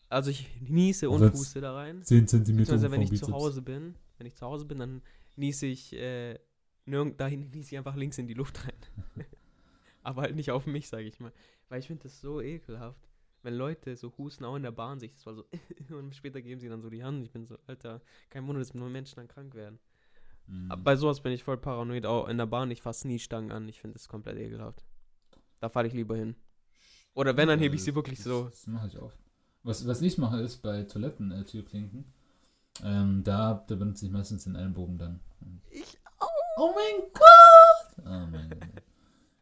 Also 0.09 0.31
ich 0.31 0.47
niese 0.61 1.09
und 1.11 1.18
Sonst- 1.20 1.39
huste 1.39 1.61
da 1.61 1.75
rein. 1.75 2.03
10 2.03 2.29
cm 2.29 2.64
vom 2.66 2.83
wenn 2.93 3.03
ich 3.03 3.11
Bizeps. 3.11 3.29
zu 3.29 3.35
Hause 3.35 3.62
bin, 3.62 3.95
wenn 4.18 4.27
ich 4.27 4.35
zu 4.37 4.47
Hause 4.47 4.64
bin, 4.66 4.79
dann 4.79 5.03
niese 5.37 5.66
ich 5.66 5.93
äh, 5.95 6.39
nirgend 6.85 7.18
dahin 7.20 7.51
niese 7.51 7.73
ich 7.73 7.79
einfach 7.79 7.97
links 7.97 8.18
in 8.18 8.27
die 8.27 8.35
Luft 8.35 8.64
rein. 8.66 8.75
Aber 10.03 10.23
halt 10.23 10.37
nicht 10.37 10.51
auf 10.51 10.66
mich, 10.66 10.89
sage 10.89 11.05
ich 11.05 11.18
mal. 11.20 11.33
Weil 11.68 11.81
ich 11.81 11.87
finde 11.87 12.03
das 12.05 12.20
so 12.20 12.41
ekelhaft. 12.41 13.01
Wenn 13.43 13.55
Leute 13.55 13.97
so 13.97 14.12
husten, 14.18 14.45
auch 14.45 14.57
in 14.57 14.62
der 14.62 14.70
Bahn 14.70 15.01
sich, 15.01 15.12
das 15.12 15.26
war 15.26 15.34
so, 15.34 15.45
und 15.97 16.14
später 16.14 16.40
geben 16.40 16.61
sie 16.61 16.68
dann 16.68 16.82
so 16.82 16.90
die 16.90 17.03
Hand. 17.03 17.24
Ich 17.24 17.32
bin 17.32 17.47
so, 17.47 17.59
Alter, 17.66 18.01
kein 18.30 18.47
Wunder, 18.47 18.61
dass 18.61 18.74
nur 18.74 18.88
Menschen 18.88 19.16
dann 19.16 19.28
krank 19.28 19.55
werden. 19.55 19.78
Mhm. 20.47 20.72
Bei 20.82 20.97
sowas 20.97 21.20
bin 21.20 21.32
ich 21.32 21.45
voll 21.45 21.59
paranoid. 21.59 22.07
Auch 22.07 22.28
in 22.28 22.38
der 22.38 22.47
Bahn, 22.47 22.70
ich 22.70 22.82
fasse 22.82 23.07
nie 23.09 23.18
Stangen 23.18 23.53
an. 23.53 23.68
Ich 23.68 23.80
finde 23.80 23.95
das 23.95 24.09
komplett 24.09 24.38
ekelhaft. 24.38 24.84
Da 25.61 25.68
fahre 25.68 25.86
ich 25.86 25.93
lieber 25.93 26.16
hin. 26.16 26.34
Oder 27.14 27.36
wenn, 27.36 27.49
dann 27.49 27.59
hebe 27.59 27.74
ich 27.74 27.82
sie 27.82 27.95
wirklich 27.95 28.18
das, 28.18 28.24
so. 28.24 28.45
Das 28.45 28.66
mache 28.66 28.86
ich 28.88 28.99
oft. 28.99 29.18
Was, 29.62 29.86
was 29.86 30.03
ich 30.03 30.18
mache, 30.18 30.40
ist 30.40 30.59
bei 30.59 30.82
Toiletten, 30.84 31.30
äh, 31.30 31.45
Türklinken, 31.45 32.12
ähm, 32.82 33.22
da, 33.22 33.64
da 33.68 33.74
benutze 33.76 34.07
ich 34.07 34.11
meistens 34.11 34.45
den 34.45 34.57
Ellenbogen 34.57 34.99
dann. 34.99 35.20
Ich 35.70 35.99
Oh 36.57 36.72
mein 36.74 37.11
Gott! 37.12 38.07
Oh 38.07 38.26
mein 38.30 38.51
Gott. 38.51 38.82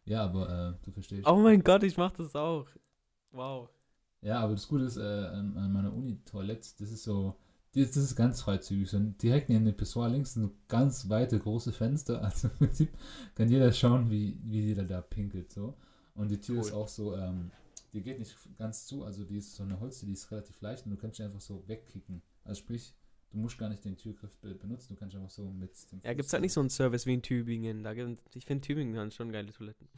Ja, 0.05 0.25
aber 0.25 0.49
äh, 0.49 0.85
du 0.85 0.93
verstehst. 0.93 1.27
Oh 1.27 1.37
mein 1.37 1.63
Gott, 1.63 1.83
ich 1.83 1.97
mach 1.97 2.13
das 2.13 2.35
auch. 2.37 2.67
Wow. 3.33 3.69
Ja, 4.23 4.41
aber 4.41 4.53
das 4.55 4.69
Gute 4.69 4.85
ist, 4.85 4.97
äh, 4.97 5.01
an, 5.01 5.57
an 5.57 5.73
meiner 5.73 5.95
Uni-Toilette, 5.95 6.69
das 6.79 6.91
ist 6.91 7.05
so, 7.05 7.37
das, 7.73 7.93
das 7.93 8.05
ist 8.05 8.17
ganz 8.17 8.43
freizügig. 8.43 8.91
So 8.91 8.99
direkt 8.99 9.49
neben 9.49 9.65
dem 9.65 9.77
Pissoir 9.77 10.09
links 10.11 10.35
sind 10.35 10.43
so 10.43 10.55
ganz 10.69 11.09
weite, 11.09 11.39
große 11.39 11.73
Fenster. 11.73 12.21
Also 12.23 12.49
im 12.49 12.55
Prinzip 12.59 12.91
kann 13.35 13.49
jeder 13.49 13.73
schauen, 13.73 14.11
wie, 14.11 14.39
wie 14.45 14.61
jeder 14.67 14.85
da 14.85 15.01
pinkelt. 15.01 15.53
So. 15.53 15.77
Und 16.15 16.31
die 16.31 16.41
Tür 16.41 16.59
Cool. 16.59 16.61
ist 16.61 16.73
auch 16.73 16.89
so, 16.89 17.17
ähm, 17.17 17.51
die 17.93 18.03
geht 18.03 18.19
nicht 18.19 18.37
ganz 18.59 18.87
zu, 18.87 19.05
also 19.05 19.25
die 19.25 19.39
ist 19.39 19.55
so 19.57 19.63
eine 19.63 19.81
Holztür, 19.81 20.07
die 20.07 20.13
ist 20.13 20.31
relativ 20.31 20.61
leicht 20.61 20.85
und 20.87 20.93
du 20.93 20.97
kannst 20.99 21.19
dich 21.19 21.25
einfach 21.27 21.41
so 21.41 21.67
wegkicken. 21.67 22.23
Also 22.45 22.61
sprich, 22.61 22.95
du 23.31 23.39
musst 23.39 23.59
gar 23.59 23.69
nicht 23.69 23.85
den 23.85 23.97
Türgriff 23.97 24.37
be 24.39 24.55
benutzen, 24.55 24.95
du 24.95 25.01
kannst 25.01 25.17
einfach 25.17 25.31
so 25.31 25.51
mit 25.51 25.73
dem 25.93 26.03
Ja, 26.05 26.11
Fuß 26.11 26.17
gibt's 26.17 26.33
halt 26.33 26.43
nicht 26.43 26.53
so 26.53 26.61
einen 26.61 26.71
Service 26.71 27.07
wie 27.07 27.15
in 27.15 27.23
Tübingen. 27.23 27.83
Da 27.85 27.95
gibt, 27.95 28.21
ich 28.37 28.45
finde 28.45 28.67
Tübingen 28.67 28.99
hat 28.99 29.15
schon 29.15 29.33
geile 29.33 29.53
Toiletten. 29.53 29.89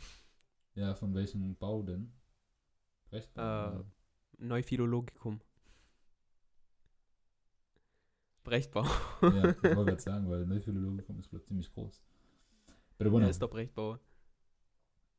Ja, 0.74 0.94
von 0.94 1.14
welchem 1.14 1.56
Bau 1.56 1.82
denn? 1.82 2.12
Rechtbau? 3.12 3.80
Äh, 3.80 3.84
oder? 4.38 4.46
Neuphilologikum. 4.46 5.40
Brechtbau. 8.44 8.84
ja, 9.22 9.50
ich 9.50 9.62
wollte 9.62 9.62
gerade 9.62 10.00
sagen, 10.00 10.28
weil 10.28 10.44
Neuphilologikum 10.46 11.18
ist, 11.20 11.30
glaube 11.30 11.42
ich, 11.42 11.48
ziemlich 11.48 11.72
groß. 11.72 12.02
Bei 12.98 13.08
der 13.08 13.20
Ja, 13.20 13.28
ist 13.28 13.40
doch 13.40 13.50
Brechtbau. 13.50 13.98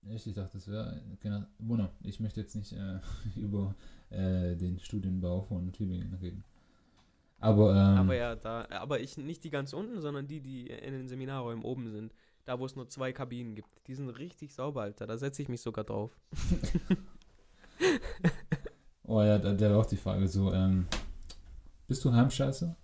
Echt? 0.10 0.28
Ich 0.28 0.34
dachte, 0.34 0.54
das 0.54 0.68
wäre. 0.68 1.02
Genau. 1.22 1.44
Bueno, 1.60 1.90
ich 2.02 2.20
möchte 2.20 2.42
jetzt 2.42 2.56
nicht 2.56 2.74
äh, 2.74 3.00
über 3.36 3.76
äh, 4.10 4.56
den 4.56 4.80
Studienbau 4.80 5.44
von 5.44 5.72
Tübingen 5.72 6.14
reden. 6.16 6.44
Aber, 7.40 7.72
ähm, 7.72 7.98
Aber 7.98 8.16
ja, 8.16 8.36
da, 8.36 8.66
aber 8.70 9.02
ich 9.02 9.18
nicht 9.18 9.44
die 9.44 9.50
ganz 9.50 9.74
unten, 9.74 10.00
sondern 10.00 10.28
die, 10.28 10.40
die 10.40 10.68
in 10.68 10.94
den 10.94 11.08
Seminarräumen 11.08 11.64
oben 11.64 11.90
sind. 11.90 12.14
Da, 12.46 12.60
wo 12.60 12.66
es 12.66 12.76
nur 12.76 12.90
zwei 12.90 13.14
Kabinen 13.14 13.56
gibt. 13.56 13.88
Die 13.88 13.96
sind 13.96 14.10
richtig 14.10 14.54
sauber, 14.54 14.82
Alter. 14.82 15.08
Da 15.08 15.18
setze 15.18 15.42
ich 15.42 15.50
mich 15.50 15.62
sogar 15.62 15.86
drauf. 15.86 16.18
oh 19.14 19.22
ja, 19.22 19.38
da, 19.38 19.54
da 19.54 19.70
war 19.70 19.80
auch 19.80 19.86
die 19.86 19.98
Frage 19.98 20.28
so, 20.28 20.52
ähm, 20.52 20.88
bist 21.88 22.04
du 22.04 22.12
Heimscheißer? 22.12 22.76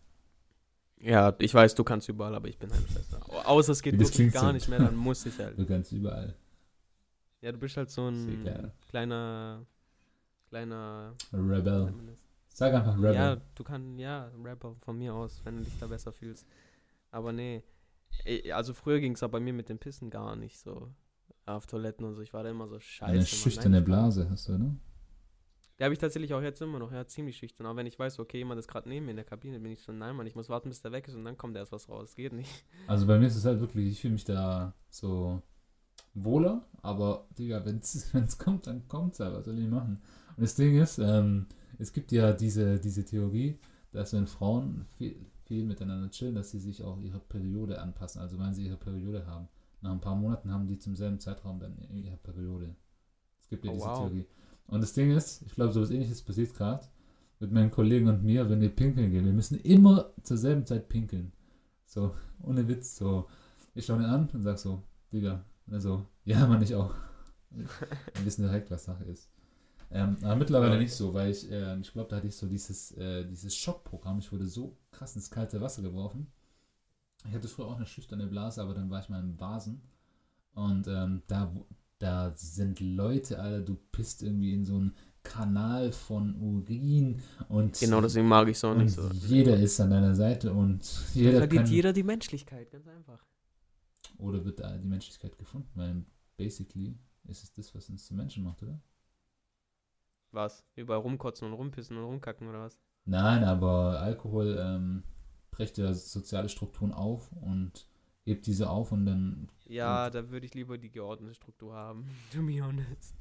Ja, 1.02 1.34
ich 1.40 1.54
weiß, 1.54 1.76
du 1.76 1.84
kannst 1.84 2.10
überall, 2.10 2.36
aber 2.36 2.48
ich 2.50 2.60
bin 2.60 2.72
Heimschwester. 2.72 3.20
Außer 3.48 3.72
es 3.72 3.82
geht 3.82 3.98
wirklich 3.98 4.34
gar 4.34 4.48
so. 4.48 4.52
nicht 4.52 4.68
mehr, 4.68 4.80
dann 4.80 4.96
muss 4.96 5.26
ich 5.26 5.38
halt. 5.40 5.58
Du 5.58 5.66
kannst 5.66 5.92
überall. 5.92 6.36
Ja, 7.42 7.52
du 7.52 7.58
bist 7.58 7.78
halt 7.78 7.90
so 7.90 8.10
ein 8.10 8.46
kleiner, 8.90 9.66
kleiner, 10.50 11.14
Rebel. 11.32 11.94
Sag 12.50 12.74
einfach 12.74 12.98
Rebel. 12.98 13.16
Ja, 13.16 13.38
du 13.56 13.64
kannst, 13.64 14.00
ja, 14.00 14.30
Rapper 14.44 14.76
von 14.82 14.98
mir 14.98 15.14
aus, 15.14 15.40
wenn 15.46 15.58
du 15.58 15.64
dich 15.64 15.80
da 15.80 15.88
besser 15.88 16.12
fühlst. 16.12 16.46
Aber 17.12 17.32
nee, 17.32 17.64
also 18.54 18.74
früher 18.74 19.00
ging 19.00 19.14
es 19.14 19.24
aber 19.24 19.34
bei 19.34 19.40
mir 19.40 19.54
mit 19.54 19.70
dem 19.70 19.80
Pissen 19.80 20.10
gar 20.10 20.36
nicht 20.36 20.60
so 20.60 20.92
auf 21.46 21.66
Toiletten 21.66 22.06
und 22.06 22.16
so. 22.16 22.22
Ich 22.22 22.34
war 22.34 22.44
da 22.44 22.50
immer 22.50 22.68
so 22.68 22.80
scheiße. 22.80 23.12
Eine 23.12 23.26
schüchterne 23.26 23.82
Blase 23.82 24.30
hast 24.30 24.50
du, 24.50 24.58
ne? 24.58 24.76
Die 25.80 25.84
habe 25.84 25.94
ich 25.94 26.00
tatsächlich 26.00 26.34
auch 26.34 26.42
jetzt 26.42 26.62
immer 26.62 26.78
noch, 26.80 26.92
ja, 26.92 27.08
ziemlich 27.08 27.38
schüchtern. 27.38 27.66
Aber 27.66 27.78
wenn 27.78 27.88
ich 27.88 27.98
weiß, 27.98 28.20
okay, 28.20 28.38
jemand 28.40 28.60
ist 28.60 28.68
gerade 28.68 28.90
neben 28.90 29.06
mir 29.06 29.12
in 29.12 29.18
der 29.18 29.26
Kabine, 29.26 29.60
bin 29.60 29.72
ich 29.72 29.82
so, 29.82 29.92
nein, 29.94 30.16
Mann, 30.16 30.28
ich 30.28 30.36
muss 30.36 30.50
warten, 30.50 30.70
bis 30.70 30.82
der 30.82 30.92
weg 30.92 31.08
ist 31.08 31.16
und 31.16 31.24
dann 31.24 31.38
kommt 31.38 31.56
erst 31.56 31.72
was 31.72 31.88
raus. 31.88 32.10
Das 32.10 32.16
geht 32.16 32.34
nicht. 32.34 32.52
Also 32.88 33.06
bei 33.08 33.18
mir 33.18 33.28
ist 33.28 33.36
es 33.36 33.46
halt 33.46 33.60
wirklich, 33.62 33.92
ich 33.92 34.02
fühle 34.02 34.14
mich 34.14 34.26
da 34.26 34.74
so 34.90 35.42
wohler, 36.14 36.66
aber 36.82 37.28
Digga, 37.38 37.64
wenn 37.66 37.78
es 37.80 38.38
kommt, 38.38 38.68
dann 38.68 38.88
kommt's 38.88 39.20
halt, 39.20 39.34
was 39.34 39.46
soll 39.46 39.60
ich 39.60 39.68
machen? 39.70 40.02
Und 40.36 40.42
das 40.44 40.56
Ding 40.56 40.78
ist, 40.78 40.98
ähm, 40.98 41.48
es 41.78 41.94
gibt 41.94 42.12
ja 42.12 42.34
diese, 42.34 42.80
diese 42.80 43.06
Theorie, 43.06 43.60
dass 43.92 44.14
wenn 44.14 44.28
Frauen 44.28 44.86
viel, 44.98 45.26
viel 45.46 45.64
miteinander 45.66 46.10
chillen, 46.12 46.36
dass 46.36 46.52
sie 46.52 46.60
sich 46.60 46.84
auch 46.84 47.00
ihre 47.00 47.20
Periode 47.20 47.82
anpassen, 47.82 48.22
also 48.22 48.38
wenn 48.40 48.54
sie 48.54 48.66
ihre 48.66 48.78
Periode 48.78 49.26
haben. 49.26 49.48
Nach 49.82 49.92
ein 49.92 50.02
paar 50.02 50.16
Monaten 50.16 50.52
haben 50.52 50.68
die 50.68 50.78
zum 50.78 50.96
selben 50.96 51.20
Zeitraum 51.20 51.60
dann 51.60 51.78
ihre 51.92 52.18
Periode. 52.18 52.76
Es 53.40 53.48
gibt 53.48 53.64
ja 53.64 53.72
Oh, 53.72 53.76
diese 53.76 53.88
wow. 53.88 53.98
Theorie. 54.00 54.26
Und 54.70 54.82
das 54.82 54.94
Ding 54.94 55.12
ist, 55.12 55.42
ich 55.46 55.54
glaube, 55.56 55.74
so 55.74 55.82
was 55.82 55.90
ähnliches 55.90 56.22
passiert 56.22 56.54
gerade 56.54 56.88
mit 57.40 57.52
meinen 57.52 57.72
Kollegen 57.72 58.08
und 58.08 58.24
mir, 58.24 58.50
wenn 58.50 58.62
wir 58.62 58.70
pinkeln 58.70 59.12
gehen. 59.12 59.26
Wir 59.26 59.34
müssen 59.34 59.60
immer 59.60 60.12
zur 60.24 60.38
selben 60.38 60.66
Zeit 60.66 60.90
pinkeln. 60.90 61.32
So, 61.86 62.14
ohne 62.44 62.68
Witz, 62.68 62.98
so. 62.98 63.28
Ich 63.74 63.86
schaue 63.86 64.00
ihn 64.00 64.06
an 64.06 64.30
und 64.34 64.44
sag 64.44 64.58
so, 64.60 64.84
Digga. 65.12 65.44
Und 65.66 65.74
er 65.74 65.82
so, 65.82 66.06
ja, 66.26 66.46
Mann, 66.48 66.62
ich 66.62 66.76
auch. 66.76 66.94
Wir 67.52 68.26
wissen 68.26 68.44
direkt, 68.44 68.70
was 68.70 68.84
Sache 68.84 69.06
ist. 69.06 69.30
Ähm, 69.92 70.18
aber 70.22 70.36
mittlerweile 70.36 70.74
Ja. 70.74 70.80
nicht 70.80 70.94
so, 70.94 71.14
weil 71.16 71.32
ich, 71.32 71.50
ähm, 71.52 71.82
ich 71.82 71.92
glaube, 71.94 72.10
da 72.10 72.18
hatte 72.18 72.28
ich 72.28 72.36
so 72.36 72.46
dieses, 72.46 72.92
äh, 72.92 73.26
dieses 73.26 73.56
Schockprogramm. 73.56 74.20
Ich 74.20 74.32
wurde 74.32 74.46
so 74.46 74.78
krass 74.92 75.16
ins 75.16 75.32
kalte 75.32 75.60
Wasser 75.62 75.82
geworfen. 75.82 76.28
Ich 77.28 77.34
hatte 77.34 77.48
früher 77.48 77.66
auch 77.66 77.78
eine 77.78 77.88
schüchterne 77.88 78.28
Blase, 78.28 78.62
aber 78.62 78.74
dann 78.76 78.90
war 78.92 79.00
ich 79.02 79.10
mal 79.10 79.20
in 79.20 79.36
Basen. 79.36 79.82
Und 80.54 80.88
ähm, 80.88 81.24
da, 81.28 81.52
da 82.00 82.34
sind 82.36 82.80
Leute, 82.80 83.40
Alter, 83.40 83.62
du 83.62 83.76
pisst 83.92 84.24
irgendwie 84.24 84.54
in 84.54 84.66
so 84.66 84.76
einen 84.76 84.96
Kanal 85.24 85.92
von 85.92 86.36
Urin 86.42 87.22
und 87.50 87.78
Genau, 87.80 88.02
deswegen 88.02 88.28
mag 88.28 88.48
ich 88.48 88.58
es 88.58 88.64
auch 88.64 88.72
und 88.72 88.78
nicht 88.78 88.96
so. 88.96 89.10
jeder 89.12 89.58
ist 89.58 89.80
an 89.82 89.92
deiner 89.92 90.16
Seite 90.16 90.54
und 90.54 90.82
Da 90.82 91.20
jeder 91.20 91.38
verliert 91.40 91.52
kann, 91.52 91.66
jeder 91.68 91.94
die 91.94 92.04
Menschlichkeit, 92.04 92.72
ganz 92.72 92.88
einfach. 92.88 93.26
oder 94.18 94.44
wird 94.46 94.60
da 94.62 94.78
die 94.78 94.88
Menschlichkeit 94.88 95.38
gefunden, 95.38 95.70
weil 95.76 96.06
basically 96.38 96.98
ist 97.26 97.44
es 97.44 97.52
das, 97.54 97.76
was 97.76 97.90
uns 97.90 98.06
zu 98.06 98.14
Menschen 98.16 98.44
macht, 98.44 98.64
oder? 98.64 98.80
Was? 100.32 100.64
Überall 100.76 101.02
rumkotzen 101.02 101.48
und 101.48 101.54
rumpissen 101.54 101.98
und 101.98 102.04
rumkacken 102.06 102.48
oder 102.48 102.62
was? 102.62 102.80
Nein, 103.06 103.44
aber 103.44 104.00
Alkohol 104.00 104.58
ähm, 104.60 105.04
bricht 105.52 105.78
ja 105.78 105.94
soziale 105.94 106.48
Strukturen 106.50 106.94
auf 106.94 107.32
und 107.34 107.88
hebt 108.30 108.48
diese 108.48 108.70
auf 108.70 108.92
und 108.92 109.06
dann, 109.06 109.50
Ja, 109.68 110.10
da 110.10 110.30
würde 110.30 110.46
ich 110.46 110.54
lieber 110.54 110.78
die 110.78 110.90
geordnete 110.92 111.34
Struktur 111.34 111.74
haben, 111.74 112.06
to 112.34 112.42
be 112.42 112.62
honest. 112.64 113.16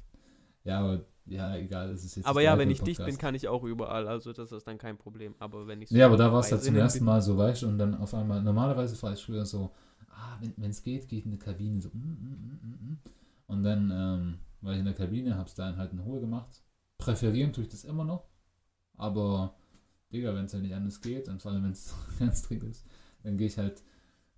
ja, 0.63 0.79
aber 0.79 1.05
ja, 1.25 1.55
egal, 1.57 1.91
das 1.91 2.03
ist 2.03 2.15
jetzt 2.15 2.25
Aber 2.25 2.41
ja, 2.41 2.57
wenn 2.57 2.71
ich 2.71 2.81
dicht 2.81 3.05
bin, 3.05 3.17
kann 3.17 3.35
ich 3.35 3.47
auch 3.47 3.63
überall, 3.63 4.07
also 4.07 4.33
das 4.33 4.51
ist 4.51 4.65
dann 4.65 4.77
kein 4.79 4.97
Problem. 4.97 5.35
Aber 5.39 5.67
wenn 5.67 5.81
ich 5.81 5.91
Ja, 5.91 6.07
aber 6.07 6.17
da 6.17 6.31
war 6.31 6.39
es 6.39 6.51
halt 6.51 6.63
zum 6.63 6.75
ersten 6.75 7.05
Mal 7.05 7.21
so 7.21 7.37
weich 7.37 7.63
und 7.63 7.77
dann 7.77 7.95
auf 7.95 8.13
einmal, 8.13 8.41
normalerweise 8.41 8.99
war 9.03 9.13
ich 9.13 9.23
früher 9.23 9.45
so, 9.45 9.71
ah, 10.09 10.39
wenn 10.57 10.71
es 10.71 10.81
geht, 10.81 11.07
gehe 11.07 11.19
ich 11.19 11.25
in 11.25 11.31
die 11.31 11.37
Kabine, 11.37 11.81
so, 11.81 11.89
mm, 11.89 11.99
mm, 11.99 12.01
mm, 12.01 12.59
mm, 12.61 12.91
mm. 12.91 12.97
und 13.47 13.63
dann 13.63 13.91
ähm, 13.91 14.39
war 14.61 14.73
ich 14.73 14.79
in 14.79 14.85
der 14.85 14.95
Kabine, 14.95 15.37
hab's 15.37 15.53
da 15.53 15.75
halt 15.75 15.93
in 15.93 15.99
Ruhe 15.99 16.19
gemacht. 16.19 16.63
Präferieren 16.97 17.53
tue 17.53 17.63
ich 17.63 17.69
das 17.69 17.83
immer 17.83 18.03
noch, 18.03 18.27
aber, 18.97 19.55
Digga, 20.11 20.33
wenn 20.33 20.45
es 20.45 20.53
halt 20.53 20.63
nicht 20.63 20.73
anders 20.75 20.99
geht, 20.99 21.29
und 21.29 21.41
vor 21.41 21.51
allem 21.51 21.63
wenn 21.63 21.71
es 21.71 21.93
ganz 22.19 22.41
dringend 22.41 22.71
ist, 22.71 22.85
dann 23.23 23.37
gehe 23.37 23.47
ich 23.47 23.57
halt, 23.57 23.83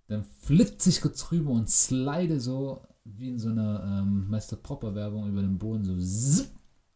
dann 0.08 0.24
flitze 0.24 0.90
ich 0.90 1.00
kurz 1.00 1.30
rüber 1.30 1.50
und 1.50 1.70
slide 1.70 2.40
so, 2.40 2.86
wie 3.04 3.28
in 3.28 3.38
so 3.38 3.50
einer 3.50 3.82
ähm, 3.84 4.28
Meister 4.28 4.56
Propper 4.56 4.94
Werbung 4.94 5.28
über 5.28 5.40
den 5.40 5.58
Boden, 5.58 5.84
so, 5.84 5.96
zipp, 5.98 6.50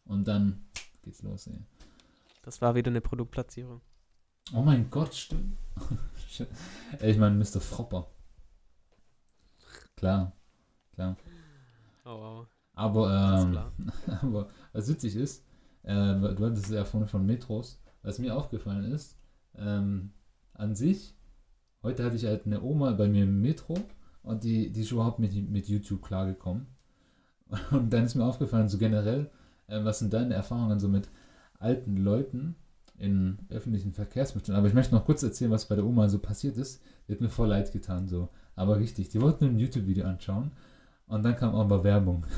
und 0.05 0.27
dann 0.27 0.65
geht's 1.01 1.21
los, 1.23 1.47
ey. 1.47 1.59
Das 2.43 2.61
war 2.61 2.75
wieder 2.75 2.91
eine 2.91 3.01
Produktplatzierung. 3.01 3.81
Oh 4.53 4.61
mein 4.61 4.89
Gott, 4.89 5.13
stimmt. 5.13 5.57
Ich 7.01 7.17
meine 7.17 7.35
Mr. 7.35 7.59
Fropper. 7.59 8.11
Klar, 9.95 10.31
klar. 10.93 11.17
Oh, 12.05 12.09
wow. 12.09 12.47
Aber, 12.73 13.41
ähm, 13.41 13.51
klar. 13.51 13.71
aber 14.21 14.49
was 14.71 14.87
witzig 14.87 15.15
ist, 15.15 15.43
äh, 15.81 15.95
du 15.95 16.45
hattest 16.45 16.65
es 16.65 16.69
ja 16.69 16.85
vorhin 16.85 17.09
von 17.09 17.25
Metros 17.25 17.79
was 18.07 18.19
mir 18.19 18.35
aufgefallen 18.35 18.91
ist, 18.91 19.17
ähm, 19.57 20.13
an 20.53 20.75
sich, 20.75 21.13
heute 21.83 22.03
hatte 22.03 22.15
ich 22.15 22.25
halt 22.25 22.45
eine 22.45 22.61
Oma 22.61 22.91
bei 22.91 23.07
mir 23.07 23.23
im 23.23 23.41
Metro 23.41 23.75
und 24.23 24.43
die, 24.43 24.71
die 24.71 24.81
ist 24.81 24.91
überhaupt 24.91 25.19
mit, 25.19 25.33
mit 25.49 25.67
YouTube 25.67 26.01
klargekommen. 26.01 26.67
Und 27.71 27.93
dann 27.93 28.03
ist 28.03 28.15
mir 28.15 28.25
aufgefallen, 28.25 28.67
so 28.67 28.77
generell, 28.77 29.29
äh, 29.67 29.83
was 29.85 29.99
sind 29.99 30.13
deine 30.13 30.33
Erfahrungen 30.33 30.81
so 30.81 30.89
mit 30.89 31.07
alten 31.59 31.95
Leuten 31.95 32.55
in 32.97 33.37
öffentlichen 33.49 33.93
Verkehrsmitteln? 33.93 34.57
Aber 34.57 34.67
ich 34.67 34.73
möchte 34.73 34.93
noch 34.93 35.05
kurz 35.05 35.23
erzählen, 35.23 35.51
was 35.51 35.69
bei 35.69 35.75
der 35.75 35.85
Oma 35.85 36.09
so 36.09 36.19
passiert 36.19 36.57
ist. 36.57 36.81
Die 37.07 37.13
hat 37.13 37.21
mir 37.21 37.29
voll 37.29 37.47
leid 37.47 37.71
getan, 37.71 38.09
so. 38.09 38.27
Aber 38.55 38.79
richtig, 38.79 39.07
die 39.07 39.21
wollten 39.21 39.45
ein 39.45 39.59
YouTube-Video 39.59 40.05
anschauen 40.05 40.51
und 41.07 41.23
dann 41.23 41.37
kam 41.37 41.55
aber 41.55 41.83
Werbung. 41.83 42.25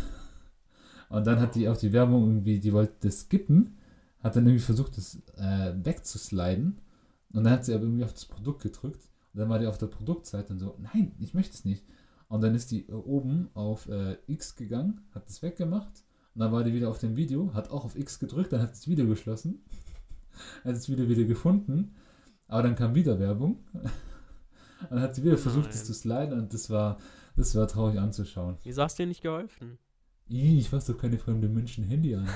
Und 1.10 1.26
dann 1.26 1.40
hat 1.40 1.56
die 1.56 1.68
auch 1.68 1.76
die 1.76 1.92
Werbung 1.92 2.24
irgendwie, 2.28 2.60
die 2.60 2.72
wollte 2.72 2.94
das 3.08 3.22
skippen, 3.22 3.80
hat 4.22 4.36
dann 4.36 4.46
irgendwie 4.46 4.64
versucht, 4.64 4.96
das 4.96 5.16
äh, 5.38 5.74
wegzusliden. 5.84 6.82
Und 7.34 7.44
dann 7.44 7.52
hat 7.52 7.66
sie 7.66 7.74
aber 7.74 7.86
irgendwie 7.86 8.04
auf 8.04 8.14
das 8.14 8.26
Produkt 8.26 8.62
gedrückt. 8.62 9.09
Und 9.34 9.40
dann 9.40 9.50
war 9.50 9.60
die 9.60 9.68
auf 9.68 9.78
der 9.78 9.88
Produktseite 9.88 10.54
und 10.54 10.60
so, 10.60 10.76
nein, 10.80 11.16
ich 11.20 11.34
möchte 11.34 11.54
es 11.54 11.66
nicht. 11.66 11.86
Und 12.28 12.42
dann 12.42 12.56
ist 12.56 12.72
die 12.72 12.88
äh, 12.88 12.94
oben 12.94 13.50
auf 13.54 13.88
äh, 13.90 14.18
X 14.28 14.56
gegangen, 14.56 15.02
hat 15.12 15.28
das 15.28 15.42
weggemacht. 15.42 16.04
Und 16.36 16.42
dann 16.42 16.52
war 16.52 16.64
die 16.64 16.74
wieder 16.74 16.90
auf 16.90 17.00
dem 17.00 17.16
Video, 17.16 17.54
hat 17.54 17.72
auch 17.72 17.86
auf 17.86 17.96
X 17.96 18.20
gedrückt, 18.20 18.54
dann 18.54 18.62
hat 18.62 18.72
das 18.72 18.88
Video 18.88 19.08
geschlossen. 19.08 19.64
hat 20.64 20.76
das 20.76 20.90
Video 20.90 21.10
wieder 21.10 21.24
gefunden. 21.24 21.96
Aber 22.48 22.64
dann 22.64 22.76
kam 22.76 22.96
wieder 22.96 23.20
Werbung. 23.20 23.64
und 23.74 24.92
dann 24.92 25.02
hat 25.02 25.16
sie 25.16 25.24
wieder 25.24 25.38
versucht, 25.38 25.70
das 25.70 25.86
zu 25.86 25.94
sliden 25.94 26.40
und 26.40 26.54
das 26.54 26.70
war, 26.70 26.98
das 27.36 27.56
war 27.56 27.68
traurig 27.68 28.00
anzuschauen. 28.00 28.58
Wieso 28.64 28.84
hast 28.84 28.98
du 28.98 29.04
dir 29.04 29.08
nicht 29.08 29.22
geholfen? 29.22 29.78
Ih, 30.30 30.60
ich 30.60 30.70
fasse 30.70 30.94
doch 30.94 31.00
keine 31.00 31.18
fremde 31.18 31.50
Menschen 31.50 31.84
Handy 31.84 32.16
an. 32.16 32.30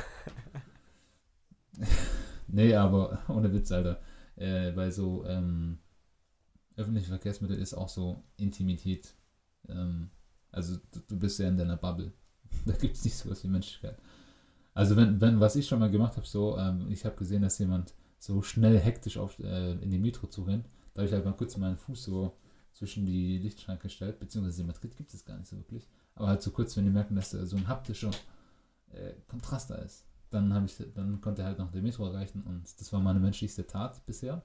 nee, 2.47 2.75
aber 2.75 3.19
ohne 3.27 3.53
Witz, 3.53 3.71
Alter. 3.71 4.01
Äh, 4.35 4.71
bei 4.71 4.89
so 4.89 5.23
ähm, 5.25 5.77
öffentliche 6.75 7.09
Verkehrsmittel 7.09 7.57
ist 7.57 7.73
auch 7.73 7.89
so 7.89 8.23
Intimität. 8.37 9.13
Ähm, 9.67 10.09
also 10.51 10.77
du, 10.91 10.99
du, 11.07 11.19
bist 11.19 11.39
ja 11.39 11.47
in 11.47 11.57
deiner 11.57 11.77
Bubble. 11.77 12.13
da 12.65 12.73
gibt 12.73 12.95
es 12.95 13.03
nicht 13.03 13.15
sowas 13.15 13.43
wie 13.43 13.47
Menschlichkeit. 13.47 13.97
Also 14.73 14.95
wenn, 14.95 15.21
wenn, 15.21 15.39
was 15.39 15.55
ich 15.55 15.67
schon 15.67 15.79
mal 15.79 15.91
gemacht 15.91 16.17
habe, 16.17 16.25
so, 16.25 16.57
ähm, 16.57 16.87
ich 16.89 17.05
habe 17.05 17.15
gesehen, 17.15 17.41
dass 17.41 17.59
jemand 17.59 17.93
so 18.17 18.41
schnell 18.41 18.79
hektisch 18.79 19.17
auf, 19.17 19.37
äh, 19.39 19.73
in 19.73 19.89
die 19.91 19.99
Metro 19.99 20.27
zu 20.27 20.43
rennt. 20.43 20.67
Da 20.93 21.01
habe 21.01 21.07
ich 21.07 21.13
halt 21.13 21.25
mal 21.25 21.33
kurz 21.33 21.57
meinen 21.57 21.77
Fuß 21.77 22.03
so 22.03 22.37
zwischen 22.73 23.05
die 23.05 23.37
Lichtschranke 23.37 23.83
gestellt, 23.83 24.19
beziehungsweise 24.19 24.61
in 24.61 24.67
Madrid 24.67 24.95
gibt 24.95 25.13
es 25.13 25.25
gar 25.25 25.37
nicht 25.37 25.47
so 25.47 25.57
wirklich. 25.57 25.87
Aber 26.15 26.27
halt 26.27 26.41
so 26.41 26.51
kurz, 26.51 26.75
wenn 26.75 26.85
die 26.85 26.91
merken, 26.91 27.15
dass 27.15 27.31
da 27.31 27.45
so 27.45 27.57
ein 27.57 27.67
haptischer 27.67 28.11
äh, 28.91 29.13
Kontrast 29.27 29.69
da 29.69 29.75
ist. 29.75 30.05
Dann, 30.29 30.65
ich, 30.65 30.77
dann 30.95 31.21
konnte 31.21 31.43
er 31.43 31.49
halt 31.49 31.59
noch 31.59 31.71
der 31.71 31.83
Metro 31.83 32.05
erreichen 32.07 32.41
und 32.41 32.63
das 32.79 32.91
war 32.91 32.99
meine 32.99 33.19
menschlichste 33.19 33.67
Tat 33.67 34.03
bisher. 34.05 34.43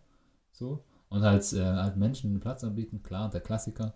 So. 0.53 0.85
Und 1.11 1.23
halt, 1.23 1.53
äh, 1.53 1.65
halt 1.65 1.97
Menschen 1.97 2.31
einen 2.31 2.41
Platz 2.41 2.65
anbieten, 2.65 3.03
klar, 3.03 3.31
der 3.31 3.41
Klassiker. 3.41 3.95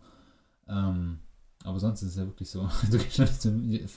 Ähm, 0.68 1.18
aber 1.64 1.78
sonst 1.78 2.02
ist 2.02 2.10
es 2.10 2.16
ja 2.16 2.26
wirklich 2.26 2.48
so, 2.48 2.68
du 2.90 2.98
gehst 2.98 3.18
nicht 3.18 3.40
zu 3.40 3.50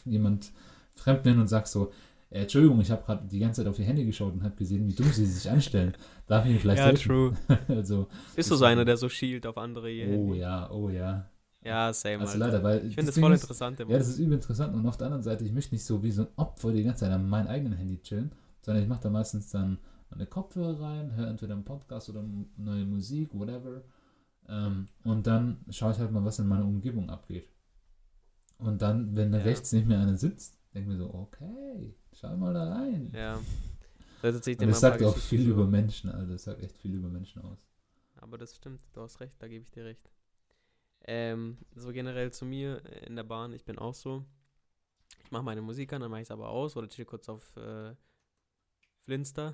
jemand 0.06 0.52
Fremden 0.94 1.40
und 1.40 1.48
sagst 1.48 1.74
so, 1.74 1.92
äh, 2.30 2.42
Entschuldigung, 2.42 2.80
ich 2.82 2.92
habe 2.92 3.04
gerade 3.04 3.28
die 3.28 3.40
ganze 3.40 3.62
Zeit 3.62 3.70
auf 3.70 3.80
ihr 3.80 3.86
Handy 3.86 4.06
geschaut 4.06 4.34
und 4.34 4.44
habe 4.44 4.56
gesehen, 4.56 4.88
wie 4.88 4.94
dumm 4.94 5.12
sie 5.12 5.26
sich 5.26 5.50
anstellen. 5.50 5.94
Darf 6.28 6.46
ich 6.46 6.54
mir 6.54 6.60
vielleicht 6.60 6.80
ja, 6.80 6.86
helfen? 6.88 7.08
true. 7.08 7.34
also, 7.68 8.08
Bist 8.36 8.52
du 8.52 8.56
so 8.56 8.66
einer, 8.66 8.86
der 8.86 8.98
so 8.98 9.10
schielt 9.10 9.46
auf 9.46 9.58
andere 9.58 9.88
Oh 9.88 9.92
Handy? 9.92 10.40
ja, 10.40 10.70
oh 10.72 10.90
ja. 10.90 11.30
Ja, 11.64 11.92
same. 11.94 12.20
Also 12.20 12.38
leider, 12.38 12.62
weil 12.62 12.86
ich 12.86 12.94
finde 12.94 13.12
das 13.12 13.20
voll 13.20 13.34
ist, 13.34 13.42
interessant. 13.42 13.80
Immer. 13.80 13.92
Ja, 13.92 13.98
das 13.98 14.08
ist 14.08 14.20
übel 14.20 14.34
interessant. 14.34 14.76
Und 14.76 14.86
auf 14.86 14.98
der 14.98 15.08
anderen 15.08 15.24
Seite, 15.24 15.44
ich 15.44 15.52
möchte 15.52 15.74
nicht 15.74 15.84
so 15.84 16.04
wie 16.04 16.12
so 16.12 16.22
ein 16.24 16.28
Opfer 16.36 16.72
die 16.72 16.84
ganze 16.84 17.06
Zeit 17.06 17.12
an 17.12 17.28
meinem 17.28 17.48
eigenen 17.48 17.74
Handy 17.74 18.00
chillen, 18.02 18.32
sondern 18.62 18.84
ich 18.84 18.90
mache 18.90 19.02
da 19.02 19.10
meistens 19.10 19.50
dann 19.50 19.80
meine 20.10 20.26
Kopfhörer 20.26 20.80
rein, 20.80 21.16
höre 21.16 21.28
entweder 21.28 21.54
einen 21.54 21.66
Podcast 21.66 22.10
oder 22.10 22.24
neue 22.58 22.86
Musik, 22.86 23.34
whatever. 23.34 23.84
Ähm, 24.48 24.88
und 25.04 25.28
dann 25.28 25.66
schaue 25.70 25.92
ich 25.92 26.00
halt 26.00 26.12
mal, 26.12 26.24
was 26.24 26.40
in 26.40 26.48
meiner 26.48 26.66
Umgebung 26.66 27.10
abgeht. 27.10 27.50
Und 28.58 28.82
dann, 28.82 29.16
wenn 29.16 29.32
da 29.32 29.40
ja. 29.40 29.44
rechts 29.44 29.72
nicht 29.72 29.88
mehr 29.88 30.00
einer 30.00 30.18
sitzt, 30.18 30.58
denke 30.74 30.92
ich 30.92 30.98
mir 30.98 31.04
so, 31.04 31.14
okay, 31.14 31.96
schau 32.14 32.36
mal 32.38 32.54
da 32.54 32.72
rein. 32.74 33.12
Ja. 33.14 33.40
Das, 34.22 34.42
das 34.42 34.80
sagt 34.80 35.04
auch 35.04 35.18
viel 35.18 35.48
über 35.48 35.68
Menschen, 35.68 36.10
also 36.10 36.34
das 36.34 36.46
sagt 36.46 36.62
echt 36.64 36.78
viel 36.78 36.96
über 36.96 37.10
Menschen 37.10 37.44
aus. 37.44 37.60
Aber 38.16 38.38
das 38.38 38.56
stimmt, 38.56 38.82
du 38.94 39.02
hast 39.02 39.20
recht, 39.20 39.36
da 39.40 39.48
gebe 39.48 39.64
ich 39.64 39.70
dir 39.70 39.86
recht. 39.86 40.10
Ähm, 41.08 41.58
so 41.76 41.92
generell 41.92 42.32
zu 42.32 42.46
mir 42.46 42.84
in 43.06 43.16
der 43.16 43.24
Bahn, 43.24 43.54
ich 43.54 43.66
bin 43.66 43.78
auch 43.78 43.94
so. 43.94 44.26
Ich 45.24 45.32
mache 45.32 45.44
meine 45.44 45.62
Musik 45.62 45.94
an, 45.94 46.02
dann 46.02 46.10
mache 46.10 46.22
ich 46.22 46.28
es 46.28 46.32
aber 46.32 46.50
aus 46.50 46.76
oder 46.76 46.88
chill 46.88 47.06
kurz 47.06 47.30
auf 47.30 47.56
äh, 47.58 47.94
Flinster. 49.04 49.54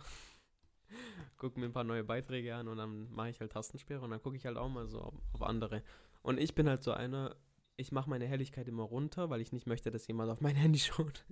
Gucke 1.38 1.60
mir 1.60 1.66
ein 1.66 1.74
paar 1.74 1.84
neue 1.84 2.04
Beiträge 2.04 2.56
an 2.56 2.68
und 2.68 2.78
dann 2.78 3.12
mache 3.12 3.30
ich 3.30 3.40
halt 3.40 3.52
Tastensperre 3.52 4.02
und 4.02 4.12
dann 4.12 4.22
gucke 4.22 4.36
ich 4.36 4.46
halt 4.46 4.58
auch 4.58 4.70
mal 4.70 4.88
so 4.88 5.00
auf, 5.00 5.16
auf 5.34 5.42
andere. 5.42 5.84
Und 6.22 6.40
ich 6.40 6.56
bin 6.56 6.70
halt 6.70 6.84
so 6.84 6.92
einer, 6.92 7.36
ich 7.78 7.92
mache 7.92 8.10
meine 8.10 8.28
Helligkeit 8.28 8.68
immer 8.68 8.84
runter, 8.84 9.30
weil 9.30 9.42
ich 9.42 9.52
nicht 9.52 9.68
möchte, 9.68 9.92
dass 9.92 10.08
jemand 10.08 10.32
auf 10.32 10.42
mein 10.42 10.56
Handy 10.56 10.80
schaut. 10.80 11.26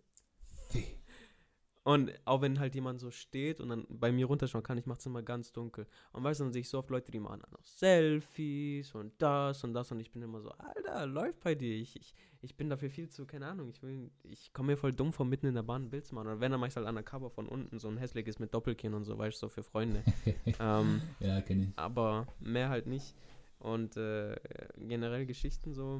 Und 1.90 2.14
auch 2.26 2.42
wenn 2.42 2.60
halt 2.60 2.76
jemand 2.76 3.00
so 3.00 3.10
steht 3.10 3.60
und 3.60 3.70
dann 3.70 3.88
bei 3.90 4.12
mir 4.12 4.28
runterschauen 4.28 4.62
kann, 4.62 4.78
ich 4.78 4.86
mache 4.86 5.00
es 5.00 5.08
immer 5.08 5.24
ganz 5.24 5.52
dunkel. 5.52 5.88
Und 6.12 6.24
weißt 6.24 6.40
du, 6.40 6.44
dann 6.44 6.54
sehe 6.54 6.62
ich 6.62 6.70
so 6.70 6.78
oft 6.78 6.92
Leute, 6.92 7.12
die 7.12 7.20
machen 7.20 7.42
noch 7.52 7.66
Selfies 7.66 8.94
und 8.94 9.20
das 9.20 9.64
und 9.64 9.74
das 9.74 9.92
und 9.92 10.00
ich 10.00 10.12
bin 10.12 10.22
immer 10.22 10.40
so, 10.40 10.52
Alter, 10.52 11.08
läuft 11.08 11.40
bei 11.40 11.56
dir. 11.56 11.74
Ich, 11.74 11.96
ich, 11.96 12.14
ich 12.42 12.56
bin 12.56 12.70
dafür 12.70 12.92
viel 12.92 13.10
zu, 13.10 13.26
keine 13.26 13.48
Ahnung, 13.48 13.70
ich 13.70 13.82
will, 13.82 14.12
ich 14.22 14.54
komme 14.54 14.74
mir 14.74 14.78
voll 14.78 14.94
dumm 14.94 15.12
vor, 15.12 15.26
mitten 15.26 15.48
in 15.48 15.56
der 15.56 15.64
Bahn 15.64 15.86
ein 15.86 15.90
Bild 15.90 16.06
zu 16.06 16.14
machen. 16.14 16.28
Oder 16.28 16.40
wenn, 16.40 16.52
dann 16.52 16.60
mache 16.60 16.70
ich 16.70 16.76
halt 16.76 16.88
undercover 16.88 17.32
von 17.32 17.48
unten, 17.48 17.80
so 17.80 17.88
ein 17.88 17.98
hässliches 17.98 18.38
mit 18.38 18.54
Doppelkinn 18.54 18.94
und 18.94 19.06
so, 19.06 19.18
weißt 19.18 19.42
du, 19.42 19.48
so 19.48 19.50
für 19.50 19.64
Freunde. 19.64 20.04
ähm, 20.60 21.02
ja, 21.20 21.42
kenne 21.42 21.64
ich. 21.64 21.70
Aber 21.76 22.28
mehr 22.40 22.70
halt 22.70 22.86
nicht. 22.86 23.16
Und 23.58 23.98
äh, 23.98 24.36
generell 24.78 25.26
Geschichten 25.26 25.74
so, 25.74 25.98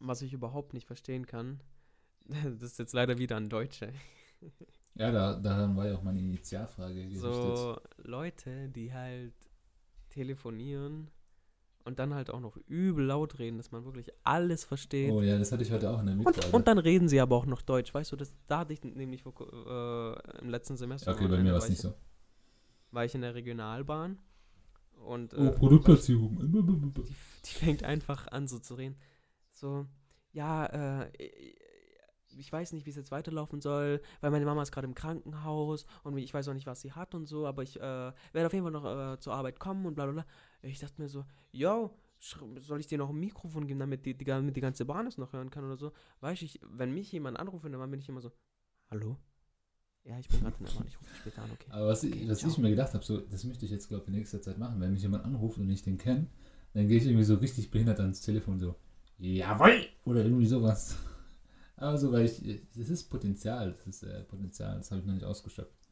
was 0.00 0.22
ich 0.22 0.32
überhaupt 0.32 0.74
nicht 0.74 0.88
verstehen 0.88 1.24
kann, 1.24 1.60
das 2.24 2.62
ist 2.62 2.80
jetzt 2.80 2.94
leider 2.94 3.18
wieder 3.18 3.36
an 3.36 3.48
Deutsche. 3.48 3.92
Ja, 4.94 5.10
da, 5.10 5.34
daran 5.34 5.76
war 5.76 5.86
ja 5.86 5.96
auch 5.96 6.02
meine 6.02 6.20
Initialfrage 6.20 6.94
gerichtet. 6.94 7.20
So 7.22 7.78
Leute, 7.96 8.68
die 8.68 8.92
halt 8.92 9.32
telefonieren 10.10 11.10
und 11.84 11.98
dann 11.98 12.14
halt 12.14 12.30
auch 12.30 12.40
noch 12.40 12.56
übel 12.68 13.06
laut 13.06 13.38
reden, 13.38 13.56
dass 13.56 13.72
man 13.72 13.84
wirklich 13.84 14.10
alles 14.22 14.64
versteht. 14.64 15.10
Oh 15.10 15.22
ja, 15.22 15.38
das 15.38 15.52
hatte 15.52 15.62
ich 15.62 15.72
heute 15.72 15.90
auch 15.90 16.00
in 16.00 16.06
der 16.06 16.14
Mitte. 16.14 16.28
Und, 16.46 16.54
und, 16.54 16.68
dann 16.68 16.78
reden 16.78 17.08
sie 17.08 17.20
aber 17.20 17.36
auch 17.36 17.46
noch 17.46 17.62
Deutsch, 17.62 17.92
weißt 17.92 18.12
du, 18.12 18.16
das, 18.16 18.32
da 18.46 18.60
hatte 18.60 18.72
ich 18.72 18.82
nämlich 18.84 19.24
äh, 19.24 20.38
im 20.40 20.50
letzten 20.50 20.76
Semester. 20.76 21.12
Okay, 21.12 21.26
bei 21.26 21.38
mir 21.38 21.52
war 21.52 21.58
es 21.58 21.68
nicht 21.68 21.80
so. 21.80 21.94
War 22.90 23.04
ich 23.04 23.14
in 23.14 23.22
der 23.22 23.34
Regionalbahn 23.34 24.18
und. 25.06 25.32
Äh, 25.32 25.36
oh, 25.38 25.50
Produktplatzierung. 25.52 26.38
Die, 26.40 27.14
die, 27.46 27.54
fängt 27.54 27.82
einfach 27.82 28.28
an 28.28 28.46
so 28.46 28.58
zu 28.58 28.74
reden. 28.74 28.96
So, 29.52 29.86
ja, 30.32 30.66
äh, 30.66 31.10
ich 32.38 32.52
weiß 32.52 32.72
nicht, 32.72 32.86
wie 32.86 32.90
es 32.90 32.96
jetzt 32.96 33.10
weiterlaufen 33.10 33.60
soll, 33.60 34.00
weil 34.20 34.30
meine 34.30 34.44
Mama 34.44 34.62
ist 34.62 34.72
gerade 34.72 34.86
im 34.86 34.94
Krankenhaus 34.94 35.86
und 36.02 36.16
ich 36.16 36.32
weiß 36.32 36.48
auch 36.48 36.54
nicht, 36.54 36.66
was 36.66 36.80
sie 36.80 36.92
hat 36.92 37.14
und 37.14 37.26
so, 37.26 37.46
aber 37.46 37.62
ich 37.62 37.76
äh, 37.76 37.80
werde 37.80 38.46
auf 38.46 38.52
jeden 38.52 38.64
Fall 38.64 38.72
noch 38.72 38.84
äh, 39.14 39.18
zur 39.18 39.34
Arbeit 39.34 39.58
kommen 39.58 39.86
und 39.86 39.94
bla 39.94 40.04
bla 40.04 40.12
bla. 40.12 40.26
Ich 40.62 40.80
dachte 40.80 41.00
mir 41.00 41.08
so, 41.08 41.24
yo, 41.50 41.90
soll 42.18 42.80
ich 42.80 42.86
dir 42.86 42.98
noch 42.98 43.10
ein 43.10 43.18
Mikrofon 43.18 43.66
geben, 43.66 43.80
damit 43.80 44.06
die, 44.06 44.16
die, 44.16 44.24
damit 44.24 44.56
die 44.56 44.60
ganze 44.60 44.84
Bahn 44.84 45.06
es 45.06 45.18
noch 45.18 45.32
hören 45.32 45.50
kann 45.50 45.64
oder 45.64 45.76
so? 45.76 45.92
Weißt 46.20 46.42
ich, 46.42 46.60
wenn 46.62 46.94
mich 46.94 47.10
jemand 47.10 47.38
anruft, 47.38 47.64
dann 47.64 47.90
bin 47.90 48.00
ich 48.00 48.08
immer 48.08 48.20
so, 48.20 48.32
hallo? 48.90 49.16
Ja, 50.04 50.18
ich 50.18 50.28
bin 50.28 50.40
gerade 50.40 50.56
in 50.58 50.64
der 50.64 50.72
Bahn, 50.72 50.86
ich 50.86 51.00
rufe 51.00 51.14
später 51.16 51.42
an, 51.42 51.50
okay. 51.52 51.66
Aber 51.70 51.88
was, 51.88 52.04
okay, 52.04 52.14
ich, 52.22 52.28
was 52.28 52.42
ich 52.44 52.58
mir 52.58 52.70
gedacht 52.70 52.94
habe, 52.94 53.04
so, 53.04 53.18
das 53.18 53.44
möchte 53.44 53.64
ich 53.64 53.70
jetzt, 53.70 53.88
glaube 53.88 54.04
ich, 54.04 54.08
in 54.08 54.14
nächster 54.14 54.40
Zeit 54.40 54.58
machen. 54.58 54.80
Wenn 54.80 54.92
mich 54.92 55.02
jemand 55.02 55.24
anruft 55.24 55.58
und 55.58 55.70
ich 55.70 55.82
den 55.82 55.98
kenne, 55.98 56.26
dann 56.74 56.88
gehe 56.88 56.98
ich 56.98 57.06
irgendwie 57.06 57.24
so 57.24 57.34
richtig 57.34 57.70
behindert 57.70 58.00
ans 58.00 58.20
Telefon, 58.20 58.58
so, 58.58 58.76
jawoll! 59.18 59.86
Oder 60.04 60.24
irgendwie 60.24 60.46
sowas. 60.46 60.96
Also, 61.76 62.12
weil 62.12 62.26
ich, 62.26 62.62
das 62.76 62.88
ist 62.88 63.04
Potenzial, 63.04 63.72
das 63.72 63.86
ist 63.86 64.02
äh, 64.02 64.22
Potenzial, 64.24 64.76
das 64.76 64.90
habe 64.90 65.00
ich 65.00 65.06
noch 65.06 65.14
nicht 65.14 65.24
ausgeschöpft. 65.24 65.88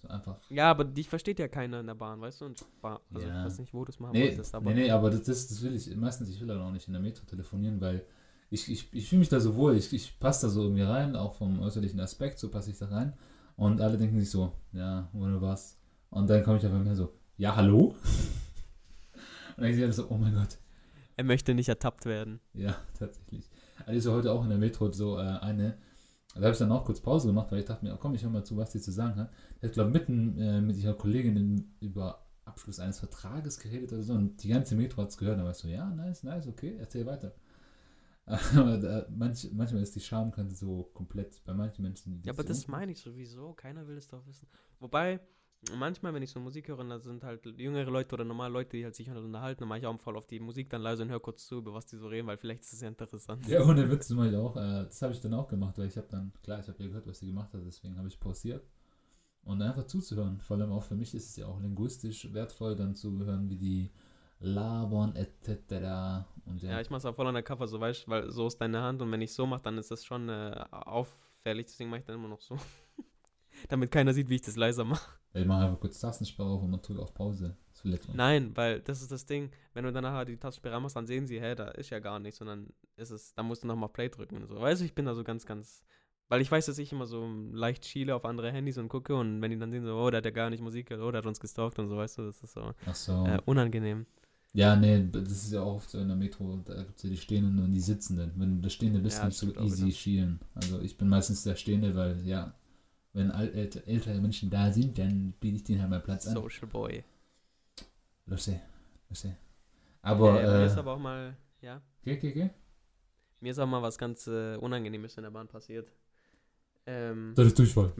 So 0.00 0.08
einfach. 0.08 0.38
Ja, 0.48 0.70
aber 0.70 0.84
dich 0.84 1.08
versteht 1.08 1.38
ja 1.38 1.48
keiner 1.48 1.80
in 1.80 1.86
der 1.86 1.94
Bahn, 1.94 2.20
weißt 2.20 2.40
du? 2.40 2.46
Und 2.46 2.64
Bahn, 2.80 2.98
also 3.12 3.26
ja. 3.26 3.40
ich 3.40 3.46
weiß 3.46 3.58
nicht, 3.58 3.74
wo 3.74 3.84
du 3.84 3.90
es 3.90 4.00
machen 4.00 4.12
nee, 4.12 4.28
wolltest, 4.28 4.54
aber. 4.54 4.70
Nee, 4.70 4.82
nee, 4.82 4.90
aber 4.90 5.10
das, 5.10 5.24
das 5.24 5.62
will 5.62 5.74
ich, 5.74 5.94
meistens, 5.96 6.30
ich 6.30 6.40
will 6.40 6.48
dann 6.48 6.60
auch 6.60 6.72
nicht 6.72 6.86
in 6.86 6.94
der 6.94 7.02
Metro 7.02 7.24
telefonieren, 7.26 7.80
weil 7.80 8.06
ich, 8.50 8.70
ich, 8.70 8.92
ich 8.92 9.08
fühle 9.08 9.20
mich 9.20 9.28
da 9.28 9.40
so 9.40 9.54
wohl, 9.56 9.76
ich, 9.76 9.92
ich 9.92 10.18
passe 10.18 10.46
da 10.46 10.50
so 10.50 10.62
irgendwie 10.62 10.82
rein, 10.82 11.16
auch 11.16 11.34
vom 11.34 11.60
äußerlichen 11.60 12.00
Aspekt, 12.00 12.38
so 12.38 12.50
passe 12.50 12.70
ich 12.70 12.78
da 12.78 12.86
rein. 12.86 13.12
Und 13.56 13.80
alle 13.80 13.98
denken 13.98 14.18
sich 14.18 14.30
so, 14.30 14.52
ja, 14.72 15.08
oder 15.12 15.40
was? 15.40 15.78
Und 16.08 16.28
dann 16.28 16.42
komme 16.42 16.58
ich 16.58 16.64
einfach 16.64 16.82
mehr 16.82 16.96
so, 16.96 17.12
ja, 17.36 17.54
hallo? 17.54 17.94
Und 19.56 19.64
dann 19.64 19.74
sehe 19.74 19.88
ich 19.88 19.94
so, 19.94 20.08
oh 20.08 20.16
mein 20.16 20.34
Gott. 20.34 20.58
Er 21.16 21.24
möchte 21.24 21.54
nicht 21.54 21.68
ertappt 21.68 22.06
werden. 22.06 22.40
Ja, 22.54 22.74
tatsächlich. 22.98 23.50
Also 23.86 24.12
heute 24.12 24.32
auch 24.32 24.42
in 24.42 24.50
der 24.50 24.58
Metro 24.58 24.90
so 24.92 25.18
äh, 25.18 25.22
eine, 25.22 25.78
da 26.34 26.42
habe 26.42 26.52
ich 26.52 26.58
dann 26.58 26.72
auch 26.72 26.84
kurz 26.84 27.00
Pause 27.00 27.28
gemacht, 27.28 27.50
weil 27.50 27.60
ich 27.60 27.66
dachte 27.66 27.84
mir, 27.84 27.94
oh, 27.94 27.98
komm, 27.98 28.14
ich 28.14 28.22
höre 28.22 28.30
mal 28.30 28.44
zu, 28.44 28.56
was 28.56 28.72
die 28.72 28.80
zu 28.80 28.92
sagen 28.92 29.16
hat. 29.16 29.30
Der 29.60 29.68
hat, 29.68 29.74
glaube 29.74 29.90
ich, 29.90 29.94
mitten 29.94 30.38
äh, 30.38 30.60
mit 30.60 30.76
ihrer 30.76 30.94
Kollegin 30.94 31.74
über 31.80 32.26
Abschluss 32.44 32.80
eines 32.80 32.98
Vertrages 32.98 33.58
geredet 33.58 33.92
oder 33.92 34.02
so 34.02 34.12
und 34.14 34.42
die 34.42 34.48
ganze 34.48 34.74
Metro 34.74 35.02
hat 35.02 35.10
es 35.10 35.18
gehört. 35.18 35.38
Da 35.38 35.44
war 35.44 35.50
ich 35.50 35.56
so, 35.56 35.68
ja, 35.68 35.88
nice, 35.90 36.22
nice, 36.22 36.46
okay, 36.46 36.76
erzähl 36.78 37.06
weiter. 37.06 37.34
Aber 38.56 38.78
da, 38.78 39.06
manch, 39.10 39.48
manchmal 39.52 39.82
ist 39.82 39.96
die 39.96 40.00
Schamkante 40.00 40.54
so 40.54 40.84
komplett 40.94 41.42
bei 41.44 41.52
manchen 41.52 41.82
Menschen. 41.82 42.22
Ja, 42.24 42.32
aber 42.32 42.44
das 42.44 42.68
meine 42.68 42.92
ich 42.92 43.00
sowieso. 43.00 43.54
Keiner 43.54 43.88
will 43.88 43.96
es 43.96 44.06
doch 44.06 44.24
wissen. 44.24 44.46
Wobei, 44.78 45.18
manchmal, 45.76 46.14
wenn 46.14 46.22
ich 46.22 46.30
so 46.30 46.40
Musik 46.40 46.68
höre, 46.68 46.82
da 46.84 46.98
sind 46.98 47.22
halt 47.24 47.44
jüngere 47.58 47.90
Leute 47.90 48.14
oder 48.14 48.24
normale 48.24 48.52
Leute, 48.52 48.76
die 48.76 48.84
halt 48.84 48.94
sich 48.94 49.08
halt 49.08 49.18
unterhalten, 49.18 49.60
dann 49.60 49.68
mache 49.68 49.80
ich 49.80 49.86
auch 49.86 49.98
voll 50.00 50.16
auf 50.16 50.26
die 50.26 50.40
Musik 50.40 50.70
dann 50.70 50.82
leise 50.82 51.02
und 51.02 51.10
höre 51.10 51.20
kurz 51.20 51.46
zu, 51.46 51.58
über 51.58 51.74
was 51.74 51.86
die 51.86 51.96
so 51.96 52.08
reden, 52.08 52.26
weil 52.26 52.38
vielleicht 52.38 52.62
ist 52.62 52.72
es 52.72 52.80
ja 52.80 52.88
interessant. 52.88 53.46
Ja, 53.46 53.62
ohne 53.64 53.90
Witz, 53.90 54.08
das 54.08 54.16
mache 54.16 54.28
ich 54.30 54.36
auch. 54.36 54.56
Äh, 54.56 54.84
das 54.84 55.02
habe 55.02 55.12
ich 55.12 55.20
dann 55.20 55.34
auch 55.34 55.48
gemacht, 55.48 55.76
weil 55.78 55.86
ich 55.86 55.96
habe 55.96 56.08
dann, 56.10 56.32
klar, 56.42 56.60
ich 56.60 56.68
habe 56.68 56.82
ja 56.82 56.88
gehört, 56.88 57.06
was 57.06 57.18
sie 57.18 57.26
gemacht 57.26 57.52
hat, 57.52 57.60
deswegen 57.64 57.96
habe 57.98 58.08
ich 58.08 58.18
pausiert. 58.18 58.66
Und 59.42 59.62
einfach 59.62 59.84
zuzuhören. 59.86 60.40
Vor 60.40 60.58
allem 60.58 60.70
auch 60.72 60.82
für 60.82 60.94
mich 60.94 61.14
ist 61.14 61.30
es 61.30 61.36
ja 61.36 61.46
auch 61.46 61.60
linguistisch 61.60 62.32
wertvoll, 62.32 62.76
dann 62.76 62.94
zu 62.94 63.24
hören, 63.24 63.48
wie 63.48 63.56
die 63.56 63.90
labern, 64.40 65.14
etc. 65.16 66.26
Und 66.44 66.62
ja, 66.62 66.72
Ja, 66.72 66.80
ich 66.80 66.90
mache 66.90 66.98
es 66.98 67.04
auch 67.06 67.14
voll 67.14 67.26
an 67.26 67.34
der 67.34 67.42
Cover, 67.42 67.66
so 67.66 67.80
weißt 67.80 68.06
du, 68.06 68.10
weil 68.10 68.30
so 68.30 68.46
ist 68.46 68.58
deine 68.58 68.82
Hand 68.82 69.00
und 69.02 69.10
wenn 69.10 69.22
ich 69.22 69.32
so 69.32 69.46
mache, 69.46 69.62
dann 69.62 69.78
ist 69.78 69.90
das 69.90 70.04
schon 70.04 70.28
äh, 70.28 70.64
auffällig, 70.70 71.66
deswegen 71.66 71.90
mache 71.90 72.00
ich 72.00 72.06
dann 72.06 72.16
immer 72.16 72.28
noch 72.28 72.40
so. 72.40 72.56
Damit 73.68 73.90
keiner 73.90 74.12
sieht, 74.14 74.28
wie 74.28 74.36
ich 74.36 74.42
das 74.42 74.56
leiser 74.56 74.84
mache. 74.84 75.10
ich 75.34 75.46
mache 75.46 75.64
einfach 75.66 75.80
kurz 75.80 76.00
Tastensperre 76.00 76.48
auf 76.48 76.62
und 76.62 76.70
man 76.70 76.80
drückt 76.82 77.00
auf 77.00 77.14
Pause. 77.14 77.56
Nein, 78.12 78.54
weil 78.56 78.80
das 78.80 79.00
ist 79.00 79.10
das 79.10 79.24
Ding, 79.24 79.50
wenn 79.72 79.84
du 79.84 79.92
dann 79.92 80.02
nachher 80.02 80.26
die 80.26 80.36
Tastensperre 80.36 80.80
machst, 80.80 80.96
dann 80.96 81.06
sehen 81.06 81.26
sie, 81.26 81.40
hä, 81.40 81.54
da 81.54 81.68
ist 81.68 81.88
ja 81.90 81.98
gar 81.98 82.18
nichts, 82.18 82.38
sondern 82.38 82.68
ist 82.96 83.10
es, 83.10 83.32
dann 83.34 83.46
musst 83.46 83.62
du 83.62 83.66
nochmal 83.68 83.88
Play 83.88 84.08
drücken 84.10 84.36
und 84.36 84.48
so. 84.48 84.60
Weißt 84.60 84.80
du, 84.82 84.84
ich 84.84 84.94
bin 84.94 85.06
da 85.06 85.14
so 85.14 85.24
ganz, 85.24 85.46
ganz, 85.46 85.82
weil 86.28 86.42
ich 86.42 86.50
weiß, 86.50 86.66
dass 86.66 86.76
ich 86.76 86.92
immer 86.92 87.06
so 87.06 87.26
leicht 87.52 87.86
schiele 87.86 88.14
auf 88.14 88.26
andere 88.26 88.52
Handys 88.52 88.76
und 88.76 88.88
gucke 88.88 89.16
und 89.16 89.40
wenn 89.40 89.50
die 89.50 89.58
dann 89.58 89.70
sehen 89.70 89.84
so, 89.84 89.96
oh, 89.96 90.10
der 90.10 90.18
hat 90.18 90.26
ja 90.26 90.30
gar 90.30 90.50
nicht 90.50 90.62
Musik 90.62 90.88
gehört, 90.88 91.06
oh, 91.06 91.10
der 91.10 91.18
hat 91.18 91.26
uns 91.26 91.40
gestalkt 91.40 91.78
und 91.78 91.88
so, 91.88 91.96
weißt 91.96 92.18
du, 92.18 92.26
das 92.26 92.42
ist 92.42 92.52
so 92.52 92.74
so. 92.92 93.24
äh, 93.24 93.38
unangenehm. 93.46 94.04
Ja, 94.52 94.74
nee, 94.74 95.06
das 95.10 95.30
ist 95.30 95.52
ja 95.52 95.62
auch 95.62 95.76
oft 95.76 95.90
so 95.90 95.98
in 95.98 96.08
der 96.08 96.16
Metro, 96.16 96.56
da 96.64 96.82
gibt 96.82 96.96
es 96.98 97.04
ja 97.04 97.10
die 97.10 97.16
Stehenden 97.16 97.62
und 97.62 97.72
die 97.72 97.80
Sitzenden. 97.80 98.32
Wenn 98.36 98.56
du 98.56 98.62
der 98.62 98.70
Stehende 98.70 98.98
bist, 98.98 99.18
Ja, 99.18 99.22
kannst 99.22 99.42
du 99.42 99.52
easy 99.52 99.92
schielen. 99.92 100.40
Also 100.54 100.80
ich 100.80 100.98
bin 100.98 101.08
meistens 101.08 101.44
der 101.44 101.54
Stehende, 101.54 101.94
weil 101.94 102.20
ja, 102.26 102.52
wenn 103.12 103.30
ältere 103.30 104.20
Menschen 104.20 104.50
da 104.50 104.70
sind, 104.72 104.98
dann 104.98 105.32
biete 105.40 105.56
ich 105.56 105.64
denen 105.64 105.80
halt 105.80 105.90
mal 105.90 106.00
Platz 106.00 106.26
an. 106.26 106.34
Social 106.34 106.68
Boy. 106.68 107.04
Lustig, 108.26 108.60
lustig. 109.08 109.32
Aber, 110.02 110.40
äh, 110.40 110.46
mir 110.58 110.66
ist 110.66 110.76
äh, 110.76 110.78
aber 110.78 110.92
auch 110.94 110.98
mal, 110.98 111.36
ja, 111.60 111.82
okay, 112.00 112.16
okay, 112.16 112.30
okay. 112.30 112.50
mir 113.40 113.50
ist 113.50 113.58
auch 113.58 113.66
mal 113.66 113.82
was 113.82 113.98
ganz 113.98 114.26
äh, 114.26 114.56
Unangenehmes 114.56 115.16
in 115.16 115.24
der 115.24 115.30
Bahn 115.30 115.48
passiert. 115.48 115.92
Ähm, 116.86 117.32
Das 117.34 117.48
ist 117.48 117.58
Durchfall. 117.58 117.92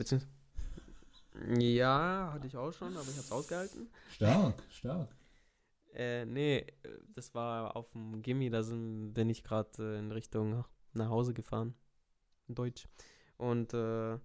ja, 1.59 2.31
hatte 2.33 2.47
ich 2.47 2.57
auch 2.57 2.73
schon, 2.73 2.97
aber 2.97 3.09
ich 3.09 3.19
hab's 3.19 3.33
ausgehalten. 3.33 3.89
Stark, 4.11 4.63
stark. 4.71 5.09
Äh, 5.93 6.25
nee, 6.25 6.67
das 7.15 7.35
war 7.35 7.77
auf 7.77 7.91
dem 7.91 8.23
Gimmi, 8.23 8.49
da 8.49 8.63
sind, 8.63 9.13
bin 9.13 9.29
ich 9.29 9.43
gerade 9.43 9.71
äh, 9.79 9.99
in 9.99 10.13
Richtung 10.13 10.65
nach 10.93 11.09
Hause 11.09 11.35
gefahren. 11.35 11.75
In 12.49 12.55
Deutsch. 12.55 12.89
Und 13.37 13.75
äh, 13.75 14.19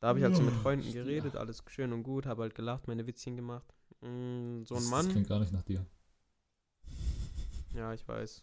da 0.00 0.08
habe 0.08 0.18
ich 0.18 0.24
halt 0.24 0.34
so 0.36 0.42
mit 0.42 0.56
Freunden 0.56 0.92
geredet, 0.92 1.36
alles 1.36 1.62
schön 1.68 1.92
und 1.92 2.02
gut, 2.02 2.26
habe 2.26 2.42
halt 2.42 2.54
gelacht, 2.54 2.88
meine 2.88 3.06
Witzchen 3.06 3.36
gemacht. 3.36 3.74
Mm, 4.02 4.64
so 4.64 4.76
ein 4.76 4.84
das, 4.84 4.90
Das 4.94 5.08
Mann, 5.08 5.08
klingt 5.08 5.28
gar 5.28 5.40
nicht 5.40 5.52
nach 5.52 5.62
dir. 5.64 5.84
ja, 7.74 7.92
ich 7.94 8.06
weiß. 8.06 8.42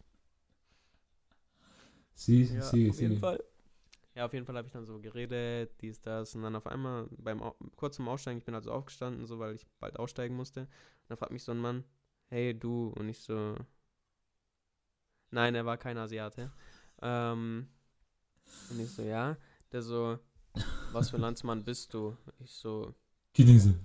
Sie, 2.16 2.50
Ja, 2.50 2.60
sie, 2.60 2.90
auf 2.90 3.00
sie. 3.00 3.02
jeden 3.02 3.18
Fall. 3.18 3.44
Ja, 4.16 4.26
auf 4.26 4.34
jeden 4.34 4.46
Fall 4.46 4.58
habe 4.58 4.68
ich 4.68 4.74
dann 4.74 4.86
so 4.86 5.00
geredet, 5.00 5.72
dies, 5.82 6.02
das. 6.02 6.36
Und 6.36 6.44
dann 6.44 6.56
auf 6.56 6.68
einmal 6.68 7.08
beim 7.18 7.42
kurz 7.78 7.98
zum 7.98 8.10
Aussteigen, 8.10 8.40
ich 8.40 8.46
bin 8.46 8.56
also 8.56 8.72
aufgestanden, 8.72 9.26
so 9.28 9.40
weil 9.40 9.56
ich 9.56 9.68
bald 9.80 10.00
aussteigen 10.00 10.36
musste. 10.36 10.62
Und 10.64 10.70
dann 11.10 11.18
fragt 11.18 11.32
mich 11.34 11.44
so 11.44 11.52
ein 11.54 11.60
Mann, 11.60 11.84
hey 12.30 12.58
du, 12.58 12.90
und 12.98 13.10
ich 13.10 13.20
so. 13.22 13.56
Nein, 15.32 15.56
er 15.56 15.66
war 15.66 15.78
kein 15.78 15.98
Asiate. 15.98 16.52
Ähm, 17.02 17.68
und 18.70 18.80
ich 18.80 18.94
so, 18.94 19.02
ja. 19.04 19.38
Der 19.72 19.82
so, 19.82 20.20
was 20.94 21.10
für 21.10 21.18
Landsmann 21.18 21.64
bist 21.64 21.94
du? 21.94 22.16
Ich 22.40 22.52
so, 22.52 22.94
Chinese. 23.36 23.76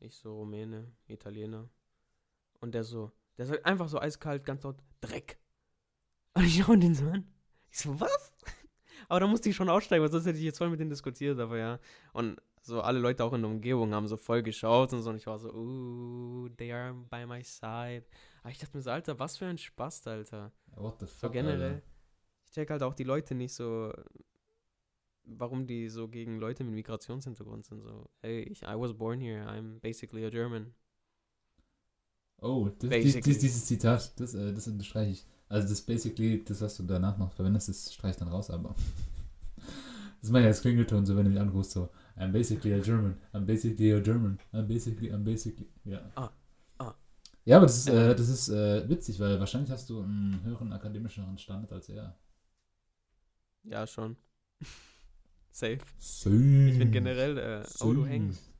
ich 0.00 0.14
so 0.16 0.34
Rumäne, 0.36 0.92
Italiener. 1.06 1.68
Und 2.60 2.74
der 2.74 2.84
so, 2.84 3.12
der 3.36 3.46
sagt 3.46 3.66
einfach 3.66 3.88
so 3.88 4.00
eiskalt, 4.00 4.44
ganz 4.44 4.62
laut, 4.62 4.76
Dreck. 5.00 5.38
Und 6.34 6.44
ich 6.44 6.62
schaue 6.62 6.78
den 6.78 6.94
so 6.94 7.06
an. 7.06 7.26
Ich 7.70 7.78
so, 7.78 7.98
was? 8.00 8.34
Aber 9.08 9.20
da 9.20 9.26
musste 9.26 9.48
ich 9.48 9.56
schon 9.56 9.68
aussteigen, 9.68 10.02
weil 10.02 10.10
sonst 10.10 10.26
hätte 10.26 10.38
ich 10.38 10.44
jetzt 10.44 10.58
voll 10.58 10.70
mit 10.70 10.80
denen 10.80 10.90
diskutiert, 10.90 11.38
aber 11.38 11.58
ja. 11.58 11.78
Und 12.12 12.40
so 12.62 12.80
alle 12.80 12.98
Leute 12.98 13.22
auch 13.22 13.32
in 13.32 13.42
der 13.42 13.50
Umgebung 13.50 13.94
haben 13.94 14.08
so 14.08 14.16
voll 14.16 14.42
geschaut 14.42 14.92
und 14.92 15.02
so. 15.02 15.10
Und 15.10 15.16
ich 15.16 15.26
war 15.26 15.38
so, 15.38 15.52
uh, 15.52 16.48
they 16.56 16.72
are 16.72 16.92
by 16.92 17.24
my 17.24 17.42
side. 17.44 18.04
Aber 18.42 18.50
ich 18.50 18.58
dachte 18.58 18.76
mir 18.76 18.82
so, 18.82 18.90
Alter, 18.90 19.18
was 19.18 19.36
für 19.36 19.46
ein 19.46 19.58
Spaß, 19.58 20.06
Alter. 20.08 20.50
What 20.74 20.98
the 20.98 21.06
fuck, 21.06 21.20
So 21.20 21.30
generell. 21.30 21.74
Alter. 21.74 21.82
Ich 22.46 22.52
check 22.52 22.70
halt 22.70 22.82
auch 22.82 22.94
die 22.94 23.04
Leute 23.04 23.34
nicht 23.34 23.54
so, 23.54 23.92
warum 25.26 25.66
die 25.66 25.88
so 25.88 26.08
gegen 26.08 26.38
Leute 26.38 26.64
mit 26.64 26.74
Migrationshintergrund 26.74 27.64
sind. 27.66 27.82
So, 27.82 28.08
hey, 28.22 28.42
ich, 28.42 28.62
I 28.62 28.74
was 28.74 28.94
born 28.94 29.20
here, 29.20 29.46
I'm 29.46 29.80
basically 29.80 30.24
a 30.24 30.30
German. 30.30 30.74
Oh, 32.38 32.68
das, 32.78 32.90
dies, 32.90 33.20
dies, 33.20 33.38
dieses 33.38 33.66
Zitat, 33.66 34.18
das, 34.20 34.34
äh, 34.34 34.52
das 34.52 34.68
unterstreiche 34.68 35.10
ich. 35.12 35.26
Also 35.48 35.68
das 35.68 35.80
basically, 35.80 36.44
das, 36.44 36.60
was 36.60 36.76
du 36.76 36.82
danach 36.82 37.16
noch 37.18 37.32
verwendest, 37.32 37.68
das 37.68 37.92
streich 37.92 38.12
ich 38.12 38.16
dann 38.16 38.28
raus, 38.28 38.50
aber 38.50 38.74
das 40.20 40.30
mache 40.30 40.42
ich 40.42 40.48
als 40.48 40.60
Klingelton, 40.60 41.06
so 41.06 41.16
wenn 41.16 41.24
du 41.24 41.30
mich 41.30 41.40
anrufst, 41.40 41.72
so 41.72 41.88
I'm 42.16 42.32
basically 42.32 42.74
a 42.74 42.80
German, 42.80 43.16
I'm 43.32 43.46
basically 43.46 43.92
a 43.92 44.00
German, 44.00 44.38
I'm 44.52 44.66
basically, 44.66 45.10
I'm 45.10 45.24
basically, 45.24 45.68
ja. 45.84 46.00
Ah, 46.16 46.30
ah. 46.78 46.94
Ja, 47.44 47.56
aber 47.56 47.66
das 47.66 47.78
ist, 47.78 47.88
äh, 47.88 48.14
das 48.14 48.28
ist 48.28 48.48
äh, 48.48 48.88
witzig, 48.88 49.18
weil 49.18 49.38
wahrscheinlich 49.40 49.70
hast 49.70 49.88
du 49.88 50.02
einen 50.02 50.42
höheren 50.42 50.72
akademischeren 50.72 51.38
Standard 51.38 51.72
als 51.72 51.88
er. 51.88 52.18
Ja, 53.64 53.86
schon. 53.86 54.16
Safe. 55.56 55.78
So. 55.98 56.28
Ich 56.28 56.76
finde 56.76 56.90
generell, 56.90 57.38
äh, 57.38 57.66
oh, 57.80 57.94
du 57.94 58.04
hängst. 58.04 58.52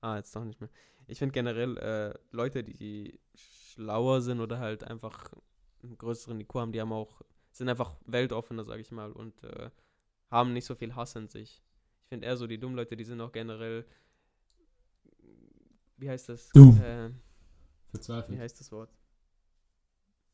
Ah, 0.00 0.16
jetzt 0.16 0.34
doch 0.36 0.44
nicht 0.44 0.60
mehr. 0.60 0.70
Ich 1.08 1.18
finde 1.18 1.32
generell 1.32 1.76
äh, 1.78 2.14
Leute, 2.30 2.62
die 2.62 3.18
schlauer 3.34 4.20
sind 4.20 4.38
oder 4.38 4.60
halt 4.60 4.84
einfach 4.84 5.32
einen 5.82 5.98
größeren 5.98 6.38
IQ 6.40 6.54
haben, 6.54 6.70
die 6.70 6.80
haben 6.80 6.92
auch, 6.92 7.20
sind 7.50 7.68
einfach 7.68 7.96
weltoffener, 8.06 8.62
sag 8.64 8.78
ich 8.78 8.92
mal, 8.92 9.10
und 9.10 9.42
äh, 9.42 9.70
haben 10.30 10.52
nicht 10.52 10.66
so 10.66 10.76
viel 10.76 10.94
Hass 10.94 11.16
in 11.16 11.26
sich. 11.26 11.64
Ich 12.04 12.08
finde 12.10 12.26
eher 12.26 12.36
so 12.36 12.46
die 12.46 12.58
dummen 12.58 12.76
Leute, 12.76 12.96
die 12.96 13.04
sind 13.04 13.20
auch 13.20 13.32
generell, 13.32 13.84
wie 15.96 16.08
heißt 16.08 16.28
das? 16.28 16.48
Dumm. 16.50 16.80
Äh, 16.80 17.08
wie 17.08 17.14
Verzweifelt. 17.90 18.38
heißt 18.38 18.60
das 18.60 18.70
Wort? 18.70 18.94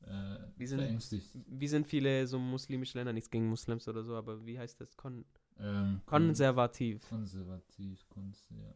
Äh, 0.03 0.39
Die 0.59 0.67
sind- 0.67 0.79
verängstigt. 0.81 1.31
Wie 1.47 1.69
sind 1.69 1.87
viele 1.87 2.27
so 2.27 2.39
muslimische 2.39 2.99
Länder, 2.99 3.13
nichts 3.13 3.31
gegen 3.31 3.49
Muslims 3.49 3.87
oder 3.89 4.03
so, 4.05 4.15
aber 4.17 4.45
wie 4.47 4.59
heißt 4.59 4.81
das? 4.81 4.97
Kon 4.97 5.25
Ähm, 5.59 6.01
konservativ. 6.07 7.07
konservativ, 7.09 8.09
kons 8.09 8.49
ja. 8.51 8.73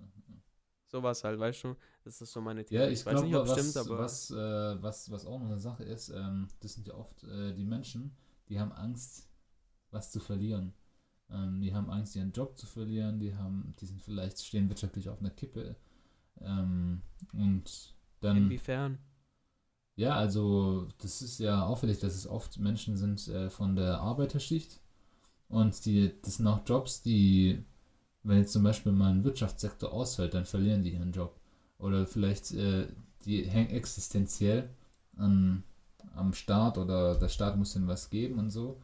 Sowas 0.86 1.24
halt, 1.24 1.38
weißt 1.38 1.64
du? 1.64 1.76
Das 2.04 2.20
ist 2.20 2.32
so 2.32 2.40
meine 2.40 2.60
Ja, 2.62 2.66
Theorie. 2.66 2.92
ich 2.92 3.06
weiß 3.06 3.12
glaube, 3.12 3.26
nicht, 3.28 3.36
ob 3.36 3.48
was, 3.48 3.58
stimmt, 3.70 3.76
aber. 3.86 3.98
was, 3.98 4.30
äh, 4.30 4.82
was, 4.82 5.10
was 5.10 5.24
auch 5.26 5.38
noch 5.38 5.46
eine 5.46 5.58
Sache 5.60 5.84
ist, 5.84 6.10
ähm, 6.10 6.48
das 6.60 6.74
sind 6.74 6.86
ja 6.86 6.94
oft 6.94 7.22
äh, 7.24 7.54
die 7.54 7.64
Menschen, 7.64 8.14
die 8.48 8.58
haben 8.60 8.72
Angst, 8.72 9.28
was 9.90 10.10
zu 10.10 10.20
verlieren. 10.20 10.74
Ähm, 11.30 11.62
die 11.62 11.72
haben 11.72 11.88
Angst, 11.88 12.14
ihren 12.16 12.32
Job 12.32 12.58
zu 12.58 12.66
verlieren, 12.66 13.20
die 13.20 13.34
haben, 13.34 13.72
die 13.80 13.86
sind 13.86 14.02
vielleicht, 14.02 14.44
stehen 14.44 14.68
wirtschaftlich 14.68 15.08
auf 15.08 15.20
einer 15.20 15.30
Kippe. 15.30 15.76
Ähm, 16.40 17.00
und 17.32 17.94
dann, 18.20 18.36
Inwiefern? 18.36 18.98
Ja, 20.02 20.16
also 20.16 20.88
das 20.98 21.22
ist 21.22 21.38
ja 21.38 21.64
auffällig, 21.64 22.00
dass 22.00 22.14
es 22.14 22.26
oft 22.26 22.58
Menschen 22.58 22.96
sind 22.96 23.28
äh, 23.28 23.50
von 23.50 23.76
der 23.76 24.00
Arbeiterschicht 24.00 24.80
und 25.48 25.84
die, 25.84 26.12
das 26.22 26.36
sind 26.36 26.46
auch 26.46 26.62
Jobs, 26.66 27.02
die, 27.02 27.62
wenn 28.22 28.38
jetzt 28.38 28.52
zum 28.52 28.64
Beispiel 28.64 28.90
mal 28.90 29.12
ein 29.12 29.22
Wirtschaftssektor 29.22 29.92
ausfällt, 29.92 30.34
dann 30.34 30.44
verlieren 30.44 30.82
die 30.82 30.94
ihren 30.94 31.12
Job. 31.12 31.38
Oder 31.78 32.06
vielleicht, 32.06 32.52
äh, 32.52 32.88
die 33.24 33.44
hängen 33.44 33.70
existenziell 33.70 34.70
an, 35.16 35.62
am 36.16 36.32
Staat 36.32 36.78
oder 36.78 37.16
der 37.16 37.28
Staat 37.28 37.56
muss 37.56 37.76
ihnen 37.76 37.86
was 37.86 38.10
geben 38.10 38.38
und 38.38 38.50
so. 38.50 38.80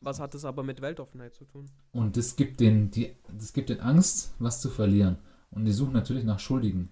Was 0.00 0.20
hat 0.20 0.32
das 0.32 0.46
aber 0.46 0.62
mit 0.62 0.80
Weltoffenheit 0.80 1.34
zu 1.34 1.44
tun? 1.44 1.66
Und 1.92 2.16
das 2.16 2.36
gibt 2.36 2.60
denen, 2.60 2.90
die, 2.90 3.14
das 3.36 3.52
gibt 3.52 3.68
denen 3.68 3.80
Angst, 3.80 4.32
was 4.38 4.60
zu 4.60 4.70
verlieren. 4.70 5.18
Und 5.50 5.66
die 5.66 5.72
suchen 5.72 5.92
natürlich 5.92 6.24
nach 6.24 6.38
Schuldigen. 6.38 6.88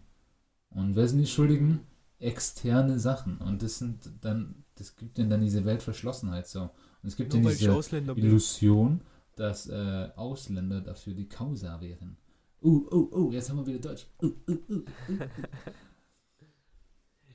Und 0.71 0.97
wer 0.97 1.09
sind 1.09 1.21
die 1.21 1.27
Schuldigen? 1.27 1.87
Externe 2.21 2.99
Sachen. 2.99 3.39
Und 3.39 3.63
das 3.63 3.79
sind 3.79 4.11
dann, 4.21 4.65
das 4.77 4.97
gibt 4.97 5.19
denen 5.19 5.31
dann 5.31 5.41
diese 5.41 5.65
Weltverschlossenheit 5.65 6.49
so. 6.49 6.63
Und 6.63 6.71
es 7.05 7.17
gibt 7.17 7.35
ich 7.35 7.43
diese. 7.43 7.71
Illusion, 8.17 9.03
dass 9.37 9.69
äh, 9.69 10.09
Ausländer 10.17 10.81
dafür 10.81 11.15
die 11.15 11.29
Causa 11.29 11.81
wären. 11.81 12.17
Uh, 12.61 12.89
uh, 12.91 13.09
uh, 13.13 13.33
jetzt 13.33 13.51
haben 13.51 13.59
wir 13.59 13.67
wieder 13.67 13.91
Deutsch. 13.91 14.07
Uh, 14.21 14.27
uh, 14.49 14.53
uh, 14.69 14.75
uh. 14.75 14.85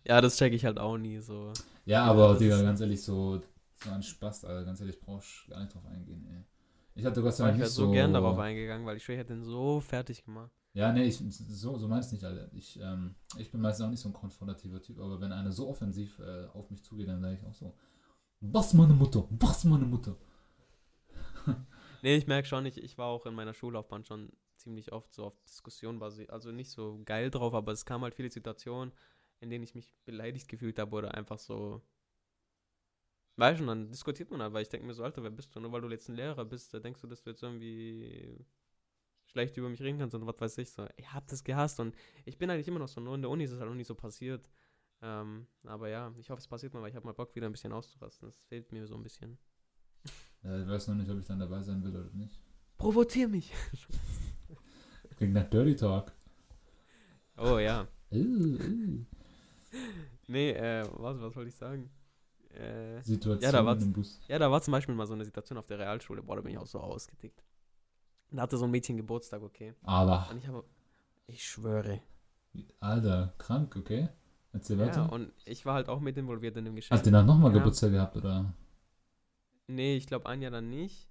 Ja, 0.06 0.20
das 0.20 0.36
check 0.36 0.54
ich 0.54 0.66
halt 0.66 0.80
auch 0.80 0.98
nie 0.98 1.20
so. 1.20 1.54
Ja, 1.86 2.04
aber 2.04 2.38
Digga, 2.38 2.62
ganz 2.62 2.82
ehrlich, 2.82 3.02
so, 3.02 3.42
so 3.76 3.90
ein 3.90 4.04
Spaß, 4.04 4.46
Alter, 4.46 4.66
ganz 4.66 4.82
ehrlich, 4.82 5.00
brauchst 5.00 5.48
gar 5.50 5.62
nicht 5.62 5.74
drauf 5.74 5.86
eingehen, 5.86 6.26
ey. 6.30 6.44
Ich 6.96 7.06
hatte 7.06 7.22
Gott 7.22 7.34
sei 7.34 7.46
Dank 7.46 7.56
ich 7.56 7.60
wäre 7.60 7.68
nicht 7.70 7.76
so, 7.76 7.86
so. 7.86 7.92
gern 7.92 8.14
darauf 8.14 8.38
eingegangen, 8.38 8.86
weil 8.86 8.98
ich 8.98 9.04
schwöre, 9.04 9.16
ich 9.16 9.20
hätte 9.22 9.34
den 9.34 9.44
so 9.44 9.80
fertig 9.80 10.24
gemacht. 10.26 10.52
Ja, 10.74 10.92
nee, 10.92 11.04
ich, 11.04 11.18
so, 11.18 11.78
so 11.78 11.88
meinst 11.88 12.12
nicht, 12.12 12.24
Alter. 12.24 12.52
Ich, 12.54 12.80
ähm, 12.80 13.16
ich 13.38 13.52
bin 13.52 13.62
meistens 13.62 13.86
auch 13.86 13.92
nicht 13.92 14.00
so 14.00 14.10
ein 14.10 14.14
konfrontativer 14.14 14.82
Typ, 14.82 15.00
aber 15.00 15.22
wenn 15.22 15.32
einer 15.32 15.52
so 15.52 15.70
offensiv 15.70 16.18
äh, 16.20 16.48
auf 16.54 16.72
mich 16.72 16.84
zugeht, 16.84 17.08
dann 17.08 17.22
sage 17.22 17.36
ich 17.36 17.46
auch 17.46 17.54
so, 17.54 17.76
was 18.42 18.74
meine 18.74 18.94
Mutter, 18.94 19.28
was 19.30 19.64
meine 19.64 19.86
Mutter. 19.86 20.16
Nee, 22.02 22.18
ich 22.18 22.28
merke 22.28 22.46
schon, 22.46 22.66
ich, 22.66 22.84
ich 22.84 22.98
war 22.98 23.08
auch 23.08 23.26
in 23.26 23.34
meiner 23.34 23.54
Schullaufbahn 23.54 24.04
schon 24.04 24.30
ziemlich 24.58 24.92
oft 24.92 25.14
so 25.14 25.24
auf 25.24 25.42
Diskussion 25.44 26.00
basiert. 26.00 26.32
Also 26.32 26.52
nicht 26.52 26.70
so 26.70 27.00
geil 27.06 27.32
drauf, 27.32 27.54
aber 27.54 27.72
es 27.72 27.86
kamen 27.86 28.04
halt 28.04 28.14
viele 28.14 28.30
Situationen, 28.30 28.94
in 29.40 29.50
denen 29.50 29.64
ich 29.64 29.74
mich 29.74 29.96
beleidigt 30.04 30.50
gefühlt 30.50 30.80
habe 30.80 30.98
oder 30.98 31.14
einfach 31.14 31.40
so. 31.40 31.82
Weißt 33.38 33.62
du, 33.62 33.66
dann 33.66 33.90
diskutiert 33.90 34.32
man 34.32 34.42
halt, 34.42 34.52
weil 34.52 34.64
ich 34.64 34.70
denke 34.70 34.86
mir 34.86 34.94
so, 34.94 35.06
Alter, 35.06 35.24
wer 35.24 35.30
bist 35.32 35.56
du? 35.56 35.62
Nur 35.62 35.72
weil 35.72 35.80
du 35.80 35.90
jetzt 35.90 36.10
ein 36.10 36.16
Lehrer 36.16 36.44
bist, 36.44 36.74
da 36.74 36.80
denkst 36.80 37.00
du, 37.00 37.08
dass 37.08 37.22
du 37.22 37.30
jetzt 37.30 37.42
irgendwie 37.42 38.46
schlecht 39.34 39.58
über 39.58 39.68
mich 39.68 39.82
reden 39.82 39.98
kannst 40.00 40.14
und 40.16 40.26
was 40.28 40.40
weiß 40.40 40.58
ich 40.60 40.72
so. 40.72 40.88
Ich 40.96 41.12
hab 41.12 41.28
das 41.28 41.44
gehasst 41.44 41.80
und 41.80 41.96
ich 42.24 42.38
bin 42.38 42.50
eigentlich 42.50 42.68
immer 42.68 42.80
noch 42.80 42.88
so, 42.88 43.02
nur 43.02 43.16
in 43.16 43.22
der 43.22 43.32
Uni 43.32 43.44
ist 43.44 43.52
es 43.52 43.60
halt 43.60 43.68
noch 43.70 43.76
nicht 43.76 43.88
so 43.88 43.96
passiert. 43.96 44.48
Ähm, 45.02 45.48
aber 45.66 45.90
ja, 45.90 46.14
ich 46.18 46.30
hoffe, 46.30 46.40
es 46.40 46.48
passiert 46.48 46.74
mal, 46.74 46.82
weil 46.82 46.90
ich 46.90 46.96
habe 46.96 47.06
mal 47.06 47.14
Bock, 47.14 47.36
wieder 47.36 47.48
ein 47.48 47.52
bisschen 47.52 47.74
auszurasten. 47.74 48.28
Das 48.30 48.44
fehlt 48.46 48.72
mir 48.72 48.86
so 48.88 48.96
ein 48.96 49.04
bisschen. 49.04 49.38
Ja, 50.44 50.62
ich 50.62 50.68
weiß 50.68 50.88
noch 50.90 50.96
nicht, 50.96 51.10
ob 51.10 51.20
ich 51.20 51.26
dann 51.26 51.40
dabei 51.40 51.62
sein 51.64 51.84
will 51.84 51.96
oder 51.96 52.10
nicht. 52.14 52.40
Provozier 52.78 53.28
mich. 53.28 53.52
Klingt 55.18 55.34
nach 55.34 55.50
Dirty 55.50 55.76
Talk. 55.76 56.12
Oh 57.38 57.58
ja. 57.58 57.88
Uh, 58.12 58.18
uh. 58.18 59.06
Nee, 60.28 60.52
äh, 60.52 60.86
was, 60.94 61.20
was 61.20 61.36
wollte 61.36 61.50
ich 61.50 61.56
sagen? 61.56 61.90
Äh, 62.52 63.02
Situation 63.02 63.42
Ja, 63.42 63.52
da 63.52 63.66
war's- 63.66 63.84
im 63.84 63.92
Bus. 63.94 64.22
ja, 64.28 64.38
da 64.38 64.52
war 64.52 64.62
zum 64.62 64.72
Beispiel 64.74 64.94
mal 64.96 65.08
so 65.08 65.14
eine 65.14 65.26
Situation 65.26 65.58
auf 65.58 65.66
der 65.66 65.80
Realschule, 65.80 66.22
boah, 66.22 66.36
da 66.36 66.42
bin 66.44 66.52
ich 66.52 66.58
auch 66.58 66.68
so 66.68 66.80
ausgetickt. 66.80 67.44
Da 68.34 68.42
hatte 68.42 68.58
so 68.58 68.66
ein 68.66 68.72
Mädchen 68.72 68.98
Geburtstag, 68.98 69.42
okay. 69.44 69.74
Aber, 69.84 70.28
Und 70.32 70.38
ich 70.40 70.48
habe, 70.48 70.64
ich 71.28 71.44
schwöre. 71.44 72.02
Alter, 72.80 73.34
krank, 73.38 73.76
okay? 73.76 74.10
Erzähl 74.52 74.78
Ja, 74.80 74.86
weiter. 74.86 75.12
und 75.14 75.32
ich 75.46 75.66
war 75.66 75.76
halt 75.76 75.90
auch 75.90 76.00
mit 76.00 76.18
involviert 76.18 76.58
in 76.58 76.66
dem 76.66 76.76
Geschenk. 76.76 76.98
Hast 76.98 77.06
du 77.06 77.12
dann 77.12 77.26
nochmal 77.26 77.52
Ja. 77.52 77.58
Geburtstag 77.58 77.92
gehabt, 77.92 78.16
oder? 78.18 78.54
Nee, 79.68 79.96
ich 79.98 80.08
glaube 80.08 80.26
ein 80.28 80.42
Jahr 80.42 80.52
dann 80.52 80.70
nicht, 80.70 81.08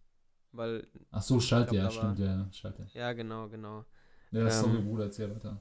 weil, 0.52 0.86
Ach 1.10 1.22
so, 1.22 1.40
Schalte, 1.40 1.76
ja, 1.76 1.84
war- 1.84 1.90
stimmt, 1.90 2.18
ja, 2.18 2.48
Schalte. 2.52 2.86
ja, 2.94 3.12
genau, 3.12 3.48
genau. 3.48 3.84
Ja, 4.30 4.50
sorry, 4.50 4.78
Ähm, 4.78 4.84
Bruder, 4.84 5.04
erzähl 5.04 5.30
weiter. 5.34 5.60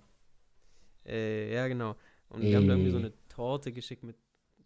Äh, 1.05 1.53
ja, 1.53 1.67
genau. 1.67 1.95
Und 2.29 2.41
die 2.41 2.55
haben 2.55 2.67
da 2.67 2.73
irgendwie 2.73 2.91
so 2.91 2.97
eine 2.97 3.13
Torte 3.27 3.71
geschickt 3.71 4.03
mit, 4.03 4.15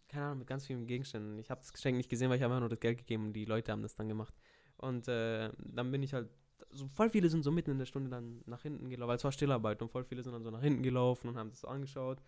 keine 0.08 0.26
Ahnung, 0.26 0.38
mit 0.40 0.46
ganz 0.48 0.66
vielen 0.66 0.86
Gegenständen. 0.86 1.38
Ich 1.38 1.50
habe 1.50 1.60
das 1.60 1.72
Geschenk 1.72 1.96
nicht 1.96 2.08
gesehen, 2.10 2.28
weil 2.30 2.36
ich 2.36 2.42
habe 2.42 2.52
einfach 2.54 2.60
nur 2.60 2.68
das 2.68 2.80
Geld 2.80 2.98
gegeben 2.98 3.26
und 3.26 3.32
die 3.32 3.44
Leute 3.44 3.72
haben 3.72 3.82
das 3.82 3.94
dann 3.96 4.08
gemacht. 4.08 4.34
Und 4.76 5.08
äh, 5.08 5.50
dann 5.58 5.90
bin 5.90 6.02
ich 6.02 6.12
halt, 6.14 6.28
so 6.70 6.88
voll 6.88 7.10
viele 7.10 7.28
sind 7.28 7.42
so 7.42 7.50
mitten 7.50 7.70
in 7.70 7.78
der 7.78 7.86
Stunde 7.86 8.10
dann 8.10 8.42
nach 8.46 8.62
hinten 8.62 8.88
gelaufen, 8.88 9.08
weil 9.08 9.16
es 9.16 9.24
war 9.24 9.32
Stillarbeit 9.32 9.82
und 9.82 9.90
voll 9.90 10.04
viele 10.04 10.22
sind 10.22 10.32
dann 10.32 10.42
so 10.42 10.50
nach 10.50 10.62
hinten 10.62 10.82
gelaufen 10.82 11.28
und 11.28 11.36
haben 11.36 11.50
das 11.50 11.60
so 11.60 11.68
angeschaut. 11.68 12.18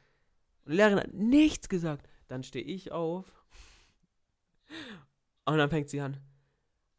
Und 0.64 0.72
die 0.72 0.76
Lehrerin 0.76 0.98
hat 0.98 1.14
nichts 1.14 1.68
gesagt. 1.68 2.08
Dann 2.28 2.42
stehe 2.42 2.64
ich 2.64 2.92
auf 2.92 3.24
und 5.46 5.58
dann 5.58 5.70
fängt 5.70 5.88
sie 5.88 6.00
an, 6.00 6.18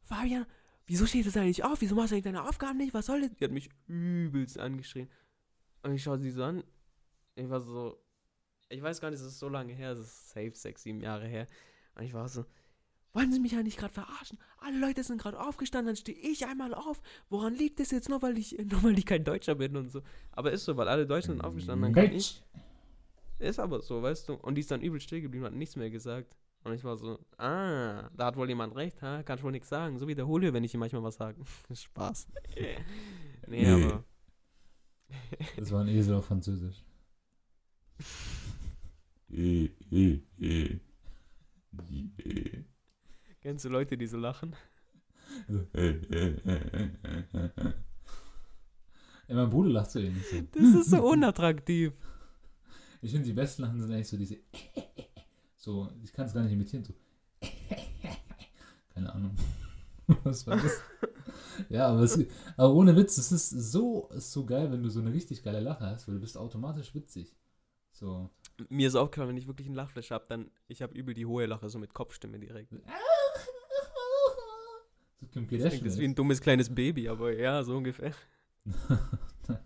Fabian, 0.04 0.46
wieso 0.88 1.06
stehst 1.06 1.28
du 1.28 1.32
da 1.32 1.44
nicht 1.44 1.64
auf? 1.64 1.82
Wieso 1.82 1.96
machst 1.96 2.12
du 2.12 2.16
eigentlich 2.16 2.24
deine 2.24 2.48
Aufgaben 2.48 2.78
nicht? 2.78 2.94
Was 2.94 3.06
soll 3.06 3.22
das? 3.22 3.32
Die 3.36 3.44
hat 3.44 3.52
mich 3.52 3.70
übelst 3.88 4.60
angeschrien. 4.60 5.08
Und 5.84 5.94
ich 5.94 6.04
schaue 6.04 6.20
sie 6.20 6.32
so 6.32 6.44
an. 6.44 6.64
Ich 7.36 7.48
war 7.50 7.62
so, 7.62 8.04
ich 8.70 8.82
weiß 8.82 9.00
gar 9.00 9.12
nicht, 9.12 9.20
es 9.20 9.26
ist 9.26 9.40
so 9.40 9.50
lange 9.50 9.74
her, 9.74 9.92
es 9.92 10.00
ist 10.00 10.30
safe 10.30 10.56
sechs, 10.56 10.84
sieben 10.84 11.02
Jahre 11.02 11.28
her. 11.28 11.48
Und 11.96 12.04
ich 12.04 12.14
war 12.14 12.28
so, 12.28 12.44
wollen 13.14 13.32
Sie 13.32 13.40
mich 13.40 13.54
ja 13.54 13.64
nicht 13.64 13.78
gerade 13.78 13.94
verarschen? 13.94 14.38
Alle 14.60 14.80
Leute 14.80 15.04
sind 15.04 15.22
gerade 15.22 15.40
aufgestanden, 15.40 15.88
dann 15.88 15.96
stehe 15.96 16.18
ich 16.18 16.46
einmal 16.46 16.74
auf. 16.74 17.02
Woran 17.30 17.56
liegt 17.56 17.80
es 17.80 17.92
jetzt 17.92 18.10
nur, 18.10 18.22
weil 18.22 18.38
ich, 18.38 18.58
nur 18.72 18.84
weil 18.84 18.98
ich 18.98 19.06
kein 19.06 19.24
Deutscher 19.24 19.56
bin 19.56 19.76
und 19.76 19.92
so. 19.92 20.02
Aber 20.32 20.52
ist 20.52 20.66
so, 20.66 20.78
weil 20.78 20.88
alle 20.88 21.08
Deutschen 21.08 21.32
sind 21.32 21.42
aufgestanden, 21.42 21.94
dann 21.94 22.06
kann 22.06 22.16
ich. 22.16 22.44
Ist 23.40 23.60
aber 23.60 23.82
so, 23.82 24.02
weißt 24.02 24.30
du. 24.30 24.34
Und 24.34 24.56
die 24.56 24.62
ist 24.62 24.70
dann 24.72 24.82
übel 24.82 25.00
still 25.00 25.22
geblieben, 25.22 25.46
hat 25.46 25.54
nichts 25.54 25.76
mehr 25.76 25.90
gesagt. 25.90 26.36
Und 26.66 26.74
ich 26.74 26.84
war 26.84 26.98
so, 26.98 27.20
ah, 27.38 28.10
da 28.16 28.26
hat 28.26 28.36
wohl 28.36 28.50
jemand 28.50 28.76
recht, 28.76 29.02
ha? 29.02 29.24
Kann 29.24 29.38
ich 29.38 29.44
wohl 29.44 29.52
nichts 29.54 29.70
sagen. 29.70 29.98
So 29.98 30.08
wie 30.08 30.16
der 30.16 30.26
Julio, 30.26 30.52
wenn 30.54 30.64
ich 30.66 30.74
ihm 30.74 30.82
manchmal 30.82 31.04
was 31.04 31.16
sage. 31.16 31.42
Spaß. 31.74 32.28
nee, 32.58 32.78
Nee. 33.48 33.66
aber. 33.66 34.04
Das 35.58 35.72
war 35.72 35.82
ein 35.82 35.88
Esel 35.88 36.16
auf 36.16 36.26
Französisch. 36.26 36.84
Kennst 43.42 43.66
du 43.66 43.70
Leute, 43.70 43.98
die 43.98 44.08
so 44.08 44.18
lachen? 44.18 44.56
Ja, 49.28 49.36
mein 49.36 49.50
Bruder 49.50 49.70
lacht 49.70 49.92
so 49.92 50.00
ähnlich 50.00 50.28
so. 50.28 50.42
Das 50.52 50.82
ist 50.82 50.90
so 50.90 51.04
unattraktiv. 51.04 51.94
Ich 53.02 53.12
finde, 53.12 53.28
die 53.28 53.34
besten 53.34 53.62
Lachen 53.62 53.80
sind 53.80 53.92
eigentlich 53.92 54.08
so 54.08 54.18
diese. 54.18 54.38
So, 55.56 55.90
ich 56.04 56.12
kann 56.12 56.26
es 56.26 56.34
gar 56.34 56.42
nicht 56.42 56.54
imitieren, 56.54 56.84
so. 56.84 56.94
Keine 58.94 59.14
Ahnung. 59.14 59.36
Was 60.24 60.48
war 60.48 60.58
das? 60.58 60.82
Ja, 61.70 61.88
aber, 61.90 62.02
es, 62.02 62.18
aber 62.58 62.74
ohne 62.74 62.96
Witz, 62.96 63.18
es 63.18 63.32
ist 63.32 63.50
so, 63.50 64.10
ist 64.10 64.32
so 64.32 64.46
geil, 64.46 64.72
wenn 64.72 64.82
du 64.82 64.90
so 64.90 65.00
eine 65.00 65.14
richtig 65.14 65.44
geile 65.44 65.60
Lache 65.60 65.86
hast, 65.86 66.08
weil 66.08 66.16
du 66.16 66.22
bist 66.22 66.38
automatisch 66.38 66.96
witzig. 66.96 67.36
So. 67.92 68.30
Mir 68.70 68.88
ist 68.88 68.96
aufgefallen, 68.96 69.30
wenn 69.30 69.38
ich 69.38 69.48
wirklich 69.48 69.68
einen 69.68 69.76
Lachflash 69.76 70.12
habe, 70.12 70.26
dann, 70.28 70.52
ich 70.68 70.82
habe 70.82 70.94
übel 70.98 71.14
die 71.14 71.26
hohe 71.26 71.46
Lache, 71.46 71.70
so 71.70 71.80
mit 71.80 71.94
Kopfstimme 71.94 72.40
direkt. 72.40 72.72
So 72.72 72.80
Kim 75.32 75.48
Das 75.60 75.74
ist 75.74 76.00
wie 76.00 76.06
ein 76.06 76.16
dummes 76.16 76.42
kleines 76.42 76.74
Baby, 76.74 77.08
aber 77.08 77.32
ja, 77.34 77.64
so 77.64 77.78
ungefähr. 77.78 78.14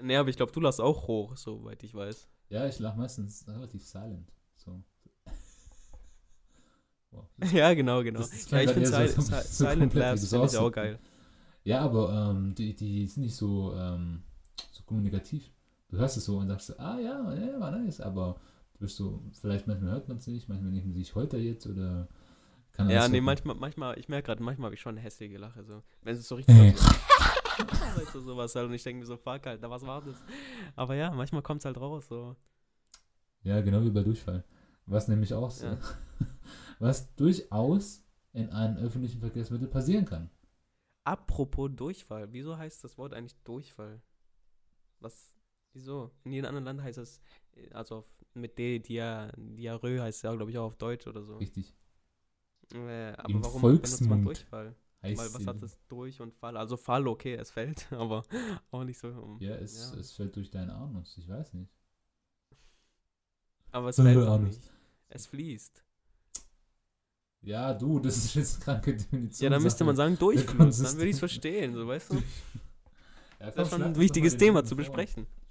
Nee, 0.00 0.14
aber 0.16 0.28
ich 0.28 0.36
glaube, 0.36 0.52
du 0.52 0.60
lachst 0.60 0.80
auch 0.80 1.08
hoch, 1.08 1.36
soweit 1.36 1.82
ich 1.82 1.92
weiß. 1.92 2.28
ja, 2.50 2.66
ich 2.68 2.78
lache 2.78 2.96
meistens 2.96 3.46
relativ 3.48 3.84
silent. 3.84 4.30
So. 4.56 4.80
Wow. 7.10 7.26
ja, 7.52 7.72
genau, 7.74 8.02
genau. 8.04 8.20
Das- 8.20 8.30
das 8.30 8.50
ja, 8.50 8.60
ich 8.62 8.70
finde 8.70 8.90
grad 8.90 9.00
eher 9.02 9.08
si 9.08 9.14
so- 9.14 9.22
so 9.22 9.64
Silent 9.64 9.94
Laughs 9.94 10.28
finde 10.28 10.46
ich 10.46 10.56
auch 10.58 10.70
geil. 10.70 10.98
Ja, 11.64 11.80
aber 11.80 12.30
ähm, 12.30 12.54
die, 12.54 12.74
die 12.76 13.06
sind 13.06 13.22
nicht 13.24 13.34
so, 13.34 13.74
ähm, 13.74 14.22
so 14.70 14.82
kommunikativ. 14.84 15.50
Du 15.88 15.96
hörst 15.98 16.16
es 16.16 16.24
so 16.26 16.36
und 16.38 16.48
sagst, 16.48 16.78
ah 16.78 16.98
ja, 16.98 17.32
ja, 17.34 17.60
war 17.60 17.70
nice, 17.70 18.00
aber 18.00 18.38
du 18.74 18.80
bist 18.80 18.96
so, 18.96 19.22
vielleicht 19.40 19.66
manchmal 19.66 19.92
hört 19.92 20.08
man 20.08 20.18
es 20.18 20.26
nicht, 20.26 20.48
manchmal 20.48 20.70
denken 20.72 20.92
sie, 20.92 21.00
ich 21.00 21.14
heute 21.14 21.38
jetzt 21.38 21.66
oder 21.66 22.08
kann 22.72 22.90
Ja, 22.90 23.08
nee, 23.08 23.18
so- 23.18 23.22
manchmal, 23.22 23.56
manchmal, 23.56 23.98
ich 23.98 24.08
merke 24.08 24.26
gerade, 24.26 24.42
manchmal 24.42 24.66
habe 24.66 24.74
ich 24.74 24.80
schon 24.82 24.94
eine 24.96 25.00
hässliche 25.00 25.38
Lache, 25.38 25.64
so. 25.64 25.82
Wenn 26.02 26.14
es 26.16 26.28
so 26.28 26.34
richtig 26.34 26.54
Hey. 26.54 26.74
so, 26.76 26.84
weißt 28.00 28.14
du, 28.14 28.20
sowas 28.20 28.54
halt, 28.54 28.66
und 28.66 28.74
ich 28.74 28.82
denke 28.82 29.00
mir 29.00 29.06
so, 29.06 29.16
fuck, 29.16 29.46
Alter, 29.46 29.70
was 29.70 29.82
war 29.86 30.02
das? 30.02 30.16
Aber 30.76 30.94
ja, 30.94 31.10
manchmal 31.10 31.42
kommt 31.42 31.60
es 31.60 31.64
halt 31.64 31.78
raus, 31.80 32.06
so. 32.08 32.36
Ja, 33.42 33.60
genau 33.62 33.82
wie 33.82 33.90
bei 33.90 34.02
Durchfall. 34.02 34.44
Was 34.86 35.08
nämlich 35.08 35.32
auch 35.32 35.50
so, 35.50 35.66
Ja. 35.66 35.78
was 36.80 37.14
durchaus 37.16 38.04
in 38.34 38.50
einem 38.50 38.76
öffentlichen 38.76 39.20
Verkehrsmittel 39.20 39.68
passieren 39.68 40.04
kann. 40.04 40.28
Apropos 41.04 41.70
Durchfall, 41.74 42.30
wieso 42.32 42.58
heißt 42.58 42.84
das 42.84 42.98
Wort 42.98 43.14
eigentlich 43.14 43.36
Durchfall? 43.42 44.02
Was, 45.00 45.32
wieso? 45.72 46.10
In 46.24 46.32
jedem 46.32 46.48
anderen 46.48 46.64
Land 46.64 46.82
heißt 46.82 46.98
es, 46.98 47.20
äh, 47.56 47.70
also 47.72 47.96
auf, 47.98 48.04
mit 48.34 48.58
D, 48.58 48.78
Dia, 48.78 49.32
Diarrhoe 49.36 50.00
heißt 50.02 50.18
es 50.18 50.22
ja, 50.22 50.34
glaube 50.34 50.50
ich, 50.50 50.58
auch 50.58 50.66
auf 50.66 50.76
Deutsch 50.76 51.06
oder 51.06 51.22
so. 51.22 51.36
Richtig. 51.38 51.74
Äh, 52.74 53.12
aber 53.16 53.28
Im 53.30 53.42
warum 53.42 53.62
benutzt 53.62 53.82
man 54.08 54.20
Volksmund 54.20 54.26
Durchfall? 54.26 54.74
Heißt 55.02 55.18
Weil 55.18 55.34
was 55.34 55.46
hat 55.46 55.62
das 55.62 55.78
durch 55.88 56.20
und 56.20 56.34
Fall? 56.34 56.56
Also 56.56 56.76
Fall, 56.76 57.06
okay, 57.08 57.34
es 57.34 57.50
fällt, 57.50 57.90
aber 57.92 58.24
auch 58.70 58.84
nicht 58.84 58.98
so. 58.98 59.08
um- 59.08 59.38
Ja, 59.40 59.54
es, 59.56 59.92
ja. 59.92 59.98
es 60.00 60.12
fällt 60.12 60.36
durch 60.36 60.50
deinen 60.50 60.70
Anus, 60.70 61.16
ich 61.18 61.28
weiß 61.28 61.54
nicht. 61.54 61.70
aber 63.72 63.88
es 63.88 63.96
fällt 63.96 64.16
auch 64.28 64.38
nicht. 64.38 64.60
Es 65.08 65.26
fließt. 65.26 65.84
Ja, 67.40 67.72
du, 67.72 67.98
das 68.00 68.16
ist 68.16 68.34
jetzt 68.34 68.56
eine 68.56 68.64
kranke 68.64 68.96
Definition. 68.96 69.44
Ja, 69.44 69.50
dann 69.50 69.62
müsste 69.62 69.84
man 69.84 69.96
sagen 69.96 70.18
Durchfluss, 70.18 70.78
dann 70.82 70.96
würde 70.96 71.06
ich 71.06 71.14
es 71.14 71.18
verstehen, 71.20 71.74
so 71.74 71.86
weißt 71.86 72.12
du? 72.12 72.22
Ja, 73.40 73.46
Das 73.46 73.54
komm, 73.54 73.62
ist 73.64 73.70
schon 73.70 73.82
ein 73.82 73.92
das 73.92 74.00
wichtiges 74.00 74.36
Thema 74.36 74.64
zu 74.64 74.74
vor. 74.76 74.84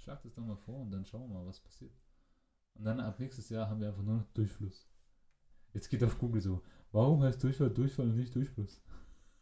Schlag 0.08 0.22
das 0.22 0.32
doch 0.32 0.42
mal 0.42 0.56
vor 0.56 0.80
und 0.80 0.90
dann 0.90 1.04
schauen 1.04 1.28
wir 1.28 1.38
mal, 1.38 1.46
was 1.46 1.60
passiert. 1.60 1.92
Und 2.76 2.84
dann 2.86 2.98
ab 2.98 3.20
nächstes 3.20 3.50
Jahr 3.50 3.68
haben 3.68 3.78
wir 3.82 3.88
einfach 3.88 4.02
nur 4.02 4.14
noch 4.14 4.26
Durchfluss. 4.32 4.88
Jetzt 5.74 5.90
geht 5.90 6.02
auf 6.02 6.16
Google 6.16 6.40
so, 6.40 6.62
warum 6.92 7.22
heißt 7.22 7.44
Durchfall 7.44 7.68
Durchfall 7.68 8.08
und 8.08 8.16
nicht 8.16 8.34
Durchfluss? 8.34 8.80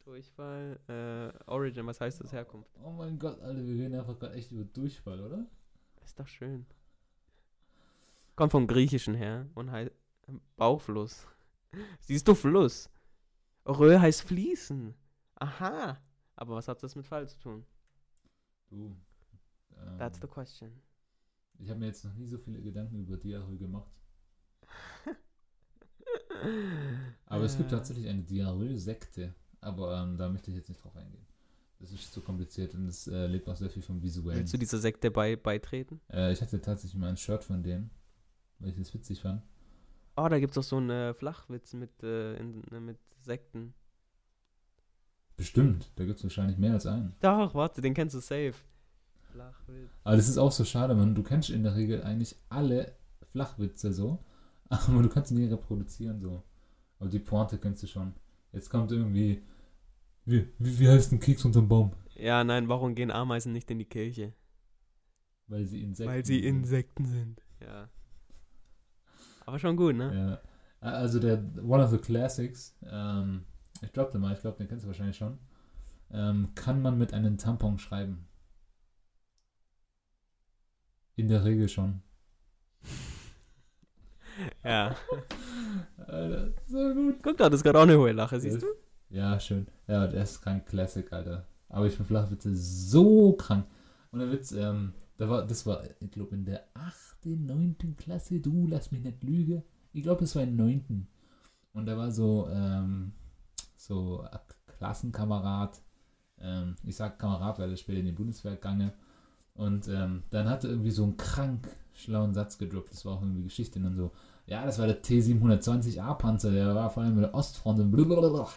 Durchfall, 0.05 0.81
äh, 0.89 1.49
Origin, 1.49 1.87
was 1.87 2.01
heißt 2.01 2.21
das 2.21 2.33
Herkunft? 2.33 2.69
Oh 2.83 2.91
mein 2.91 3.17
Gott, 3.17 3.41
Alter, 3.43 3.65
wir 3.65 3.75
reden 3.75 3.95
einfach 3.95 4.19
gerade 4.19 4.35
echt 4.35 4.51
über 4.51 4.65
Durchfall, 4.65 5.21
oder? 5.21 5.47
Ist 6.05 6.19
doch 6.19 6.27
schön. 6.27 6.67
Kommt 8.35 8.51
vom 8.51 8.67
Griechischen 8.67 9.15
her 9.15 9.47
und 9.55 9.71
heißt 9.71 9.93
Bauchfluss. 10.57 11.29
Siehst 12.01 12.27
du 12.27 12.35
Fluss? 12.35 12.91
Röhr 13.65 14.01
heißt 14.01 14.23
fließen. 14.23 14.97
Aha. 15.37 16.01
Aber 16.35 16.57
was 16.57 16.67
hat 16.67 16.83
das 16.83 16.97
mit 16.97 17.07
Fall 17.07 17.29
zu 17.29 17.39
tun? 17.39 17.65
Du. 18.69 18.97
Ähm, 19.87 19.99
That's 19.99 20.21
the 20.21 20.27
question. 20.27 20.71
ich 21.59 21.69
habe 21.71 21.81
mir 21.81 21.87
jetzt 21.87 22.05
noch 22.05 22.15
nie 22.15 22.27
so 22.27 22.39
viele 22.39 22.61
Gedanken 22.61 23.01
über 23.01 23.17
Diarrhoe 23.17 23.57
gemacht. 23.57 23.91
Aber 27.27 27.45
es 27.45 27.57
gibt 27.57 27.73
Äh, 27.73 27.77
tatsächlich 27.77 28.09
eine 28.09 28.23
Diarrhoe-Sekte. 28.23 29.35
Aber 29.61 30.01
ähm, 30.03 30.17
da 30.17 30.29
möchte 30.29 30.51
ich 30.51 30.57
jetzt 30.57 30.69
nicht 30.69 30.83
drauf 30.83 30.97
eingehen. 30.97 31.27
Das 31.79 31.91
ist 31.93 32.13
zu 32.13 32.21
kompliziert 32.21 32.75
und 32.75 32.87
es 32.87 33.07
äh, 33.07 33.27
lebt 33.27 33.49
auch 33.49 33.57
sehr 33.57 33.69
viel 33.69 33.83
vom 33.83 34.01
Visuellen. 34.03 34.39
Willst 34.41 34.55
du 34.55 34.59
dieser 34.59 34.79
Sekte 34.79 35.11
bei, 35.11 35.37
beitreten? 35.37 36.01
Äh, 36.11 36.33
ich 36.33 36.41
hatte 36.41 36.61
tatsächlich 36.61 36.99
mal 36.99 37.09
ein 37.11 37.17
Shirt 37.17 37.45
von 37.45 37.63
denen, 37.63 37.91
weil 38.59 38.71
ich 38.71 38.77
das 38.77 38.95
witzig 38.95 39.21
fand. 39.21 39.43
Oh, 40.17 40.27
da 40.29 40.39
gibt's 40.39 40.55
doch 40.55 40.63
so 40.63 40.79
einen 40.79 40.91
äh, 40.91 41.13
Flachwitz 41.15 41.75
mit, 41.75 42.03
äh, 42.03 42.37
in, 42.37 42.65
äh, 42.73 42.81
mit 42.81 42.99
Sekten. 43.21 43.75
Bestimmt, 45.37 45.91
da 45.97 46.07
gibt 46.07 46.17
es 46.19 46.25
wahrscheinlich 46.25 46.57
mehr 46.57 46.73
als 46.73 46.87
einen. 46.87 47.15
Doch, 47.21 47.55
warte, 47.55 47.83
den 47.83 47.93
kennst 47.93 48.15
du 48.15 48.21
safe. 48.21 48.55
Flachwitz. 49.37 49.91
Aber 50.05 50.17
das 50.17 50.29
ist 50.29 50.39
auch 50.39 50.53
so 50.53 50.65
schade, 50.65 50.95
man. 50.95 51.15
Du 51.15 51.23
kennst 51.23 51.51
in 51.51 51.63
der 51.63 51.77
Regel 51.77 52.03
eigentlich 52.03 52.37
alle 52.49 52.93
Flachwitze 53.33 53.93
so, 53.93 54.25
aber 54.69 55.03
du 55.03 55.09
kannst 55.09 55.29
sie 55.29 55.35
nie 55.35 55.47
reproduzieren 55.47 56.21
so. 56.21 56.43
Aber 56.99 57.11
die 57.11 57.19
Pointe 57.19 57.59
kennst 57.59 57.83
du 57.83 57.87
schon. 57.87 58.15
Jetzt 58.53 58.71
kommt 58.71 58.91
irgendwie, 58.91 59.43
wie, 60.25 60.49
wie, 60.59 60.79
wie 60.79 60.89
heißt 60.89 61.13
ein 61.13 61.21
Keks 61.21 61.45
unterm 61.45 61.69
Baum? 61.69 61.93
Ja, 62.15 62.43
nein, 62.43 62.69
warum 62.69 62.95
gehen 62.95 63.11
Ameisen 63.11 63.53
nicht 63.53 63.71
in 63.71 63.79
die 63.79 63.85
Kirche? 63.85 64.33
Weil 65.49 65.67
sie 65.67 65.83
Insekten 65.83 66.13
Weil 66.13 66.25
sie 66.25 66.41
sind. 66.41 66.45
Insekten 66.45 67.05
sind. 67.05 67.43
Ja. 67.61 67.89
Aber 69.45 69.59
schon 69.59 69.77
gut, 69.77 69.95
ne? 69.95 70.41
Ja. 70.81 70.91
Also 70.91 71.21
der 71.21 71.43
One 71.63 71.85
of 71.85 71.91
the 71.91 71.99
Classics, 71.99 72.77
ähm, 72.91 73.45
ich 73.83 73.93
glaube 73.93 74.13
den 74.13 74.21
mal, 74.21 74.33
ich 74.33 74.41
glaube, 74.41 74.57
den 74.57 74.69
kennst 74.69 74.85
du 74.85 74.89
wahrscheinlich 74.89 75.17
schon. 75.17 75.39
Ähm, 76.11 76.49
kann 76.55 76.81
man 76.81 76.97
mit 76.99 77.13
einem 77.13 77.37
Tampon 77.39 77.79
schreiben? 77.79 78.26
In 81.17 81.29
der 81.29 81.45
Regel 81.45 81.69
schon. 81.69 82.03
Ja. 84.63 84.95
Alter, 85.97 86.53
so 86.67 86.95
gut. 86.95 87.17
Guck 87.23 87.39
da, 87.39 87.49
das 87.49 87.61
ist 87.61 87.65
gerade 87.65 87.79
auch 87.79 87.85
eine 87.85 87.99
hohe 87.99 88.13
Lache, 88.13 88.39
siehst 88.39 88.63
du? 88.63 88.67
Ja, 89.09 89.41
schön. 89.41 89.67
Ja, 89.89 90.07
der 90.07 90.23
ist 90.23 90.43
krank 90.43 90.67
Classic, 90.67 91.11
Alter. 91.13 91.47
Aber 91.69 91.87
ich 91.87 91.95
finde 91.95 92.09
Flachwitze 92.09 92.55
so 92.55 93.33
krank. 93.33 93.67
Und 94.11 94.21
der 94.21 94.31
Witz, 94.31 94.53
ähm, 94.53 94.93
da 95.17 95.29
war, 95.29 95.47
das 95.47 95.65
war, 95.65 95.83
ich 96.01 96.11
glaube, 96.11 96.35
in 96.35 96.45
der 96.45 96.65
8., 96.75 97.27
9. 97.27 97.77
Klasse, 97.97 98.41
du, 98.41 98.67
lass 98.67 98.93
mich 98.93 99.03
nicht 99.03 99.25
lügen. 99.25 99.63
Ich 99.93 100.03
glaube, 100.03 100.21
das 100.21 100.37
war 100.37 100.43
in 100.43 100.57
9. 100.57 101.09
Und 101.73 101.87
da 101.87 101.97
war 101.97 102.11
so, 102.11 102.49
ähm, 102.51 103.13
so 103.77 104.21
ein 104.21 104.39
Klassenkamerad, 104.67 105.81
ähm, 106.39 106.77
ich 106.85 106.97
sag 106.97 107.19
Kamerad, 107.19 107.59
weil 107.59 107.71
er 107.71 107.77
später 107.77 108.01
in 108.01 108.07
die 108.07 108.13
Bundeswehr 108.13 108.53
gegangen. 108.53 108.93
Und 109.57 109.89
ähm, 109.89 110.23
dann 110.31 110.49
hat 110.49 110.65
er 110.65 110.71
irgendwie 110.71 110.91
so 110.91 111.05
einen 111.05 111.17
krank 111.17 111.69
schlauen 111.95 112.35
Satz 112.35 112.59
gedroppt. 112.59 112.93
Das 112.93 113.05
war 113.05 113.15
auch 113.15 113.23
irgendwie 113.23 113.43
Geschichte. 113.43 113.79
Und 113.79 113.85
dann 113.87 113.97
so, 113.97 114.13
ja, 114.47 114.65
das 114.65 114.79
war 114.79 114.87
der 114.87 115.03
T720A-Panzer, 115.03 116.51
der 116.51 116.75
war 116.75 116.91
vor 116.91 117.03
allem 117.03 117.15
mit 117.15 117.25
der 117.25 117.35
Ostfront 117.35 117.81
und 117.81 117.91
blablabla. 117.91 118.49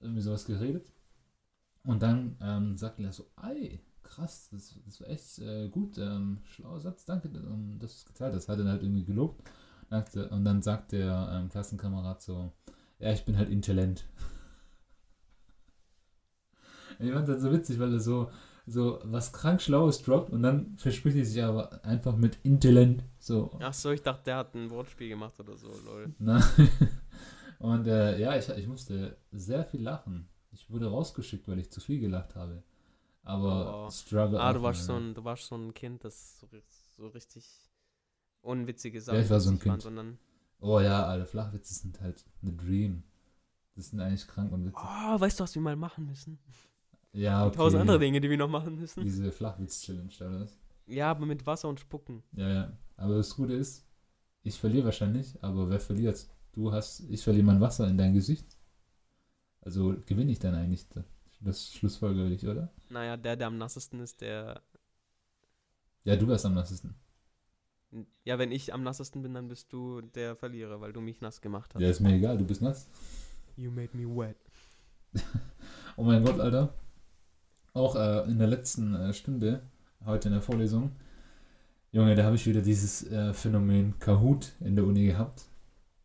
Irgendwie 0.00 0.20
sowas 0.20 0.44
geredet. 0.44 0.84
Und 1.84 2.02
dann 2.02 2.36
ähm, 2.40 2.76
sagte 2.76 3.02
er 3.02 3.12
so, 3.12 3.26
ey, 3.42 3.80
krass, 4.02 4.48
das, 4.52 4.78
das 4.84 5.00
war 5.00 5.08
echt 5.08 5.38
äh, 5.38 5.68
gut, 5.68 5.96
ähm, 5.98 6.38
schlauer 6.44 6.80
Satz, 6.80 7.04
danke, 7.04 7.28
ähm, 7.28 7.78
dass 7.78 7.92
du 7.92 7.96
es 7.98 8.04
geteilt 8.04 8.34
hast. 8.34 8.48
Hat 8.48 8.58
er 8.58 8.66
halt 8.66 8.82
irgendwie 8.82 9.04
gelobt. 9.04 9.42
Und 10.30 10.44
dann 10.44 10.62
sagt 10.62 10.92
der 10.92 11.30
ähm, 11.32 11.50
Klassenkamerad 11.50 12.22
so, 12.22 12.50
ja, 12.98 13.12
ich 13.12 13.24
bin 13.24 13.36
halt 13.36 13.50
Intellent. 13.50 14.06
Und 16.98 17.06
ich 17.06 17.12
fand 17.12 17.28
das 17.28 17.42
so 17.42 17.52
witzig, 17.52 17.78
weil 17.78 17.92
er 17.92 18.00
so, 18.00 18.30
so 18.66 19.00
was 19.04 19.32
krank 19.32 19.60
Schlaues 19.60 20.02
droppt 20.02 20.30
und 20.30 20.42
dann 20.42 20.76
verspricht 20.78 21.16
er 21.16 21.24
sich 21.24 21.42
aber 21.42 21.84
einfach 21.84 22.16
mit 22.16 22.38
Intellent. 22.44 23.04
So, 23.18 23.50
Ach 23.60 23.74
so, 23.74 23.90
ich 23.90 24.02
dachte, 24.02 24.24
der 24.24 24.36
hat 24.38 24.54
ein 24.54 24.70
Wortspiel 24.70 25.08
gemacht 25.08 25.38
oder 25.40 25.56
so, 25.56 25.68
lol. 25.84 26.14
na. 26.18 26.42
Und 27.58 27.86
äh, 27.86 28.18
ja, 28.18 28.36
ich, 28.36 28.48
ich 28.48 28.66
musste 28.66 29.16
sehr 29.30 29.64
viel 29.64 29.82
lachen. 29.82 30.28
Ich 30.50 30.68
wurde 30.68 30.88
rausgeschickt, 30.90 31.46
weil 31.46 31.60
ich 31.60 31.70
zu 31.70 31.80
viel 31.80 32.00
gelacht 32.00 32.34
habe. 32.34 32.64
Aber 33.22 33.86
Oh. 33.86 33.90
Struggle. 33.90 34.40
Ah, 34.40 34.52
du 34.52 34.62
warst, 34.62 34.84
so 34.84 34.92
ja. 34.94 34.98
ein, 34.98 35.14
du 35.14 35.22
warst 35.22 35.46
so 35.46 35.54
ein 35.54 35.72
Kind, 35.72 36.02
das 36.02 36.40
so, 36.40 36.48
so 36.96 37.06
richtig 37.06 37.46
unwitzige 38.40 39.00
Sachen 39.00 39.20
ich 39.20 39.30
war 39.30 39.38
so 39.38 39.50
ein 39.50 39.60
Kind. 39.60 39.80
sondern, 39.82 40.18
Oh 40.58 40.80
ja, 40.80 41.06
alle 41.06 41.24
Flachwitze 41.24 41.72
sind 41.74 42.00
halt 42.00 42.24
eine 42.42 42.52
Dream. 42.52 43.04
Das 43.76 43.90
sind 43.90 44.00
eigentlich 44.00 44.26
krank 44.26 44.50
und 44.52 44.64
witzig. 44.66 44.80
oh, 44.82 45.20
weißt 45.20 45.38
du, 45.38 45.44
was 45.44 45.54
wir 45.54 45.62
mal 45.62 45.76
machen 45.76 46.06
müssen? 46.06 46.40
Ja, 47.12 47.46
okay. 47.46 47.56
Tausend 47.56 47.80
andere 47.80 47.98
Dinge, 47.98 48.20
die 48.20 48.30
wir 48.30 48.38
noch 48.38 48.48
machen 48.48 48.76
müssen. 48.76 49.04
Diese 49.04 49.30
Flachwitz-Challenge, 49.30 50.12
oder 50.20 50.40
was? 50.40 50.58
Ja, 50.86 51.10
aber 51.10 51.26
mit 51.26 51.46
Wasser 51.46 51.68
und 51.68 51.78
Spucken. 51.78 52.22
Ja, 52.32 52.48
ja. 52.48 52.72
Aber 52.96 53.16
das 53.16 53.34
Gute 53.34 53.52
ist, 53.52 53.86
ich 54.42 54.58
verliere 54.58 54.86
wahrscheinlich, 54.86 55.42
aber 55.42 55.68
wer 55.70 55.80
verliert? 55.80 56.26
Du 56.52 56.72
hast, 56.72 57.00
ich 57.08 57.22
verliere 57.22 57.44
mein 57.44 57.60
Wasser 57.60 57.88
in 57.88 57.98
dein 57.98 58.14
Gesicht. 58.14 58.56
Also 59.60 59.94
gewinne 60.06 60.32
ich 60.32 60.38
dann 60.38 60.54
eigentlich. 60.54 60.86
Das 61.40 61.72
schlussfolgerlich, 61.72 62.46
oder? 62.46 62.72
Naja, 62.88 63.16
der, 63.16 63.36
der 63.36 63.48
am 63.48 63.58
nassesten 63.58 64.00
ist, 64.00 64.20
der. 64.20 64.62
Ja, 66.04 66.16
du 66.16 66.28
wärst 66.28 66.46
am 66.46 66.54
nassesten. 66.54 66.94
Ja, 68.24 68.38
wenn 68.38 68.52
ich 68.52 68.72
am 68.72 68.82
nassesten 68.82 69.22
bin, 69.22 69.34
dann 69.34 69.48
bist 69.48 69.72
du 69.72 70.00
der 70.00 70.34
Verlierer, 70.36 70.80
weil 70.80 70.92
du 70.92 71.00
mich 71.00 71.20
nass 71.20 71.40
gemacht 71.40 71.74
hast. 71.74 71.82
Ja, 71.82 71.90
ist 71.90 72.00
mir 72.00 72.14
egal, 72.14 72.38
du 72.38 72.44
bist 72.44 72.62
nass. 72.62 72.88
You 73.56 73.70
made 73.70 73.96
me 73.96 74.06
wet. 74.06 74.36
Oh 75.98 76.04
mein 76.04 76.24
Gott, 76.24 76.40
Alter. 76.40 76.72
Auch 77.74 77.96
äh, 77.96 78.30
in 78.30 78.38
der 78.38 78.48
letzten 78.48 78.94
äh, 78.94 79.12
Stunde, 79.14 79.62
heute 80.04 80.28
in 80.28 80.34
der 80.34 80.42
Vorlesung, 80.42 80.92
Junge, 81.90 82.14
da 82.14 82.24
habe 82.24 82.36
ich 82.36 82.46
wieder 82.46 82.62
dieses 82.62 83.06
äh, 83.10 83.34
Phänomen 83.34 83.98
Kahoot 83.98 84.52
in 84.60 84.76
der 84.76 84.86
Uni 84.86 85.06
gehabt. 85.06 85.44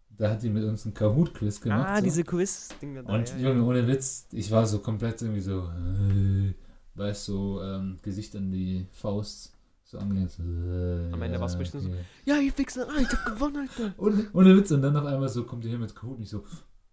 Da 0.10 0.32
hat 0.32 0.44
die 0.44 0.50
mit 0.50 0.64
uns 0.66 0.84
einen 0.84 0.94
Kahoot-Quiz 0.94 1.62
gemacht. 1.62 1.88
ah, 1.88 1.98
so. 1.98 2.04
diese 2.04 2.24
Quiz-Ding 2.26 2.96
da. 2.96 3.02
Und 3.02 3.30
ja, 3.30 3.38
Junge, 3.38 3.62
ja. 3.62 3.66
ohne 3.66 3.88
Witz, 3.88 4.28
ich 4.32 4.52
war 4.52 4.66
so 4.66 4.80
komplett 4.80 5.22
irgendwie 5.22 5.42
so, 5.42 5.60
äh, 5.62 6.54
weißt 6.96 7.28
du, 7.30 7.34
so, 7.34 7.62
ähm, 7.62 8.00
Gesicht 8.02 8.36
an 8.36 8.52
die 8.52 8.86
Faust, 8.92 9.54
so 9.86 9.98
angelehnt. 9.98 10.38
Äh, 10.40 11.14
Am 11.14 11.22
Ende 11.22 11.40
warst 11.40 11.56
du 11.56 11.60
bestimmt 11.60 11.84
so. 11.84 11.90
Ja, 12.26 12.38
ihr 12.38 12.58
Wichser, 12.58 12.88
ah, 12.90 13.00
ich 13.00 13.10
hab 13.10 13.26
gewonnen, 13.26 13.70
Alter. 13.70 13.94
Ohne, 13.98 14.28
ohne 14.34 14.58
Witz, 14.58 14.72
und 14.72 14.82
dann 14.82 14.96
auf 14.98 15.06
einmal 15.06 15.30
so 15.30 15.46
kommt 15.46 15.64
ihr 15.64 15.70
hier 15.70 15.80
mit 15.80 15.96
Kahoot, 15.96 16.20
nicht 16.20 16.30
so, 16.30 16.44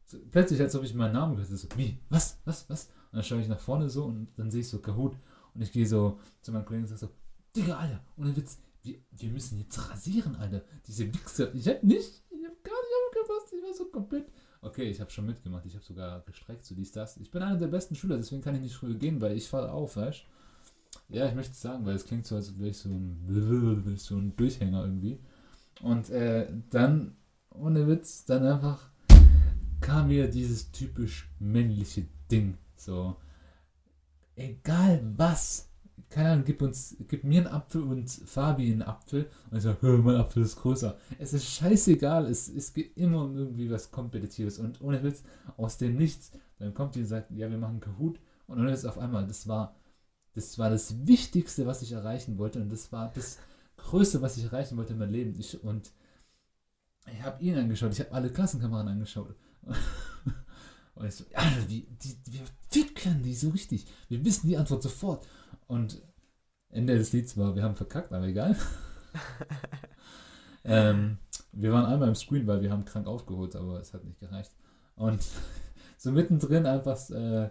so, 0.04 0.18
plötzlich, 0.30 0.60
als 0.60 0.76
ob 0.76 0.84
ich 0.84 0.94
meinen 0.94 1.14
Namen 1.14 1.34
gehört 1.34 1.48
hätte, 1.48 1.58
so, 1.58 1.68
wie, 1.76 1.98
was, 2.10 2.38
was, 2.44 2.68
was? 2.70 2.90
Und 3.14 3.18
dann 3.18 3.24
schaue 3.26 3.42
ich 3.42 3.46
nach 3.46 3.60
vorne 3.60 3.88
so 3.88 4.06
und 4.06 4.26
dann 4.36 4.50
sehe 4.50 4.62
ich 4.62 4.68
so 4.68 4.80
Kahoot 4.80 5.16
und 5.54 5.62
ich 5.62 5.70
gehe 5.70 5.86
so 5.86 6.18
zu 6.40 6.50
meinem 6.50 6.64
Kollegen 6.64 6.82
und 6.82 6.88
sage 6.88 7.02
so, 7.02 7.10
Digga, 7.54 7.76
Alter, 7.76 8.00
ohne 8.16 8.36
Witz, 8.36 8.58
wir, 8.82 8.98
wir 9.12 9.30
müssen 9.30 9.56
jetzt 9.56 9.88
rasieren, 9.88 10.34
Alter. 10.34 10.64
Diese 10.84 11.06
Wichser, 11.14 11.54
ich 11.54 11.68
hab 11.68 11.80
nicht, 11.84 12.24
ich 12.28 12.44
hab 12.44 12.64
gar 12.64 12.74
nicht 12.74 12.92
aufgepasst, 13.06 13.54
ich 13.56 13.62
war 13.62 13.72
so 13.72 13.84
komplett. 13.84 14.26
Okay, 14.62 14.90
ich 14.90 15.00
habe 15.00 15.12
schon 15.12 15.26
mitgemacht, 15.26 15.64
ich 15.64 15.76
habe 15.76 15.84
sogar 15.84 16.22
gestreckt, 16.22 16.64
so 16.64 16.74
dies, 16.74 16.90
das. 16.90 17.16
Ich 17.18 17.30
bin 17.30 17.40
einer 17.40 17.56
der 17.56 17.68
besten 17.68 17.94
Schüler, 17.94 18.16
deswegen 18.16 18.42
kann 18.42 18.56
ich 18.56 18.62
nicht 18.62 18.74
früh 18.74 18.96
gehen, 18.96 19.20
weil 19.20 19.36
ich 19.36 19.48
falle 19.48 19.70
auf, 19.70 19.96
weißt 19.96 20.24
Ja, 21.10 21.28
ich 21.28 21.36
möchte 21.36 21.54
sagen, 21.54 21.86
weil 21.86 21.94
es 21.94 22.06
klingt 22.06 22.26
so, 22.26 22.34
als 22.34 22.58
wäre 22.58 22.70
ich 22.70 22.78
so 22.78 22.88
ein, 22.88 23.94
so 23.96 24.16
ein 24.16 24.34
Durchhänger 24.34 24.82
irgendwie. 24.82 25.20
Und 25.82 26.10
äh, 26.10 26.48
dann, 26.70 27.16
ohne 27.50 27.86
Witz, 27.86 28.24
dann 28.24 28.44
einfach 28.44 28.90
kam 29.80 30.08
mir 30.08 30.28
dieses 30.28 30.72
typisch 30.72 31.30
männliche 31.38 32.08
Ding. 32.28 32.58
So, 32.84 33.16
egal 34.36 35.00
was, 35.16 35.70
keine 36.10 36.32
Ahnung, 36.32 36.44
gib 36.44 36.60
uns, 36.60 36.96
gib 37.08 37.24
mir 37.24 37.40
einen 37.40 37.46
Apfel 37.46 37.82
und 37.82 38.10
Fabi 38.10 38.70
einen 38.70 38.82
Apfel. 38.82 39.30
Und 39.50 39.56
ich 39.56 39.62
sage, 39.62 39.86
mein 40.04 40.16
Apfel 40.16 40.42
ist 40.42 40.56
größer. 40.56 40.98
Es 41.18 41.32
ist 41.32 41.46
scheißegal, 41.46 42.26
es, 42.26 42.48
es 42.48 42.74
geht 42.74 42.94
immer 42.98 43.24
um 43.24 43.36
irgendwie 43.36 43.70
was 43.70 43.90
Kompetitives. 43.90 44.58
Und 44.58 44.82
ohne 44.82 45.02
Witz, 45.02 45.22
aus 45.56 45.78
dem 45.78 45.96
Nichts, 45.96 46.32
dann 46.58 46.74
kommt 46.74 46.94
die 46.94 47.00
und 47.00 47.06
sagt, 47.06 47.30
ja, 47.30 47.50
wir 47.50 47.56
machen 47.58 47.80
Kahoot. 47.80 48.20
Und 48.46 48.58
dann 48.58 48.68
ist 48.68 48.84
auf 48.84 48.98
einmal, 48.98 49.26
das 49.26 49.48
war, 49.48 49.74
das 50.34 50.58
war 50.58 50.68
das 50.68 51.06
Wichtigste, 51.06 51.66
was 51.66 51.80
ich 51.80 51.92
erreichen 51.92 52.36
wollte. 52.36 52.60
Und 52.60 52.70
das 52.70 52.92
war 52.92 53.10
das 53.14 53.38
Größte, 53.78 54.20
was 54.20 54.36
ich 54.36 54.44
erreichen 54.44 54.76
wollte 54.76 54.92
in 54.92 54.98
meinem 54.98 55.12
Leben. 55.12 55.34
Ich, 55.38 55.64
und 55.64 55.90
ich 57.10 57.22
habe 57.22 57.42
ihn 57.42 57.56
angeschaut, 57.56 57.92
ich 57.92 58.00
habe 58.00 58.12
alle 58.12 58.30
Klassenkameraden 58.30 58.92
angeschaut. 58.92 59.34
Und 60.94 61.06
ich 61.06 61.14
so, 61.14 61.24
Alter, 61.34 61.62
die, 61.68 61.86
die, 61.86 62.16
wir 62.26 62.42
ficken 62.70 63.22
die 63.22 63.34
so 63.34 63.50
richtig. 63.50 63.86
Wir 64.08 64.24
wissen 64.24 64.48
die 64.48 64.56
Antwort 64.56 64.82
sofort. 64.82 65.26
Und 65.66 66.02
Ende 66.70 66.96
des 66.96 67.12
Lieds 67.12 67.36
war, 67.36 67.54
wir 67.54 67.62
haben 67.62 67.76
verkackt, 67.76 68.12
aber 68.12 68.26
egal. 68.26 68.56
ähm, 70.64 71.18
wir 71.52 71.72
waren 71.72 71.86
einmal 71.86 72.08
im 72.08 72.14
Screen, 72.14 72.46
weil 72.46 72.62
wir 72.62 72.70
haben 72.70 72.84
krank 72.84 73.06
aufgeholt, 73.06 73.56
aber 73.56 73.80
es 73.80 73.92
hat 73.92 74.04
nicht 74.04 74.20
gereicht. 74.20 74.52
Und 74.96 75.24
so 75.98 76.12
mittendrin 76.12 76.66
einfach 76.66 77.10
äh, 77.10 77.50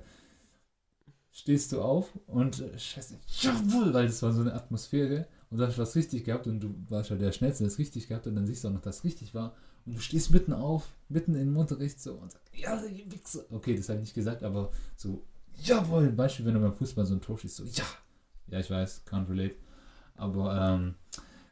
stehst 1.32 1.72
du 1.72 1.82
auf 1.82 2.18
und 2.28 2.62
äh, 2.62 2.78
scheiße, 2.78 3.18
jawohl, 3.42 3.94
weil 3.94 4.08
das 4.08 4.22
war 4.22 4.32
so 4.32 4.42
eine 4.42 4.54
Atmosphäre 4.54 5.28
und 5.50 5.58
du 5.58 5.66
hast 5.66 5.78
was 5.78 5.96
richtig 5.96 6.26
gehabt 6.26 6.48
und 6.48 6.60
du 6.60 6.76
warst 6.90 7.10
ja 7.10 7.16
der 7.16 7.32
Schnellste, 7.32 7.64
der 7.64 7.72
es 7.72 7.80
richtig 7.80 8.08
gehabt 8.08 8.28
und 8.28 8.36
dann 8.36 8.46
siehst 8.46 8.64
du 8.64 8.70
auch 8.70 8.74
noch, 8.74 8.82
dass 8.82 8.98
es 8.98 9.04
richtig 9.04 9.34
war 9.34 9.56
und 9.86 9.96
du 9.96 10.02
stehst 10.02 10.32
mitten 10.32 10.54
auf, 10.54 10.90
mitten 11.10 11.36
im 11.36 11.56
Unterricht 11.58 12.00
so 12.02 12.14
und 12.14 12.32
sagst, 12.32 12.48
ja, 12.56 12.82
ihr 12.84 13.12
Wichser. 13.12 13.44
Okay, 13.52 13.76
das 13.76 13.90
habe 13.90 14.00
ich 14.00 14.06
nicht 14.06 14.16
gesagt, 14.16 14.44
aber 14.44 14.72
so, 14.96 15.24
jawohl, 15.62 16.10
Beispiel, 16.10 16.46
wenn 16.46 16.54
du 16.54 16.60
beim 16.60 16.74
Fußball 16.74 17.06
so 17.06 17.14
ein 17.16 17.22
Tor 17.22 17.38
schießt, 17.38 17.58
so, 17.58 17.64
ja. 17.66 17.86
Ja, 18.48 18.60
ich 18.60 18.70
weiß, 18.70 19.04
can't 19.08 19.30
relate. 19.30 19.56
Aber, 20.16 20.76
ähm, 20.76 20.96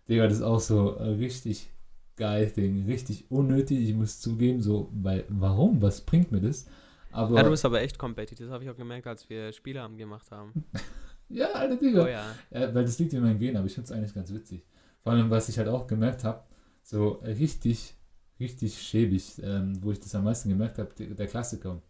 Digga, 0.07 0.27
das 0.27 0.37
ist 0.37 0.43
auch 0.43 0.59
so 0.59 0.89
richtig 0.89 1.69
geil 2.15 2.51
Ding, 2.55 2.85
richtig 2.85 3.31
unnötig, 3.31 3.89
ich 3.89 3.95
muss 3.95 4.19
zugeben, 4.19 4.61
so, 4.61 4.89
weil, 4.93 5.25
warum, 5.29 5.81
was 5.81 6.01
bringt 6.01 6.31
mir 6.31 6.41
das? 6.41 6.65
Aber, 7.11 7.35
Ja, 7.37 7.43
du 7.43 7.49
bist 7.49 7.65
aber 7.65 7.81
echt 7.81 7.97
competitive. 7.97 8.45
Das 8.45 8.53
habe 8.53 8.63
ich 8.63 8.69
auch 8.69 8.77
gemerkt, 8.77 9.07
als 9.07 9.29
wir 9.29 9.51
Spieleabend 9.51 9.97
gemacht 9.97 10.31
haben. 10.31 10.65
ja, 11.29 11.51
Alter, 11.51 11.77
Digga. 11.77 12.03
Oh 12.03 12.07
ja. 12.07 12.35
Ja, 12.51 12.73
weil 12.73 12.85
das 12.85 12.99
liegt 12.99 13.13
in 13.13 13.21
meinem 13.21 13.39
Gen, 13.39 13.57
aber 13.57 13.65
ich 13.65 13.73
finde 13.73 13.85
es 13.85 13.91
eigentlich 13.91 14.13
ganz 14.13 14.31
witzig. 14.33 14.63
Vor 15.03 15.11
allem, 15.13 15.29
was 15.29 15.49
ich 15.49 15.57
halt 15.57 15.67
auch 15.67 15.87
gemerkt 15.87 16.23
habe, 16.23 16.43
so 16.83 17.21
richtig, 17.23 17.95
richtig 18.41 18.81
schäbig, 18.81 19.41
ähm, 19.43 19.81
wo 19.81 19.91
ich 19.91 19.99
das 19.99 20.13
am 20.15 20.25
meisten 20.25 20.49
gemerkt 20.49 20.77
habe, 20.77 20.93
der, 20.97 21.27
Klassiker. 21.27 21.81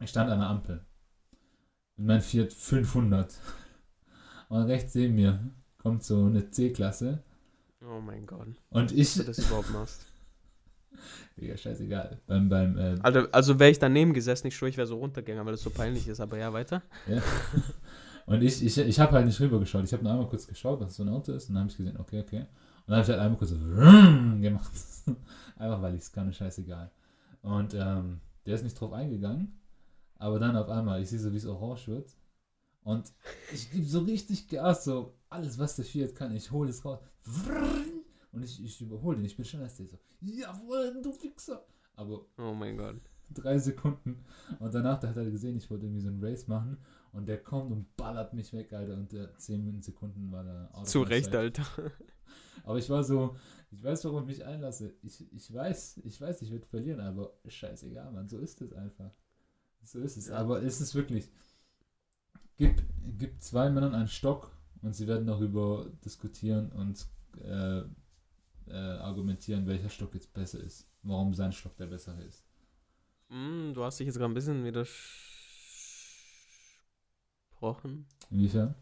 Ich 0.00 0.10
stand 0.10 0.30
an 0.30 0.38
der 0.38 0.48
Ampel. 0.48 0.84
Und 1.96 2.06
mein 2.06 2.22
Fiat 2.22 2.52
500. 2.52 3.34
Und 4.48 4.62
rechts 4.62 4.94
neben 4.94 5.14
mir 5.14 5.50
kommt 5.78 6.04
so 6.04 6.24
eine 6.24 6.50
C-Klasse. 6.50 7.22
Oh 7.82 8.00
mein 8.00 8.26
Gott. 8.26 8.48
Und 8.70 8.92
ich. 8.92 9.14
Dass 9.14 9.16
du 9.16 9.24
das 9.24 9.38
überhaupt 9.38 9.70
machst. 9.70 10.06
Digga, 11.36 11.56
scheißegal. 11.56 12.20
Beim, 12.26 12.48
beim, 12.48 12.78
äh, 12.78 12.96
Also, 13.02 13.20
also 13.32 13.58
wäre 13.58 13.70
ich 13.70 13.78
daneben 13.78 14.12
gesessen, 14.12 14.46
ich 14.46 14.56
schwöre, 14.56 14.70
ich 14.70 14.76
wäre 14.76 14.86
so 14.86 14.98
runtergegangen, 14.98 15.44
weil 15.44 15.52
das 15.52 15.62
so 15.62 15.70
peinlich 15.70 16.06
ist. 16.06 16.20
Aber 16.20 16.38
ja, 16.38 16.52
weiter. 16.52 16.82
ja. 17.06 17.22
Und 18.26 18.40
ich, 18.42 18.64
ich, 18.64 18.78
ich 18.78 19.00
habe 19.00 19.12
halt 19.12 19.26
nicht 19.26 19.40
rübergeschaut. 19.40 19.84
Ich 19.84 19.92
habe 19.92 20.04
nur 20.04 20.12
einmal 20.12 20.28
kurz 20.28 20.46
geschaut, 20.46 20.80
was 20.80 20.94
so 20.94 21.02
ein 21.02 21.08
Auto 21.08 21.32
ist. 21.32 21.48
Und 21.48 21.54
dann 21.54 21.62
habe 21.64 21.70
ich 21.70 21.76
gesehen, 21.76 21.96
okay, 21.98 22.20
okay. 22.20 22.46
Und 22.86 22.88
dann 22.88 22.96
habe 22.96 23.02
ich 23.04 23.08
halt 23.10 23.20
einmal 23.20 23.38
kurz 23.38 23.50
so 23.50 23.56
gemacht. 24.40 24.72
Einfach 25.56 25.82
weil 25.82 25.94
ich 25.94 26.02
es 26.02 26.12
kann, 26.12 26.32
scheißegal. 26.32 26.90
Und 27.42 27.74
ähm, 27.74 28.20
der 28.46 28.54
ist 28.54 28.64
nicht 28.64 28.80
drauf 28.80 28.92
eingegangen. 28.92 29.60
Aber 30.18 30.38
dann 30.38 30.56
auf 30.56 30.68
einmal, 30.68 31.02
ich 31.02 31.10
sehe 31.10 31.18
so, 31.18 31.32
wie 31.32 31.36
es 31.36 31.46
orange 31.46 31.88
wird. 31.88 32.16
Und 32.84 33.12
ich 33.52 33.70
gebe 33.70 33.86
so 33.86 34.00
richtig 34.00 34.48
Gas, 34.48 34.84
so 34.84 35.14
alles, 35.28 35.58
was 35.58 35.76
der 35.76 35.84
Fiat 35.84 36.14
kann, 36.14 36.34
ich 36.34 36.50
hole 36.50 36.70
es 36.70 36.84
raus. 36.84 36.98
Und 38.32 38.42
ich, 38.42 38.62
ich 38.62 38.80
überhole 38.80 39.16
den, 39.16 39.24
ich 39.24 39.36
bin 39.36 39.44
schneller 39.44 39.64
als 39.64 39.76
der 39.76 39.86
so. 39.86 39.98
Jawohl, 40.20 41.00
du 41.02 41.12
Fixer. 41.12 41.64
Aber 41.94 42.26
Oh 42.38 42.52
mein 42.54 42.76
Gott. 42.76 43.00
drei 43.30 43.58
Sekunden. 43.58 44.24
Und 44.58 44.74
danach 44.74 44.98
da 44.98 45.08
hat 45.08 45.16
er 45.16 45.30
gesehen, 45.30 45.56
ich 45.56 45.70
wollte 45.70 45.86
irgendwie 45.86 46.00
so 46.02 46.08
ein 46.08 46.22
Race 46.22 46.48
machen. 46.48 46.78
Und 47.12 47.26
der 47.26 47.42
kommt 47.42 47.70
und 47.70 47.94
ballert 47.96 48.32
mich 48.32 48.52
weg, 48.52 48.72
Alter. 48.72 48.94
Und 48.94 49.12
der 49.12 49.36
10 49.36 49.82
Sekunden 49.82 50.32
war 50.32 50.44
da 50.44 50.70
out 50.72 50.82
of 50.82 50.88
Zu 50.88 51.02
Recht. 51.02 51.34
Alter. 51.34 51.64
Aber 52.64 52.78
ich 52.78 52.88
war 52.88 53.04
so, 53.04 53.36
ich 53.70 53.82
weiß, 53.82 54.04
warum 54.04 54.22
ich 54.22 54.38
mich 54.38 54.44
einlasse. 54.44 54.94
Ich, 55.02 55.32
ich 55.32 55.52
weiß, 55.52 56.00
ich 56.04 56.20
weiß, 56.20 56.42
ich 56.42 56.50
werde 56.50 56.66
verlieren, 56.66 57.00
aber 57.00 57.32
scheißegal, 57.46 58.12
Mann. 58.12 58.28
So 58.28 58.38
ist 58.38 58.60
es 58.60 58.72
einfach. 58.72 59.10
So 59.82 59.98
ist 59.98 60.16
es. 60.16 60.30
Aber 60.30 60.62
es 60.62 60.80
ist 60.80 60.94
wirklich. 60.94 61.30
Gib, 62.56 62.82
gib 63.18 63.42
zwei 63.42 63.70
Männern 63.70 63.94
einen 63.94 64.08
Stock 64.08 64.52
und 64.82 64.94
sie 64.94 65.06
werden 65.08 65.26
darüber 65.26 65.90
diskutieren 66.04 66.70
und 66.72 67.06
äh, 67.42 67.82
äh, 68.68 68.76
argumentieren, 68.76 69.66
welcher 69.66 69.88
Stock 69.88 70.14
jetzt 70.14 70.32
besser 70.32 70.60
ist. 70.60 70.88
Warum 71.02 71.34
sein 71.34 71.52
Stock 71.52 71.76
der 71.76 71.86
bessere 71.86 72.22
ist. 72.22 72.44
Hm, 73.28 73.72
du 73.74 73.82
hast 73.82 73.98
dich 73.98 74.06
jetzt 74.06 74.18
gerade 74.18 74.30
ein 74.30 74.34
bisschen 74.34 74.62
widersprochen. 77.62 78.06
Inwiefern? 78.30 78.74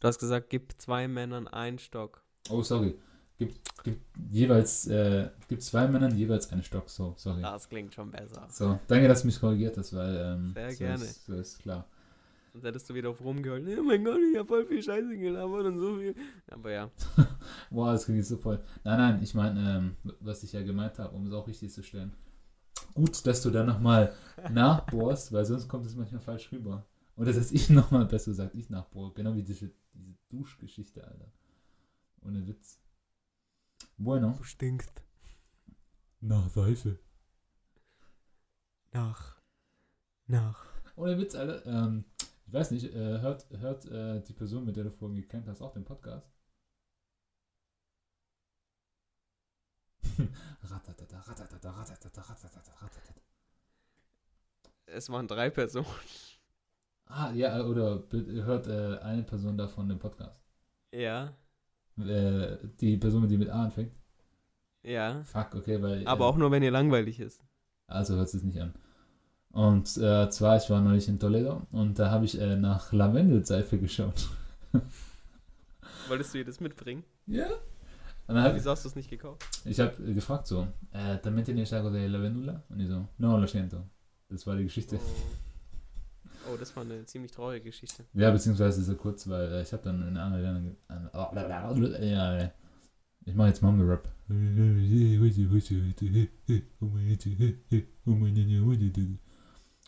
Du 0.00 0.08
hast 0.08 0.18
gesagt, 0.18 0.50
gib 0.50 0.80
zwei 0.80 1.08
Männern 1.08 1.48
einen 1.48 1.78
Stock. 1.78 2.22
Oh, 2.50 2.62
sorry. 2.62 2.98
Gib, 3.38 3.54
gib 3.82 4.00
jeweils, 4.30 4.86
äh, 4.88 5.30
gib 5.48 5.62
zwei 5.62 5.88
Männern 5.88 6.16
jeweils 6.16 6.52
einen 6.52 6.62
Stock. 6.62 6.90
So, 6.90 7.14
sorry. 7.16 7.42
Das 7.42 7.68
klingt 7.68 7.94
schon 7.94 8.10
besser. 8.10 8.46
So, 8.50 8.78
danke, 8.88 9.08
dass 9.08 9.22
du 9.22 9.28
mich 9.28 9.40
korrigiert 9.40 9.76
hast, 9.78 9.94
weil 9.94 10.16
ähm, 10.16 10.52
Sehr 10.54 10.70
so, 10.70 10.78
gerne. 10.78 11.04
Ist, 11.04 11.26
so 11.26 11.34
ist 11.34 11.58
klar. 11.60 11.86
Sonst 12.52 12.64
hättest 12.64 12.90
du 12.90 12.94
wieder 12.94 13.08
auf 13.08 13.24
rumgeholt. 13.24 13.66
Oh 13.78 13.82
mein 13.82 14.04
Gott, 14.04 14.18
ich 14.30 14.38
hab 14.38 14.48
voll 14.48 14.66
viel 14.66 14.82
Scheiße 14.82 15.16
gelabert 15.16 15.66
und 15.66 15.78
so 15.78 15.96
viel. 15.96 16.14
Aber 16.50 16.70
ja. 16.70 16.90
Boah, 17.70 17.92
das 17.92 18.04
klingt 18.04 18.18
jetzt 18.18 18.28
so 18.28 18.36
voll. 18.36 18.60
Nein, 18.84 18.98
nein, 18.98 19.22
ich 19.22 19.34
meine, 19.34 19.76
ähm, 19.76 19.96
was 20.20 20.42
ich 20.42 20.52
ja 20.52 20.62
gemeint 20.62 20.98
habe, 20.98 21.14
um 21.14 21.26
es 21.26 21.32
auch 21.32 21.46
richtig 21.46 21.72
zu 21.72 21.82
stellen. 21.82 22.12
Gut, 22.94 23.26
dass 23.26 23.42
du 23.42 23.50
da 23.50 23.64
nochmal 23.64 24.12
nachbohrst, 24.50 25.32
weil 25.32 25.46
sonst 25.46 25.68
kommt 25.68 25.86
es 25.86 25.96
manchmal 25.96 26.20
falsch 26.20 26.52
rüber. 26.52 26.84
Oder 27.16 27.32
dass 27.32 27.52
ich 27.52 27.70
nochmal, 27.70 28.06
besser 28.06 28.30
gesagt, 28.30 28.54
ich 28.54 28.70
nachbohre. 28.70 29.12
Genau 29.14 29.34
wie 29.36 29.42
diese, 29.42 29.70
diese 29.92 30.14
Duschgeschichte, 30.28 31.06
Alter. 31.06 31.32
Ohne 32.22 32.46
Witz. 32.46 32.80
Bueno. 33.96 34.34
Du 34.38 34.44
stinkst. 34.44 35.02
Nach 36.20 36.48
Seife. 36.48 36.98
Nach. 38.92 39.40
Nach. 40.26 40.66
Ohne 40.96 41.18
Witz, 41.18 41.34
Alter. 41.34 41.66
Ähm, 41.66 42.04
ich 42.46 42.52
weiß 42.52 42.70
nicht, 42.70 42.84
äh, 42.94 43.20
hört, 43.20 43.48
hört 43.50 43.84
äh, 43.86 44.20
die 44.22 44.34
Person, 44.34 44.64
mit 44.64 44.76
der 44.76 44.84
du 44.84 44.90
vorhin 44.90 45.16
gekannt 45.16 45.48
hast, 45.48 45.62
auch 45.62 45.72
den 45.72 45.84
Podcast? 45.84 46.30
ratatata, 50.62 51.18
ratatata, 51.20 51.70
ratatata, 51.70 52.22
ratatata, 52.22 52.72
ratatata. 52.72 53.20
Es 54.86 55.08
waren 55.08 55.26
drei 55.26 55.50
Personen. 55.50 55.86
Ah, 57.14 57.30
ja, 57.34 57.62
oder 57.62 58.02
hört 58.10 58.68
äh, 58.68 58.98
eine 59.00 59.22
Person 59.22 59.58
davon 59.58 59.86
den 59.86 59.98
Podcast? 59.98 60.42
Ja. 60.94 61.34
Äh, 61.98 62.56
die 62.80 62.96
Person, 62.96 63.28
die 63.28 63.36
mit 63.36 63.50
A 63.50 63.64
anfängt? 63.64 63.92
Ja. 64.82 65.22
Fuck, 65.24 65.54
okay, 65.56 65.82
weil. 65.82 66.06
Aber 66.06 66.24
äh, 66.24 66.28
auch 66.28 66.36
nur, 66.38 66.50
wenn 66.50 66.62
ihr 66.62 66.70
langweilig 66.70 67.20
ist. 67.20 67.44
Also 67.86 68.16
hört 68.16 68.32
es 68.32 68.42
nicht 68.42 68.58
an. 68.58 68.72
Und 69.50 69.98
äh, 69.98 70.30
zwar, 70.30 70.56
ich 70.56 70.70
war 70.70 70.80
neulich 70.80 71.06
in 71.08 71.18
Toledo 71.18 71.60
und 71.72 71.98
da 71.98 72.10
habe 72.10 72.24
ich 72.24 72.40
äh, 72.40 72.56
nach 72.56 72.90
Lavendelseife 72.92 73.78
geschaut. 73.78 74.30
Wolltest 76.08 76.32
du 76.32 76.38
ihr 76.38 76.46
das 76.46 76.60
mitbringen? 76.60 77.04
Ja? 77.26 77.48
Und 78.26 78.36
dann 78.36 78.44
hab, 78.44 78.54
Wieso 78.54 78.70
hast 78.70 78.84
du 78.84 78.88
es 78.88 78.96
nicht 78.96 79.10
gekauft? 79.10 79.44
ich 79.66 79.78
habe 79.78 80.02
gefragt 80.14 80.46
so, 80.46 80.66
äh, 80.92 81.18
¿también 81.18 81.44
tienes 81.44 81.74
algo 81.74 81.90
de 81.90 82.06
lavendula? 82.06 82.62
Und 82.70 82.78
die 82.78 82.86
so, 82.86 83.06
no, 83.18 83.36
lo 83.36 83.46
siento. 83.46 83.84
Das 84.30 84.46
war 84.46 84.56
die 84.56 84.64
Geschichte. 84.64 84.96
Oh. 84.96 85.51
Oh, 86.50 86.56
das 86.56 86.74
war 86.76 86.84
eine 86.84 87.04
ziemlich 87.04 87.32
traurige 87.32 87.66
Geschichte. 87.66 88.04
Ja, 88.14 88.30
beziehungsweise 88.30 88.82
so 88.82 88.96
kurz, 88.96 89.28
weil 89.28 89.52
äh, 89.52 89.62
ich 89.62 89.72
habe 89.72 89.82
dann 89.82 90.06
in 90.08 90.16
einer 90.16 90.38
Ländern. 90.38 90.76
An, 90.88 91.10
ja, 92.02 92.52
ich 93.24 93.34
mache 93.34 93.48
jetzt 93.48 93.62
Mumble-Rap. 93.62 94.08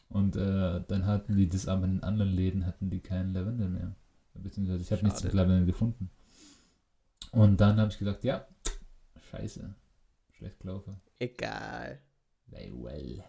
Und 0.09 0.37
äh, 0.37 0.81
dann 0.87 1.07
hatten 1.07 1.37
die 1.37 1.49
das, 1.49 1.67
aber 1.67 1.85
in 1.87 2.03
anderen 2.03 2.33
Läden 2.33 2.67
hatten 2.67 2.91
die 2.91 3.01
keinen 3.01 3.35
Lavendel 3.35 3.69
mehr. 3.69 3.97
Beziehungsweise 4.35 4.83
ich 4.83 4.93
habe 4.93 5.03
nichts 5.05 5.25
mit 5.25 5.33
Lavendel 5.33 5.67
gefunden. 5.67 6.11
Und 7.33 7.61
dann 7.61 7.81
habe 7.81 7.91
ich 7.91 7.99
gesagt, 7.99 8.23
ja, 8.23 8.47
scheiße, 9.31 9.75
schlecht 10.31 10.61
gelaufen. 10.61 11.01
Egal. 11.19 12.01
Very 12.49 12.73
well. 12.73 13.25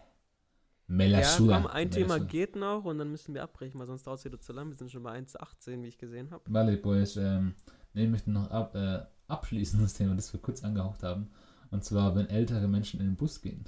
Ja, 0.88 0.94
Melasula. 0.94 1.60
komm, 1.60 1.66
ein 1.66 1.90
Thema 1.90 2.14
Melasula. 2.14 2.30
geht 2.30 2.56
noch 2.56 2.84
und 2.84 2.98
dann 2.98 3.10
müssen 3.10 3.34
wir 3.34 3.42
abbrechen, 3.42 3.78
weil 3.80 3.86
sonst 3.86 4.06
dauert 4.06 4.18
es 4.20 4.24
wieder 4.24 4.40
zu 4.40 4.52
lang. 4.52 4.68
Wir 4.68 4.76
sind 4.76 4.90
schon 4.90 5.02
bei 5.02 5.18
1,18, 5.18 5.82
wie 5.82 5.88
ich 5.88 5.98
gesehen 5.98 6.30
habe. 6.30 6.42
Vale, 6.46 6.76
pues, 6.76 7.16
ähm, 7.16 7.54
nee, 7.94 8.04
ich 8.04 8.10
möchte 8.10 8.30
noch 8.30 8.50
ab, 8.50 8.74
äh, 8.74 9.00
abschließen 9.28 9.80
das 9.82 9.94
Thema, 9.94 10.14
das 10.14 10.32
wir 10.32 10.40
kurz 10.40 10.62
angehaucht 10.64 11.02
haben. 11.02 11.30
Und 11.70 11.84
zwar, 11.84 12.14
wenn 12.14 12.28
ältere 12.28 12.68
Menschen 12.68 13.00
in 13.00 13.06
den 13.06 13.16
Bus 13.16 13.40
gehen. 13.40 13.64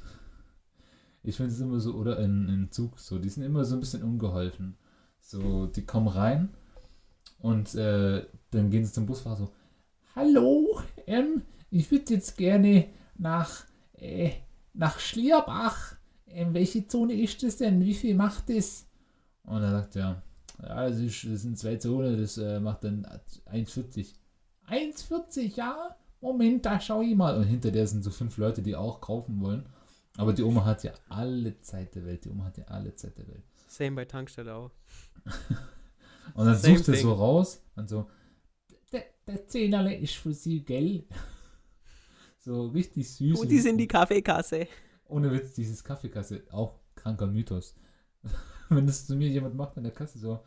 Ich 1.23 1.37
finde 1.37 1.53
es 1.53 1.61
immer 1.61 1.81
so, 1.81 1.95
oder 1.95 2.19
in, 2.21 2.49
in 2.49 2.63
den 2.63 2.71
Zug 2.71 2.99
so, 2.99 3.19
die 3.19 3.29
sind 3.29 3.43
immer 3.43 3.65
so 3.65 3.75
ein 3.75 3.81
bisschen 3.81 4.03
ungeholfen. 4.03 4.77
So, 5.21 5.67
die 5.67 5.85
kommen 5.85 6.09
rein 6.09 6.51
und 7.39 7.75
äh, 7.75 8.25
dann 8.51 8.71
gehen 8.71 8.85
sie 8.85 8.93
zum 8.93 9.07
Busfahrer 9.07 9.37
so, 9.37 9.53
Hallo, 10.15 10.81
ähm, 11.07 11.43
ich 11.71 11.91
würde 11.91 12.15
jetzt 12.15 12.37
gerne 12.37 12.89
nach, 13.17 13.65
äh, 13.93 14.31
nach 14.73 14.99
Schlierbach. 14.99 15.98
Ähm, 16.31 16.55
welche 16.55 16.87
Zone 16.87 17.15
ist 17.15 17.43
das 17.43 17.57
denn? 17.57 17.81
Wie 17.85 17.95
viel 17.95 18.15
macht 18.15 18.49
das? 18.51 18.87
Und 19.45 19.63
er 19.63 19.71
sagt, 19.71 19.95
ja, 19.95 20.23
ja, 20.63 20.89
das, 20.89 20.99
ist, 20.99 21.25
das 21.25 21.43
sind 21.43 21.59
zwei 21.59 21.77
Zonen, 21.77 22.21
das 22.21 22.37
äh, 22.39 22.61
macht 22.61 22.85
dann 22.85 23.07
1,40. 23.51 24.15
1,40, 24.69 25.57
ja? 25.57 25.97
Moment, 26.21 26.67
da 26.67 26.81
schau 26.81 27.01
ich 27.01 27.15
mal. 27.15 27.37
Und 27.37 27.45
hinter 27.45 27.71
der 27.71 27.87
sind 27.87 28.03
so 28.03 28.11
fünf 28.11 28.37
Leute, 28.39 28.61
die 28.61 28.75
auch 28.75 29.01
kaufen 29.01 29.41
wollen. 29.41 29.67
Aber 30.17 30.33
die 30.33 30.43
Oma 30.43 30.65
hat 30.65 30.83
ja 30.83 30.93
alle 31.09 31.61
Zeit 31.61 31.95
der 31.95 32.05
Welt. 32.05 32.25
Die 32.25 32.29
Oma 32.29 32.47
hat 32.47 32.59
ja 32.59 32.65
alle 32.65 32.95
Zeit 32.97 33.17
der 33.19 33.29
Welt. 33.29 33.45
Same 33.69 33.93
bei 33.93 34.05
Tankstelle 34.05 34.53
auch. 34.53 34.73
Und 36.35 36.47
dann 36.47 36.57
Same 36.57 36.77
sucht 36.77 36.89
er 36.89 36.97
so 36.97 37.13
raus 37.13 37.63
und 37.75 37.89
so, 37.89 38.07
der, 38.93 39.05
der 39.27 39.47
Zehnerle 39.49 39.97
ist 39.97 40.15
für 40.15 40.33
sie, 40.33 40.65
gell? 40.65 41.05
So 42.41 42.69
richtig 42.69 43.11
süß. 43.11 43.41
Und 43.41 43.49
die 43.49 43.59
sind 43.59 43.79
die 43.79 43.89
Kaffeekasse. 43.89 44.69
Ohne 45.09 45.33
Witz, 45.33 45.55
dieses 45.55 45.83
Kaffeekasse, 45.83 46.43
auch 46.51 46.79
kranker 46.95 47.27
Mythos. 47.27 47.75
Wenn 48.69 48.87
das 48.87 49.07
zu 49.07 49.17
mir 49.17 49.29
jemand 49.29 49.55
macht 49.55 49.77
an 49.79 49.85
der 49.85 49.93
Kasse, 49.93 50.19
so, 50.19 50.41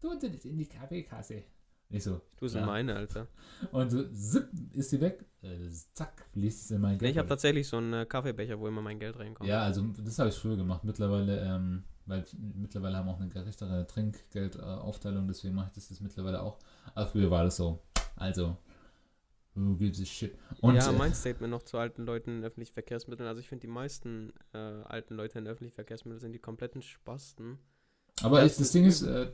tun 0.00 0.18
Sie 0.20 0.30
das 0.30 0.44
in 0.44 0.58
die 0.58 0.66
Kaffeekasse. 0.66 1.42
Ich 1.90 2.02
so, 2.02 2.20
Du 2.40 2.48
sind 2.48 2.60
Ja. 2.62 2.66
meine, 2.66 2.96
Alter. 2.96 3.28
und 3.70 3.90
so, 3.90 4.02
zipp, 4.10 4.48
ist 4.72 4.90
sie 4.90 5.00
weg, 5.00 5.24
äh, 5.42 5.68
zack, 5.92 6.26
fließt 6.32 6.64
es 6.64 6.70
in 6.72 6.80
mein 6.80 6.92
Nee, 6.94 6.98
Geld. 6.98 7.12
ich 7.12 7.18
habe 7.18 7.28
tatsächlich 7.28 7.68
so 7.68 7.76
einen 7.76 7.92
äh, 7.92 8.06
Kaffeebecher, 8.06 8.58
wo 8.58 8.66
immer 8.66 8.82
mein 8.82 8.98
Geld 8.98 9.16
reinkommt. 9.18 9.48
Ja, 9.48 9.62
also 9.62 9.82
das 10.04 10.18
habe 10.18 10.30
ich 10.30 10.34
früher 10.34 10.56
gemacht. 10.56 10.82
Mittlerweile, 10.82 11.38
ähm, 11.40 11.84
weil 12.06 12.24
mittlerweile 12.56 12.96
haben 12.96 13.06
wir 13.06 13.12
auch 13.12 13.20
eine 13.20 13.28
gerechtere 13.28 13.86
Trinkgeldaufteilung, 13.86 15.28
deswegen 15.28 15.54
mache 15.54 15.68
ich 15.68 15.74
das 15.74 15.90
jetzt 15.90 16.00
mittlerweile 16.00 16.42
auch. 16.42 16.58
Aber 16.94 17.06
früher 17.06 17.30
war 17.30 17.44
das 17.44 17.56
so. 17.56 17.80
Also, 18.16 18.56
who 19.54 19.76
gives 19.76 20.00
a 20.00 20.04
shit? 20.04 20.36
Und, 20.60 20.74
ja, 20.74 20.90
äh, 20.90 20.92
mein 20.92 21.14
Statement 21.14 21.50
noch 21.50 21.62
zu 21.62 21.78
alten 21.78 22.04
Leuten 22.04 22.38
in 22.38 22.44
öffentlichen 22.44 22.72
Verkehrsmitteln. 22.74 23.28
Also 23.28 23.40
ich 23.40 23.48
finde, 23.48 23.62
die 23.66 23.72
meisten 23.72 24.32
äh, 24.52 24.58
alten 24.58 25.14
Leute 25.14 25.38
in 25.38 25.46
öffentlichen 25.46 25.74
Verkehrsmitteln 25.74 26.20
sind 26.20 26.32
die 26.32 26.38
kompletten 26.38 26.82
Spasten. 26.82 27.58
aber 28.22 28.40
das 28.40 28.56
das 28.56 28.72
Ding 28.72 28.84
ist, 28.84 29.02
äh, 29.02 29.30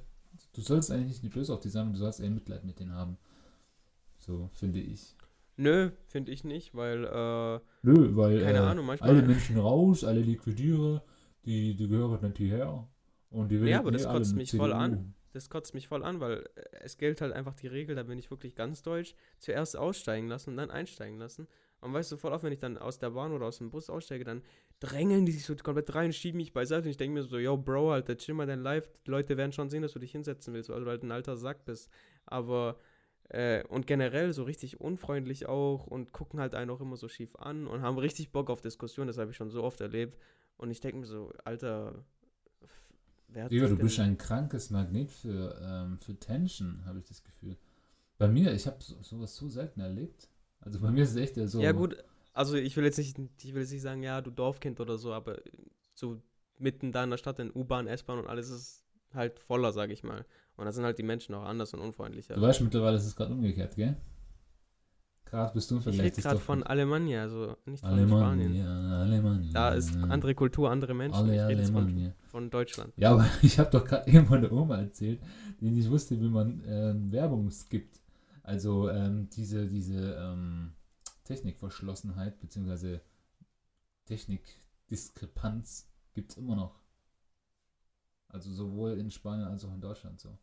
du 0.52 0.60
sollst 0.60 0.90
eigentlich 0.90 1.22
nicht 1.22 1.34
böse 1.34 1.52
auf 1.55 1.60
die 1.60 1.68
sein, 1.68 1.92
du 1.92 1.98
sollst 1.98 2.20
eher 2.20 2.30
Mitleid 2.30 2.64
mit 2.64 2.78
denen 2.80 2.92
haben. 2.92 3.16
So, 4.18 4.51
finde 4.52 4.80
ich. 4.80 5.16
Nö, 5.56 5.90
finde 6.06 6.32
ich 6.32 6.44
nicht, 6.44 6.74
weil, 6.74 7.05
äh, 7.05 7.60
Nö, 7.82 8.16
weil 8.16 8.40
keine 8.40 8.59
äh, 8.59 8.62
Ahnung, 8.62 8.86
manchmal. 8.86 9.10
alle 9.10 9.22
Menschen 9.22 9.59
raus, 9.59 10.05
alle 10.05 10.20
Liquidiere, 10.20 11.02
die, 11.44 11.74
die 11.74 11.88
gehören 11.88 12.20
nicht 12.22 12.38
hierher. 12.38 12.88
Und 13.30 13.48
die 13.51 13.60
will 13.60 13.68
Ja, 13.68 13.78
aber 13.80 13.90
das 13.90 14.05
eh 14.05 14.06
alle 14.06 14.18
kotzt 14.18 14.36
mich 14.36 14.55
voll 14.55 14.70
CDU. 14.70 14.80
an. 14.80 15.14
Das 15.32 15.48
kotzt 15.48 15.74
mich 15.74 15.89
voll 15.89 16.02
an, 16.02 16.20
weil 16.20 16.48
äh, 16.57 16.62
es 16.81 16.98
gilt 16.98 17.20
halt 17.20 17.32
einfach 17.32 17.55
die 17.55 17.69
Regel, 17.69 17.97
da 17.97 18.02
bin 18.02 18.19
ich 18.19 18.31
wirklich 18.31 18.55
ganz 18.55 18.82
deutsch, 18.82 19.15
zuerst 19.39 19.77
aussteigen 19.77 20.28
lassen 20.28 20.51
und 20.51 20.57
dann 20.57 20.70
einsteigen 20.70 21.19
lassen. 21.19 21.48
Und 21.81 21.94
weißt 21.94 22.12
du, 22.12 22.16
voll 22.16 22.32
oft, 22.32 22.44
wenn 22.44 22.52
ich 22.52 22.59
dann 22.59 22.77
aus 22.77 22.98
der 22.98 23.11
Bahn 23.11 23.32
oder 23.32 23.47
aus 23.47 23.59
dem 23.59 23.70
Bus 23.70 23.89
aussteige, 23.89 24.24
dann 24.24 24.43
drängeln 24.81 25.27
die 25.27 25.32
sich 25.32 25.44
so 25.44 25.55
komplett 25.57 25.94
rein, 25.94 26.12
schieben 26.12 26.39
mich 26.39 26.52
beiseite 26.52 26.85
und 26.85 26.90
ich 26.90 26.97
denke 26.97 27.15
mir 27.15 27.23
so, 27.23 27.39
yo, 27.39 27.57
Bro, 27.57 27.93
Alter, 27.93 28.16
chill 28.16 28.35
mal 28.35 28.47
dein 28.47 28.62
Live. 28.62 28.90
Die 29.07 29.11
Leute 29.11 29.36
werden 29.36 29.52
schon 29.52 29.70
sehen, 29.70 29.82
dass 29.82 29.93
du 29.93 29.98
dich 29.98 30.12
hinsetzen 30.12 30.52
willst, 30.55 30.69
weil 30.70 30.81
du 30.85 30.90
halt 30.90 31.02
ein 31.02 31.12
alter 31.12 31.36
Sack 31.36 31.65
bist. 31.65 31.90
Aber, 32.27 32.78
äh, 33.28 33.65
und 33.69 33.86
generell 33.86 34.32
so 34.32 34.43
richtig 34.43 34.81
unfreundlich 34.81 35.47
auch 35.47 35.86
und 35.86 36.12
gucken 36.12 36.40
halt 36.40 36.55
einen 36.55 36.70
auch 36.70 36.81
immer 36.81 36.97
so 36.97 37.09
schief 37.09 37.36
an 37.36 37.66
und 37.66 37.82
haben 37.82 37.98
richtig 37.98 38.32
Bock 38.32 38.51
auf 38.51 38.61
Diskussionen, 38.61 39.09
das 39.09 39.19
habe 39.19 39.31
ich 39.31 39.36
schon 39.36 39.51
so 39.51 39.62
oft 39.62 39.81
erlebt. 39.81 40.19
Und 40.57 40.70
ich 40.70 40.81
denke 40.81 40.98
mir 40.98 41.07
so, 41.07 41.32
Alter, 41.44 42.05
wer 43.32 43.48
dich 43.48 43.61
du 43.61 43.77
bist 43.77 43.98
ein 44.01 44.19
krankes 44.19 44.70
Magnet 44.70 45.11
für, 45.11 45.59
ähm, 45.62 45.98
für 45.98 46.19
Tension, 46.19 46.85
habe 46.85 46.98
ich 46.98 47.05
das 47.05 47.23
Gefühl. 47.23 47.57
Bei 48.19 48.28
mir, 48.28 48.52
ich 48.52 48.66
habe 48.66 48.77
so, 48.81 49.01
sowas 49.02 49.35
so 49.35 49.48
selten 49.48 49.81
erlebt. 49.81 50.28
Also 50.61 50.78
bei 50.81 50.90
mir 50.90 51.05
ist 51.05 51.11
es 51.11 51.16
echt 51.16 51.36
so. 51.48 51.61
Ja, 51.61 51.73
gut, 51.73 51.97
also 52.32 52.57
ich 52.57 52.77
will 52.77 52.85
jetzt 52.85 52.98
nicht, 52.98 53.19
ich 53.43 53.55
will 53.55 53.62
jetzt 53.62 53.73
nicht 53.73 53.82
sagen, 53.82 54.02
ja, 54.02 54.20
du 54.20 54.31
Dorfkind 54.31 54.78
oder 54.81 54.98
so, 54.98 55.12
aber 55.12 55.39
so 55.94 56.20
mitten 56.59 56.93
da 56.93 57.05
in 57.05 57.11
der 57.11 57.16
Stadt 57.16 57.39
in 57.39 57.51
U-Bahn, 57.55 57.86
S-Bahn 57.86 58.19
und 58.19 58.27
alles 58.27 58.51
ist 58.51 58.85
halt 59.15 59.40
voller, 59.40 59.73
sag 59.73 59.90
ich 59.90 60.02
mal. 60.02 60.27
Und 60.57 60.66
da 60.66 60.73
sind 60.73 60.85
halt 60.85 60.98
die 60.98 61.02
Menschen 61.02 61.35
auch 61.35 61.44
anders 61.44 61.73
und 61.73 61.81
unfreundlicher. 61.81 62.35
Du 62.35 62.43
weißt 62.43 62.61
mittlerweile, 62.61 62.98
ist 62.98 63.07
es 63.07 63.16
gerade 63.16 63.32
umgekehrt, 63.32 63.74
gell? 63.77 63.97
Gerade 65.31 65.55
bist 65.55 65.70
du 65.70 65.77
im 65.77 65.89
ich 65.89 66.01
rede 66.01 66.20
gerade 66.20 66.40
von 66.40 66.65
Alemannia, 66.65 67.23
also 67.23 67.57
nicht 67.65 67.82
von 67.82 67.90
Alemannia, 67.90 68.27
Spanien. 68.27 68.55
ja, 68.57 68.98
Alemannia. 69.01 69.52
Da 69.52 69.69
ist 69.74 69.97
andere 69.97 70.35
Kultur, 70.35 70.70
andere 70.73 70.93
Menschen. 70.93 71.23
Alle 71.23 71.36
ich 71.36 71.43
rede 71.43 71.73
von, 71.73 72.12
von 72.27 72.51
Deutschland. 72.51 72.93
Ja, 72.97 73.12
aber 73.12 73.27
ich 73.43 73.57
habe 73.61 73.70
doch 73.70 73.85
gerade 73.85 74.11
eben 74.11 74.27
von 74.27 74.40
der 74.40 74.51
Oma 74.51 74.78
erzählt, 74.78 75.20
die 75.61 75.70
nicht 75.70 75.89
wusste, 75.89 76.20
wie 76.20 76.28
man 76.28 76.65
ähm, 76.66 77.12
Werbung 77.12 77.48
skippt. 77.52 78.01
Also 78.43 78.90
ähm, 78.90 79.28
diese, 79.31 79.69
diese 79.69 80.15
ähm, 80.15 80.73
Technikverschlossenheit 81.23 82.40
bzw. 82.40 82.98
Technikdiskrepanz 84.07 85.86
gibt 86.12 86.32
es 86.32 86.39
immer 86.39 86.57
noch. 86.57 86.81
Also 88.27 88.52
sowohl 88.52 88.98
in 88.98 89.12
Spanien 89.12 89.47
als 89.47 89.65
auch 89.65 89.73
in 89.73 89.81
Deutschland 89.81 90.19
so. 90.19 90.36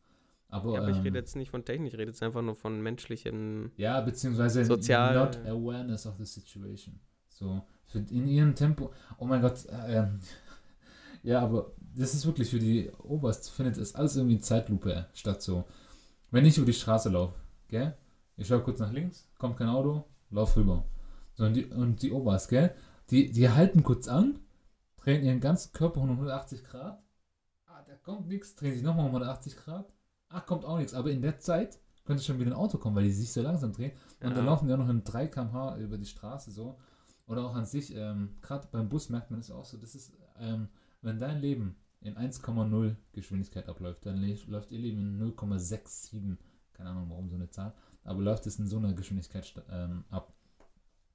Aber, 0.49 0.74
ja, 0.74 0.82
aber 0.82 0.90
ich 0.90 0.98
ähm, 0.98 1.03
rede 1.03 1.19
jetzt 1.19 1.36
nicht 1.36 1.52
von 1.52 1.65
Technik, 1.65 1.94
ich 1.94 1.99
rede 1.99 2.11
jetzt 2.11 2.24
einfach 2.24 2.41
nur 2.41 2.56
von 2.56 2.82
menschlichem. 2.82 3.72
Ja, 3.76 3.99
beziehungsweise 4.02 4.64
Sozial- 4.64 5.14
not 5.15 5.38
awareness 5.45 6.06
of 6.06 6.15
the 6.18 6.26
situation. 6.26 6.99
So, 7.28 7.64
in 7.94 8.28
ihrem 8.28 8.56
Tempo. 8.56 8.91
Oh 9.18 9.26
mein 9.26 9.41
Gott, 9.41 9.65
äh, 9.65 9.98
ähm, 9.98 10.19
ja, 11.24 11.41
aber 11.41 11.74
das 11.95 12.14
ist 12.14 12.26
wirklich 12.26 12.49
für 12.49 12.60
die 12.60 12.90
Oberst, 13.03 13.49
findet 13.52 13.78
es 13.78 13.95
alles 13.95 14.15
irgendwie 14.15 14.36
in 14.36 14.41
Zeitlupe 14.41 15.07
statt 15.14 15.41
so. 15.41 15.65
Wenn 16.32 16.45
ich 16.45 16.57
über 16.57 16.65
die 16.65 16.74
Straße 16.74 17.10
laufe, 17.10 17.36
gell? 17.68 17.98
Ich 18.38 18.48
schaue 18.48 18.61
kurz 18.61 18.80
nach 18.80 18.91
links, 18.91 19.28
kommt 19.38 19.57
kein 19.57 19.69
Auto, 19.69 20.06
lauf 20.30 20.56
rüber. 20.56 20.86
So, 21.34 21.45
und 21.45 21.53
die, 21.53 21.65
und 21.65 22.02
die 22.02 22.11
Oberst, 22.11 22.49
gell? 22.49 22.74
Die, 23.10 23.32
die 23.32 23.49
halten 23.49 23.84
kurz 23.84 24.07
an, 24.07 24.40
drehen 24.98 25.24
ihren 25.24 25.40
ganzen 25.40 25.72
Körper 25.74 26.02
um 26.02 26.10
180 26.10 26.64
Grad. 26.64 27.02
Ah, 27.65 27.84
da 27.86 27.95
kommt 27.95 28.28
nichts, 28.28 28.56
drehen 28.56 28.74
sich 28.74 28.84
nochmal 28.84 29.06
um 29.06 29.15
180 29.15 29.56
Grad. 29.56 29.91
Ach, 30.30 30.45
kommt 30.45 30.66
auch 30.66 30.78
nichts. 30.78 30.94
Aber 30.94 31.10
in 31.12 31.22
der 31.22 31.40
Zeit 31.40 31.80
könnte 32.06 32.24
schon 32.24 32.40
wieder 32.40 32.52
ein 32.52 32.58
Auto 32.58 32.78
kommen, 32.78 32.95
weil 32.95 33.04
die 33.04 33.12
sich 33.12 33.32
so 33.32 33.41
langsam 33.41 33.72
drehen. 33.74 33.91
Und 34.22 34.30
dann 34.36 34.38
Ja. 34.38 34.44
laufen 34.45 34.68
die 34.68 34.74
auch 34.74 34.78
noch 34.78 34.90
in 34.90 35.04
3 35.04 35.28
km/h 35.28 35.78
über 35.78 35.98
die 35.98 36.06
Straße 36.06 36.52
so. 36.52 36.78
Oder 37.28 37.44
auch 37.45 37.56
an 37.56 37.66
sich, 37.66 37.94
ähm, 37.95 38.38
gerade 38.41 38.68
beim 38.72 38.88
Bus 38.88 39.10
merkt 39.10 39.32
man 39.32 39.40
das 39.41 39.52
auch 39.52 39.66
so, 39.66 39.78
das 39.78 39.95
ist, 39.95 40.14
ähm, 40.40 40.70
wenn 41.02 41.20
dein 41.20 41.40
Leben 41.41 41.76
in 41.99 42.16
1,0 42.16 42.95
Geschwindigkeit 43.12 43.68
abläuft, 43.68 44.06
dann 44.06 44.24
läuft 44.48 44.72
ihr 44.72 44.80
Leben 44.80 44.99
in 44.99 45.18
0,67, 45.18 46.38
keine 46.72 46.91
Ahnung 46.91 47.10
warum 47.10 47.28
so 47.30 47.36
eine 47.36 47.49
Zahl, 47.49 47.74
aber 48.06 48.22
läuft 48.22 48.48
es 48.48 48.60
in 48.60 48.68
so 48.68 48.78
einer 48.78 48.94
Geschwindigkeit 48.94 49.52
ähm, 49.70 50.06
ab. 50.10 50.32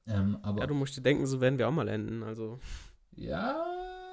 Ähm, 0.07 0.37
aber 0.43 0.61
Ja, 0.61 0.67
du 0.67 0.75
musst 0.75 0.97
dir 0.97 1.01
denken, 1.03 1.25
so 1.27 1.41
werden 1.41 1.59
wir 1.59 1.67
auch 1.69 1.73
mal 1.73 1.89
enden. 1.89 2.23
Also, 2.23 2.59
ja, 3.13 3.65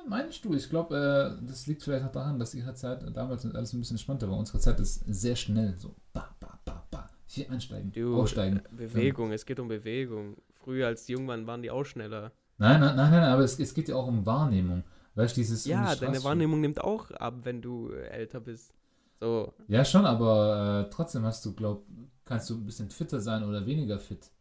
meinst 0.10 0.44
du? 0.44 0.54
Ich 0.54 0.70
glaube, 0.70 1.40
äh, 1.42 1.46
das 1.48 1.68
liegt 1.68 1.84
vielleicht 1.84 2.06
auch 2.06 2.12
daran, 2.12 2.40
dass 2.40 2.54
ihre 2.54 2.74
Zeit 2.74 3.04
damals 3.16 3.46
alles 3.46 3.74
ein 3.74 3.80
bisschen 3.80 3.96
entspannter 3.96 4.30
war. 4.30 4.38
Unsere 4.38 4.60
Zeit 4.60 4.80
ist 4.80 5.04
sehr 5.08 5.36
schnell, 5.36 5.76
so 5.78 5.96
ba, 6.14 6.36
ba, 6.40 6.60
ba, 6.66 6.86
ba. 6.92 7.10
Hier 7.28 7.50
einsteigen, 7.52 7.92
du, 7.92 8.20
aussteigen. 8.20 8.58
äh, 8.60 8.76
Bewegung, 8.76 9.32
es 9.32 9.46
geht 9.46 9.60
um 9.60 9.68
Bewegung. 9.68 10.36
Früher 10.56 10.88
als 10.88 11.06
die 11.06 11.14
jung 11.14 11.28
waren, 11.28 11.46
waren 11.48 11.62
die 11.62 11.72
auch 11.72 11.84
schneller. 11.86 12.32
Nein, 12.58 12.80
nein, 12.82 12.96
nein, 12.96 13.12
nein, 13.12 13.24
aber 13.24 13.44
es, 13.44 13.58
es 13.60 13.74
geht 13.74 13.88
ja 13.88 13.96
auch 13.96 14.08
um 14.08 14.26
Wahrnehmung. 14.26 14.84
Weißt 15.16 15.38
du, 15.38 15.42
dieses. 15.42 15.66
um 15.66 15.72
Ja, 15.72 15.94
die 15.94 16.02
deine 16.02 16.24
Wahrnehmung 16.24 16.60
nimmt 16.60 16.82
auch 16.82 17.12
ab, 17.12 17.36
wenn 17.44 17.62
du 17.62 17.92
äh, 17.92 18.08
älter 18.10 18.40
bist. 18.40 18.74
So, 19.22 19.54
Ja, 19.68 19.84
schon, 19.86 20.06
aber 20.06 20.86
äh, 20.88 20.90
trotzdem 20.94 21.24
hast 21.24 21.46
du, 21.46 21.54
glaub, 21.54 21.86
kannst 22.26 22.50
du 22.50 22.56
ein 22.56 22.66
bisschen 22.66 22.90
fitter 22.90 23.20
sein 23.20 23.44
oder 23.44 23.66
weniger 23.66 24.00
fit. 24.00 24.32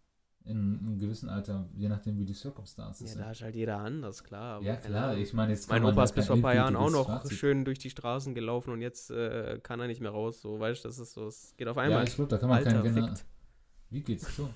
In 0.49 0.79
einem 0.79 0.99
gewissen 0.99 1.29
Alter, 1.29 1.69
je 1.77 1.89
nachdem, 1.91 2.19
wie 2.19 2.25
die 2.25 2.33
Circumstances 2.33 3.01
ja, 3.03 3.07
sind. 3.15 3.21
da 3.21 3.31
ist 3.33 3.43
halt 3.43 3.55
jeder 3.55 3.79
anders, 3.81 4.25
klar. 4.25 4.63
Ja, 4.63 4.77
klar, 4.77 5.15
ich 5.17 5.35
meine, 5.35 5.53
jetzt 5.53 5.69
Mein 5.69 5.85
Opa 5.85 5.97
ja 5.97 6.03
ist 6.05 6.15
bis 6.15 6.27
vor 6.27 6.37
ein 6.37 6.43
paar 6.43 6.55
Jahren 6.55 6.75
auch 6.75 6.91
noch 6.91 7.07
Fazit- 7.07 7.35
schön 7.35 7.67
durch 7.67 7.79
die 7.79 7.91
Straßen 7.91 8.35
gelaufen 8.35 8.73
und 8.73 8.81
jetzt 8.81 9.11
äh, 9.11 9.61
kann 9.63 9.79
er 9.79 9.89
nicht 9.89 10.01
mehr 10.01 10.11
raus. 10.11 10.41
So, 10.41 10.59
weißt 10.59 10.83
du, 10.85 10.89
das 10.89 10.99
ist 10.99 11.13
so, 11.13 11.27
es 11.27 11.55
geht 11.59 11.69
auf 11.69 11.77
Ja, 11.77 11.83
einmal. 11.83 12.05
ich 12.09 12.15
glaube, 12.15 12.31
da 12.31 12.39
kann 12.39 12.49
man 12.49 12.59
Alter, 12.59 12.81
kein 12.83 12.95
genau. 12.95 13.07
fickt. 13.09 13.27
Wie 13.91 14.01
geht's 14.01 14.35
so? 14.37 14.49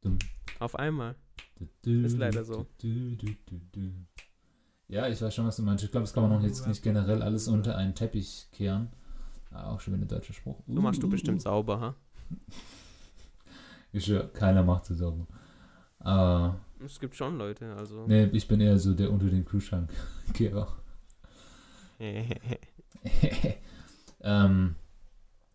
Dumm. 0.00 0.18
Auf 0.58 0.74
einmal. 0.76 1.14
Du, 1.56 1.68
du, 1.82 2.04
Ist 2.04 2.18
leider 2.18 2.44
so. 2.44 2.66
du, 2.78 3.14
du, 3.16 3.26
du, 3.46 3.60
du. 3.72 3.92
Ja, 4.88 5.06
ich 5.08 5.20
weiß 5.22 5.32
schon, 5.34 5.46
was 5.46 5.56
du 5.56 5.62
meinst. 5.62 5.84
Ich 5.84 5.90
glaube, 5.90 6.02
das 6.04 6.12
kann 6.12 6.28
man 6.28 6.32
auch 6.38 6.42
jetzt 6.42 6.66
nicht 6.66 6.82
generell 6.82 7.22
alles 7.22 7.46
unter 7.48 7.76
einen 7.76 7.94
Teppich 7.94 8.48
kehren. 8.52 8.88
Ah, 9.50 9.70
auch 9.70 9.80
schon 9.80 9.94
wieder 9.94 10.04
ein 10.04 10.08
deutscher 10.08 10.32
Spruch. 10.32 10.58
Machst 10.66 11.00
du 11.02 11.06
Uh, 11.06 11.08
uh, 11.08 11.12
bestimmt 11.12 11.38
uh. 11.38 11.42
sauber, 11.42 11.80
ha? 11.80 11.94
Ich 13.94 14.06
schwör, 14.06 14.28
keiner 14.32 14.64
macht 14.64 14.86
so 14.86 14.94
sauber. 14.94 15.26
Aber, 16.00 16.60
Es 16.84 16.98
gibt 16.98 17.14
schon 17.14 17.38
Leute, 17.38 17.72
also. 17.76 18.06
nee, 18.08 18.24
ich 18.32 18.48
bin 18.48 18.60
eher 18.60 18.76
so 18.76 18.92
der 18.92 19.12
unter 19.12 19.26
den 19.26 19.44
Kühlschrank. 19.44 19.88
Kehrer. 20.34 20.66
ähm, 24.20 24.74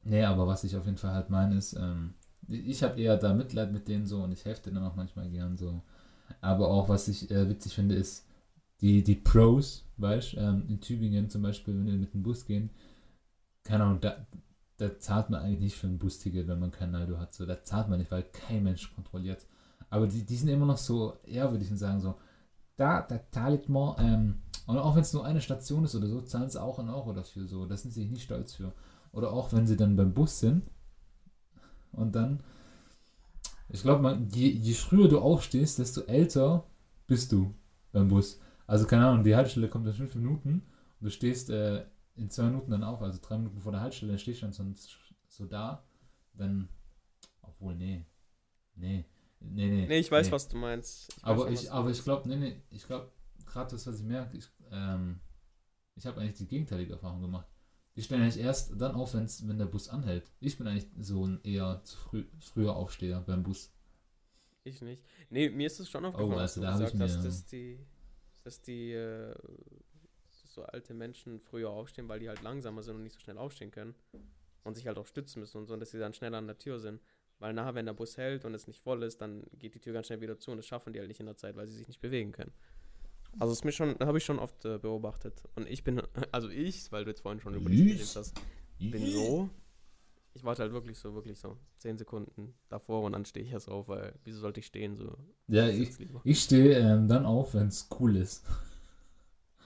nee, 0.04 0.24
aber 0.24 0.48
was 0.48 0.64
ich 0.64 0.76
auf 0.78 0.86
jeden 0.86 0.98
Fall 0.98 1.14
halt 1.14 1.30
meine 1.30 1.58
ist, 1.58 1.74
ähm, 1.74 2.14
ich 2.48 2.82
habe 2.82 3.00
eher 3.00 3.18
da 3.18 3.34
Mitleid 3.34 3.74
mit 3.74 3.90
denen 3.90 4.06
so 4.06 4.24
und 4.24 4.32
ich 4.32 4.46
helfe 4.46 4.70
denen 4.70 4.84
auch 4.84 4.96
manchmal 4.96 5.30
gern 5.30 5.58
so. 5.58 5.84
Aber 6.40 6.70
auch 6.70 6.88
was 6.88 7.10
ich 7.10 7.30
äh, 7.30 7.50
witzig 7.50 7.74
finde, 7.76 7.96
ist 7.96 8.26
die, 8.80 9.04
die 9.04 9.16
Pros, 9.16 9.86
weißt 9.98 10.36
ähm, 10.38 10.64
in 10.70 10.80
Tübingen 10.80 11.30
zum 11.30 11.42
Beispiel, 11.42 11.76
wenn 11.76 11.86
wir 11.86 11.94
mit 11.94 12.14
dem 12.14 12.24
Bus 12.24 12.46
gehen, 12.46 12.70
keine 13.64 13.84
Ahnung, 13.84 14.00
da, 14.00 14.26
da 14.80 14.98
zahlt 14.98 15.30
man 15.30 15.42
eigentlich 15.42 15.60
nicht 15.60 15.78
für 15.78 15.88
ein 15.88 16.00
Busticket, 16.00 16.48
wenn 16.48 16.60
man 16.60 16.72
kein 16.72 16.92
Naldo 16.92 17.18
hat. 17.18 17.34
So, 17.34 17.46
da 17.46 17.62
zahlt 17.64 17.90
man 17.90 18.00
nicht, 18.00 18.12
weil 18.12 18.24
kein 18.24 18.64
Mensch 18.64 18.94
kontrolliert. 18.96 19.46
Aber 19.90 20.08
die, 20.08 20.26
die 20.26 20.36
sind 20.36 20.48
immer 20.48 20.66
noch 20.66 20.78
so, 20.78 21.18
eher 21.24 21.52
würde 21.52 21.64
ich 21.64 21.78
sagen, 21.78 22.00
so, 22.00 22.16
da, 22.78 23.02
da 23.02 23.20
zahlt 23.32 23.68
man, 23.68 23.96
ähm, 24.00 24.42
und 24.68 24.78
auch 24.78 24.96
wenn 24.96 25.02
es 25.02 25.14
nur 25.14 25.26
eine 25.26 25.42
Station 25.42 25.84
ist 25.84 25.96
oder 25.96 26.08
so, 26.08 26.22
zahlen 26.22 26.50
sie 26.50 26.62
auch 26.62 26.80
einen 26.80 26.90
Euro 26.90 27.12
dafür. 27.12 27.46
So, 27.46 27.66
da 27.66 27.76
sind 27.76 27.92
sie 27.92 28.06
nicht 28.06 28.24
stolz 28.24 28.54
für. 28.54 28.72
Oder 29.12 29.34
auch 29.34 29.52
wenn 29.52 29.68
sie 29.68 29.76
dann 29.76 29.98
beim 29.98 30.14
Bus 30.14 30.40
sind 30.40 30.64
und 31.92 32.16
dann, 32.16 32.42
ich 33.68 33.82
glaube, 33.82 34.18
je, 34.32 34.48
je 34.48 34.74
früher 34.74 35.10
du 35.10 35.20
aufstehst, 35.20 35.80
desto 35.80 36.02
älter 36.02 36.64
bist 37.08 37.32
du 37.32 37.54
beim 37.92 38.08
Bus. 38.08 38.40
Also 38.66 38.86
keine 38.86 39.08
Ahnung, 39.08 39.24
die 39.24 39.36
Haltestelle 39.36 39.68
kommt 39.68 39.88
in 39.88 39.94
fünf 39.94 40.16
Minuten 40.16 40.62
und 41.00 41.06
du 41.06 41.10
stehst 41.10 41.50
äh, 41.50 41.84
in 42.20 42.30
zwei 42.30 42.44
Minuten 42.44 42.72
dann 42.72 42.84
auf, 42.84 43.02
also 43.02 43.20
drei 43.22 43.38
Minuten 43.38 43.62
vor 43.62 43.72
der 43.72 43.82
Haltestelle, 43.82 44.12
dann 44.12 44.20
stehst 44.20 44.42
du 44.42 44.48
dann 44.48 44.54
so, 44.54 44.64
so 45.28 45.46
da, 45.46 45.84
dann, 46.34 46.70
obwohl, 47.42 47.76
nee, 47.76 48.06
nee, 48.76 49.06
nee, 49.40 49.70
nee. 49.70 49.88
Nee, 49.88 50.00
ich 50.00 50.12
weiß, 50.12 50.28
nee. 50.28 50.32
was 50.32 50.48
du 50.48 50.58
meinst. 50.58 51.14
Ich 51.16 51.24
Aber 51.24 51.44
schon, 51.44 51.54
ich, 51.54 51.62
du 51.62 51.72
aber 51.72 51.90
ich 51.90 52.04
glaube, 52.04 52.30
nee, 52.30 52.36
nee, 52.36 52.62
ich 52.72 52.86
glaube, 52.86 53.12
gerade 53.46 53.72
das, 53.72 53.88
was 53.88 54.00
ich 54.00 54.06
merke, 54.06 54.38
ich, 54.38 54.48
ähm, 54.72 55.20
ich 55.96 56.06
habe 56.06 56.22
eigentlich 56.22 56.38
die 56.38 56.48
gegenteilige 56.48 56.94
Erfahrung 56.94 57.22
gemacht. 57.22 57.48
Die 57.96 58.04
stellen 58.04 58.22
eigentlich 58.22 58.44
erst 58.44 58.80
dann 58.80 58.96
auf, 58.96 59.14
wenn's, 59.14 59.46
wenn 59.48 59.58
der 59.58 59.66
Bus 59.66 59.90
anhält. 59.90 60.32
Ich 60.40 60.58
bin 60.58 60.68
eigentlich 60.68 60.88
so 61.00 61.26
ein 61.26 61.42
eher 61.44 61.82
zu 61.84 61.98
früh, 61.98 62.26
früher 62.40 62.76
Aufsteher 62.76 63.22
beim 63.22 63.44
Bus. 63.44 63.74
Ich 64.64 64.82
nicht. 64.82 65.04
Nee, 65.30 65.50
mir 65.50 65.68
ist 65.68 65.80
es 65.80 65.90
schon 65.90 66.06
aufgefallen, 66.06 66.34
Oh, 66.34 66.38
also 66.38 66.62
du 66.62 66.68
da 66.68 66.74
ich 66.74 66.92
gesagt 66.92 67.02
hast, 67.02 67.26
dass 67.26 67.46
die, 67.46 67.80
dass 68.44 68.62
die, 68.62 68.92
äh, 68.92 69.34
dass 69.34 69.89
so 70.60 70.66
alte 70.66 70.94
Menschen 70.94 71.40
früher 71.40 71.70
aufstehen, 71.70 72.08
weil 72.10 72.20
die 72.20 72.30
halt 72.30 72.42
langsamer 72.42 72.84
sind 72.84 72.96
und 72.96 73.04
nicht 73.04 73.14
so 73.14 73.20
schnell 73.20 73.38
aufstehen 73.38 73.72
können 73.72 73.96
und 74.64 74.76
sich 74.76 74.86
halt 74.88 74.98
auch 74.98 75.08
stützen 75.08 75.40
müssen 75.40 75.58
und 75.58 75.68
so, 75.68 75.74
und 75.74 75.80
dass 75.80 75.92
sie 75.92 76.00
dann 76.00 76.14
schneller 76.14 76.38
an 76.38 76.48
der 76.48 76.58
Tür 76.58 76.80
sind. 76.80 77.02
Weil 77.40 77.54
nachher, 77.54 77.74
wenn 77.76 77.86
der 77.86 77.94
Bus 77.94 78.18
hält 78.18 78.44
und 78.44 78.54
es 78.54 78.68
nicht 78.68 78.82
voll 78.82 79.02
ist, 79.04 79.22
dann 79.22 79.44
geht 79.58 79.74
die 79.74 79.80
Tür 79.80 79.94
ganz 79.94 80.08
schnell 80.08 80.20
wieder 80.20 80.38
zu 80.40 80.52
und 80.52 80.58
das 80.58 80.66
schaffen 80.66 80.92
die 80.92 81.00
halt 81.00 81.08
nicht 81.08 81.22
in 81.22 81.26
der 81.26 81.38
Zeit, 81.38 81.56
weil 81.56 81.68
sie 81.68 81.78
sich 81.78 81.88
nicht 81.88 82.02
bewegen 82.02 82.34
können. 82.34 82.52
Also 83.40 83.52
das 83.52 83.60
ist 83.60 83.66
mir 83.66 83.72
schon, 83.72 83.96
habe 84.00 84.18
ich 84.18 84.26
schon 84.26 84.40
oft 84.40 84.66
äh, 84.66 84.78
beobachtet. 84.78 85.44
Und 85.56 85.68
ich 85.70 85.84
bin, 85.84 86.02
also 86.34 86.50
ich, 86.50 86.92
weil 86.92 87.06
du 87.06 87.12
jetzt 87.12 87.22
vorhin 87.22 87.40
schon 87.40 87.54
über 87.56 87.70
Ich? 87.70 87.78
geredet 87.78 88.16
hast, 88.16 88.36
bin 88.80 89.06
so. 89.06 89.50
Ich 90.34 90.44
warte 90.44 90.62
halt 90.64 90.74
wirklich 90.74 90.98
so, 90.98 91.14
wirklich 91.16 91.40
so 91.40 91.58
10 91.78 91.98
Sekunden 91.98 92.54
davor 92.70 93.04
und 93.04 93.14
dann 93.14 93.26
stehe 93.26 93.46
ich 93.46 93.52
erst 93.52 93.70
auf, 93.70 93.88
weil 93.88 94.14
wieso 94.24 94.40
sollte 94.40 94.60
ich 94.60 94.66
stehen 94.68 94.96
so? 94.96 95.16
Ja, 95.48 95.68
Ich 95.68 95.90
ich 96.24 96.42
stehe 96.42 96.78
ähm, 96.78 97.08
dann 97.08 97.26
auf, 97.26 97.54
wenn 97.54 97.68
es 97.68 97.88
cool 98.00 98.16
ist. 98.18 98.46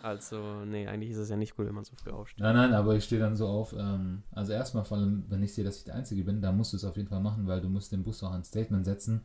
Also, 0.04 0.66
nee, 0.66 0.86
eigentlich 0.86 1.12
ist 1.12 1.18
es 1.18 1.30
ja 1.30 1.38
nicht 1.38 1.56
gut, 1.56 1.66
wenn 1.66 1.76
man 1.76 1.86
so 1.86 1.96
früh 1.96 2.12
aufsteht. 2.12 2.44
Nein, 2.44 2.56
nein, 2.56 2.74
aber 2.74 2.96
ich 2.96 3.06
stehe 3.06 3.22
dann 3.22 3.38
so 3.38 3.48
auf. 3.48 3.74
Ähm, 3.74 4.24
also 4.32 4.52
erstmal, 4.52 4.84
vor 4.84 4.98
allem, 4.98 5.24
wenn 5.30 5.42
ich 5.42 5.54
sehe, 5.54 5.64
dass 5.64 5.78
ich 5.78 5.86
der 5.86 5.96
Einzige 5.96 6.26
bin, 6.26 6.42
dann 6.42 6.58
musst 6.58 6.74
du 6.74 6.78
es 6.78 6.84
auf 6.84 6.98
jeden 6.98 7.08
Fall 7.08 7.22
machen, 7.22 7.48
weil 7.48 7.62
du 7.62 7.70
musst 7.70 7.94
dem 7.94 8.04
Bus 8.04 8.22
auch 8.22 8.32
ein 8.32 8.44
Statement 8.44 8.84
setzen. 8.84 9.24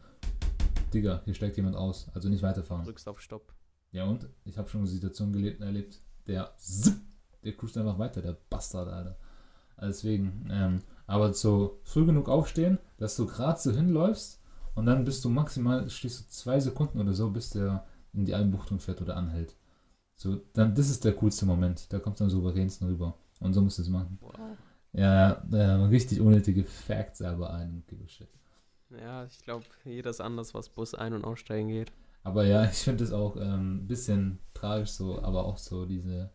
Digga, 0.94 1.20
hier 1.24 1.34
steigt 1.34 1.56
jemand 1.56 1.74
aus, 1.74 2.08
also 2.14 2.28
nicht 2.28 2.44
weiterfahren. 2.44 2.84
Drückst 2.84 3.08
auf 3.08 3.20
Stopp. 3.20 3.52
Ja 3.90 4.04
und? 4.04 4.28
Ich 4.44 4.56
habe 4.56 4.68
schon 4.68 4.82
eine 4.82 4.88
Situation 4.88 5.32
gelebt, 5.32 5.60
erlebt, 5.60 5.98
der 6.28 6.54
der 7.42 7.52
cruist 7.56 7.76
einfach 7.76 7.98
weiter, 7.98 8.22
der 8.22 8.36
Bastard, 8.48 8.88
Alter. 8.88 9.16
Also 9.76 9.88
Deswegen, 9.88 10.48
ähm, 10.50 10.82
aber 11.06 11.32
so 11.34 11.80
früh 11.82 12.04
genug 12.04 12.28
aufstehen, 12.28 12.78
dass 12.98 13.16
du 13.16 13.26
gerade 13.26 13.58
so 13.58 13.72
hinläufst 13.72 14.40
und 14.74 14.86
dann 14.86 15.04
bist 15.04 15.24
du 15.24 15.28
maximal, 15.28 15.88
stehst 15.90 16.20
du 16.20 16.28
zwei 16.28 16.60
Sekunden 16.60 17.00
oder 17.00 17.14
so, 17.14 17.30
bis 17.30 17.50
der 17.50 17.84
in 18.12 18.24
die 18.24 18.34
Einbuchtung 18.34 18.78
fährt 18.78 19.00
oder 19.00 19.16
anhält. 19.16 19.56
So, 20.18 20.40
dann, 20.52 20.74
das 20.74 20.90
ist 20.90 21.04
der 21.04 21.14
coolste 21.14 21.46
Moment. 21.46 21.92
Da 21.92 22.00
kommt 22.00 22.20
dann 22.20 22.28
souveränsten 22.28 22.88
rüber. 22.88 23.14
Und 23.38 23.54
so 23.54 23.62
musst 23.62 23.78
du 23.78 23.82
es 23.82 23.88
machen. 23.88 24.18
Wow. 24.20 24.34
Ja, 24.92 25.44
äh, 25.52 25.84
richtig 25.86 26.20
unnötige 26.20 26.64
Facts, 26.64 27.22
aber 27.22 27.54
ein 27.54 27.84
shit. 28.08 28.28
Ja, 28.90 29.24
ich 29.26 29.40
glaube, 29.42 29.64
jeder 29.84 30.10
ist 30.10 30.20
anders, 30.20 30.54
was 30.54 30.70
Bus 30.70 30.94
ein- 30.94 31.12
und 31.12 31.24
aussteigen 31.24 31.68
geht. 31.68 31.92
Aber 32.24 32.44
ja, 32.44 32.64
ich 32.70 32.78
finde 32.78 33.04
es 33.04 33.12
auch 33.12 33.36
ein 33.36 33.42
ähm, 33.42 33.86
bisschen 33.86 34.40
tragisch 34.54 34.90
so, 34.90 35.22
aber 35.22 35.44
auch 35.44 35.56
so 35.56 35.86
diese 35.86 36.30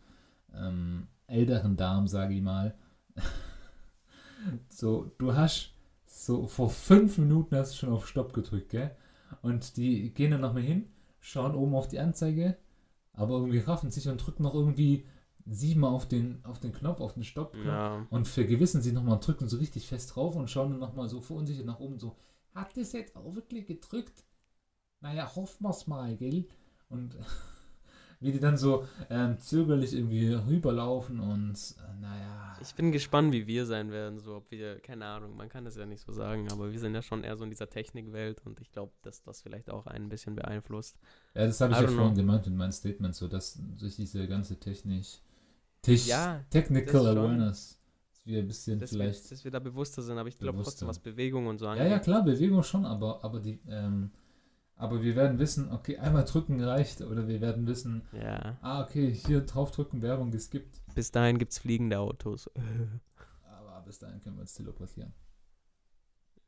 ähm, 0.53 1.07
älteren 1.27 1.75
Damen, 1.75 2.07
sage 2.07 2.35
ich 2.35 2.41
mal. 2.41 2.75
so, 4.69 5.11
du 5.17 5.35
hast 5.35 5.73
so 6.05 6.47
vor 6.47 6.69
fünf 6.69 7.17
Minuten 7.17 7.57
hast 7.57 7.73
du 7.73 7.77
schon 7.77 7.93
auf 7.93 8.07
Stopp 8.07 8.31
gedrückt, 8.31 8.69
gell? 8.69 8.95
Und 9.41 9.75
die 9.75 10.13
gehen 10.13 10.31
dann 10.31 10.41
nochmal 10.41 10.63
hin, 10.63 10.87
schauen 11.19 11.53
oben 11.53 11.75
auf 11.75 11.89
die 11.89 11.99
Anzeige, 11.99 12.55
aber 13.13 13.35
irgendwie 13.35 13.59
raffen 13.59 13.91
sich 13.91 14.07
und 14.07 14.17
drücken 14.17 14.43
noch 14.43 14.53
irgendwie 14.53 15.05
siebenmal 15.45 15.91
auf 15.91 16.07
den, 16.07 16.43
auf 16.45 16.59
den 16.59 16.73
Knopf, 16.73 16.99
auf 17.01 17.13
den 17.13 17.23
Stoppknopf 17.23 17.65
Ja. 17.65 18.07
und 18.09 18.27
vergewissen 18.27 18.81
sich 18.81 18.93
nochmal 18.93 19.15
und 19.15 19.27
drücken 19.27 19.47
so 19.49 19.57
richtig 19.57 19.87
fest 19.87 20.15
drauf 20.15 20.35
und 20.35 20.49
schauen 20.49 20.71
dann 20.71 20.79
nochmal 20.79 21.09
so 21.09 21.21
verunsichert 21.21 21.65
nach 21.65 21.79
oben, 21.79 21.99
so, 21.99 22.15
hat 22.53 22.75
das 22.77 22.93
jetzt 22.93 23.15
auch 23.15 23.35
wirklich 23.35 23.65
gedrückt? 23.65 24.23
Naja, 25.01 25.35
hoffen 25.35 25.63
wir's 25.65 25.87
mal, 25.87 26.15
gell? 26.15 26.47
Und 26.89 27.17
wie 28.23 28.31
die 28.31 28.39
dann 28.39 28.57
so 28.57 28.85
ähm, 29.09 29.39
zögerlich 29.39 29.93
irgendwie 29.93 30.33
rüberlaufen 30.33 31.19
und 31.19 31.53
äh, 31.53 32.01
naja. 32.01 32.57
Ich 32.61 32.73
bin 32.75 32.91
gespannt, 32.93 33.33
wie 33.33 33.45
wir 33.45 33.65
sein 33.65 33.91
werden. 33.91 34.19
So, 34.19 34.35
ob 34.37 34.49
wir, 34.49 34.79
keine 34.79 35.05
Ahnung, 35.05 35.35
man 35.35 35.49
kann 35.49 35.65
das 35.65 35.75
ja 35.75 35.85
nicht 35.85 36.01
so 36.01 36.13
sagen, 36.13 36.49
aber 36.51 36.71
wir 36.71 36.79
sind 36.79 36.93
ja 36.95 37.01
schon 37.01 37.23
eher 37.23 37.35
so 37.35 37.43
in 37.43 37.49
dieser 37.49 37.69
Technikwelt 37.69 38.41
und 38.45 38.61
ich 38.61 38.71
glaube, 38.71 38.93
dass 39.01 39.21
das 39.23 39.41
vielleicht 39.41 39.69
auch 39.69 39.85
einen 39.85 40.05
ein 40.05 40.09
bisschen 40.09 40.35
beeinflusst. 40.35 40.97
Ja, 41.35 41.45
das 41.45 41.59
habe 41.59 41.73
ich 41.73 41.79
ja 41.79 41.87
vorhin 41.87 42.13
know. 42.13 42.21
gemeint 42.21 42.47
in 42.47 42.55
meinem 42.55 42.71
Statement, 42.71 43.15
so 43.15 43.27
dass 43.27 43.59
durch 43.77 43.95
diese 43.97 44.27
ganze 44.27 44.57
Technik, 44.59 45.05
Tech, 45.81 46.07
Ja, 46.07 46.43
Technical 46.49 47.01
schon. 47.03 47.17
Awareness, 47.17 47.79
dass 48.13 48.25
wir 48.25 48.39
ein 48.39 48.47
bisschen 48.47 48.79
Dass 48.79 48.91
wir, 48.93 48.99
vielleicht. 48.99 49.31
dass 49.31 49.43
wir 49.43 49.51
da 49.51 49.59
bewusster 49.59 50.01
sind, 50.01 50.17
aber 50.17 50.29
ich 50.29 50.37
glaube 50.39 50.63
trotzdem, 50.63 50.87
was 50.87 50.99
Bewegung 50.99 51.47
und 51.47 51.57
so 51.59 51.65
Ja, 51.65 51.71
angeht. 51.71 51.91
ja, 51.91 51.99
klar, 51.99 52.23
Bewegung 52.23 52.63
schon, 52.63 52.85
aber, 52.85 53.23
aber 53.25 53.39
die, 53.41 53.59
ähm, 53.67 54.11
aber 54.75 55.01
wir 55.01 55.15
werden 55.15 55.39
wissen, 55.39 55.71
okay, 55.71 55.97
einmal 55.97 56.25
drücken 56.25 56.61
reicht, 56.63 57.01
oder 57.01 57.27
wir 57.27 57.41
werden 57.41 57.67
wissen, 57.67 58.03
Ja. 58.11 58.57
ah, 58.61 58.83
okay, 58.83 59.11
hier 59.13 59.41
draufdrücken, 59.41 60.01
Werbung 60.01 60.31
geskippt. 60.31 60.81
Bis 60.95 61.11
dahin 61.11 61.37
gibt 61.39 61.51
es 61.53 61.59
fliegende 61.59 61.99
Autos. 61.99 62.49
Aber 63.45 63.81
bis 63.85 63.99
dahin 63.99 64.19
können 64.21 64.35
wir 64.37 64.41
uns 64.41 64.53
teleportieren. 64.53 65.13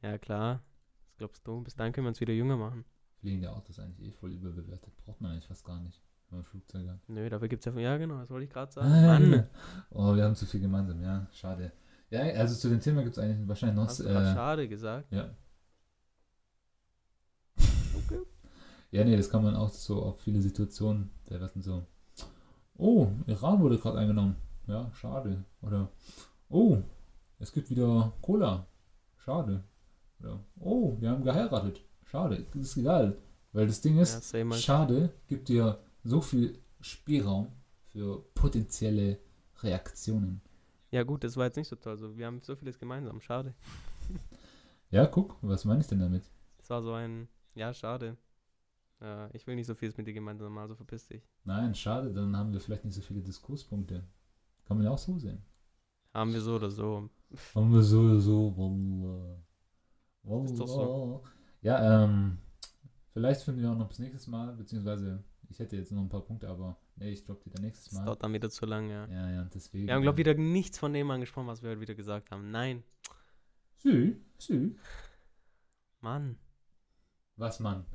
ja, 0.01 0.17
klar. 0.17 0.63
Was 1.07 1.17
glaubst 1.17 1.47
du? 1.47 1.61
Bis 1.61 1.75
dahin 1.75 1.93
können 1.93 2.05
wir 2.05 2.09
uns 2.09 2.19
wieder 2.21 2.33
jünger 2.33 2.57
machen. 2.57 2.83
Fliegende 3.21 3.51
Autos 3.51 3.79
eigentlich 3.79 4.09
eh 4.09 4.11
voll 4.11 4.33
überbewertet. 4.33 4.93
Braucht 5.05 5.21
man 5.21 5.31
eigentlich 5.31 5.47
fast 5.47 5.63
gar 5.65 5.79
nicht, 5.79 6.01
wenn 6.29 6.39
man 6.39 6.45
Flugzeuge 6.45 6.91
hat. 6.91 6.99
Nö, 7.07 7.29
dafür 7.29 7.47
gibt 7.47 7.65
es 7.65 7.73
ja. 7.73 7.79
Ja, 7.79 7.97
genau, 7.97 8.19
das 8.19 8.29
wollte 8.29 8.43
ich 8.45 8.49
gerade 8.51 8.71
sagen. 8.71 8.89
Mann. 8.89 9.47
Oh, 9.91 10.13
wir 10.15 10.23
haben 10.25 10.35
zu 10.35 10.45
viel 10.45 10.59
gemeinsam, 10.59 11.01
ja, 11.01 11.25
schade. 11.31 11.71
Ja, 12.09 12.19
also 12.21 12.53
zu 12.55 12.69
dem 12.69 12.81
Thema 12.81 13.01
gibt 13.03 13.17
es 13.17 13.23
eigentlich 13.23 13.47
wahrscheinlich 13.47 13.77
noch. 13.77 13.87
Hast 13.87 13.99
du 14.01 14.03
Äh, 14.03 14.33
schade 14.33 14.67
gesagt? 14.67 15.11
ja. 15.11 15.29
Ja, 18.95 19.03
nee, 19.03 19.17
das 19.17 19.29
kann 19.29 19.43
man 19.43 19.55
auch 19.55 19.69
so 19.69 20.01
auf 20.01 20.21
viele 20.21 20.41
Situationen 20.41 21.11
verwerten. 21.25 21.61
So, 21.61 21.85
oh, 22.77 23.07
Iran 23.27 23.59
wurde 23.61 23.77
gerade 23.77 23.97
eingenommen. 23.99 24.37
Ja, 24.67 24.89
schade. 24.93 25.43
Oder, 25.61 25.89
oh, 26.49 26.77
es 27.39 27.51
gibt 27.51 27.69
wieder 27.69 28.13
Cola. 28.21 28.65
Schade. 29.17 29.63
Oder, 30.21 30.39
oh, 30.59 30.95
wir 30.99 31.09
haben 31.09 31.23
geheiratet. 31.23 31.81
Schade. 32.05 32.45
Das 32.53 32.61
ist 32.61 32.77
egal. 32.77 33.17
Weil 33.51 33.67
das 33.67 33.81
Ding 33.81 33.95
Ja, 33.97 34.03
ist, 34.03 34.29
same 34.29 34.53
halt. 34.53 34.63
schade 34.63 35.09
gibt 35.27 35.49
dir 35.49 35.79
so 36.03 36.21
viel 36.21 36.57
Spielraum 36.79 37.47
für 37.91 38.23
potenzielle 38.33 39.19
Reaktionen. 39.61 40.41
Ja, 40.91 41.03
gut, 41.03 41.23
das 41.25 41.35
war 41.35 41.45
jetzt 41.45 41.57
nicht 41.57 41.67
so 41.67 41.75
toll. 41.75 41.97
So, 41.97 42.15
wir 42.17 42.27
haben 42.27 42.41
so 42.43 42.55
vieles 42.55 42.79
gemeinsam. 42.79 43.19
Schade. 43.19 43.53
Ja, 44.89 45.05
guck, 45.05 45.35
was 45.41 45.65
meine 45.65 45.81
ich 45.81 45.87
denn 45.87 45.99
damit? 45.99 46.23
Das 46.57 46.69
war 46.69 46.81
so 46.81 46.93
ein. 46.93 47.27
Ja, 47.55 47.73
schade. 47.73 48.15
Äh, 49.01 49.35
ich 49.35 49.45
will 49.47 49.55
nicht 49.55 49.67
so 49.67 49.75
vieles 49.75 49.97
mit 49.97 50.07
dir 50.07 50.13
gemeinsam, 50.13 50.57
also 50.57 50.75
verpiss 50.75 51.07
dich. 51.07 51.27
Nein, 51.43 51.75
schade, 51.75 52.13
dann 52.13 52.35
haben 52.35 52.53
wir 52.53 52.59
vielleicht 52.59 52.85
nicht 52.85 52.95
so 52.95 53.01
viele 53.01 53.21
Diskurspunkte. 53.21 54.03
Kann 54.65 54.77
man 54.77 54.85
ja 54.85 54.91
auch 54.91 54.97
so 54.97 55.17
sehen. 55.17 55.43
Haben 56.13 56.33
wir 56.33 56.41
so 56.41 56.55
oder 56.55 56.69
so. 56.69 57.09
Haben 57.53 57.73
wir 57.73 57.81
so, 57.81 58.19
so, 58.19 58.55
wallah. 58.57 59.37
Wallah. 60.23 60.45
Ist 60.45 60.59
doch 60.59 60.67
so. 60.67 61.23
Ja, 61.61 62.03
ähm, 62.03 62.37
vielleicht 63.11 63.41
finden 63.41 63.61
wir 63.61 63.71
auch 63.71 63.77
noch 63.77 63.87
bis 63.89 63.99
nächstes 63.99 64.27
Mal, 64.27 64.53
beziehungsweise 64.55 65.23
ich 65.49 65.59
hätte 65.59 65.75
jetzt 65.75 65.91
noch 65.91 66.01
ein 66.01 66.09
paar 66.09 66.21
Punkte, 66.23 66.47
aber 66.47 66.77
nee, 66.95 67.11
ich 67.11 67.23
droppe 67.23 67.43
die 67.43 67.49
dann 67.49 67.63
nächstes 67.63 67.85
Das 67.89 67.93
Mal. 67.99 68.05
dauert 68.05 68.23
dann 68.23 68.33
wieder 68.33 68.49
zu 68.49 68.65
lang, 68.65 68.89
ja. 68.89 69.05
Ja, 69.07 69.29
ja, 69.31 69.43
deswegen. 69.53 69.87
Wir 69.87 69.93
haben, 69.93 70.01
glaube 70.01 70.19
ich, 70.21 70.25
wieder 70.25 70.39
nichts 70.39 70.79
von 70.79 70.93
dem 70.93 71.11
angesprochen, 71.11 71.47
was 71.47 71.61
wir 71.61 71.69
heute 71.71 71.81
wieder 71.81 71.95
gesagt 71.95 72.31
haben. 72.31 72.49
Nein. 72.49 72.83
Sü, 73.77 74.15
sü. 74.37 74.75
Mann. 76.01 76.37
Was, 77.35 77.59
Mann? 77.59 77.85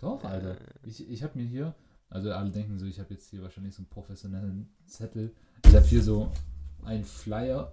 Doch, 0.00 0.22
Alter. 0.24 0.52
Äh, 0.52 0.64
Ich, 0.84 1.08
ich 1.08 1.22
habe 1.22 1.38
mir 1.38 1.46
hier, 1.46 1.74
also 2.08 2.32
alle 2.32 2.50
denken 2.50 2.78
so, 2.78 2.86
ich 2.86 2.98
habe 2.98 3.12
jetzt 3.14 3.28
hier 3.30 3.42
wahrscheinlich 3.42 3.74
so 3.74 3.80
einen 3.80 3.88
professionellen 3.88 4.72
Zettel. 4.86 5.34
Ich 5.66 5.74
habe 5.74 5.86
hier 5.86 6.02
so 6.02 6.32
einen 6.84 7.04
Flyer 7.04 7.72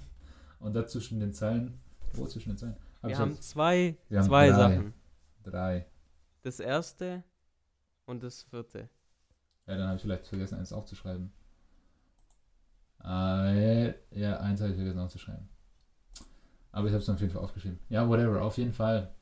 und 0.60 0.74
da 0.74 0.86
zwischen 0.86 1.20
den 1.20 1.32
Zeilen, 1.32 1.80
wo 2.12 2.26
zwischen 2.26 2.50
den 2.50 2.58
Zeilen? 2.58 2.76
Hab 3.02 3.08
wir 3.10 3.18
haben 3.18 3.40
zwei, 3.40 3.96
wir 4.08 4.18
haben 4.18 4.26
zwei 4.26 4.48
drei. 4.50 4.56
Sachen. 4.56 4.94
drei. 5.42 5.86
Das 6.42 6.60
erste 6.60 7.24
und 8.04 8.22
das 8.22 8.42
vierte. 8.42 8.88
Ja, 9.66 9.76
dann 9.76 9.86
habe 9.86 9.96
ich 9.96 10.02
vielleicht 10.02 10.26
vergessen, 10.26 10.58
eins 10.58 10.72
aufzuschreiben. 10.72 11.32
Äh, 13.04 13.88
ja, 14.18 14.38
eins 14.40 14.60
habe 14.60 14.70
ich 14.70 14.76
vergessen 14.76 14.98
aufzuschreiben. 15.00 15.48
Aber 16.70 16.86
ich 16.86 16.92
habe 16.92 17.02
es 17.02 17.08
auf 17.08 17.20
jeden 17.20 17.32
Fall 17.32 17.42
aufgeschrieben. 17.42 17.78
Ja, 17.88 18.08
whatever, 18.08 18.42
auf 18.42 18.56
jeden 18.58 18.72
Fall. 18.72 19.12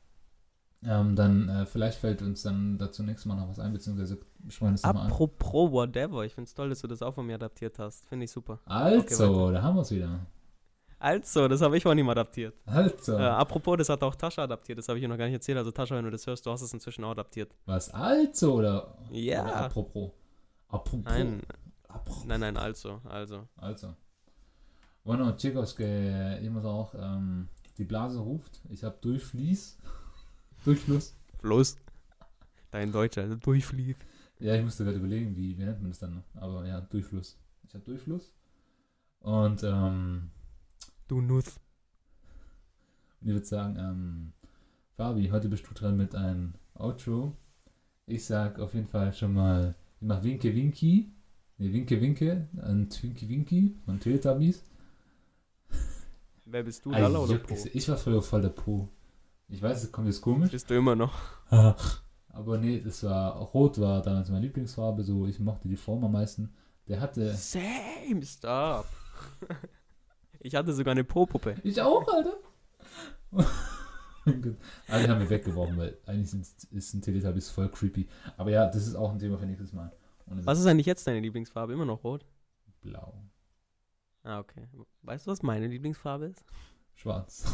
Ähm, 0.83 1.15
dann, 1.15 1.49
äh, 1.51 1.67
vielleicht 1.67 1.99
fällt 1.99 2.23
uns 2.23 2.43
dann 2.43 2.79
dazu 2.79 3.03
nächstes 3.03 3.27
Mal 3.27 3.35
noch 3.37 3.49
was 3.49 3.59
ein, 3.59 3.73
beziehungsweise 3.73 4.19
sprechen 4.49 4.75
es 4.75 4.83
nochmal 4.83 5.05
an. 5.07 5.11
Apropos 5.13 5.71
whatever. 5.71 6.25
Ich 6.25 6.35
finde 6.35 6.49
es 6.49 6.55
toll, 6.55 6.71
dass 6.71 6.81
du 6.81 6.87
das 6.87 7.03
auch 7.03 7.15
von 7.15 7.27
mir 7.27 7.35
adaptiert 7.35 7.79
hast. 7.79 8.09
Finde 8.09 8.25
ich 8.25 8.31
super. 8.31 8.59
Also, 8.65 9.45
Okay, 9.47 9.53
da 9.55 9.63
haben 9.63 9.77
wir 9.77 9.83
es 9.83 9.91
wieder. 9.91 10.21
Also, 10.99 11.49
das 11.49 11.61
habe 11.63 11.77
ich 11.77 11.83
von 11.83 11.97
ihm 11.99 12.09
adaptiert. 12.09 12.55
Also, 12.67 13.13
Äh, 13.19 13.23
apropos, 13.23 13.77
das 13.79 13.89
hat 13.91 14.03
auch 14.03 14.15
Tascha 14.15 14.45
adaptiert. 14.45 14.79
Das 14.79 14.89
habe 14.89 14.99
ich 14.99 15.03
dir 15.05 15.09
noch 15.09 15.19
gar 15.19 15.27
nicht 15.27 15.35
erzählt. 15.35 15.59
Also, 15.59 15.71
Tascha, 15.71 15.97
wenn 15.97 16.05
du 16.05 16.11
das 16.11 16.27
hörst, 16.27 16.45
du 16.47 16.51
hast 16.51 16.63
es 16.63 16.73
inzwischen 16.73 17.05
auch 17.05 17.11
adaptiert. 17.11 17.55
was? 17.67 17.91
Also, 17.93 18.55
oder? 18.55 18.97
Ja. 19.11 19.43
Oder 19.45 19.57
apropos. 19.57 20.11
Apropos. 20.69 21.05
Nein, 21.05 21.43
Apropos. 21.89 22.25
nein, 22.25 22.41
nein, 22.41 22.57
also. 22.57 23.01
Also. 23.05 23.47
Also. 23.57 23.95
Bueno, 25.05 25.33
chicos, 25.37 25.75
que 25.75 26.39
immer 26.43 26.65
auch 26.65 26.95
ähm, 26.95 27.49
die 27.79 27.85
Blase 27.85 28.19
ruft. 28.21 28.61
Ich 28.69 28.85
habe 28.85 28.97
Durchfließ. 29.01 29.79
Durchfluss. 30.65 31.15
Los. 31.43 31.77
Dein 32.71 32.93
Deutscher, 32.93 33.23
also 33.23 33.37
durchfließt. 33.37 33.99
Ja, 34.39 34.55
ich 34.55 34.63
musste 34.63 34.85
gerade 34.85 34.99
überlegen, 34.99 35.37
wie, 35.37 35.57
wie 35.59 35.65
nennt 35.65 35.81
man 35.83 35.91
das 35.91 35.99
dann? 35.99 36.23
Aber 36.35 36.67
ja, 36.67 36.81
Durchfluss. 36.81 37.37
Ich 37.67 37.75
habe 37.75 37.85
Durchfluss. 37.85 38.33
Und, 39.21 39.63
ähm, 39.65 40.31
Du 41.09 41.21
Nuss. 41.21 41.59
und 43.21 43.29
ich 43.29 43.33
würde 43.35 43.47
sagen, 43.47 43.77
ähm, 43.79 44.33
Fabi, 44.97 45.29
heute 45.29 45.49
bist 45.49 45.69
du 45.69 45.75
dran 45.75 45.97
mit 45.97 46.15
einem 46.15 46.55
Outro. 46.75 47.37
Ich 48.07 48.25
sag 48.25 48.59
auf 48.61 48.75
jeden 48.75 48.87
Fall 48.89 49.13
schon 49.13 49.35
mal, 49.35 49.75
ich 50.01 50.07
mach 50.07 50.23
Winke 50.23 50.55
Winki. 50.55 51.13
Ne, 51.59 51.73
Winke 51.73 52.01
Winke. 52.01 52.49
Ein 52.63 52.89
Twinky 52.89 53.29
Winky 53.29 53.77
von 53.85 53.99
Teletubbies. 54.01 54.63
Wer 56.47 56.63
bist 56.65 56.85
du, 56.85 56.91
Lala 56.91 57.19
oder 57.21 57.39
Po? 57.39 57.57
ich 57.73 57.89
war 57.89 57.97
früher 57.97 58.23
voll 58.23 58.43
der 58.43 58.49
Po. 58.49 58.89
Ich 59.51 59.61
weiß, 59.61 59.83
es 59.83 59.93
kommt 59.93 60.07
jetzt 60.07 60.21
komisch. 60.21 60.51
Bist 60.51 60.71
du 60.71 60.75
immer 60.75 60.95
noch? 60.95 61.13
Aber 62.33 62.59
nee, 62.59 62.81
das 62.81 63.03
war, 63.03 63.37
Rot 63.37 63.81
war 63.81 64.01
damals 64.03 64.31
meine 64.31 64.47
Lieblingsfarbe, 64.47 65.03
so, 65.03 65.27
ich 65.27 65.41
mochte 65.41 65.69
die 65.69 65.77
Form 65.77 66.05
am 66.05 66.13
meisten. 66.13 66.55
Der 66.87 67.01
hatte, 67.01 67.35
Same, 67.35 68.25
stop. 68.25 68.87
Ich 70.43 70.55
hatte 70.55 70.73
sogar 70.73 70.93
eine 70.93 71.05
Po-Puppe. 71.05 71.57
ich 71.63 71.79
auch, 71.83 72.07
Alter. 72.09 72.33
Alle 74.89 75.09
haben 75.09 75.21
wir 75.21 75.29
weggeworfen, 75.29 75.77
weil 75.77 75.99
eigentlich 76.07 76.31
sind, 76.31 76.47
ist 76.71 76.95
ein 76.95 77.03
Teletubbies 77.03 77.51
voll 77.51 77.69
creepy. 77.69 78.09
Aber 78.39 78.51
ja, 78.51 78.67
das 78.67 78.87
ist 78.87 78.95
auch 78.95 79.13
ein 79.13 79.19
Thema 79.19 79.37
für 79.37 79.45
nächstes 79.45 79.75
Mal. 79.75 79.93
Was 80.25 80.59
ist 80.59 80.65
eigentlich 80.65 80.87
jetzt 80.87 81.07
deine 81.07 81.21
Lieblingsfarbe? 81.21 81.75
Immer 81.75 81.85
noch 81.85 82.03
rot? 82.05 82.25
Blau. 82.81 83.13
Ah, 84.23 84.39
okay. 84.39 84.67
Weißt 85.03 85.27
du, 85.27 85.31
was 85.31 85.43
meine 85.43 85.67
Lieblingsfarbe 85.67 86.27
ist? 86.27 86.43
Schwarz. 86.95 87.45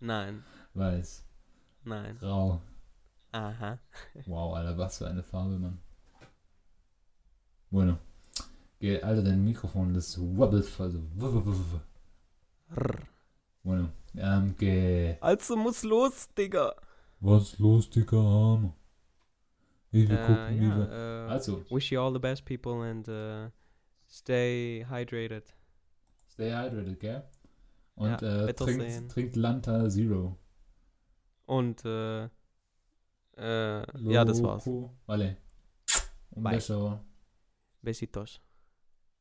Nein. 0.00 0.42
Weiß. 0.74 1.24
Nein. 1.84 2.16
Grau. 2.18 2.60
Aha. 3.32 3.78
Wow, 4.26 4.54
Alter, 4.56 4.76
was 4.78 4.98
für 4.98 5.08
eine 5.08 5.22
Farbe, 5.22 5.58
Mann. 5.58 5.78
Bueno. 7.70 7.98
Geh, 8.78 9.00
Alter, 9.02 9.22
dein 9.22 9.44
Mikrofon, 9.44 9.94
das 9.94 10.18
wobbelt 10.18 10.64
voll 10.66 10.90
so. 10.90 11.00
Bueno. 13.62 13.90
Ähm, 14.14 14.54
geh. 14.58 15.16
Also 15.20 15.56
muss 15.56 15.82
los, 15.84 16.28
Digga. 16.34 16.74
Was 17.20 17.58
los, 17.58 17.88
dicker 17.88 18.18
Arme? 18.18 18.72
Ich 19.92 20.08
will 20.08 20.16
Äh, 20.16 20.26
gucken, 20.26 20.60
wie 20.60 20.66
wir. 20.66 20.88
ja, 20.90 21.26
äh, 21.26 21.30
Also, 21.30 21.64
wish 21.70 21.92
you 21.92 22.00
all 22.00 22.12
the 22.12 22.18
best, 22.18 22.44
people, 22.44 22.82
and 22.82 23.08
uh, 23.08 23.50
stay 24.08 24.84
hydrated. 24.88 25.44
stay 26.28 26.50
hydrated, 26.52 26.98
gell? 26.98 27.22
Und 27.94 28.20
Ja, 28.22 28.46
äh, 28.46 28.54
trinkt, 28.54 29.12
trinkt 29.12 29.36
Lanta 29.36 29.88
Zero. 29.88 30.36
Und, 31.46 31.84
äh, 31.84 32.24
äh, 33.36 33.82
ja, 34.12 34.24
das 34.24 34.42
war's. 34.42 34.68
Vale. 35.06 35.36
Un 36.30 36.42
Bye. 36.42 36.56
beso. 36.56 37.00
Besitos. 37.80 38.41